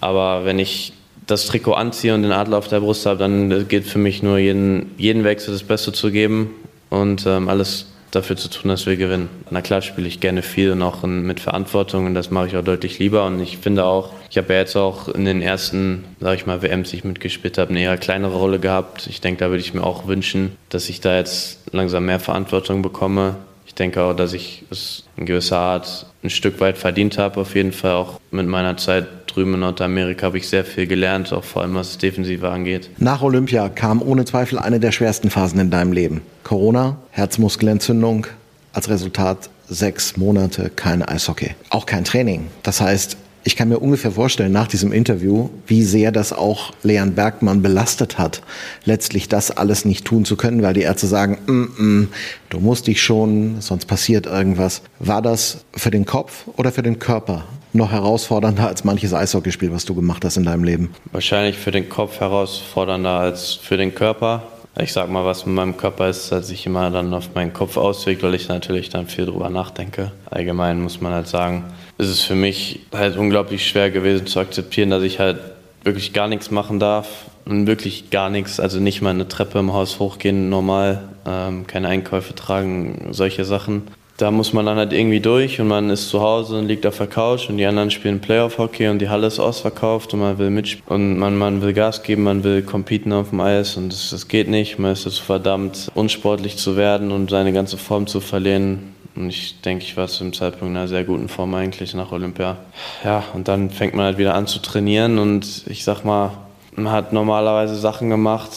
Aber 0.00 0.44
wenn 0.44 0.58
ich 0.58 0.92
das 1.26 1.46
Trikot 1.46 1.74
anziehe 1.74 2.14
und 2.14 2.22
den 2.22 2.32
Adler 2.32 2.58
auf 2.58 2.68
der 2.68 2.80
Brust 2.80 3.06
habe, 3.06 3.18
dann 3.18 3.68
geht 3.68 3.84
für 3.84 3.98
mich 3.98 4.22
nur 4.22 4.38
jeden, 4.38 4.94
jeden 4.96 5.24
Wechsel 5.24 5.52
das 5.52 5.62
Beste 5.62 5.92
zu 5.92 6.10
geben 6.10 6.50
und 6.90 7.26
ähm, 7.26 7.48
alles 7.48 7.86
dafür 8.10 8.36
zu 8.36 8.48
tun, 8.48 8.68
dass 8.68 8.86
wir 8.86 8.96
gewinnen. 8.96 9.28
Na 9.50 9.62
klar 9.62 9.82
spiele 9.82 10.08
ich 10.08 10.20
gerne 10.20 10.42
viel 10.42 10.72
und 10.72 10.82
auch 10.82 11.02
mit 11.02 11.40
Verantwortung 11.40 12.06
und 12.06 12.14
das 12.14 12.30
mache 12.30 12.48
ich 12.48 12.56
auch 12.56 12.64
deutlich 12.64 12.98
lieber 12.98 13.26
und 13.26 13.40
ich 13.40 13.58
finde 13.58 13.84
auch, 13.84 14.12
ich 14.30 14.38
habe 14.38 14.52
ja 14.52 14.60
jetzt 14.60 14.76
auch 14.76 15.08
in 15.08 15.24
den 15.24 15.42
ersten, 15.42 16.04
sage 16.20 16.36
ich 16.36 16.46
mal, 16.46 16.62
WMs, 16.62 16.90
die 16.90 16.96
ich 16.96 17.04
mitgespielt 17.04 17.58
habe, 17.58 17.70
eine 17.70 17.80
eher 17.80 17.96
kleinere 17.96 18.36
Rolle 18.36 18.58
gehabt. 18.58 19.06
Ich 19.06 19.20
denke, 19.20 19.40
da 19.40 19.50
würde 19.50 19.60
ich 19.60 19.74
mir 19.74 19.84
auch 19.84 20.06
wünschen, 20.06 20.56
dass 20.68 20.88
ich 20.88 21.00
da 21.00 21.16
jetzt 21.16 21.60
langsam 21.72 22.06
mehr 22.06 22.20
Verantwortung 22.20 22.82
bekomme. 22.82 23.36
Ich 23.78 23.84
denke 23.84 24.02
auch, 24.02 24.12
dass 24.12 24.32
ich 24.32 24.64
es 24.72 25.04
in 25.16 25.24
gewisser 25.24 25.58
Art 25.58 26.06
ein 26.24 26.30
Stück 26.30 26.58
weit 26.58 26.78
verdient 26.78 27.16
habe. 27.16 27.40
Auf 27.40 27.54
jeden 27.54 27.70
Fall 27.70 27.92
auch 27.92 28.18
mit 28.32 28.48
meiner 28.48 28.76
Zeit 28.76 29.06
drüben 29.28 29.54
in 29.54 29.60
Nordamerika 29.60 30.26
habe 30.26 30.38
ich 30.38 30.48
sehr 30.48 30.64
viel 30.64 30.88
gelernt, 30.88 31.32
auch 31.32 31.44
vor 31.44 31.62
allem 31.62 31.76
was 31.76 31.90
das 31.90 31.98
Defensive 31.98 32.48
angeht. 32.48 32.90
Nach 32.98 33.22
Olympia 33.22 33.68
kam 33.68 34.02
ohne 34.02 34.24
Zweifel 34.24 34.58
eine 34.58 34.80
der 34.80 34.90
schwersten 34.90 35.30
Phasen 35.30 35.60
in 35.60 35.70
deinem 35.70 35.92
Leben. 35.92 36.22
Corona, 36.42 36.96
Herzmuskelentzündung, 37.12 38.26
als 38.72 38.88
Resultat 38.88 39.48
sechs 39.68 40.16
Monate 40.16 40.72
kein 40.74 41.04
Eishockey, 41.04 41.54
auch 41.70 41.86
kein 41.86 42.02
Training. 42.02 42.48
Das 42.64 42.80
heißt, 42.80 43.16
ich 43.44 43.56
kann 43.56 43.68
mir 43.68 43.78
ungefähr 43.78 44.10
vorstellen 44.10 44.52
nach 44.52 44.66
diesem 44.66 44.92
Interview, 44.92 45.48
wie 45.66 45.82
sehr 45.82 46.12
das 46.12 46.32
auch 46.32 46.72
Leon 46.82 47.14
Bergmann 47.14 47.62
belastet 47.62 48.18
hat, 48.18 48.42
letztlich 48.84 49.28
das 49.28 49.50
alles 49.50 49.84
nicht 49.84 50.04
tun 50.04 50.24
zu 50.24 50.36
können, 50.36 50.62
weil 50.62 50.74
die 50.74 50.82
Ärzte 50.82 51.06
sagen, 51.06 51.38
mm 51.46 51.62
-mm, 51.78 52.06
du 52.50 52.60
musst 52.60 52.86
dich 52.86 53.02
schon, 53.02 53.60
sonst 53.60 53.86
passiert 53.86 54.26
irgendwas. 54.26 54.82
War 54.98 55.22
das 55.22 55.64
für 55.74 55.90
den 55.90 56.04
Kopf 56.04 56.46
oder 56.56 56.72
für 56.72 56.82
den 56.82 56.98
Körper 56.98 57.44
noch 57.72 57.92
herausfordernder 57.92 58.66
als 58.66 58.84
manches 58.84 59.14
Eishockeyspiel, 59.14 59.72
was 59.72 59.84
du 59.84 59.94
gemacht 59.94 60.24
hast 60.24 60.36
in 60.36 60.44
deinem 60.44 60.64
Leben? 60.64 60.90
Wahrscheinlich 61.12 61.56
für 61.56 61.70
den 61.70 61.88
Kopf 61.88 62.20
herausfordernder 62.20 63.10
als 63.10 63.54
für 63.54 63.76
den 63.76 63.94
Körper. 63.94 64.42
Ich 64.80 64.92
sag 64.92 65.10
mal, 65.10 65.24
was 65.24 65.44
mit 65.44 65.56
meinem 65.56 65.76
Körper 65.76 66.08
ist, 66.08 66.30
dass 66.30 66.48
sich 66.48 66.64
immer 66.64 66.90
dann 66.90 67.12
auf 67.12 67.34
meinen 67.34 67.52
Kopf 67.52 67.76
auswirkt, 67.76 68.22
weil 68.22 68.34
ich 68.34 68.48
natürlich 68.48 68.90
dann 68.90 69.08
viel 69.08 69.26
drüber 69.26 69.50
nachdenke. 69.50 70.12
Allgemein 70.30 70.80
muss 70.80 71.00
man 71.00 71.12
halt 71.12 71.26
sagen, 71.26 71.64
ist 71.98 72.08
es 72.08 72.22
für 72.22 72.36
mich 72.36 72.86
halt 72.94 73.16
unglaublich 73.16 73.66
schwer 73.66 73.90
gewesen 73.90 74.28
zu 74.28 74.38
akzeptieren, 74.38 74.90
dass 74.90 75.02
ich 75.02 75.18
halt 75.18 75.40
wirklich 75.82 76.12
gar 76.12 76.28
nichts 76.28 76.52
machen 76.52 76.78
darf 76.78 77.08
und 77.44 77.66
wirklich 77.66 78.10
gar 78.10 78.30
nichts, 78.30 78.60
also 78.60 78.78
nicht 78.78 79.02
mal 79.02 79.10
eine 79.10 79.26
Treppe 79.26 79.58
im 79.58 79.72
Haus 79.72 79.98
hochgehen 79.98 80.48
normal, 80.48 81.08
ähm, 81.26 81.66
keine 81.66 81.88
Einkäufe 81.88 82.36
tragen, 82.36 83.08
solche 83.10 83.44
Sachen 83.44 83.82
da 84.18 84.32
muss 84.32 84.52
man 84.52 84.66
dann 84.66 84.78
halt 84.78 84.92
irgendwie 84.92 85.20
durch 85.20 85.60
und 85.60 85.68
man 85.68 85.90
ist 85.90 86.08
zu 86.08 86.20
Hause 86.20 86.58
und 86.58 86.66
liegt 86.66 86.84
auf 86.86 86.98
der 86.98 87.06
Couch 87.06 87.48
und 87.48 87.56
die 87.56 87.64
anderen 87.64 87.92
spielen 87.92 88.20
Playoff-Hockey 88.20 88.88
und 88.88 88.98
die 88.98 89.08
Halle 89.08 89.28
ist 89.28 89.38
ausverkauft 89.38 90.12
und 90.12 90.20
man 90.20 90.38
will 90.38 90.50
mitspielen 90.50 90.88
und 90.88 91.18
man, 91.18 91.36
man 91.36 91.62
will 91.62 91.72
Gas 91.72 92.02
geben, 92.02 92.24
man 92.24 92.42
will 92.42 92.62
competen 92.62 93.12
auf 93.12 93.30
dem 93.30 93.40
Eis 93.40 93.76
und 93.76 93.92
das, 93.92 94.10
das 94.10 94.26
geht 94.26 94.48
nicht. 94.48 94.80
Man 94.80 94.92
ist 94.92 95.06
dazu 95.06 95.22
verdammt, 95.22 95.92
unsportlich 95.94 96.56
zu 96.56 96.76
werden 96.76 97.12
und 97.12 97.30
seine 97.30 97.52
ganze 97.52 97.78
Form 97.78 98.08
zu 98.08 98.20
verlieren. 98.20 98.92
Und 99.14 99.28
ich 99.28 99.60
denke, 99.60 99.84
ich 99.84 99.96
war 99.96 100.08
zu 100.08 100.24
dem 100.24 100.32
Zeitpunkt 100.32 100.72
in 100.72 100.76
einer 100.76 100.88
sehr 100.88 101.04
guten 101.04 101.28
Form 101.28 101.54
eigentlich 101.54 101.94
nach 101.94 102.10
Olympia. 102.10 102.56
Ja, 103.04 103.22
und 103.34 103.46
dann 103.46 103.70
fängt 103.70 103.94
man 103.94 104.04
halt 104.04 104.18
wieder 104.18 104.34
an 104.34 104.48
zu 104.48 104.58
trainieren 104.58 105.18
und 105.18 105.62
ich 105.68 105.84
sag 105.84 106.04
mal, 106.04 106.32
man 106.74 106.92
hat 106.92 107.12
normalerweise 107.12 107.76
Sachen 107.76 108.10
gemacht 108.10 108.50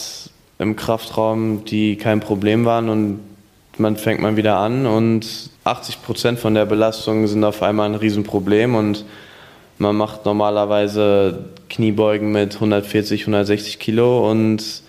im 0.57 0.76
Kraftraum, 0.76 1.66
die 1.66 1.97
kein 1.97 2.20
Problem 2.20 2.66
waren 2.66 2.89
und 2.89 3.20
man 3.78 3.96
fängt 3.96 4.22
man 4.22 4.38
wieder 4.38 4.58
an 4.58 4.86
und 4.86 5.50
80 5.64 6.02
Prozent 6.02 6.40
von 6.40 6.54
der 6.54 6.66
Belastung 6.66 7.28
sind 7.28 7.44
auf 7.44 7.62
einmal 7.64 7.90
ein 7.90 7.96
Riesenproblem 7.96 8.76
und 8.76 9.06
man 9.78 9.96
macht 9.96 10.26
normalerweise 10.26 11.46
Kniebeugen 11.70 12.32
mit 12.32 12.56
140, 12.56 13.22
160 13.22 13.80
Kilo 13.80 14.30
und 14.30 14.84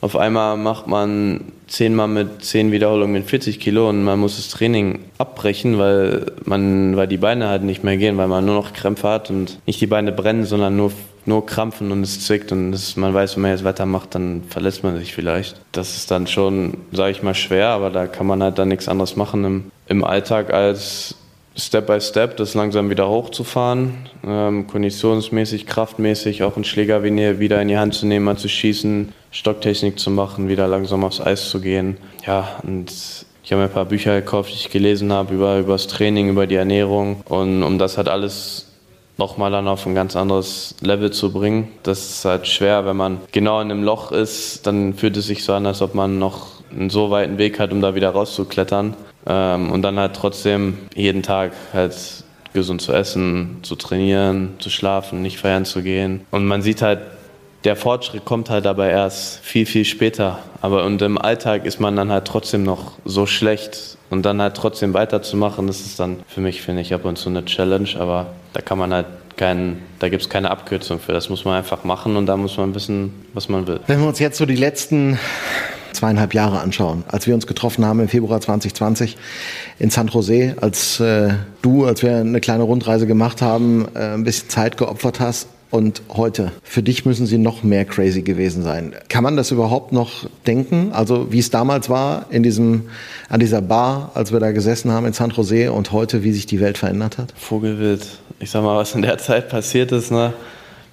auf 0.00 0.16
einmal 0.16 0.56
macht 0.56 0.88
man 0.88 1.52
zehnmal 1.68 2.08
mit 2.08 2.44
zehn 2.44 2.72
Wiederholungen 2.72 3.12
mit 3.12 3.24
40 3.24 3.60
Kilo 3.60 3.88
und 3.88 4.02
man 4.02 4.18
muss 4.18 4.36
das 4.36 4.48
Training 4.48 4.98
abbrechen, 5.18 5.78
weil 5.78 6.32
man, 6.44 6.96
weil 6.96 7.06
die 7.06 7.18
Beine 7.18 7.46
halt 7.48 7.62
nicht 7.62 7.84
mehr 7.84 7.96
gehen, 7.96 8.16
weil 8.16 8.26
man 8.26 8.44
nur 8.44 8.56
noch 8.56 8.72
Krämpfe 8.72 9.08
hat 9.08 9.30
und 9.30 9.60
nicht 9.64 9.80
die 9.80 9.86
Beine 9.86 10.10
brennen, 10.10 10.44
sondern 10.44 10.76
nur 10.76 10.90
nur 11.24 11.46
krampfen 11.46 11.92
und 11.92 12.02
es 12.02 12.24
zwickt 12.24 12.52
und 12.52 12.72
das, 12.72 12.96
man 12.96 13.14
weiß, 13.14 13.36
wenn 13.36 13.42
man 13.42 13.50
jetzt 13.52 13.64
weitermacht, 13.64 14.14
dann 14.14 14.42
verletzt 14.48 14.82
man 14.82 14.98
sich 14.98 15.14
vielleicht. 15.14 15.60
Das 15.72 15.96
ist 15.96 16.10
dann 16.10 16.26
schon, 16.26 16.78
sage 16.92 17.12
ich 17.12 17.22
mal, 17.22 17.34
schwer, 17.34 17.68
aber 17.68 17.90
da 17.90 18.06
kann 18.06 18.26
man 18.26 18.42
halt 18.42 18.58
dann 18.58 18.68
nichts 18.68 18.88
anderes 18.88 19.16
machen 19.16 19.44
im, 19.44 19.70
im 19.86 20.04
Alltag 20.04 20.52
als 20.52 21.16
Step 21.54 21.86
by 21.86 22.00
Step 22.00 22.38
das 22.38 22.54
langsam 22.54 22.88
wieder 22.88 23.08
hochzufahren, 23.08 24.08
ähm, 24.24 24.66
konditionsmäßig, 24.66 25.66
kraftmäßig, 25.66 26.42
auch 26.42 26.56
einen 26.56 26.64
Schläger 26.64 27.02
wieder 27.02 27.60
in 27.60 27.68
die 27.68 27.76
Hand 27.76 27.94
zu 27.94 28.06
nehmen, 28.06 28.24
mal 28.24 28.38
zu 28.38 28.48
schießen, 28.48 29.12
Stocktechnik 29.30 29.98
zu 29.98 30.10
machen, 30.10 30.48
wieder 30.48 30.66
langsam 30.66 31.04
aufs 31.04 31.20
Eis 31.20 31.50
zu 31.50 31.60
gehen. 31.60 31.98
Ja, 32.26 32.60
und 32.62 32.90
ich 33.44 33.52
habe 33.52 33.62
mir 33.62 33.68
ein 33.68 33.74
paar 33.74 33.84
Bücher 33.84 34.18
gekauft, 34.18 34.50
die 34.50 34.56
ich 34.56 34.70
gelesen 34.70 35.12
habe 35.12 35.34
über, 35.34 35.58
über 35.58 35.72
das 35.74 35.88
Training, 35.88 36.30
über 36.30 36.46
die 36.46 36.54
Ernährung 36.54 37.20
und 37.28 37.62
um 37.62 37.78
das 37.78 37.98
halt 37.98 38.08
alles 38.08 38.71
nochmal 39.22 39.52
dann 39.52 39.68
auf 39.68 39.86
ein 39.86 39.94
ganz 39.94 40.16
anderes 40.16 40.74
Level 40.80 41.12
zu 41.12 41.32
bringen. 41.32 41.68
Das 41.84 42.10
ist 42.10 42.24
halt 42.24 42.48
schwer, 42.48 42.84
wenn 42.86 42.96
man 42.96 43.20
genau 43.30 43.60
in 43.60 43.70
einem 43.70 43.84
Loch 43.84 44.10
ist, 44.10 44.66
dann 44.66 44.94
fühlt 44.94 45.16
es 45.16 45.26
sich 45.28 45.44
so 45.44 45.52
an, 45.52 45.64
als 45.64 45.80
ob 45.80 45.94
man 45.94 46.18
noch 46.18 46.48
einen 46.72 46.90
so 46.90 47.10
weiten 47.10 47.38
Weg 47.38 47.60
hat, 47.60 47.70
um 47.70 47.80
da 47.80 47.94
wieder 47.94 48.10
rauszuklettern. 48.10 48.96
Ähm, 49.26 49.70
und 49.70 49.82
dann 49.82 49.96
halt 49.98 50.16
trotzdem 50.16 50.78
jeden 50.96 51.22
Tag 51.22 51.52
halt 51.72 51.94
gesund 52.52 52.82
zu 52.82 52.92
essen, 52.92 53.58
zu 53.62 53.76
trainieren, 53.76 54.54
zu 54.58 54.70
schlafen, 54.70 55.22
nicht 55.22 55.38
feiern 55.38 55.64
zu 55.64 55.82
gehen. 55.82 56.26
Und 56.32 56.44
man 56.44 56.60
sieht 56.62 56.82
halt, 56.82 56.98
der 57.62 57.76
Fortschritt 57.76 58.24
kommt 58.24 58.50
halt 58.50 58.64
dabei 58.64 58.90
erst 58.90 59.38
viel, 59.44 59.66
viel 59.66 59.84
später. 59.84 60.40
Aber 60.60 60.84
und 60.84 61.00
im 61.00 61.16
Alltag 61.16 61.64
ist 61.64 61.78
man 61.78 61.94
dann 61.94 62.10
halt 62.10 62.24
trotzdem 62.24 62.64
noch 62.64 62.92
so 63.04 63.26
schlecht. 63.26 63.98
Und 64.12 64.26
dann 64.26 64.42
halt 64.42 64.58
trotzdem 64.58 64.92
weiterzumachen, 64.92 65.66
das 65.66 65.80
ist 65.80 65.98
dann 65.98 66.18
für 66.28 66.42
mich, 66.42 66.60
finde 66.60 66.82
ich, 66.82 66.92
ab 66.92 67.06
und 67.06 67.16
zu 67.16 67.30
eine 67.30 67.46
Challenge. 67.46 67.88
Aber 67.98 68.26
da 68.52 68.60
kann 68.60 68.76
man 68.76 68.92
halt 68.92 69.06
keinen, 69.38 69.80
da 70.00 70.10
gibt 70.10 70.22
es 70.22 70.28
keine 70.28 70.50
Abkürzung 70.50 71.00
für. 71.00 71.14
Das 71.14 71.30
muss 71.30 71.46
man 71.46 71.54
einfach 71.54 71.82
machen 71.84 72.16
und 72.16 72.26
da 72.26 72.36
muss 72.36 72.58
man 72.58 72.74
wissen, 72.74 73.24
was 73.32 73.48
man 73.48 73.66
will. 73.66 73.80
Wenn 73.86 74.00
wir 74.00 74.08
uns 74.08 74.18
jetzt 74.18 74.36
so 74.36 74.44
die 74.44 74.54
letzten 74.54 75.18
zweieinhalb 75.94 76.34
Jahre 76.34 76.60
anschauen, 76.60 77.04
als 77.08 77.26
wir 77.26 77.34
uns 77.34 77.46
getroffen 77.46 77.86
haben 77.86 78.00
im 78.00 78.08
Februar 78.08 78.38
2020 78.38 79.16
in 79.78 79.88
San 79.88 80.08
Jose, 80.08 80.56
als 80.60 81.00
äh, 81.00 81.30
du, 81.62 81.86
als 81.86 82.02
wir 82.02 82.16
eine 82.16 82.42
kleine 82.42 82.64
Rundreise 82.64 83.06
gemacht 83.06 83.40
haben, 83.40 83.88
äh, 83.94 84.12
ein 84.12 84.24
bisschen 84.24 84.50
Zeit 84.50 84.76
geopfert 84.76 85.20
hast, 85.20 85.48
und 85.72 86.02
heute. 86.10 86.52
Für 86.62 86.82
dich 86.82 87.06
müssen 87.06 87.26
sie 87.26 87.38
noch 87.38 87.62
mehr 87.62 87.84
crazy 87.86 88.22
gewesen 88.22 88.62
sein. 88.62 88.94
Kann 89.08 89.24
man 89.24 89.36
das 89.36 89.50
überhaupt 89.50 89.90
noch 89.90 90.26
denken? 90.46 90.92
Also 90.92 91.32
wie 91.32 91.38
es 91.38 91.50
damals 91.50 91.88
war 91.88 92.26
in 92.30 92.42
diesem, 92.42 92.90
an 93.30 93.40
dieser 93.40 93.62
Bar, 93.62 94.12
als 94.14 94.32
wir 94.32 94.38
da 94.38 94.52
gesessen 94.52 94.92
haben 94.92 95.06
in 95.06 95.14
San 95.14 95.30
Jose 95.30 95.72
und 95.72 95.90
heute, 95.90 96.22
wie 96.22 96.32
sich 96.32 96.44
die 96.44 96.60
Welt 96.60 96.76
verändert 96.76 97.16
hat? 97.16 97.32
Vogelwild. 97.36 98.06
Ich 98.38 98.50
sag 98.50 98.62
mal, 98.62 98.76
was 98.76 98.94
in 98.94 99.02
der 99.02 99.16
Zeit 99.18 99.48
passiert 99.48 99.92
ist, 99.92 100.12
ne? 100.12 100.34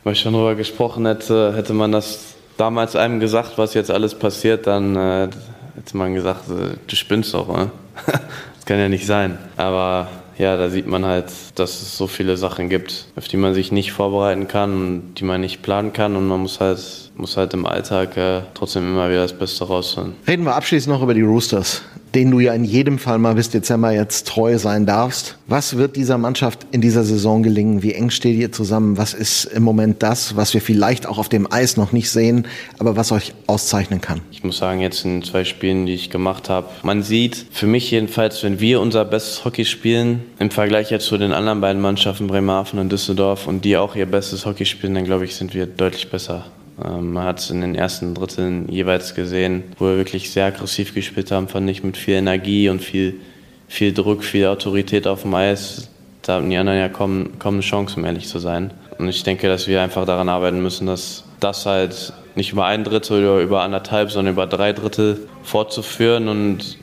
Weil 0.06 0.14
ich 0.14 0.22
schon 0.22 0.34
drüber 0.34 0.56
gesprochen 0.56 1.06
hätte, 1.06 1.54
hätte 1.56 1.74
man 1.74 1.92
das 1.92 2.36
damals 2.56 2.96
einem 2.96 3.20
gesagt, 3.20 3.58
was 3.58 3.74
jetzt 3.74 3.92
alles 3.92 4.16
passiert, 4.16 4.66
dann 4.66 4.96
äh, 4.96 5.28
hätte 5.76 5.98
man 5.98 6.14
gesagt, 6.14 6.50
äh, 6.50 6.78
du 6.88 6.96
spinnst 6.96 7.34
doch, 7.34 7.50
ne? 7.50 7.70
das 8.06 8.66
kann 8.66 8.80
ja 8.80 8.88
nicht 8.88 9.06
sein. 9.06 9.38
Aber 9.58 10.08
ja, 10.40 10.56
da 10.56 10.70
sieht 10.70 10.88
man 10.88 11.06
halt, 11.06 11.26
dass 11.56 11.82
es 11.82 11.98
so 11.98 12.08
viele 12.08 12.38
Sachen 12.38 12.70
gibt, 12.70 13.06
auf 13.18 13.28
die 13.28 13.36
man 13.36 13.54
sich 13.54 13.74
nicht 13.74 13.92
vorbereiten 13.92 14.48
kann 14.48 14.72
und 14.74 15.16
die 15.16 15.26
man 15.26 15.42
nicht 15.42 15.62
planen 15.62 15.92
kann 15.92 16.16
und 16.16 16.28
man 16.28 16.40
muss 16.40 16.62
halt, 16.62 16.80
muss 17.18 17.36
halt 17.36 17.54
im 17.54 17.66
Alltag 17.66 18.16
äh, 18.16 18.42
trotzdem 18.54 18.88
immer 18.88 19.10
wieder 19.10 19.24
das 19.24 19.34
Beste 19.34 19.66
rausholen. 19.66 20.16
Reden 20.26 20.46
wir 20.46 20.56
abschließend 20.56 20.96
noch 20.96 21.04
über 21.04 21.14
die 21.14 21.24
Roosters. 21.24 21.82
Den 22.16 22.32
du 22.32 22.40
ja 22.40 22.54
in 22.54 22.64
jedem 22.64 23.00
Fall 23.00 23.20
mal 23.20 23.36
bis 23.36 23.50
Dezember 23.50 23.92
jetzt 23.92 24.28
treu 24.28 24.58
sein 24.58 24.86
darfst. 24.86 25.38
Was 25.48 25.78
wird 25.78 25.96
dieser 25.96 26.18
Mannschaft 26.18 26.68
in 26.72 26.82
dieser 26.82 27.04
Saison 27.04 27.44
gelingen? 27.44 27.84
Wie 27.84 27.94
eng 27.94 28.10
steht 28.10 28.38
ihr 28.38 28.52
zusammen? 28.52 28.98
Was 28.98 29.14
ist 29.14 29.46
im 29.46 29.64
Moment 29.64 30.02
das, 30.04 30.36
was 30.36 30.54
wir 30.54 30.62
vielleicht 30.62 31.08
auch 31.08 31.18
auf 31.18 31.30
dem 31.30 31.52
Eis 31.52 31.78
noch 31.78 31.92
nicht 31.92 32.10
sehen, 32.10 32.48
aber 32.78 32.96
was 32.96 33.12
euch 33.12 33.34
auszeichnen 33.48 34.02
kann? 34.02 34.22
Ich 34.32 34.44
muss 34.44 34.58
sagen, 34.58 34.80
jetzt 34.82 35.06
in 35.06 35.24
zwei 35.24 35.44
Spielen, 35.44 35.86
die 35.86 35.94
ich 35.94 36.10
gemacht 36.10 36.50
habe, 36.50 36.68
man 36.84 37.04
sieht 37.04 37.46
für 37.52 37.68
mich 37.68 37.90
jedenfalls, 37.92 38.44
wenn 38.44 38.60
wir 38.60 38.82
unser 38.82 39.06
bestes 39.06 39.46
Hockey 39.46 39.66
spielen, 39.66 40.22
im 40.40 40.52
Vergleich 40.52 40.92
jetzt 40.92 41.06
zu 41.06 41.18
den 41.18 41.32
anderen 41.32 41.62
beiden 41.62 41.82
Mannschaften 41.82 42.28
Bremerhaven 42.28 42.80
und 42.80 42.92
Düsseldorf 42.92 43.48
und 43.48 43.66
die 43.66 43.78
auch 43.78 43.96
ihr 43.96 44.06
bestes 44.06 44.46
Hockey 44.46 44.66
spielen, 44.66 44.96
dann 44.96 45.06
glaube 45.06 45.26
ich, 45.26 45.36
sind 45.36 45.54
wir 45.54 45.66
deutlich 45.66 46.10
besser. 46.10 46.46
Ähm, 46.84 47.14
man 47.14 47.26
hat 47.26 47.40
es 47.40 47.50
in 47.50 47.62
den 47.62 47.76
ersten 47.76 48.14
Dritteln 48.14 48.70
jeweils 48.70 49.16
gesehen, 49.16 49.64
wo 49.78 49.86
wir 49.86 49.98
wirklich 49.98 50.32
sehr 50.32 50.46
aggressiv 50.46 50.94
gespielt 50.94 51.32
haben, 51.32 51.48
fand 51.48 51.70
ich 51.70 51.84
mit 51.84 51.98
viel 51.98 52.16
Energie 52.16 52.70
und 52.70 52.82
viel, 52.82 53.16
viel 53.68 53.94
Druck, 53.94 54.24
viel 54.24 54.48
Autorität 54.48 55.08
auf 55.08 55.24
dem 55.24 55.34
Eis. 55.34 55.90
Da 56.22 56.36
hatten 56.36 56.50
die 56.50 56.58
anderen 56.58 56.80
ja 56.80 56.90
kaum, 56.90 57.40
kaum 57.40 57.56
eine 57.56 57.64
Chance, 57.64 57.98
um 57.98 58.06
ehrlich 58.06 58.28
zu 58.28 58.40
sein. 58.40 58.72
Und 58.98 59.08
ich 59.08 59.24
denke, 59.24 59.48
dass 59.48 59.68
wir 59.68 59.82
einfach 59.82 60.06
daran 60.06 60.30
arbeiten 60.30 60.62
müssen, 60.62 60.88
dass 60.88 61.24
das 61.40 61.66
halt 61.66 62.14
nicht 62.36 62.52
über 62.52 62.66
ein 62.66 62.84
Drittel 62.84 63.26
oder 63.26 63.42
über 63.42 63.62
anderthalb, 63.62 64.12
sondern 64.12 64.34
über 64.34 64.46
drei 64.46 64.74
Drittel 64.74 65.28
fortzuführen. 65.44 66.28
Und 66.28 66.78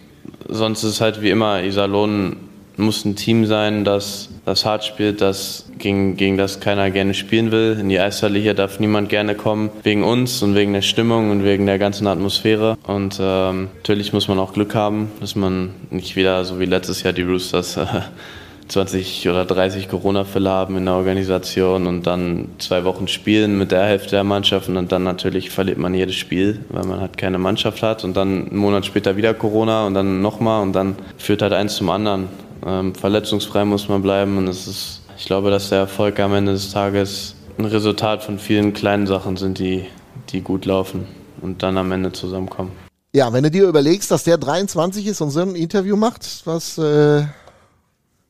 sonst 0.48 0.82
ist 0.82 0.90
es 0.90 1.01
halt 1.01 1.23
wie 1.23 1.31
immer, 1.31 1.62
Iserlohn 1.62 2.36
muss 2.77 3.05
ein 3.05 3.16
Team 3.16 3.47
sein, 3.47 3.85
das, 3.85 4.28
das 4.44 4.65
hart 4.65 4.85
spielt, 4.85 5.20
das 5.20 5.66
gegen, 5.78 6.16
gegen 6.16 6.36
das 6.36 6.61
keiner 6.61 6.90
gerne 6.90 7.15
spielen 7.15 7.51
will. 7.51 7.77
In 7.81 7.89
die 7.89 7.98
Eishalle 7.98 8.39
hier 8.39 8.55
darf 8.55 8.81
niemand 8.81 9.09
gerne 9.09 9.35
kommen, 9.35 9.70
wegen 9.82 10.05
uns 10.05 10.43
und 10.43 10.55
wegen 10.55 10.73
der 10.73 10.82
Stimmung 10.82 11.31
und 11.31 11.44
wegen 11.44 11.66
der 11.66 11.78
ganzen 11.78 12.07
Atmosphäre. 12.07 12.77
Und 12.86 13.19
ähm, 13.20 13.69
natürlich 13.77 14.12
muss 14.12 14.28
man 14.28 14.39
auch 14.39 14.53
Glück 14.53 14.74
haben, 14.74 15.11
dass 15.20 15.36
man 15.36 15.70
nicht 15.90 16.16
wieder 16.16 16.44
so 16.44 16.61
wie 16.61 16.66
letztes 16.66 17.03
Jahr 17.03 17.12
die 17.12 17.23
Roosters 17.23 17.77
äh, 17.77 17.86
20 18.69 19.28
oder 19.28 19.44
30 19.44 19.89
Corona-Fälle 19.89 20.51
haben 20.51 20.77
in 20.77 20.86
der 20.86 20.94
Organisation 20.94 21.86
und 21.86 22.07
dann 22.07 22.48
zwei 22.59 22.85
Wochen 22.85 23.07
spielen 23.07 23.57
mit 23.59 23.70
der 23.70 23.85
Hälfte 23.85 24.11
der 24.11 24.24
Mannschaft 24.24 24.69
und 24.69 24.90
dann 24.90 25.05
natürlich 25.05 25.51
verliert 25.51 25.78
man 25.78 25.94
jedes 25.94 26.16
Spiel, 26.16 26.65
weil 26.70 26.85
man 26.85 27.01
halt 27.01 27.16
keine 27.16 27.39
Mannschaft 27.39 27.82
hat 27.82 28.03
und 28.03 28.16
dann 28.16 28.48
einen 28.48 28.57
Monat 28.57 28.85
später 28.85 29.16
wieder 29.16 29.35
Corona 29.35 29.86
und 29.86 29.94
dann 29.94 30.20
nochmal 30.20 30.62
und 30.62 30.73
dann 30.73 30.97
führt 31.16 31.43
halt 31.43 31.53
eins 31.53 31.77
zum 31.77 31.90
anderen. 31.90 32.28
Ähm, 32.65 32.95
verletzungsfrei 32.95 33.65
muss 33.65 33.89
man 33.89 34.03
bleiben 34.03 34.39
und 34.39 34.49
es 34.49 34.66
ist, 34.66 35.03
ich 35.16 35.27
glaube, 35.27 35.51
dass 35.51 35.69
der 35.69 35.78
Erfolg 35.78 36.19
am 36.20 36.35
Ende 36.35 36.53
des 36.53 36.70
Tages 36.70 37.35
ein 37.59 37.65
Resultat 37.65 38.23
von 38.23 38.39
vielen 38.39 38.73
kleinen 38.73 39.07
Sachen 39.07 39.37
sind, 39.37 39.59
die, 39.59 39.87
die 40.31 40.41
gut 40.41 40.65
laufen 40.65 41.07
und 41.41 41.62
dann 41.62 41.78
am 41.78 41.93
Ende 41.93 42.12
zusammenkommen. 42.12 42.73
Ja, 43.12 43.33
wenn 43.33 43.43
du 43.43 43.51
dir 43.51 43.66
überlegst, 43.66 44.11
dass 44.11 44.24
der 44.24 44.37
23 44.37 45.07
ist 45.07 45.20
und 45.20 45.31
so 45.31 45.41
ein 45.41 45.55
Interview 45.55 45.97
macht, 45.97 46.43
was 46.45 46.77
äh, 46.77 47.24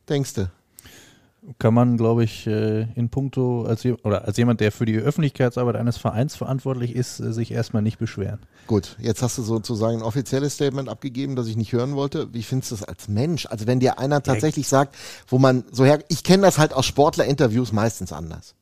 denkst 0.08 0.34
du? 0.34 0.50
Kann 1.58 1.74
man, 1.74 1.96
glaube 1.96 2.24
ich, 2.24 2.46
äh, 2.46 2.82
in 2.94 3.08
puncto, 3.08 3.64
als, 3.64 3.84
oder 3.84 4.24
als 4.24 4.36
jemand, 4.36 4.60
der 4.60 4.72
für 4.72 4.84
die 4.84 4.96
Öffentlichkeitsarbeit 4.96 5.76
eines 5.76 5.96
Vereins 5.96 6.34
verantwortlich 6.34 6.94
ist, 6.94 7.20
äh, 7.20 7.32
sich 7.32 7.52
erstmal 7.52 7.82
nicht 7.82 7.98
beschweren. 7.98 8.40
Gut, 8.66 8.96
jetzt 8.98 9.22
hast 9.22 9.38
du 9.38 9.42
sozusagen 9.42 9.98
ein 9.98 10.02
offizielles 10.02 10.54
Statement 10.54 10.88
abgegeben, 10.88 11.36
das 11.36 11.46
ich 11.46 11.56
nicht 11.56 11.72
hören 11.72 11.94
wollte. 11.94 12.32
Wie 12.32 12.42
findest 12.42 12.72
du 12.72 12.76
das 12.76 12.84
als 12.84 13.08
Mensch? 13.08 13.46
Also 13.46 13.66
wenn 13.66 13.80
dir 13.80 13.98
einer 13.98 14.22
tatsächlich 14.22 14.66
sagt, 14.66 14.96
wo 15.28 15.38
man 15.38 15.64
so 15.70 15.84
her, 15.84 16.00
ich 16.08 16.24
kenne 16.24 16.42
das 16.42 16.58
halt 16.58 16.72
aus 16.72 16.86
Sportlerinterviews 16.86 17.72
meistens 17.72 18.12
anders. 18.12 18.54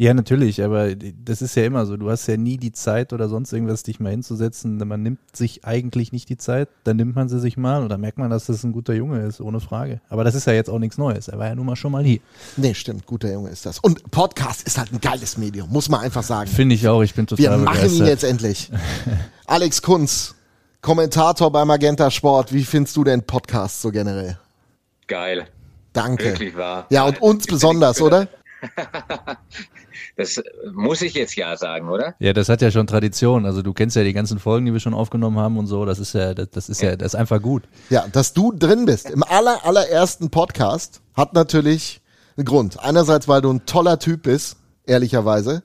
Ja, 0.00 0.14
natürlich, 0.14 0.64
aber 0.64 0.94
das 0.94 1.42
ist 1.42 1.54
ja 1.56 1.64
immer 1.64 1.84
so. 1.84 1.98
Du 1.98 2.10
hast 2.10 2.26
ja 2.26 2.38
nie 2.38 2.56
die 2.56 2.72
Zeit 2.72 3.12
oder 3.12 3.28
sonst 3.28 3.52
irgendwas, 3.52 3.82
dich 3.82 4.00
mal 4.00 4.08
hinzusetzen. 4.08 4.78
Man 4.78 5.02
nimmt 5.02 5.18
sich 5.36 5.66
eigentlich 5.66 6.10
nicht 6.10 6.30
die 6.30 6.38
Zeit, 6.38 6.70
dann 6.84 6.96
nimmt 6.96 7.16
man 7.16 7.28
sie 7.28 7.38
sich 7.38 7.58
mal 7.58 7.82
und 7.82 7.90
dann 7.90 8.00
merkt 8.00 8.16
man, 8.16 8.30
dass 8.30 8.46
das 8.46 8.64
ein 8.64 8.72
guter 8.72 8.94
Junge 8.94 9.20
ist, 9.20 9.42
ohne 9.42 9.60
Frage. 9.60 10.00
Aber 10.08 10.24
das 10.24 10.34
ist 10.34 10.46
ja 10.46 10.54
jetzt 10.54 10.70
auch 10.70 10.78
nichts 10.78 10.96
Neues. 10.96 11.28
Er 11.28 11.38
war 11.38 11.48
ja 11.48 11.54
nun 11.54 11.66
mal 11.66 11.76
schon 11.76 11.92
mal 11.92 12.02
hier. 12.02 12.20
Nee, 12.56 12.72
stimmt, 12.72 13.04
guter 13.04 13.30
Junge 13.30 13.50
ist 13.50 13.66
das. 13.66 13.78
Und 13.78 14.10
Podcast 14.10 14.62
ist 14.62 14.78
halt 14.78 14.90
ein 14.90 15.02
geiles 15.02 15.36
Medium, 15.36 15.68
muss 15.68 15.90
man 15.90 16.00
einfach 16.00 16.22
sagen. 16.22 16.48
Finde 16.48 16.76
ich 16.76 16.88
auch, 16.88 17.02
ich 17.02 17.12
bin 17.12 17.26
total 17.26 17.42
Wir 17.42 17.50
machen 17.58 17.74
begeistert. 17.74 17.98
ihn 18.00 18.06
jetzt 18.06 18.24
endlich. 18.24 18.70
Alex 19.46 19.82
Kunz, 19.82 20.34
Kommentator 20.80 21.52
bei 21.52 21.66
Magenta 21.66 22.10
Sport. 22.10 22.54
Wie 22.54 22.64
findest 22.64 22.96
du 22.96 23.04
den 23.04 23.22
Podcast 23.22 23.82
so 23.82 23.90
generell? 23.90 24.38
Geil. 25.06 25.46
Danke. 25.92 26.24
Wirklich 26.24 26.56
wahr. 26.56 26.86
Ja, 26.88 27.04
und 27.04 27.20
uns 27.20 27.46
besonders, 27.46 28.00
oder? 28.00 28.28
Das 30.16 30.42
muss 30.72 31.02
ich 31.02 31.14
jetzt 31.14 31.36
ja 31.36 31.56
sagen, 31.56 31.88
oder? 31.88 32.14
Ja, 32.18 32.32
das 32.32 32.48
hat 32.48 32.62
ja 32.62 32.70
schon 32.70 32.86
Tradition. 32.86 33.46
Also 33.46 33.62
du 33.62 33.72
kennst 33.72 33.96
ja 33.96 34.04
die 34.04 34.12
ganzen 34.12 34.38
Folgen, 34.38 34.66
die 34.66 34.72
wir 34.72 34.80
schon 34.80 34.94
aufgenommen 34.94 35.38
haben 35.38 35.58
und 35.58 35.66
so. 35.66 35.84
Das 35.84 35.98
ist 35.98 36.14
ja, 36.14 36.34
das, 36.34 36.50
das 36.50 36.68
ist 36.68 36.82
ja, 36.82 36.96
das 36.96 37.14
ist 37.14 37.20
einfach 37.20 37.40
gut. 37.40 37.64
Ja, 37.88 38.06
dass 38.08 38.32
du 38.32 38.52
drin 38.52 38.84
bist 38.84 39.10
im 39.10 39.22
aller, 39.22 39.64
allerersten 39.64 40.30
Podcast 40.30 41.00
hat 41.14 41.34
natürlich 41.34 42.00
einen 42.36 42.44
Grund. 42.44 42.80
Einerseits, 42.80 43.28
weil 43.28 43.42
du 43.42 43.52
ein 43.52 43.66
toller 43.66 43.98
Typ 43.98 44.22
bist, 44.22 44.56
ehrlicherweise 44.86 45.62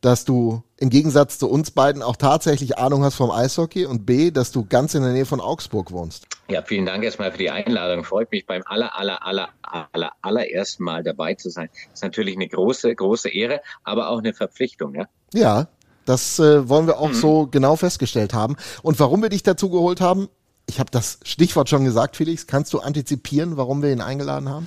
dass 0.00 0.24
du 0.24 0.62
im 0.78 0.90
Gegensatz 0.90 1.38
zu 1.38 1.48
uns 1.48 1.70
beiden 1.70 2.02
auch 2.02 2.16
tatsächlich 2.16 2.78
Ahnung 2.78 3.04
hast 3.04 3.16
vom 3.16 3.30
Eishockey 3.30 3.84
und 3.84 4.06
B, 4.06 4.30
dass 4.30 4.50
du 4.50 4.64
ganz 4.64 4.94
in 4.94 5.02
der 5.02 5.12
Nähe 5.12 5.26
von 5.26 5.40
Augsburg 5.40 5.92
wohnst. 5.92 6.26
Ja, 6.50 6.62
vielen 6.62 6.84
Dank 6.84 7.04
erstmal 7.04 7.30
für 7.30 7.38
die 7.38 7.50
Einladung. 7.50 8.02
Freut 8.02 8.32
mich 8.32 8.44
beim 8.44 8.62
aller, 8.66 8.98
aller, 8.98 9.24
aller, 9.24 9.50
aller, 9.62 10.12
allerersten 10.20 10.82
Mal 10.82 11.04
dabei 11.04 11.34
zu 11.34 11.48
sein. 11.48 11.68
Ist 11.92 12.02
natürlich 12.02 12.34
eine 12.34 12.48
große, 12.48 12.92
große 12.92 13.28
Ehre, 13.28 13.60
aber 13.84 14.10
auch 14.10 14.18
eine 14.18 14.34
Verpflichtung, 14.34 14.96
ja? 14.96 15.04
Ja, 15.32 15.68
das 16.06 16.40
äh, 16.40 16.68
wollen 16.68 16.88
wir 16.88 16.98
auch 16.98 17.10
mhm. 17.10 17.14
so 17.14 17.46
genau 17.46 17.76
festgestellt 17.76 18.34
haben. 18.34 18.56
Und 18.82 18.98
warum 18.98 19.22
wir 19.22 19.28
dich 19.28 19.44
dazu 19.44 19.70
geholt 19.70 20.00
haben, 20.00 20.28
ich 20.66 20.80
habe 20.80 20.90
das 20.90 21.20
Stichwort 21.22 21.68
schon 21.68 21.84
gesagt, 21.84 22.16
Felix, 22.16 22.48
kannst 22.48 22.72
du 22.72 22.80
antizipieren, 22.80 23.56
warum 23.56 23.80
wir 23.80 23.92
ihn 23.92 24.00
eingeladen 24.00 24.48
haben? 24.48 24.66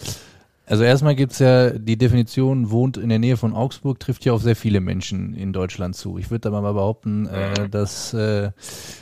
Also 0.65 0.83
erstmal 0.83 1.15
gibt's 1.15 1.39
ja 1.39 1.71
die 1.71 1.97
Definition, 1.97 2.71
wohnt 2.71 2.95
in 2.95 3.09
der 3.09 3.19
Nähe 3.19 3.35
von 3.35 3.53
Augsburg, 3.53 3.99
trifft 3.99 4.23
ja 4.23 4.31
auf 4.31 4.41
sehr 4.41 4.55
viele 4.55 4.79
Menschen 4.79 5.33
in 5.33 5.51
Deutschland 5.51 5.95
zu. 5.95 6.17
Ich 6.17 6.31
würde 6.31 6.47
aber 6.47 6.61
mal 6.61 6.73
behaupten, 6.73 7.27
äh, 7.27 7.67
dass 7.67 8.13
äh, 8.13 8.51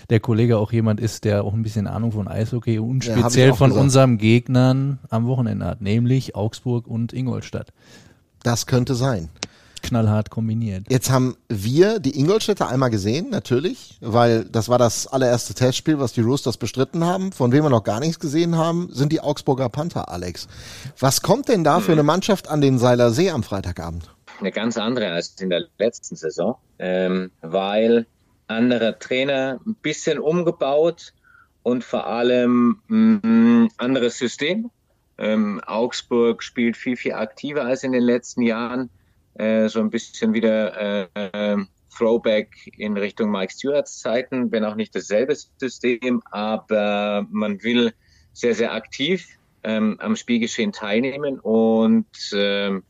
der 0.09 0.19
Kollege 0.19 0.57
auch 0.57 0.71
jemand 0.71 0.99
ist, 0.99 1.23
der 1.23 1.43
auch 1.43 1.53
ein 1.53 1.61
bisschen 1.61 1.85
Ahnung 1.85 2.13
von 2.13 2.27
Eishockey 2.27 2.79
und 2.79 3.05
ja, 3.05 3.15
speziell 3.15 3.53
von 3.53 3.69
gesagt. 3.69 3.83
unseren 3.83 4.17
Gegnern 4.17 4.97
am 5.09 5.27
Wochenende 5.27 5.65
hat, 5.65 5.81
nämlich 5.81 6.35
Augsburg 6.35 6.87
und 6.87 7.13
Ingolstadt. 7.13 7.73
Das 8.41 8.65
könnte 8.65 8.95
sein 8.95 9.29
knallhart 9.81 10.29
kombiniert. 10.29 10.85
Jetzt 10.89 11.09
haben 11.09 11.35
wir 11.49 11.99
die 11.99 12.17
Ingolstädter 12.19 12.69
einmal 12.69 12.89
gesehen, 12.89 13.29
natürlich, 13.29 13.97
weil 14.01 14.45
das 14.45 14.69
war 14.69 14.77
das 14.77 15.07
allererste 15.07 15.53
Testspiel, 15.53 15.99
was 15.99 16.13
die 16.13 16.21
Roosters 16.21 16.57
bestritten 16.57 17.03
haben. 17.03 17.31
Von 17.31 17.51
wem 17.51 17.63
wir 17.63 17.69
noch 17.69 17.83
gar 17.83 17.99
nichts 17.99 18.19
gesehen 18.19 18.55
haben, 18.57 18.89
sind 18.91 19.11
die 19.11 19.21
Augsburger 19.21 19.69
Panther, 19.69 20.09
Alex. 20.09 20.47
Was 20.99 21.21
kommt 21.21 21.49
denn 21.49 21.63
da 21.63 21.79
für 21.79 21.91
eine 21.91 22.03
Mannschaft 22.03 22.49
an 22.49 22.61
den 22.61 22.77
Seiler 22.77 23.11
See 23.11 23.29
am 23.29 23.43
Freitagabend? 23.43 24.09
Eine 24.39 24.51
ganz 24.51 24.77
andere 24.77 25.11
als 25.11 25.35
in 25.39 25.49
der 25.49 25.65
letzten 25.77 26.15
Saison, 26.15 26.57
ähm, 26.79 27.31
weil 27.41 28.07
anderer 28.47 28.99
Trainer, 28.99 29.59
ein 29.65 29.75
bisschen 29.75 30.19
umgebaut 30.19 31.13
und 31.63 31.83
vor 31.83 32.07
allem 32.07 32.81
ein 32.89 33.69
anderes 33.77 34.17
System. 34.17 34.69
Ähm, 35.17 35.61
Augsburg 35.65 36.43
spielt 36.43 36.77
viel, 36.77 36.97
viel 36.97 37.13
aktiver 37.13 37.65
als 37.65 37.83
in 37.83 37.91
den 37.91 38.03
letzten 38.03 38.41
Jahren 38.41 38.89
äh, 39.41 39.69
so 39.69 39.79
ein 39.79 39.89
bisschen 39.89 40.33
wieder 40.33 41.07
äh, 41.13 41.57
Throwback 41.97 42.49
in 42.77 42.95
Richtung 42.95 43.31
Mike 43.31 43.51
Stewarts 43.51 43.99
Zeiten, 43.99 44.51
wenn 44.51 44.63
auch 44.63 44.75
nicht 44.75 44.95
dasselbe 44.95 45.35
System, 45.35 46.21
aber 46.29 47.25
man 47.29 47.61
will 47.63 47.91
sehr, 48.33 48.53
sehr 48.53 48.73
aktiv 48.73 49.27
ähm, 49.63 49.97
am 49.99 50.15
Spielgeschehen 50.15 50.71
teilnehmen 50.71 51.39
und 51.39 52.05
ähm, 52.33 52.83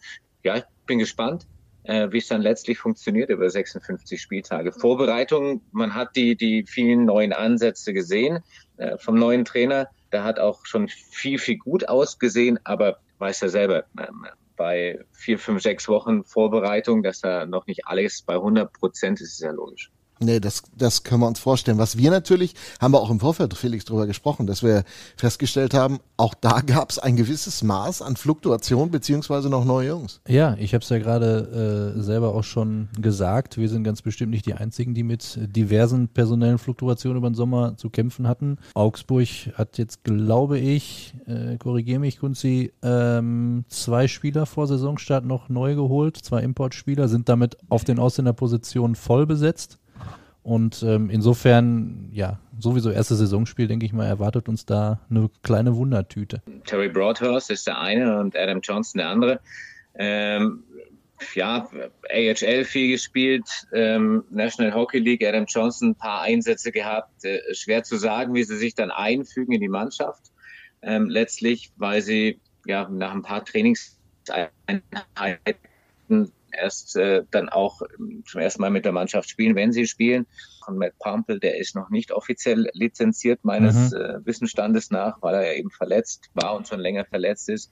ja, 0.44 0.58
ich 0.58 0.64
bin 0.86 1.00
gespannt, 1.00 1.48
äh, 1.84 2.12
wie 2.12 2.18
es 2.18 2.28
dann 2.28 2.42
letztlich 2.42 2.78
funktioniert 2.80 3.30
über 3.30 3.50
56 3.50 4.22
Spieltage. 4.22 4.72
Vorbereitung, 4.72 5.62
man 5.72 5.96
hat 5.96 6.16
die, 6.16 6.36
die 6.36 6.66
vielen 6.68 7.06
neuen 7.06 7.34
Ansätze 7.34 7.94
gesehen 7.94 8.40
äh, 8.78 8.98
vom 8.98 9.16
neuen 9.16 9.46
Trainer. 9.46 9.88
Der 10.12 10.24
hat 10.24 10.40
auch 10.40 10.66
schon 10.66 10.90
viel, 10.90 11.40
viel 11.40 11.58
gut 11.58 11.88
ausgesehen, 11.88 12.60
aber 12.66 13.00
weiß 13.20 13.42
ja 13.42 13.50
selber, 13.50 13.86
ähm, 13.98 14.28
bei 14.62 15.00
vier, 15.12 15.40
fünf, 15.40 15.64
sechs 15.64 15.88
Wochen 15.88 16.24
Vorbereitung, 16.24 17.02
dass 17.02 17.20
da 17.20 17.48
noch 17.48 17.66
nicht 17.66 17.88
alles 17.88 18.22
bei 18.22 18.36
100 18.36 18.72
Prozent 18.72 19.20
ist, 19.20 19.34
ist 19.34 19.42
ja 19.42 19.50
logisch. 19.50 19.92
Nee, 20.24 20.40
das, 20.40 20.64
das 20.78 21.04
können 21.04 21.22
wir 21.22 21.28
uns 21.28 21.40
vorstellen. 21.40 21.80
Was 21.80 21.98
wir 21.98 22.12
natürlich, 22.12 22.54
haben 22.80 22.94
wir 22.94 23.02
auch 23.02 23.10
im 23.10 23.20
Vorfeld, 23.20 23.56
Felix, 23.56 23.86
drüber 23.86 24.06
gesprochen, 24.06 24.46
dass 24.46 24.62
wir 24.62 24.84
festgestellt 25.18 25.74
haben, 25.74 26.00
auch 26.16 26.36
da 26.36 26.62
gab 26.62 26.92
es 26.92 27.00
ein 27.00 27.16
gewisses 27.16 27.64
Maß 27.64 28.04
an 28.04 28.16
Fluktuation 28.16 28.92
beziehungsweise 28.92 29.50
noch 29.50 29.66
neue 29.66 29.90
Jungs. 29.90 30.22
Ja, 30.28 30.56
ich 30.60 30.76
habe 30.76 30.84
es 30.84 30.90
ja 30.90 31.00
gerade 31.00 31.96
äh, 31.98 32.02
selber 32.02 32.36
auch 32.36 32.44
schon 32.44 32.90
gesagt. 33.00 33.58
Wir 33.58 33.68
sind 33.68 33.84
ganz 33.84 34.04
bestimmt 34.04 34.32
nicht 34.32 34.46
die 34.46 34.54
Einzigen, 34.54 34.94
die 34.94 35.04
mit 35.04 35.40
diversen 35.56 36.08
personellen 36.08 36.60
Fluktuationen 36.60 37.18
über 37.18 37.30
den 37.30 37.36
Sommer 37.36 37.76
zu 37.78 37.90
kämpfen 37.90 38.28
hatten. 38.28 38.58
Augsburg 38.76 39.28
hat 39.56 39.80
jetzt, 39.80 40.04
glaube 40.04 40.60
ich, 40.60 41.16
äh, 41.26 41.58
korrigiere 41.58 42.00
mich, 42.00 42.20
Kunzi, 42.20 42.74
ähm, 42.84 43.66
zwei 43.70 44.08
Spieler 44.08 44.46
vor 44.46 44.68
Saisonstart 44.68 45.26
noch 45.26 45.50
neu 45.50 45.74
geholt, 45.74 46.18
zwei 46.18 46.44
Importspieler, 46.44 47.08
sind 47.08 47.28
damit 47.28 47.58
auf 47.70 47.84
den 47.84 47.98
Ausländerpositionen 47.98 48.96
voll 48.96 49.26
besetzt. 49.26 49.80
Und 50.44 50.84
ähm, 50.84 51.10
insofern, 51.12 52.10
ja, 52.12 52.40
sowieso 52.60 52.90
erste 52.90 53.16
Saisonspiel, 53.16 53.68
denke 53.68 53.86
ich 53.86 53.94
mal, 53.94 54.08
erwartet 54.08 54.50
uns 54.50 54.66
da 54.66 55.00
eine 55.10 55.30
kleine 55.44 55.76
Wundertüte. 55.76 56.42
Terry 56.66 56.90
Broadhurst 56.90 57.52
ist 57.52 57.68
der 57.68 57.80
eine 57.80 58.20
und 58.20 58.36
Adam 58.36 58.60
Johnson 58.62 59.00
der 59.00 59.10
andere. 59.10 59.40
Ähm, 59.96 60.64
ja, 61.36 61.70
AHL 62.10 62.66
viel 62.66 62.92
gespielt, 62.92 63.46
ähm, 63.74 64.24
National 64.32 64.74
Hockey 64.74 64.98
League, 64.98 65.24
Adam 65.24 65.46
Johnson 65.46 65.90
ein 65.90 65.96
paar 65.96 66.22
Einsätze 66.22 66.72
gehabt. 66.72 67.24
Äh, 67.24 67.40
schwer 67.54 67.84
zu 67.84 67.98
sagen, 67.98 68.34
wie 68.34 68.44
sie 68.44 68.58
sich 68.58 68.74
dann 68.74 68.90
einfügen 68.90 69.54
in 69.54 69.62
die 69.62 69.70
Mannschaft. 69.70 70.32
Ähm, 70.82 71.10
letztlich, 71.10 71.72
weil 71.78 72.02
sie 72.02 72.40
ja 72.66 72.90
nach 72.90 73.14
ein 73.14 73.22
paar 73.22 73.46
Trainingseinheiten 73.46 74.82
erst 76.54 76.96
äh, 76.96 77.24
dann 77.32 77.50
auch 77.50 77.82
ähm, 78.00 78.24
zum 78.28 78.42
ersten 78.42 78.62
Mal 78.62 78.70
mit 78.70 78.86
der 78.86 78.92
Mannschaft 78.92 79.30
spielen, 79.30 79.56
wenn 79.56 79.72
sie 79.72 79.88
spielen. 79.88 80.26
Und 80.68 80.78
Matt 80.78 80.94
Pumpel, 81.00 81.40
der 81.40 81.58
ist 81.58 81.76
noch 81.76 81.90
nicht 81.90 82.12
offiziell 82.12 82.70
lizenziert 82.74 83.40
meines 83.44 83.92
mhm. 83.92 83.98
äh, 83.98 84.26
Wissensstandes 84.26 84.92
nach, 84.92 85.22
weil 85.22 85.36
er 85.36 85.56
eben 85.56 85.72
verletzt 85.72 86.30
war 86.34 86.56
und 86.56 86.68
schon 86.68 86.80
länger 86.80 87.06
verletzt 87.06 87.50
ist. 87.50 87.72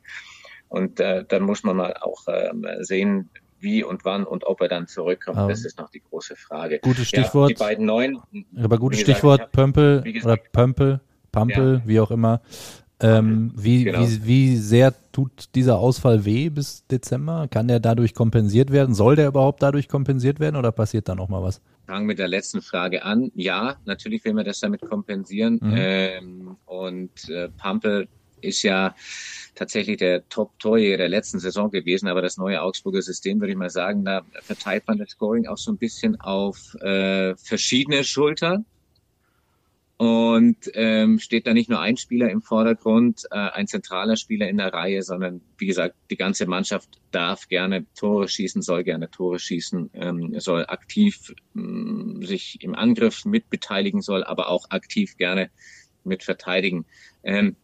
Und 0.67 0.99
äh, 0.99 1.25
dann 1.27 1.43
muss 1.43 1.63
man 1.63 1.77
mal 1.77 1.95
auch 1.99 2.27
äh, 2.27 2.51
sehen, 2.81 3.29
wie 3.59 3.83
und 3.83 4.05
wann 4.05 4.23
und 4.23 4.45
ob 4.45 4.61
er 4.61 4.67
dann 4.67 4.87
zurückkommt. 4.87 5.37
Aber 5.37 5.49
das 5.49 5.65
ist 5.65 5.77
noch 5.77 5.89
die 5.89 6.01
große 6.01 6.35
Frage. 6.35 6.79
Gutes 6.79 7.07
Stichwort. 7.07 7.49
Ja, 7.49 7.55
die 7.55 7.59
beiden 7.59 7.85
neuen. 7.85 8.21
Aber 8.57 8.77
gutes 8.77 9.01
Stichwort, 9.01 9.41
hab, 9.41 9.51
Pömpel 9.51 10.03
oder 10.23 10.37
Pömpel, 10.37 11.01
Pampel, 11.31 11.81
ja. 11.83 11.87
wie 11.87 11.99
auch 11.99 12.11
immer. 12.11 12.41
Ähm, 13.01 13.51
wie, 13.55 13.85
genau. 13.85 14.01
wie, 14.01 14.25
wie 14.25 14.57
sehr 14.57 14.93
tut 15.11 15.55
dieser 15.55 15.79
Ausfall 15.79 16.25
weh 16.25 16.49
bis 16.49 16.85
Dezember? 16.87 17.47
Kann 17.49 17.67
der 17.67 17.79
dadurch 17.79 18.13
kompensiert 18.13 18.71
werden? 18.71 18.93
Soll 18.93 19.15
der 19.15 19.27
überhaupt 19.27 19.63
dadurch 19.63 19.87
kompensiert 19.87 20.39
werden 20.39 20.57
oder 20.57 20.71
passiert 20.71 21.07
da 21.07 21.15
noch 21.15 21.29
mal 21.29 21.41
was? 21.41 21.61
Fangen 21.87 22.05
mit 22.05 22.19
der 22.19 22.27
letzten 22.27 22.61
Frage 22.61 23.03
an. 23.03 23.31
Ja, 23.35 23.77
natürlich 23.85 24.23
will 24.25 24.33
man 24.33 24.45
das 24.45 24.59
damit 24.59 24.81
kompensieren. 24.81 25.59
Mhm. 25.61 25.75
Ähm, 25.77 26.57
und 26.65 27.29
äh, 27.29 27.49
Pampel 27.49 28.07
ist 28.41 28.63
ja 28.63 28.95
tatsächlich 29.55 29.97
der 29.97 30.27
Top-Torjäger 30.29 30.97
der 30.97 31.09
letzten 31.09 31.39
Saison 31.39 31.71
gewesen, 31.71 32.07
aber 32.07 32.21
das 32.21 32.37
neue 32.37 32.61
Augsburger 32.61 33.01
System, 33.01 33.39
würde 33.39 33.51
ich 33.51 33.57
mal 33.57 33.69
sagen, 33.69 34.05
da 34.05 34.21
verteilt 34.41 34.83
man 34.87 34.97
das 34.97 35.09
Scoring 35.09 35.47
auch 35.47 35.57
so 35.57 35.71
ein 35.71 35.77
bisschen 35.77 36.19
auf 36.19 36.75
äh, 36.81 37.35
verschiedene 37.35 38.03
Schultern 38.03 38.65
und 39.99 40.71
ähm, 40.75 41.19
steht 41.19 41.45
da 41.45 41.53
nicht 41.53 41.69
nur 41.69 41.81
ein 41.81 41.97
Spieler 41.97 42.29
im 42.29 42.41
Vordergrund, 42.41 43.25
äh, 43.31 43.35
ein 43.35 43.67
zentraler 43.67 44.15
Spieler 44.15 44.47
in 44.47 44.55
der 44.55 44.71
Reihe, 44.71 45.03
sondern 45.03 45.41
wie 45.57 45.65
gesagt, 45.65 45.97
die 46.09 46.15
ganze 46.15 46.45
Mannschaft 46.45 47.01
darf 47.11 47.49
gerne 47.49 47.85
Tore 47.95 48.29
schießen, 48.29 48.61
soll 48.61 48.85
gerne 48.85 49.11
Tore 49.11 49.39
schießen, 49.39 49.89
ähm, 49.95 50.39
soll 50.39 50.65
aktiv 50.67 51.33
ähm, 51.53 52.21
sich 52.23 52.63
im 52.63 52.75
Angriff 52.75 53.25
mitbeteiligen, 53.25 53.99
soll 53.99 54.23
aber 54.23 54.47
auch 54.47 54.69
aktiv 54.69 55.17
gerne 55.17 55.49
mit 56.05 56.23
verteidigen. 56.23 56.85
Ähm, 57.21 57.57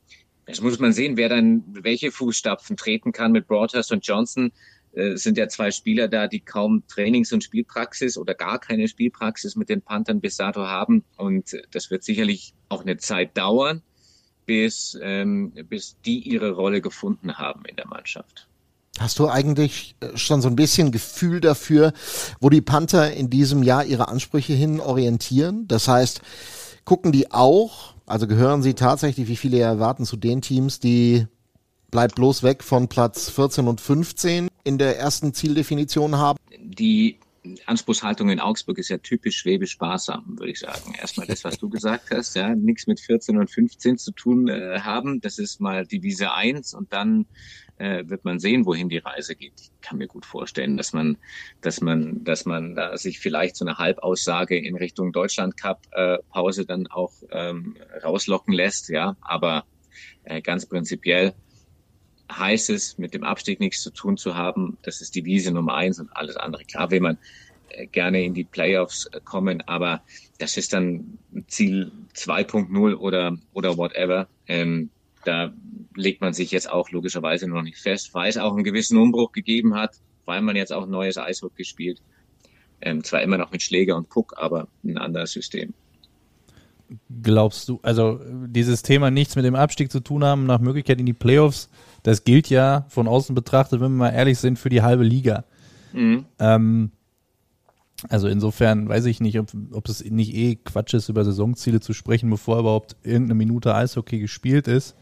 das 0.45 0.59
muss 0.59 0.77
man 0.77 0.91
sehen, 0.91 1.15
wer 1.15 1.29
dann 1.29 1.63
welche 1.67 2.11
Fußstapfen 2.11 2.75
treten 2.75 3.13
kann 3.13 3.31
mit 3.31 3.47
Broadhurst 3.47 3.93
und 3.93 4.05
Johnson 4.05 4.51
äh, 4.95 5.17
sind 5.17 5.37
ja 5.37 5.47
zwei 5.47 5.71
Spieler 5.71 6.07
da, 6.07 6.27
die 6.27 6.39
kaum 6.39 6.83
Trainings- 6.87 7.33
und 7.33 7.43
Spielpraxis 7.43 8.17
oder 8.17 8.33
gar 8.33 8.59
keine 8.59 8.87
Spielpraxis 8.87 9.55
mit 9.55 9.69
den 9.69 9.81
Panthern 9.81 10.21
bis 10.21 10.37
dato 10.37 10.61
haben. 10.61 11.03
Und 11.17 11.55
das 11.71 11.91
wird 11.91 12.03
sicherlich 12.03 12.53
auch 12.69 12.81
eine 12.81 12.97
Zeit 12.97 13.37
dauern, 13.37 13.81
bis, 14.45 14.97
ähm, 15.01 15.51
bis 15.69 15.97
die 16.05 16.19
ihre 16.19 16.51
Rolle 16.51 16.81
gefunden 16.81 17.37
haben 17.37 17.63
in 17.65 17.75
der 17.75 17.87
Mannschaft. 17.87 18.47
Hast 18.97 19.19
du 19.19 19.27
eigentlich 19.27 19.95
äh, 19.99 20.15
schon 20.15 20.41
so 20.41 20.47
ein 20.47 20.55
bisschen 20.55 20.91
Gefühl 20.91 21.41
dafür, 21.41 21.91
wo 22.39 22.49
die 22.49 22.61
Panther 22.61 23.11
in 23.11 23.29
diesem 23.29 23.63
Jahr 23.63 23.83
ihre 23.83 24.07
Ansprüche 24.07 24.53
hin 24.53 24.79
orientieren? 24.79 25.67
Das 25.67 25.89
heißt, 25.89 26.21
gucken 26.85 27.11
die 27.11 27.31
auch, 27.31 27.95
also 28.05 28.27
gehören 28.27 28.61
sie 28.61 28.73
tatsächlich, 28.73 29.27
wie 29.27 29.35
viele 29.35 29.59
erwarten, 29.59 30.05
zu 30.05 30.15
den 30.15 30.41
Teams, 30.41 30.79
die 30.79 31.27
bleibt 31.95 32.15
bloß 32.15 32.43
weg 32.43 32.61
von 32.61 32.89
Platz 32.89 33.29
14 33.29 33.69
und 33.69 33.79
15 33.79 34.49
in 34.65 34.77
der 34.77 34.99
ersten 34.99 35.33
Zieldefinition 35.33 36.17
haben? 36.17 36.37
Die 36.59 37.19
Anspruchshaltung 37.67 38.29
in 38.29 38.41
Augsburg 38.41 38.79
ist 38.79 38.89
ja 38.89 38.97
typisch 38.97 39.37
schwäbisch-sparsam, 39.37 40.37
würde 40.37 40.51
ich 40.51 40.59
sagen. 40.59 40.93
Erstmal 40.99 41.25
das, 41.25 41.45
was 41.45 41.57
du 41.57 41.69
gesagt 41.69 42.11
hast, 42.11 42.35
ja, 42.35 42.53
nichts 42.53 42.85
mit 42.87 42.99
14 42.99 43.37
und 43.37 43.49
15 43.49 43.97
zu 43.97 44.11
tun 44.11 44.49
äh, 44.49 44.81
haben. 44.81 45.21
Das 45.21 45.39
ist 45.39 45.61
mal 45.61 45.85
Devise 45.85 46.33
1 46.33 46.73
und 46.73 46.91
dann 46.91 47.27
äh, 47.77 48.03
wird 48.07 48.25
man 48.25 48.39
sehen, 48.39 48.65
wohin 48.65 48.89
die 48.89 48.97
Reise 48.97 49.37
geht. 49.37 49.53
Ich 49.55 49.71
kann 49.79 49.97
mir 49.97 50.07
gut 50.07 50.25
vorstellen, 50.25 50.75
dass 50.75 50.91
man, 50.91 51.15
dass 51.61 51.79
man, 51.79 52.25
dass 52.25 52.45
man 52.45 52.75
da 52.75 52.97
sich 52.97 53.19
vielleicht 53.19 53.55
so 53.55 53.63
eine 53.63 53.77
Halbaussage 53.77 54.57
in 54.57 54.75
Richtung 54.75 55.13
Deutschland 55.13 55.55
Cup 55.55 55.83
äh, 55.93 56.17
Pause 56.29 56.65
dann 56.65 56.87
auch 56.87 57.13
ähm, 57.31 57.77
rauslocken 58.03 58.53
lässt, 58.53 58.89
ja. 58.89 59.15
Aber 59.21 59.63
äh, 60.25 60.41
ganz 60.41 60.65
prinzipiell 60.65 61.33
heißt 62.31 62.69
es, 62.69 62.97
mit 62.97 63.13
dem 63.13 63.23
Abstieg 63.23 63.59
nichts 63.59 63.81
zu 63.81 63.91
tun 63.91 64.17
zu 64.17 64.35
haben. 64.35 64.77
Das 64.81 65.01
ist 65.01 65.15
die 65.15 65.25
Wiese 65.25 65.51
Nummer 65.51 65.75
eins 65.75 65.99
und 65.99 66.15
alles 66.15 66.37
andere. 66.37 66.63
Klar 66.65 66.91
will 66.91 66.99
man 66.99 67.17
äh, 67.69 67.87
gerne 67.87 68.23
in 68.23 68.33
die 68.33 68.43
Playoffs 68.43 69.07
äh, 69.07 69.19
kommen, 69.23 69.61
aber 69.67 70.01
das 70.39 70.57
ist 70.57 70.73
dann 70.73 71.19
Ziel 71.47 71.91
2.0 72.15 72.95
oder, 72.95 73.37
oder 73.53 73.77
whatever. 73.77 74.27
Ähm, 74.47 74.89
da 75.23 75.53
legt 75.95 76.21
man 76.21 76.33
sich 76.33 76.51
jetzt 76.51 76.69
auch 76.69 76.91
logischerweise 76.91 77.47
noch 77.47 77.61
nicht 77.61 77.77
fest, 77.77 78.13
weil 78.13 78.29
es 78.29 78.37
auch 78.37 78.53
einen 78.53 78.63
gewissen 78.63 78.97
Umbruch 78.97 79.31
gegeben 79.31 79.75
hat, 79.75 79.95
weil 80.25 80.41
man 80.41 80.55
jetzt 80.55 80.73
auch 80.73 80.87
neues 80.87 81.17
Eishockey 81.17 81.63
spielt. 81.63 82.01
Ähm, 82.81 83.03
zwar 83.03 83.21
immer 83.21 83.37
noch 83.37 83.51
mit 83.51 83.61
Schläger 83.63 83.95
und 83.95 84.09
Puck, 84.09 84.33
aber 84.37 84.67
ein 84.83 84.97
anderes 84.97 85.31
System. 85.31 85.73
Glaubst 87.23 87.69
du, 87.69 87.79
also 87.81 88.19
dieses 88.47 88.83
Thema 88.83 89.09
nichts 89.11 89.35
mit 89.35 89.45
dem 89.45 89.55
Abstieg 89.55 89.91
zu 89.91 89.99
tun 89.99 90.23
haben, 90.23 90.45
nach 90.45 90.59
Möglichkeit 90.59 90.99
in 90.99 91.05
die 91.05 91.13
Playoffs, 91.13 91.69
das 92.03 92.23
gilt 92.23 92.49
ja 92.49 92.85
von 92.89 93.07
außen 93.07 93.33
betrachtet, 93.33 93.81
wenn 93.81 93.91
wir 93.93 93.97
mal 93.97 94.09
ehrlich 94.11 94.37
sind, 94.37 94.59
für 94.59 94.69
die 94.69 94.81
halbe 94.81 95.03
Liga. 95.03 95.45
Mhm. 95.93 96.25
Ähm, 96.39 96.91
also 98.09 98.27
insofern 98.27 98.87
weiß 98.87 99.05
ich 99.05 99.21
nicht, 99.21 99.39
ob, 99.39 99.47
ob 99.71 99.87
es 99.89 100.03
nicht 100.03 100.35
eh 100.35 100.55
Quatsch 100.55 100.93
ist, 100.93 101.09
über 101.09 101.23
Saisonziele 101.25 101.79
zu 101.79 101.93
sprechen, 101.93 102.29
bevor 102.29 102.59
überhaupt 102.59 102.95
irgendeine 103.03 103.35
Minute 103.35 103.73
Eishockey 103.73 104.19
gespielt 104.19 104.67
ist. 104.67 104.95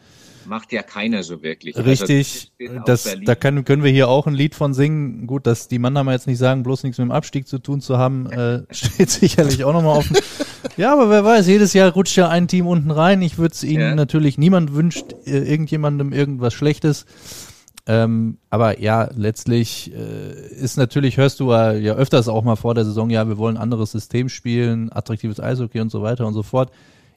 Macht 0.45 0.71
ja 0.71 0.83
keiner 0.83 1.23
so 1.23 1.41
wirklich. 1.41 1.75
Also 1.75 1.89
Richtig, 1.89 2.51
also 2.59 2.79
das, 2.85 3.03
das 3.03 3.17
da 3.23 3.35
können, 3.35 3.65
können 3.65 3.83
wir 3.83 3.91
hier 3.91 4.07
auch 4.07 4.27
ein 4.27 4.33
Lied 4.33 4.55
von 4.55 4.73
singen. 4.73 5.27
Gut, 5.27 5.47
dass 5.47 5.67
die 5.67 5.79
Mannheimer 5.79 6.11
jetzt 6.11 6.27
nicht 6.27 6.37
sagen, 6.37 6.63
bloß 6.63 6.83
nichts 6.83 6.97
mit 6.97 7.07
dem 7.07 7.11
Abstieg 7.11 7.47
zu 7.47 7.59
tun 7.59 7.81
zu 7.81 7.97
haben, 7.97 8.29
äh, 8.31 8.63
steht 8.71 9.09
sicherlich 9.09 9.63
auch 9.63 9.73
nochmal 9.73 9.97
offen. 9.97 10.17
Ja, 10.77 10.93
aber 10.93 11.09
wer 11.09 11.23
weiß, 11.23 11.47
jedes 11.47 11.73
Jahr 11.73 11.91
rutscht 11.91 12.15
ja 12.15 12.29
ein 12.29 12.47
Team 12.47 12.67
unten 12.67 12.91
rein. 12.91 13.21
Ich 13.21 13.37
würde 13.37 13.53
es 13.53 13.63
Ihnen 13.63 13.81
ja. 13.81 13.95
natürlich, 13.95 14.37
niemand 14.37 14.73
wünscht 14.73 15.13
äh, 15.25 15.39
irgendjemandem 15.39 16.13
irgendwas 16.13 16.53
Schlechtes. 16.53 17.05
Ähm, 17.85 18.37
aber 18.49 18.79
ja, 18.79 19.09
letztlich 19.15 19.93
äh, 19.93 20.47
ist 20.55 20.77
natürlich, 20.77 21.17
hörst 21.17 21.41
du 21.41 21.51
ja, 21.51 21.73
ja 21.73 21.95
öfters 21.95 22.29
auch 22.29 22.43
mal 22.43 22.55
vor 22.55 22.75
der 22.75 22.85
Saison, 22.85 23.09
ja, 23.09 23.27
wir 23.27 23.37
wollen 23.37 23.57
ein 23.57 23.61
anderes 23.61 23.91
System 23.91 24.29
spielen, 24.29 24.89
attraktives 24.91 25.41
Eishockey 25.41 25.81
und 25.81 25.91
so 25.91 26.01
weiter 26.01 26.25
und 26.25 26.33
so 26.33 26.43
fort. 26.43 26.71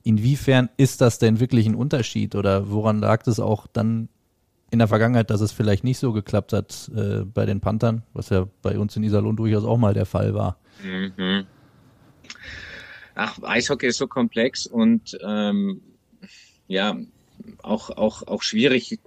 Inwiefern 0.06 0.68
ist 0.76 1.00
das 1.00 1.18
denn 1.18 1.40
wirklich 1.40 1.66
ein 1.66 1.74
Unterschied 1.74 2.34
oder 2.34 2.70
woran 2.70 3.00
lag 3.00 3.26
es 3.26 3.40
auch 3.40 3.66
dann 3.66 4.08
in 4.70 4.78
der 4.78 4.88
Vergangenheit, 4.88 5.30
dass 5.30 5.40
es 5.40 5.52
vielleicht 5.52 5.84
nicht 5.84 5.98
so 5.98 6.12
geklappt 6.12 6.52
hat 6.52 6.90
äh, 6.94 7.24
bei 7.24 7.46
den 7.46 7.60
Panthern, 7.60 8.02
was 8.12 8.30
ja 8.30 8.48
bei 8.62 8.78
uns 8.78 8.96
in 8.96 9.02
Iserlohn 9.02 9.36
durchaus 9.36 9.64
auch 9.64 9.78
mal 9.78 9.94
der 9.94 10.06
Fall 10.06 10.34
war? 10.34 10.58
Mhm 10.82 11.46
ach, 13.16 13.38
Eishockey 13.42 13.88
ist 13.88 13.96
so 13.96 14.06
komplex 14.06 14.66
und 14.66 15.18
ähm, 15.26 15.82
ja, 16.68 16.96
auch, 17.62 17.90
auch, 17.90 18.26
auch 18.28 18.42
schwierig. 18.42 19.00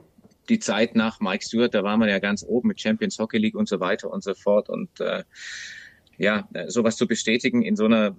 Die 0.50 0.60
Zeit 0.60 0.96
nach 0.96 1.20
Mike 1.20 1.46
Stewart, 1.46 1.74
da 1.74 1.84
waren 1.84 2.00
wir 2.00 2.10
ja 2.10 2.20
ganz 2.20 2.44
oben 2.44 2.70
mit 2.70 2.82
Champions 2.82 3.20
Hockey 3.20 3.38
League 3.38 3.56
und 3.56 3.70
so 3.70 3.80
weiter 3.80 4.12
und 4.12 4.24
so 4.24 4.34
fort. 4.34 4.68
Und 4.68 5.00
äh, 5.00 5.24
ja, 6.18 6.50
sowas 6.68 6.98
zu 6.98 7.08
bestätigen 7.08 7.62
in 7.62 7.76
so 7.76 7.86
einer 7.86 8.16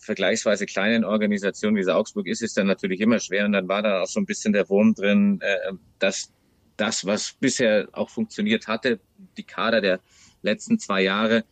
vergleichsweise 0.00 0.66
kleinen 0.66 1.04
Organisation 1.04 1.76
wie 1.76 1.88
Augsburg 1.88 2.26
ist, 2.26 2.42
ist 2.42 2.56
dann 2.56 2.66
natürlich 2.66 3.00
immer 3.00 3.20
schwer. 3.20 3.44
Und 3.44 3.52
dann 3.52 3.68
war 3.68 3.82
da 3.82 4.02
auch 4.02 4.08
so 4.08 4.18
ein 4.18 4.26
bisschen 4.26 4.52
der 4.52 4.68
Wurm 4.68 4.94
drin, 4.94 5.40
äh, 5.42 5.72
dass 5.98 6.32
das, 6.76 7.04
was 7.04 7.34
bisher 7.38 7.88
auch 7.92 8.08
funktioniert 8.08 8.66
hatte, 8.66 8.98
die 9.36 9.42
Kader 9.42 9.80
der 9.80 10.00
letzten 10.42 10.78
zwei 10.78 11.02
Jahre, 11.02 11.44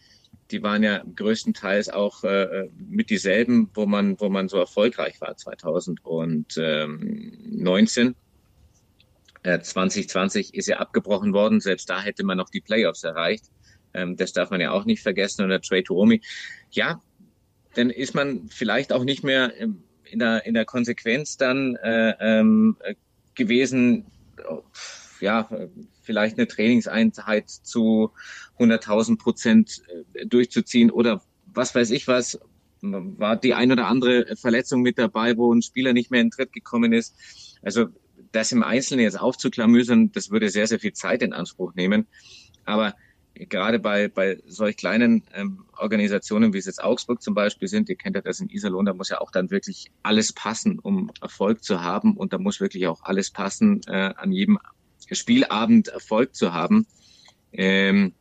die 0.51 0.62
waren 0.62 0.83
ja 0.83 1.05
größtenteils 1.15 1.91
auch 1.91 2.25
äh, 2.25 2.70
mit 2.79 3.11
dieselben, 3.11 3.69
wo 3.75 3.85
man, 3.85 4.19
wo 4.19 4.31
man 4.31 4.49
so 4.49 4.57
erfolgreich 4.57 5.20
war 5.20 5.37
2019. 5.37 8.15
Äh, 9.43 9.61
2020 9.61 10.55
ist 10.55 10.69
ja 10.69 10.79
abgebrochen 10.79 11.35
worden. 11.35 11.61
Selbst 11.61 11.91
da 11.91 12.01
hätte 12.01 12.25
man 12.25 12.39
noch 12.39 12.49
die 12.49 12.62
Playoffs 12.62 13.05
erreicht. 13.05 13.45
Ähm, 13.93 14.16
das 14.16 14.33
darf 14.33 14.51
man 14.51 14.62
ja 14.62 14.73
auch 14.73 14.87
nicht 14.87 15.03
vergessen. 15.03 15.43
Und 15.43 15.51
der 15.51 15.61
Trey 15.61 15.83
Tuomi, 15.83 16.23
ja, 16.70 17.03
dann 17.79 17.91
ist 17.91 18.13
man 18.13 18.49
vielleicht 18.49 18.93
auch 18.93 19.05
nicht 19.05 19.23
mehr 19.23 19.53
in 19.57 20.19
der, 20.19 20.45
in 20.45 20.55
der 20.55 20.65
Konsequenz 20.65 21.37
dann 21.37 21.77
äh, 21.77 22.15
ähm, 22.19 22.77
gewesen, 23.37 24.07
ja, 25.21 25.49
vielleicht 26.03 26.39
eine 26.39 26.49
Trainingseinheit 26.49 27.49
zu 27.49 28.11
100.000 28.59 29.17
Prozent 29.17 29.83
äh, 30.15 30.27
durchzuziehen 30.27 30.91
oder 30.91 31.23
was 31.47 31.73
weiß 31.73 31.93
ich 31.93 32.09
was, 32.09 32.41
war 32.81 33.37
die 33.37 33.55
ein 33.55 33.71
oder 33.71 33.87
andere 33.87 34.35
Verletzung 34.35 34.83
mit 34.83 34.99
dabei, 34.99 35.37
wo 35.37 35.53
ein 35.55 35.63
Spieler 35.63 35.93
nicht 35.93 36.11
mehr 36.11 36.21
in 36.21 36.27
den 36.27 36.33
Tritt 36.33 36.53
gekommen 36.53 36.93
ist. 36.93 37.15
Also 37.63 37.87
das 38.33 38.51
im 38.51 38.65
Einzelnen 38.65 39.05
jetzt 39.05 39.21
aufzuklamüsern, 39.21 40.11
das 40.11 40.31
würde 40.31 40.51
sehr, 40.51 40.67
sehr 40.67 40.81
viel 40.81 40.95
Zeit 40.95 41.23
in 41.23 41.33
Anspruch 41.33 41.75
nehmen. 41.75 42.09
Aber 42.65 42.95
gerade 43.35 43.79
bei, 43.79 44.09
bei 44.09 44.39
solch 44.47 44.77
kleinen 44.77 45.23
ähm, 45.35 45.65
Organisationen, 45.77 46.53
wie 46.53 46.59
es 46.59 46.67
jetzt 46.67 46.83
Augsburg 46.83 47.23
zum 47.23 47.35
Beispiel 47.35 47.69
sind, 47.69 47.89
ihr 47.89 47.97
kennt 47.97 48.17
ja 48.17 48.23
das 48.23 48.41
in 48.41 48.51
Iserlohn, 48.51 48.87
da 48.87 48.95
muss 48.95 49.11
ja 49.11 49.21
auch 49.21 49.31
dann 49.31 49.51
wirklich 49.51 49.91
alles 50.03 50.33
passen, 50.33 50.79
um 50.79 51.11
Erfolg 51.21 51.63
zu 51.63 51.83
haben. 51.83 52.17
Und 52.17 52.33
da 52.33 52.39
muss 52.39 52.61
wirklich 52.61 52.87
auch 52.87 53.03
alles 53.03 53.31
passen, 53.31 53.81
äh, 53.87 54.13
an 54.17 54.33
jedem 54.33 54.59
Spielabend 55.11 55.89
Erfolg 55.89 56.35
zu 56.35 56.53
haben. 56.53 56.87
Ähm, 57.53 58.13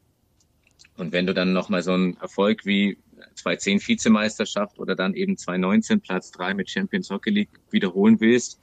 und 0.98 1.12
wenn 1.12 1.28
du 1.28 1.34
dann 1.34 1.54
nochmal 1.54 1.84
so 1.84 1.94
einen 1.94 2.18
Erfolg 2.18 2.66
wie 2.66 2.98
2010 3.36 3.88
Vizemeisterschaft 3.88 4.80
oder 4.80 4.96
dann 4.96 5.14
eben 5.14 5.38
2019 5.38 6.02
Platz 6.02 6.32
drei 6.32 6.54
mit 6.54 6.70
Champions 6.70 7.10
Hockey 7.10 7.30
League 7.30 7.60
wiederholen 7.70 8.20
willst, 8.20 8.60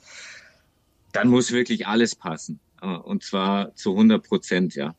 dann 1.13 1.29
muss 1.29 1.53
wirklich 1.53 1.87
alles 1.87 2.15
passen. 2.15 2.61
Äh, 2.83 2.87
und 2.87 3.23
zwar 3.23 3.75
zu 3.75 3.93
100 3.93 4.27
Prozent, 4.27 4.75
ja. 4.75 4.95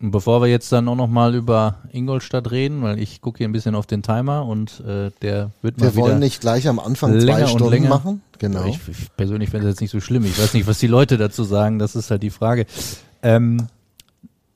Und 0.00 0.12
bevor 0.12 0.40
wir 0.40 0.48
jetzt 0.48 0.72
dann 0.72 0.88
auch 0.88 0.96
noch 0.96 1.08
mal 1.08 1.34
über 1.34 1.76
Ingolstadt 1.92 2.50
reden, 2.50 2.82
weil 2.82 2.98
ich 2.98 3.20
gucke 3.20 3.38
hier 3.38 3.48
ein 3.48 3.52
bisschen 3.52 3.74
auf 3.74 3.86
den 3.86 4.02
Timer 4.02 4.46
und 4.46 4.80
äh, 4.80 5.10
der 5.20 5.50
wird 5.60 5.78
mal 5.78 5.94
Wir 5.94 5.96
wollen 6.00 6.18
nicht 6.18 6.40
gleich 6.40 6.66
am 6.68 6.78
Anfang 6.78 7.20
zwei 7.20 7.46
Stunden 7.46 7.70
länger. 7.70 7.90
machen. 7.90 8.22
Genau. 8.38 8.64
Ich, 8.64 8.78
ich 8.88 9.14
persönlich 9.14 9.50
finde 9.50 9.66
das 9.66 9.74
jetzt 9.74 9.80
nicht 9.82 9.90
so 9.90 10.00
schlimm. 10.00 10.24
Ich 10.24 10.40
weiß 10.40 10.54
nicht, 10.54 10.66
was 10.66 10.78
die 10.78 10.86
Leute 10.86 11.18
dazu 11.18 11.44
sagen. 11.44 11.78
Das 11.78 11.96
ist 11.96 12.10
halt 12.10 12.22
die 12.22 12.30
Frage. 12.30 12.64
Ähm, 13.22 13.66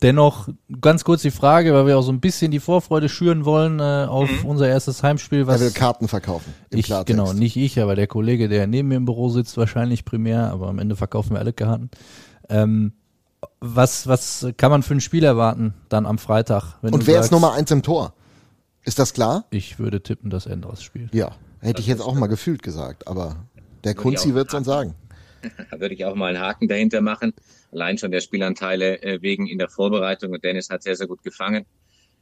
dennoch 0.01 0.49
ganz 0.81 1.05
kurz 1.05 1.21
die 1.21 1.31
Frage, 1.31 1.75
weil 1.75 1.87
wir 1.87 1.99
auch 1.99 2.03
so 2.03 2.12
ein 2.12 2.21
bisschen 2.21 2.51
die 2.51 2.61
Vorfreude 2.61 3.11
schüren 3.11 3.45
wollen 3.45 3.81
äh, 3.81 4.07
auf 4.09 4.31
mhm. 4.31 4.49
unser 4.49 4.66
erstes 4.66 5.03
Heimspiel. 5.03 5.47
Was 5.47 5.61
er 5.61 5.66
will 5.66 5.75
Karten 5.75 6.09
verkaufen. 6.09 6.55
Im 6.71 6.79
ich, 6.79 6.87
Klartext. 6.87 7.19
genau, 7.19 7.35
nicht 7.35 7.57
ich, 7.57 7.79
aber 7.83 7.97
der 7.97 8.07
Kollege, 8.07 8.49
der 8.49 8.66
neben 8.66 8.89
mir 8.89 8.97
im 8.97 9.05
Büro 9.05 9.29
sitzt, 9.29 9.59
wahrscheinlich 9.59 10.07
primär. 10.07 10.51
Aber 10.53 10.69
am 10.69 10.79
Ende 10.79 10.97
verkaufen 10.97 11.33
wir 11.33 11.41
alle 11.41 11.53
Karten. 11.53 11.91
Ähm, 12.49 12.93
was, 13.61 14.07
was 14.07 14.47
kann 14.57 14.71
man 14.71 14.83
für 14.83 14.95
ein 14.95 15.01
Spiel 15.01 15.25
erwarten 15.25 15.75
dann 15.89 16.07
am 16.07 16.19
Freitag? 16.19 16.79
Und 16.83 17.07
wer 17.07 17.15
sagst, 17.15 17.27
ist 17.27 17.33
Nummer 17.33 17.53
eins 17.53 17.71
im 17.71 17.83
Tor? 17.83 18.15
Ist 18.85 18.99
das 18.99 19.15
klar? 19.15 19.47
Ich 19.51 19.79
würde 19.79 20.03
tippen, 20.03 20.31
dass 20.31 20.47
Endras 20.47 20.83
spielt. 20.83 21.15
Ja, 21.15 21.37
hätte 21.61 21.75
das 21.75 21.81
ich 21.81 21.87
jetzt 21.87 22.01
auch 22.01 22.15
mal 22.15 22.27
gefühlt 22.27 22.62
gesagt, 22.62 23.09
aber 23.09 23.47
der 23.83 23.95
Kunzi 23.95 24.35
wird 24.35 24.49
es 24.49 24.55
uns 24.55 24.66
sagen. 24.66 24.95
Da 25.71 25.81
würde 25.81 25.95
ich 25.95 26.05
auch 26.05 26.15
mal 26.15 26.35
einen 26.35 26.41
Haken 26.41 26.69
dahinter 26.69 27.01
machen. 27.01 27.33
Allein 27.73 27.99
schon 27.99 28.11
der 28.11 28.21
Spielanteile 28.21 29.03
äh, 29.03 29.23
wegen 29.23 29.47
in 29.47 29.59
der 29.59 29.69
Vorbereitung. 29.69 30.33
Und 30.33 30.45
Dennis 30.45 30.71
hat 30.71 30.83
sehr, 30.83 30.97
sehr 30.97 31.07
gut 31.07 31.23
gefangen 31.23 31.66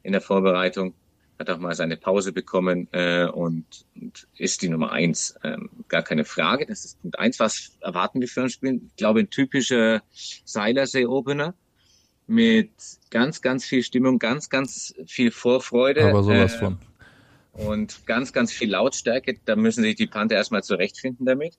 in 0.02 0.12
der 0.12 0.20
Vorbereitung 0.20 0.94
hat 1.38 1.50
auch 1.50 1.58
mal 1.58 1.74
seine 1.74 1.96
Pause 1.96 2.32
bekommen 2.32 2.88
äh, 2.92 3.26
und, 3.26 3.64
und 3.94 4.26
ist 4.36 4.62
die 4.62 4.68
Nummer 4.68 4.92
eins. 4.92 5.34
Ähm, 5.42 5.70
gar 5.88 6.02
keine 6.02 6.24
Frage. 6.24 6.66
Das 6.66 6.84
ist 6.84 7.00
Punkt 7.00 7.18
eins. 7.18 7.40
Was 7.40 7.72
erwarten 7.80 8.20
wir 8.20 8.28
für 8.28 8.42
ein 8.42 8.50
Spiel? 8.50 8.80
Ich 8.86 8.96
glaube, 8.96 9.20
ein 9.20 9.30
typischer 9.30 10.02
Seilersee-Opener 10.44 11.54
mit 12.26 12.70
ganz, 13.10 13.42
ganz 13.42 13.64
viel 13.64 13.82
Stimmung, 13.82 14.18
ganz, 14.18 14.50
ganz 14.50 14.94
viel 15.06 15.30
Vorfreude. 15.30 16.08
Aber 16.08 16.22
sowas 16.22 16.54
äh, 16.54 16.58
von. 16.58 16.78
Und 17.52 18.06
ganz, 18.06 18.32
ganz 18.32 18.52
viel 18.52 18.70
Lautstärke. 18.70 19.38
Da 19.44 19.56
müssen 19.56 19.82
sich 19.82 19.96
die 19.96 20.06
Panther 20.06 20.36
erstmal 20.36 20.62
zurechtfinden 20.62 21.26
damit. 21.26 21.58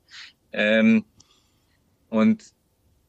Ähm, 0.52 1.06
und 2.10 2.44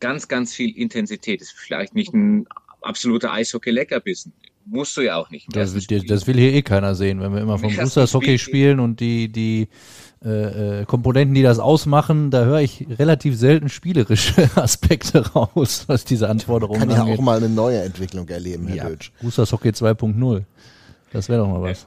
ganz, 0.00 0.28
ganz 0.28 0.52
viel 0.52 0.76
Intensität. 0.76 1.40
Das 1.40 1.48
ist 1.48 1.58
vielleicht 1.58 1.94
nicht 1.94 2.12
ein 2.12 2.46
absoluter 2.82 3.32
Eishockey-Leckerbissen 3.32 4.32
musst 4.66 4.96
du 4.96 5.02
ja 5.02 5.16
auch 5.16 5.30
nicht. 5.30 5.54
Das, 5.54 5.74
das, 5.74 6.26
will 6.26 6.36
hier 6.36 6.52
eh 6.52 6.62
keiner 6.62 6.94
sehen, 6.94 7.20
wenn 7.20 7.32
wir 7.32 7.40
immer 7.40 7.58
vom 7.58 7.74
Roosters 7.74 8.14
Hockey 8.14 8.38
spielen 8.38 8.80
und 8.80 9.00
die, 9.00 9.28
die 9.28 9.68
äh, 10.24 10.80
äh, 10.80 10.84
Komponenten, 10.86 11.34
die 11.34 11.42
das 11.42 11.58
ausmachen, 11.58 12.30
da 12.30 12.44
höre 12.44 12.60
ich 12.60 12.86
relativ 12.98 13.36
selten 13.36 13.68
spielerische 13.68 14.50
Aspekte 14.56 15.32
raus, 15.32 15.84
was 15.86 16.04
diese 16.04 16.28
Anforderungen 16.28 16.82
angeht. 16.82 16.96
Kann 16.96 17.08
ja 17.08 17.14
auch 17.14 17.20
mal 17.20 17.36
eine 17.36 17.50
neue 17.50 17.82
Entwicklung 17.82 18.28
erleben, 18.28 18.66
Herr 18.68 18.76
ja. 18.76 18.88
Deutsch. 18.88 19.12
Roosters 19.22 19.52
Hockey 19.52 19.70
2.0. 19.70 20.44
Das 21.12 21.28
wäre 21.28 21.40
doch 21.40 21.48
mal 21.48 21.60
was. 21.62 21.86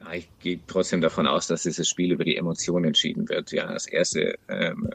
Ja, 0.00 0.12
ich 0.14 0.28
gehe 0.40 0.60
trotzdem 0.66 1.00
davon 1.00 1.26
aus, 1.26 1.48
dass 1.48 1.62
dieses 1.64 1.88
Spiel 1.88 2.12
über 2.12 2.24
die 2.24 2.36
Emotionen 2.36 2.86
entschieden 2.86 3.28
wird. 3.28 3.50
Ja, 3.50 3.72
das 3.72 3.86
erste 3.86 4.38
ähm, 4.48 4.88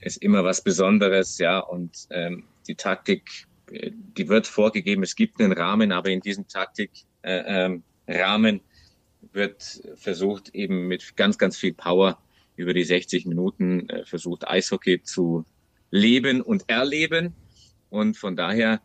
ist 0.00 0.18
immer 0.18 0.44
was 0.44 0.62
Besonderes, 0.62 1.38
ja, 1.38 1.60
und 1.60 2.06
ähm, 2.10 2.44
die 2.68 2.74
Taktik 2.74 3.46
die 3.70 4.28
wird 4.28 4.46
vorgegeben, 4.46 5.02
es 5.02 5.16
gibt 5.16 5.40
einen 5.40 5.52
Rahmen, 5.52 5.92
aber 5.92 6.10
in 6.10 6.20
diesem 6.20 6.46
Taktikrahmen 6.48 7.82
äh, 8.06 8.16
ähm, 8.16 8.60
wird 9.32 9.82
versucht, 9.96 10.54
eben 10.54 10.86
mit 10.86 11.16
ganz, 11.16 11.38
ganz 11.38 11.56
viel 11.56 11.72
Power 11.72 12.18
über 12.56 12.74
die 12.74 12.84
60 12.84 13.26
Minuten 13.26 13.88
äh, 13.88 14.04
versucht, 14.04 14.46
Eishockey 14.46 15.02
zu 15.02 15.44
leben 15.90 16.40
und 16.40 16.68
erleben. 16.68 17.34
Und 17.90 18.16
von 18.16 18.36
daher 18.36 18.80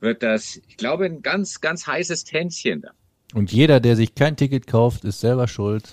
wird 0.00 0.22
das, 0.22 0.60
ich 0.68 0.76
glaube, 0.76 1.06
ein 1.06 1.22
ganz, 1.22 1.60
ganz 1.60 1.86
heißes 1.86 2.24
Tänzchen 2.24 2.82
da. 2.82 2.90
Und 3.34 3.50
jeder, 3.52 3.80
der 3.80 3.96
sich 3.96 4.14
kein 4.14 4.36
Ticket 4.36 4.66
kauft, 4.66 5.04
ist 5.04 5.20
selber 5.20 5.48
schuld. 5.48 5.92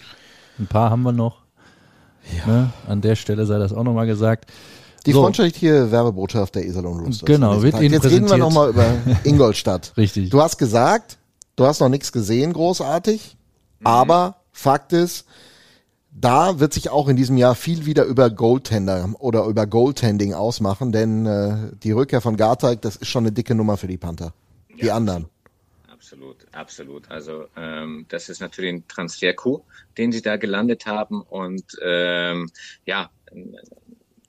Ein 0.58 0.68
paar 0.68 0.90
haben 0.90 1.04
wir 1.04 1.14
noch. 1.14 1.44
Ja. 2.38 2.48
Ne? 2.48 2.74
An 2.88 3.02
der 3.02 3.16
Stelle 3.16 3.46
sei 3.46 3.60
das 3.60 3.72
auch 3.72 3.84
nochmal 3.84 4.08
gesagt. 4.08 4.52
Die 5.06 5.14
so. 5.14 5.22
freundschaftliche 5.22 5.92
Werbebotschaft 5.92 6.56
der 6.56 6.66
Iserlohn 6.66 7.00
Roosters. 7.00 7.26
Genau, 7.26 7.62
wird 7.62 7.80
Ihnen 7.80 7.94
Jetzt 7.94 8.06
reden 8.06 8.30
wir 8.30 8.38
nochmal 8.38 8.70
über 8.70 8.86
Ingolstadt. 9.24 9.94
Richtig. 9.98 10.30
Du 10.30 10.42
hast 10.42 10.58
gesagt, 10.58 11.18
du 11.56 11.66
hast 11.66 11.80
noch 11.80 11.90
nichts 11.90 12.12
gesehen, 12.12 12.54
großartig, 12.54 13.38
mhm. 13.80 13.88
aber 13.88 14.36
Fakt 14.52 14.94
ist, 14.94 15.26
da 16.12 16.60
wird 16.60 16.74
sich 16.74 16.90
auch 16.90 17.08
in 17.08 17.16
diesem 17.16 17.38
Jahr 17.38 17.56
viel 17.56 17.86
wieder 17.86 18.04
über 18.04 18.30
Goaltender 18.30 19.10
oder 19.20 19.46
über 19.46 19.66
Goaltending 19.66 20.34
ausmachen, 20.34 20.92
denn 20.92 21.26
äh, 21.26 21.72
die 21.84 21.92
Rückkehr 21.92 22.22
von 22.22 22.36
Garteig, 22.36 22.82
das 22.82 22.98
ist 22.98 23.08
schon 23.08 23.24
eine 23.24 23.32
dicke 23.32 23.56
Nummer 23.56 23.78
für 23.78 23.88
die 23.88 23.98
Panther. 23.98 24.34
Die 24.82 24.88
ja, 24.88 24.96
anderen. 24.96 25.28
Absolut, 25.88 26.38
absolut. 26.54 27.12
Also 27.12 27.46
ähm, 27.56 28.06
das 28.10 28.30
ist 28.30 28.40
natürlich 28.40 28.74
ein 28.74 28.88
Transfer-Coup, 28.88 29.64
den 29.98 30.12
sie 30.12 30.22
da 30.22 30.38
gelandet 30.38 30.86
haben 30.86 31.22
und 31.22 31.64
ähm, 31.84 32.50
ja, 32.86 33.10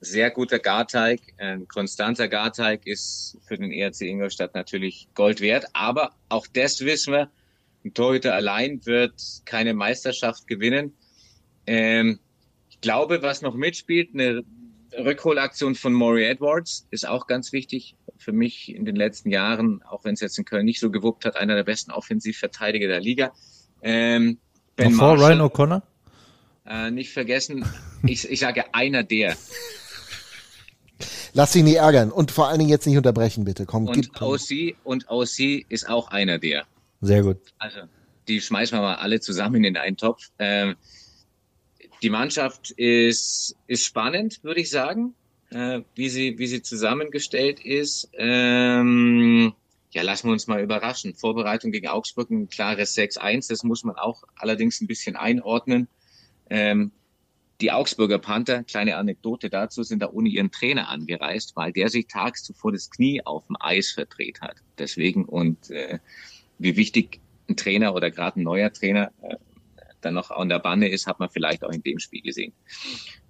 sehr 0.01 0.31
guter 0.31 0.59
Garteig. 0.59 1.21
Ein 1.37 1.67
konstanter 1.67 2.27
Garteig 2.27 2.85
ist 2.85 3.37
für 3.47 3.57
den 3.57 3.71
ERC 3.71 4.01
Ingolstadt 4.01 4.55
natürlich 4.55 5.07
Gold 5.13 5.39
wert. 5.41 5.67
Aber 5.73 6.11
auch 6.27 6.47
das 6.47 6.81
wissen 6.81 7.13
wir, 7.13 7.29
ein 7.85 7.93
Torhüter 7.93 8.33
allein 8.33 8.85
wird 8.85 9.13
keine 9.45 9.73
Meisterschaft 9.73 10.47
gewinnen. 10.47 10.93
Ähm, 11.67 12.19
ich 12.69 12.81
glaube, 12.81 13.21
was 13.21 13.43
noch 13.43 13.53
mitspielt, 13.53 14.09
eine 14.13 14.43
Rückholaktion 14.97 15.75
von 15.75 15.93
Maury 15.93 16.25
Edwards 16.25 16.87
ist 16.89 17.07
auch 17.07 17.27
ganz 17.27 17.53
wichtig 17.53 17.95
für 18.17 18.33
mich 18.33 18.73
in 18.73 18.85
den 18.85 18.95
letzten 18.95 19.29
Jahren, 19.29 19.81
auch 19.83 20.03
wenn 20.03 20.15
es 20.15 20.19
jetzt 20.19 20.37
in 20.37 20.45
Köln 20.45 20.65
nicht 20.65 20.79
so 20.79 20.91
gewuppt 20.91 21.25
hat, 21.25 21.37
einer 21.37 21.55
der 21.55 21.63
besten 21.63 21.91
Offensivverteidiger 21.91 22.87
der 22.87 22.99
Liga. 22.99 23.33
Ähm, 23.81 24.39
ben 24.75 24.91
vor 24.91 25.17
Ryan 25.17 25.41
O'Connor? 25.41 25.81
Äh, 26.65 26.91
nicht 26.91 27.11
vergessen, 27.11 27.65
ich, 28.03 28.29
ich 28.29 28.39
sage 28.39 28.73
einer 28.73 29.03
der. 29.03 29.35
Lass 31.33 31.51
dich 31.51 31.63
nie 31.63 31.75
ärgern 31.75 32.11
und 32.11 32.31
vor 32.31 32.47
allen 32.47 32.59
Dingen 32.59 32.69
jetzt 32.69 32.85
nicht 32.85 32.97
unterbrechen, 32.97 33.45
bitte. 33.45 33.65
Komm, 33.65 33.87
und 33.87 33.93
gib, 33.93 34.13
komm. 34.13 34.29
OC 34.29 34.75
und 34.83 35.09
OC 35.09 35.65
ist 35.69 35.89
auch 35.89 36.09
einer 36.09 36.39
der. 36.39 36.65
Sehr 37.01 37.23
gut. 37.23 37.37
Also, 37.57 37.79
die 38.27 38.41
schmeißen 38.41 38.77
wir 38.77 38.81
mal 38.81 38.95
alle 38.95 39.19
zusammen 39.19 39.63
in 39.63 39.77
einen 39.77 39.97
Topf. 39.97 40.29
Ähm, 40.39 40.75
die 42.01 42.09
Mannschaft 42.09 42.71
ist, 42.71 43.55
ist 43.67 43.85
spannend, 43.85 44.43
würde 44.43 44.61
ich 44.61 44.69
sagen, 44.69 45.13
äh, 45.51 45.81
wie 45.95 46.09
sie, 46.09 46.37
wie 46.39 46.47
sie 46.47 46.61
zusammengestellt 46.61 47.59
ist. 47.59 48.09
Ähm, 48.13 49.53
ja, 49.91 50.01
lassen 50.03 50.27
wir 50.27 50.31
uns 50.31 50.47
mal 50.47 50.61
überraschen. 50.61 51.13
Vorbereitung 51.13 51.71
gegen 51.71 51.87
Augsburg, 51.87 52.29
ein 52.31 52.49
klares 52.49 52.97
6-1, 52.97 53.49
das 53.49 53.63
muss 53.63 53.83
man 53.83 53.97
auch 53.97 54.23
allerdings 54.35 54.81
ein 54.81 54.87
bisschen 54.87 55.15
einordnen. 55.15 55.87
Ähm, 56.49 56.91
die 57.61 57.71
Augsburger 57.71 58.19
Panther, 58.19 58.63
kleine 58.63 58.97
Anekdote 58.97 59.49
dazu, 59.49 59.83
sind 59.83 60.01
da 60.01 60.09
ohne 60.09 60.29
ihren 60.29 60.51
Trainer 60.51 60.89
angereist, 60.89 61.55
weil 61.55 61.71
der 61.71 61.89
sich 61.89 62.07
tags 62.07 62.43
zuvor 62.43 62.71
das 62.71 62.89
Knie 62.89 63.25
auf 63.25 63.45
dem 63.47 63.57
Eis 63.59 63.91
verdreht 63.91 64.41
hat. 64.41 64.57
Deswegen 64.77 65.25
und 65.25 65.69
äh, 65.69 65.99
wie 66.57 66.75
wichtig 66.75 67.19
ein 67.49 67.55
Trainer 67.55 67.93
oder 67.93 68.11
gerade 68.11 68.39
ein 68.39 68.43
neuer 68.43 68.71
Trainer 68.73 69.11
äh, 69.21 69.35
dann 70.01 70.15
noch 70.15 70.31
an 70.31 70.49
der 70.49 70.59
Bande 70.59 70.87
ist, 70.87 71.07
hat 71.07 71.19
man 71.19 71.29
vielleicht 71.29 71.63
auch 71.63 71.71
in 71.71 71.83
dem 71.83 71.99
Spiel 71.99 72.21
gesehen. 72.21 72.53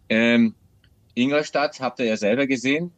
Ähm, 0.09 0.55
Ingolstadt 1.13 1.81
habt 1.81 1.99
ihr 1.99 2.05
ja 2.05 2.17
selber 2.17 2.47
gesehen 2.47 2.91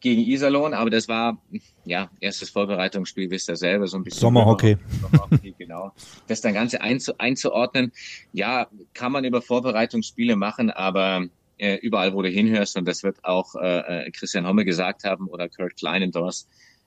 gegen 0.00 0.22
Iserlohn, 0.22 0.74
aber 0.74 0.90
das 0.90 1.08
war 1.08 1.40
ja 1.84 2.10
erstes 2.20 2.50
Vorbereitungsspiel, 2.50 3.30
wisst 3.30 3.48
ihr 3.48 3.56
selber, 3.56 3.86
so 3.86 3.98
ein 3.98 4.04
bisschen 4.04 4.20
Sommerhockey. 4.20 4.76
Sommerhockey 5.02 5.54
genau. 5.58 5.92
Das 6.26 6.40
dann 6.40 6.54
Ganze 6.54 6.80
einzu, 6.80 7.12
einzuordnen, 7.18 7.92
ja, 8.32 8.68
kann 8.94 9.12
man 9.12 9.24
über 9.24 9.42
Vorbereitungsspiele 9.42 10.36
machen, 10.36 10.70
aber 10.70 11.26
äh, 11.58 11.76
überall, 11.76 12.14
wo 12.14 12.22
du 12.22 12.28
hinhörst, 12.28 12.76
und 12.76 12.88
das 12.88 13.02
wird 13.02 13.24
auch 13.24 13.54
äh, 13.54 14.06
äh 14.06 14.10
Christian 14.10 14.46
Homme 14.46 14.64
gesagt 14.64 15.04
haben 15.04 15.26
oder 15.26 15.48
Kurt 15.48 15.76
Kleinendorf, 15.76 16.44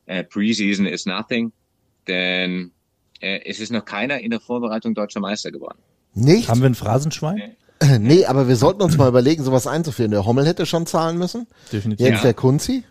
äh, 0.08 0.24
Preseason 0.24 0.88
is 0.88 1.06
nothing, 1.06 1.52
denn 2.08 2.72
äh, 3.20 3.42
es 3.46 3.60
ist 3.60 3.72
noch 3.72 3.86
keiner 3.86 4.20
in 4.20 4.32
der 4.32 4.40
Vorbereitung 4.40 4.96
deutscher 4.96 5.20
Meister 5.20 5.52
geworden. 5.52 5.78
Nicht? 6.16 6.50
Haben 6.50 6.62
wir 6.62 6.70
ein 6.70 6.76
Phrasenschwein? 6.76 7.38
Äh, 7.40 7.50
Nee, 8.00 8.26
aber 8.26 8.48
wir 8.48 8.56
sollten 8.56 8.82
uns 8.82 8.98
mal 8.98 9.10
überlegen, 9.10 9.44
sowas 9.44 9.68
einzuführen. 9.68 10.12
Der 10.12 10.26
Hommel 10.26 10.46
hätte 10.46 10.66
schon 10.66 10.86
zahlen 10.86 11.18
müssen. 11.18 11.48
Definitiv. 11.72 12.06
Jetzt 12.06 12.18
Ja. 12.18 12.24
der 12.24 12.34
Kunzi. 12.34 12.84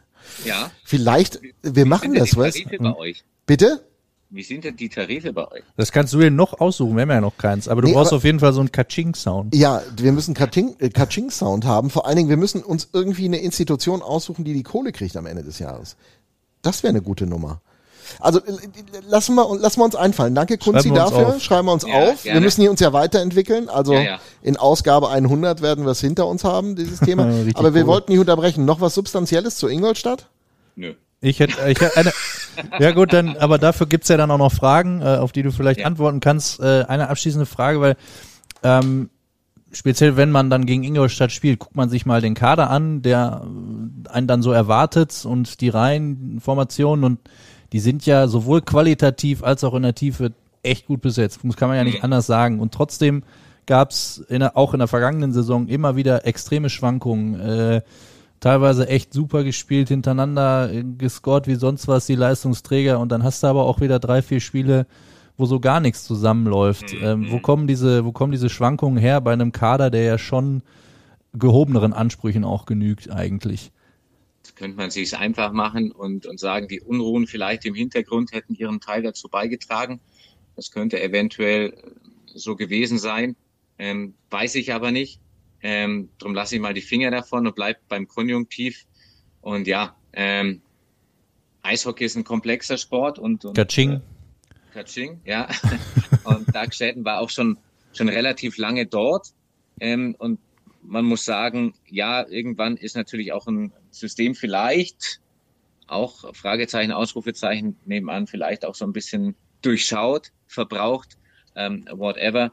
Ja. 0.44 0.70
Vielleicht, 0.84 1.40
wir 1.62 1.86
machen 1.86 2.12
Wie 2.12 2.18
das, 2.18 2.30
sind 2.30 2.38
denn 2.40 2.46
was? 2.48 2.54
die 2.54 2.64
Tarife 2.64 2.82
bei 2.82 2.96
euch? 2.96 3.24
Bitte? 3.46 3.84
Wie 4.30 4.42
sind 4.42 4.64
denn 4.64 4.76
die 4.76 4.88
Tarife 4.88 5.32
bei 5.34 5.46
euch? 5.50 5.62
Das 5.76 5.92
kannst 5.92 6.14
du 6.14 6.18
dir 6.18 6.30
noch 6.30 6.58
aussuchen, 6.58 6.94
wir 6.96 7.02
haben 7.02 7.10
ja 7.10 7.20
noch 7.20 7.36
keins. 7.36 7.68
Aber 7.68 7.82
du 7.82 7.88
Nee, 7.88 7.94
brauchst 7.94 8.12
aber- 8.12 8.16
auf 8.18 8.24
jeden 8.24 8.40
Fall 8.40 8.52
so 8.54 8.60
einen 8.60 8.72
Kaching-Sound. 8.72 9.54
Ja, 9.54 9.82
wir 9.96 10.10
müssen 10.12 10.34
Kaching- 10.34 10.74
äh, 10.78 10.88
Kaching-Sound 10.88 11.66
haben. 11.66 11.90
Vor 11.90 12.06
allen 12.06 12.16
Dingen, 12.16 12.28
wir 12.30 12.38
müssen 12.38 12.62
uns 12.62 12.88
irgendwie 12.94 13.26
eine 13.26 13.38
Institution 13.38 14.00
aussuchen, 14.00 14.44
die 14.44 14.54
die 14.54 14.62
Kohle 14.62 14.92
kriegt 14.92 15.16
am 15.18 15.26
Ende 15.26 15.42
des 15.44 15.58
Jahres. 15.58 15.96
Das 16.62 16.82
wäre 16.82 16.90
eine 16.92 17.02
gute 17.02 17.26
Nummer. 17.26 17.60
Also 18.20 18.40
lassen 19.08 19.34
wir, 19.34 19.58
lassen 19.58 19.80
wir 19.80 19.84
uns 19.84 19.94
einfallen. 19.96 20.34
Danke, 20.34 20.58
Kunzi, 20.58 20.90
wir 20.90 20.96
dafür. 20.96 21.28
auf. 21.28 21.42
Schreiben 21.42 21.66
wir 21.68 21.72
uns 21.72 21.84
Ja, 21.86 21.94
auf. 21.94 22.24
Wir 22.24 22.32
gerne. 22.32 22.40
müssen 22.44 22.60
hier 22.62 22.70
uns 22.70 22.80
ja 22.80 22.92
weiterentwickeln. 22.92 23.68
Also 23.68 23.94
Ja, 23.94 24.00
ja. 24.02 24.18
in 24.42 24.56
Ausgabe 24.56 25.10
100 25.10 25.62
werden 25.62 25.84
wir 25.84 25.90
es 25.92 26.00
hinter 26.00 26.26
uns 26.26 26.44
haben, 26.44 26.76
dieses 26.76 27.00
Thema. 27.04 27.24
Aber 27.54 27.74
wir 27.74 27.82
cool. 27.82 27.86
wollten 27.88 28.12
nicht 28.12 28.20
unterbrechen. 28.20 28.64
Noch 28.64 28.80
was 28.80 28.94
Substanzielles 28.94 29.56
zu 29.56 29.68
Ingolstadt? 29.68 30.28
Nö. 30.76 30.94
Ich 31.20 31.38
hätte, 31.38 31.54
ich 31.68 31.80
hätte 31.80 31.96
eine, 31.96 32.12
ja 32.80 32.90
gut, 32.90 33.12
dann, 33.12 33.36
aber 33.36 33.58
dafür 33.58 33.86
gibt's 33.86 34.08
ja 34.08 34.16
dann 34.16 34.30
auch 34.32 34.38
noch 34.38 34.50
Fragen, 34.52 35.00
äh, 35.02 35.04
auf 35.18 35.30
die 35.30 35.42
du 35.44 35.52
vielleicht 35.52 35.78
Ja. 35.80 35.86
antworten 35.86 36.18
kannst. 36.18 36.58
Äh, 36.58 36.84
eine 36.88 37.08
abschließende 37.08 37.46
Frage, 37.46 37.80
weil 37.80 37.96
ähm, 38.64 39.08
speziell 39.70 40.16
wenn 40.16 40.30
man 40.32 40.50
dann 40.50 40.66
gegen 40.66 40.82
Ingolstadt 40.82 41.30
spielt, 41.30 41.60
guckt 41.60 41.76
man 41.76 41.88
sich 41.88 42.06
mal 42.06 42.20
den 42.20 42.34
Kader 42.34 42.70
an, 42.70 43.02
der 43.02 43.42
einen 44.10 44.26
dann 44.26 44.42
so 44.42 44.50
erwartet 44.52 45.24
und 45.24 45.60
die 45.60 45.68
Reihenformationen 45.68 47.04
und 47.04 47.18
die 47.72 47.80
sind 47.80 48.06
ja 48.06 48.28
sowohl 48.28 48.60
qualitativ 48.62 49.42
als 49.42 49.64
auch 49.64 49.74
in 49.74 49.82
der 49.82 49.94
Tiefe 49.94 50.32
echt 50.62 50.86
gut 50.86 51.00
besetzt. 51.00 51.40
Das 51.42 51.56
kann 51.56 51.68
man 51.68 51.78
ja 51.78 51.84
nicht 51.84 52.04
anders 52.04 52.26
sagen. 52.26 52.60
Und 52.60 52.72
trotzdem 52.72 53.24
in 54.28 54.40
der, 54.40 54.56
auch 54.56 54.74
in 54.74 54.80
der 54.80 54.88
vergangenen 54.88 55.32
Saison 55.32 55.66
immer 55.68 55.96
wieder 55.96 56.26
extreme 56.26 56.68
Schwankungen. 56.68 57.40
Äh, 57.40 57.82
teilweise 58.40 58.88
echt 58.88 59.14
super 59.14 59.44
gespielt, 59.44 59.88
hintereinander 59.88 60.70
äh, 60.70 60.84
gescored 60.98 61.46
wie 61.46 61.54
sonst 61.54 61.88
was, 61.88 62.06
die 62.06 62.14
Leistungsträger. 62.14 62.98
Und 62.98 63.10
dann 63.10 63.22
hast 63.22 63.42
du 63.42 63.46
aber 63.46 63.64
auch 63.64 63.80
wieder 63.80 63.98
drei, 63.98 64.20
vier 64.20 64.40
Spiele, 64.40 64.86
wo 65.38 65.46
so 65.46 65.58
gar 65.58 65.80
nichts 65.80 66.04
zusammenläuft. 66.04 66.92
Ähm, 67.00 67.28
wo 67.30 67.38
kommen 67.38 67.66
diese, 67.66 68.04
wo 68.04 68.12
kommen 68.12 68.32
diese 68.32 68.50
Schwankungen 68.50 68.98
her 68.98 69.20
bei 69.20 69.32
einem 69.32 69.52
Kader, 69.52 69.90
der 69.90 70.02
ja 70.02 70.18
schon 70.18 70.62
gehobeneren 71.32 71.94
Ansprüchen 71.94 72.44
auch 72.44 72.66
genügt 72.66 73.10
eigentlich? 73.10 73.72
Jetzt 74.52 74.58
könnte 74.58 74.76
man 74.76 74.90
sich 74.90 75.16
einfach 75.16 75.50
machen 75.52 75.92
und, 75.92 76.26
und 76.26 76.38
sagen, 76.38 76.68
die 76.68 76.82
Unruhen 76.82 77.26
vielleicht 77.26 77.64
im 77.64 77.74
Hintergrund 77.74 78.32
hätten 78.32 78.54
ihren 78.54 78.80
Teil 78.80 79.02
dazu 79.02 79.30
beigetragen. 79.30 79.98
Das 80.56 80.70
könnte 80.70 81.02
eventuell 81.02 81.70
äh, 81.70 81.80
so 82.26 82.54
gewesen 82.54 82.98
sein, 82.98 83.34
ähm, 83.78 84.12
weiß 84.28 84.56
ich 84.56 84.74
aber 84.74 84.90
nicht. 84.90 85.20
Ähm, 85.62 86.10
drum 86.18 86.34
lasse 86.34 86.56
ich 86.56 86.60
mal 86.60 86.74
die 86.74 86.82
Finger 86.82 87.10
davon 87.10 87.46
und 87.46 87.54
bleib 87.54 87.78
beim 87.88 88.06
Konjunktiv. 88.08 88.84
Und 89.40 89.66
ja, 89.66 89.96
ähm, 90.12 90.60
Eishockey 91.62 92.04
ist 92.04 92.16
ein 92.16 92.24
komplexer 92.24 92.76
Sport 92.76 93.18
und, 93.18 93.46
und 93.46 93.56
Kaching. 93.56 94.02
Kaching, 94.74 95.22
ja. 95.24 95.48
und 96.24 96.54
Doug 96.54 96.74
Shedden 96.74 97.06
war 97.06 97.20
auch 97.20 97.30
schon, 97.30 97.56
schon 97.94 98.10
relativ 98.10 98.58
lange 98.58 98.84
dort. 98.84 99.28
Ähm, 99.80 100.14
und 100.18 100.40
man 100.82 101.04
muss 101.04 101.24
sagen, 101.24 101.74
ja, 101.86 102.26
irgendwann 102.28 102.76
ist 102.76 102.96
natürlich 102.96 103.32
auch 103.32 103.46
ein 103.46 103.72
System 103.90 104.34
vielleicht, 104.34 105.20
auch 105.86 106.34
Fragezeichen, 106.34 106.92
Ausrufezeichen 106.92 107.76
nebenan, 107.84 108.26
vielleicht 108.26 108.64
auch 108.64 108.74
so 108.74 108.84
ein 108.84 108.92
bisschen 108.92 109.34
durchschaut, 109.62 110.32
verbraucht, 110.46 111.18
ähm, 111.54 111.86
whatever. 111.90 112.52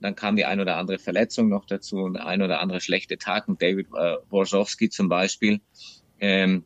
Dann 0.00 0.16
kam 0.16 0.36
die 0.36 0.44
ein 0.44 0.60
oder 0.60 0.76
andere 0.76 0.98
Verletzung 0.98 1.48
noch 1.48 1.66
dazu 1.66 1.96
und 1.98 2.16
ein 2.16 2.42
oder 2.42 2.60
andere 2.60 2.80
schlechte 2.80 3.16
Tag. 3.16 3.46
David 3.58 3.88
äh, 3.96 4.16
Borzowski 4.28 4.90
zum 4.90 5.08
Beispiel, 5.08 5.60
ähm, 6.20 6.64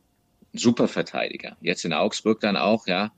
super 0.53 0.87
Verteidiger. 0.87 1.57
Jetzt 1.61 1.85
in 1.85 1.93
Augsburg 1.93 2.39
dann 2.39 2.57
auch, 2.57 2.87
ja, 2.87 3.11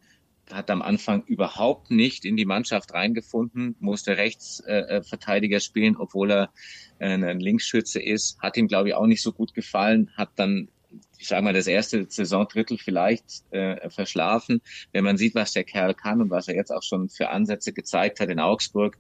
hat 0.52 0.70
am 0.70 0.82
Anfang 0.82 1.24
überhaupt 1.24 1.92
nicht 1.92 2.26
in 2.26 2.36
die 2.36 2.46
Mannschaft 2.46 2.94
reingefunden, 2.94 3.76
musste 3.80 4.18
Rechtsverteidiger 4.18 4.98
äh, 4.98 5.04
Verteidiger 5.04 5.60
spielen, 5.60 5.96
obwohl 5.98 6.32
er 6.32 6.50
äh, 7.00 7.14
ein 7.14 7.40
Linksschütze 7.40 8.02
ist. 8.02 8.40
Hat 8.40 8.58
ihm, 8.58 8.68
glaube 8.68 8.90
ich, 8.90 8.96
auch 8.96 9.08
nicht 9.08 9.22
so 9.22 9.32
gut 9.32 9.54
gefallen, 9.54 10.12
hat 10.16 10.32
dann, 10.36 10.70
ich 11.18 11.28
sage 11.28 11.44
mal, 11.44 11.54
das 11.54 11.68
erste 11.68 12.06
Saisondrittel 12.10 12.78
vielleicht 12.78 13.44
äh, 13.52 13.90
verschlafen. 13.90 14.62
Wenn 14.92 15.04
man 15.04 15.18
sieht, 15.18 15.36
was 15.36 15.54
der 15.54 15.64
Kerl 15.64 15.94
kann 15.94 16.22
und 16.22 16.30
was 16.30 16.48
er 16.48 16.56
jetzt 16.56 16.72
auch 16.72 16.84
schon 16.84 17.10
für 17.10 17.30
Ansätze 17.30 17.74
gezeigt 17.74 18.20
hat 18.20 18.30
in 18.30 18.40
Augsburg, 18.40 18.98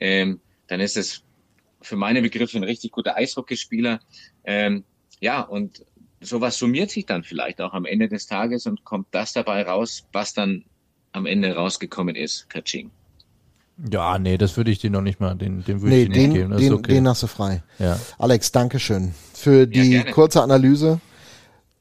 ähm, 0.00 0.40
dann 0.66 0.80
ist 0.80 0.96
es 0.96 1.22
für 1.80 1.96
meine 1.96 2.22
Begriffe 2.22 2.56
ein 2.56 2.64
richtig 2.64 2.92
guter 2.92 3.16
Eishockeyspieler. 3.16 4.00
Ähm, 4.44 4.84
ja, 5.20 5.40
und 5.42 5.84
sowas 6.22 6.56
summiert 6.58 6.90
sich 6.90 7.06
dann 7.06 7.22
vielleicht 7.24 7.60
auch 7.60 7.72
am 7.74 7.84
Ende 7.84 8.08
des 8.08 8.26
Tages 8.26 8.66
und 8.66 8.84
kommt 8.84 9.06
das 9.10 9.32
dabei 9.32 9.62
raus, 9.64 10.04
was 10.12 10.34
dann 10.34 10.64
am 11.12 11.26
Ende 11.26 11.54
rausgekommen 11.54 12.14
ist, 12.16 12.48
Kaching. 12.48 12.90
Ja, 13.90 14.18
nee, 14.18 14.38
das 14.38 14.56
würde 14.56 14.70
ich 14.70 14.78
dir 14.78 14.90
noch 14.90 15.00
nicht 15.02 15.18
mal, 15.20 15.34
den, 15.34 15.64
den 15.64 15.80
würde 15.80 15.94
Nee, 15.96 16.02
ich 16.02 16.08
dir 16.08 16.14
nicht 16.14 16.24
den, 16.26 16.34
geben. 16.34 16.50
Das 16.50 16.60
den, 16.60 16.72
ist 16.72 16.78
okay. 16.78 16.92
den 16.94 17.08
hast 17.08 17.22
du 17.22 17.26
frei. 17.26 17.62
ja. 17.78 17.98
Alex, 18.18 18.52
Dankeschön 18.52 19.14
für 19.34 19.66
die 19.66 19.90
gerne. 19.90 20.10
kurze 20.12 20.42
Analyse 20.42 21.00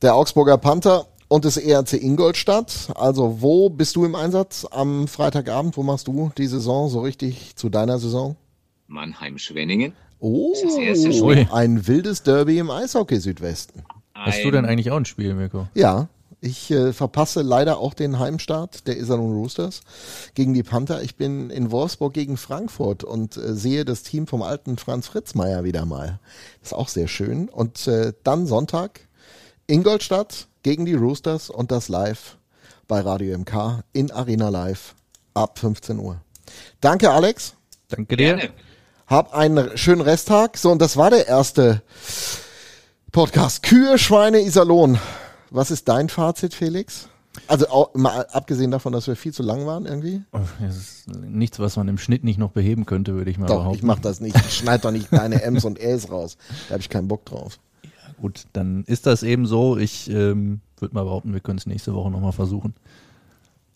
der 0.02 0.16
Augsburger 0.16 0.58
Panther 0.58 1.06
und 1.28 1.46
des 1.46 1.58
ERC 1.58 1.94
Ingolstadt. 1.94 2.90
Also 2.96 3.42
wo 3.42 3.70
bist 3.70 3.96
du 3.96 4.06
im 4.06 4.16
Einsatz 4.16 4.66
am 4.72 5.08
Freitagabend? 5.08 5.78
Wo 5.78 5.84
machst 5.84 6.08
du 6.08 6.32
die 6.38 6.48
Saison 6.48 6.90
so 6.90 7.02
richtig 7.02 7.56
zu 7.56 7.70
deiner 7.70 8.00
Saison? 8.00 8.36
Mannheim-Schwenningen. 8.88 9.94
Oh, 10.20 10.54
Das 10.64 10.76
erste 10.78 11.12
Spiel. 11.14 11.24
Ui. 11.24 11.48
ein 11.52 11.88
wildes 11.88 12.24
Derby 12.24 12.58
im 12.60 12.70
Eishockey 12.70 13.20
Südwesten. 13.20 13.84
Hast 14.26 14.44
du 14.44 14.52
denn 14.52 14.66
eigentlich 14.66 14.92
auch 14.92 14.98
ein 14.98 15.06
Spiel, 15.06 15.34
Mirko? 15.34 15.68
Ja, 15.74 16.08
ich 16.44 16.72
äh, 16.72 16.92
verpasse 16.92 17.44
leider 17.44 17.78
auch 17.78 17.94
den 17.94 18.18
Heimstart 18.18 18.88
der 18.88 18.98
Iserlohn 18.98 19.34
Roosters 19.34 19.82
gegen 20.34 20.56
die 20.56 20.64
Panther. 20.64 21.04
Ich 21.04 21.16
bin 21.16 21.52
in 21.52 21.70
Wolfsburg 21.70 22.14
gegen 22.14 22.36
Frankfurt 22.36 23.04
und 23.04 23.38
äh, 23.38 23.54
sehe 23.54 23.86
das 23.86 24.02
Team 24.02 24.26
vom 24.26 24.42
alten 24.42 24.78
Franz 24.78 25.08
Fritzmeier 25.08 25.64
wieder 25.64 25.86
mal. 25.86 26.20
Ist 26.64 26.74
auch 26.74 26.88
sehr 26.88 27.08
schön. 27.08 27.48
Und 27.48 27.88
äh, 27.88 28.14
dann 28.24 28.48
Sonntag 28.48 29.02
Ingolstadt 29.68 30.48
gegen 30.64 30.86
die 30.86 30.96
Roosters 30.96 31.52
und 31.52 31.72
das 31.72 31.90
live 31.90 32.38
bei 32.88 33.02
Radio 33.02 33.38
MK 33.38 33.84
in 33.94 34.12
Arena 34.12 34.50
Live 34.50 34.96
ab 35.36 35.60
15 35.60 36.00
Uhr. 36.00 36.22
Danke, 36.82 37.12
Alex. 37.12 37.54
Danke 37.88 38.18
dir. 38.18 38.36
Gerne. 38.36 38.50
Hab 39.06 39.34
einen 39.34 39.78
schönen 39.78 40.02
Resttag. 40.02 40.58
So, 40.58 40.72
und 40.72 40.82
das 40.82 40.98
war 40.98 41.12
der 41.12 41.28
erste 41.28 41.84
Podcast. 43.12 43.64
Kühe, 43.64 43.98
Schweine, 43.98 44.40
Iserlohn. 44.40 44.98
Was 45.50 45.70
ist 45.70 45.90
dein 45.90 46.08
Fazit, 46.08 46.54
Felix? 46.54 47.10
Also 47.48 47.90
mal 47.94 48.26
abgesehen 48.32 48.72
davon, 48.72 48.94
dass 48.94 49.08
wir 49.08 49.18
viel 49.18 49.34
zu 49.34 49.44
lang 49.44 49.66
waren 49.66 49.86
irgendwie. 49.86 50.22
Oh, 50.32 50.40
Das 50.62 50.78
ist 50.78 51.08
nichts, 51.10 51.60
was 51.60 51.76
man 51.76 51.90
im 51.90 51.98
Schnitt 51.98 52.24
nicht 52.24 52.38
noch 52.40 52.52
beheben 52.52 52.86
könnte, 52.86 53.14
würde 53.14 53.30
ich 53.30 53.38
mal 53.38 53.48
Doch, 53.48 53.58
behaupten. 53.58 53.78
ich 53.78 53.84
mach 53.84 54.00
das 54.00 54.22
nicht. 54.22 54.36
Ich 54.38 54.58
schneide 54.60 54.84
doch 54.84 54.92
nicht 54.92 55.12
deine 55.12 55.42
M's 55.42 55.66
und 55.66 55.80
L's 55.80 56.10
raus. 56.10 56.38
Da 56.68 56.74
habe 56.74 56.82
ich 56.82 56.90
keinen 56.90 57.08
Bock 57.10 57.26
drauf. 57.26 57.60
Gut, 58.22 58.46
dann 58.54 58.84
ist 58.86 59.06
das 59.08 59.24
eben 59.24 59.46
so. 59.46 59.78
Ich 59.78 60.10
ähm, 60.10 60.62
würde 60.78 60.96
mal 60.96 61.04
behaupten, 61.04 61.34
wir 61.34 61.42
können 61.42 61.58
es 61.58 61.66
nächste 61.66 61.94
Woche 61.94 62.12
nochmal 62.12 62.34
versuchen. 62.34 62.76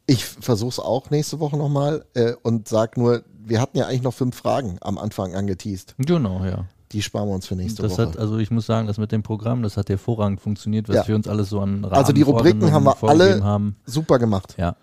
Ich 0.05 0.23
versuch's 0.23 0.79
auch 0.79 1.09
nächste 1.09 1.39
Woche 1.39 1.57
nochmal 1.57 2.05
äh, 2.13 2.33
und 2.43 2.67
sag 2.69 2.95
nur, 2.95 3.23
wir 3.43 3.59
hatten 3.59 3.77
ja 3.77 3.87
eigentlich 3.87 4.03
noch 4.03 4.13
fünf 4.13 4.35
Fragen 4.37 4.77
am 4.81 4.97
Anfang 4.97 5.33
angeteased. 5.35 5.95
Genau, 5.97 6.45
ja. 6.45 6.65
Die 6.95 7.01
sparen 7.01 7.27
wir 7.27 7.35
uns 7.35 7.45
für 7.45 7.55
nächste 7.57 7.81
Das 7.83 7.91
Woche. 7.91 8.03
hat, 8.03 8.17
also 8.17 8.37
ich 8.37 8.49
muss 8.51 8.65
sagen, 8.65 8.87
das 8.87 8.97
mit 8.97 9.11
dem 9.11 9.21
Programm, 9.21 9.61
das 9.63 9.75
hat 9.75 9.89
hervorragend 9.89 10.39
funktioniert, 10.39 10.87
was 10.87 10.95
Ja. 10.95 11.07
wir 11.09 11.15
uns 11.15 11.27
alles 11.27 11.49
so 11.49 11.59
an 11.59 11.83
Rahmen 11.83 11.93
also 11.93 12.13
die 12.13 12.21
Rubriken 12.21 12.71
haben 12.71 12.85
wir 12.85 12.95
alle 13.03 13.43
haben. 13.43 13.75
super 13.85 14.17
gemacht. 14.17 14.55
Ja, 14.57 14.77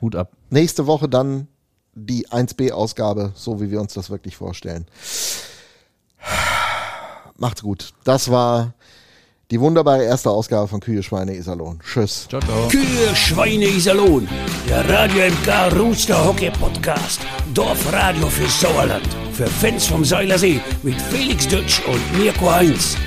Hut 0.00 0.16
ab. 0.16 0.32
Nächste 0.48 0.86
Woche 0.86 1.06
dann 1.06 1.48
die 1.94 2.26
1b-Ausgabe, 2.28 3.32
so 3.34 3.60
wie 3.60 3.70
wir 3.70 3.78
uns 3.80 3.92
das 3.92 4.08
wirklich 4.08 4.36
vorstellen. 4.38 4.86
Macht's 7.36 7.62
gut. 7.62 7.92
Das 8.04 8.30
war 8.30 8.72
die 9.50 9.60
wunderbare 9.60 10.04
erste 10.04 10.30
Ausgabe 10.30 10.68
von 10.68 10.80
Kühe, 10.80 11.02
Schweine, 11.02 11.34
Iserlohn. 11.36 11.80
Tschüss. 11.84 12.26
Ciao, 12.28 12.40
ciao. 12.40 12.68
Kühe, 12.68 13.14
Schweine, 13.14 13.66
Iserlohn. 13.66 14.28
Der 14.68 14.88
Radio 14.88 15.24
MK 15.30 15.68
Rooster 15.78 16.24
Hockey 16.24 16.50
Podcast. 16.50 17.20
Dorfradio 17.52 18.28
für 18.28 18.48
Sauerland. 18.48 19.08
Für 19.40 19.46
Fans 19.46 19.86
vom 19.86 20.04
Seilersee 20.04 20.60
mit 20.82 21.00
Felix 21.00 21.48
Dutsch 21.48 21.80
und 21.86 22.18
Mirko 22.18 22.50
Heinz. 22.52 22.98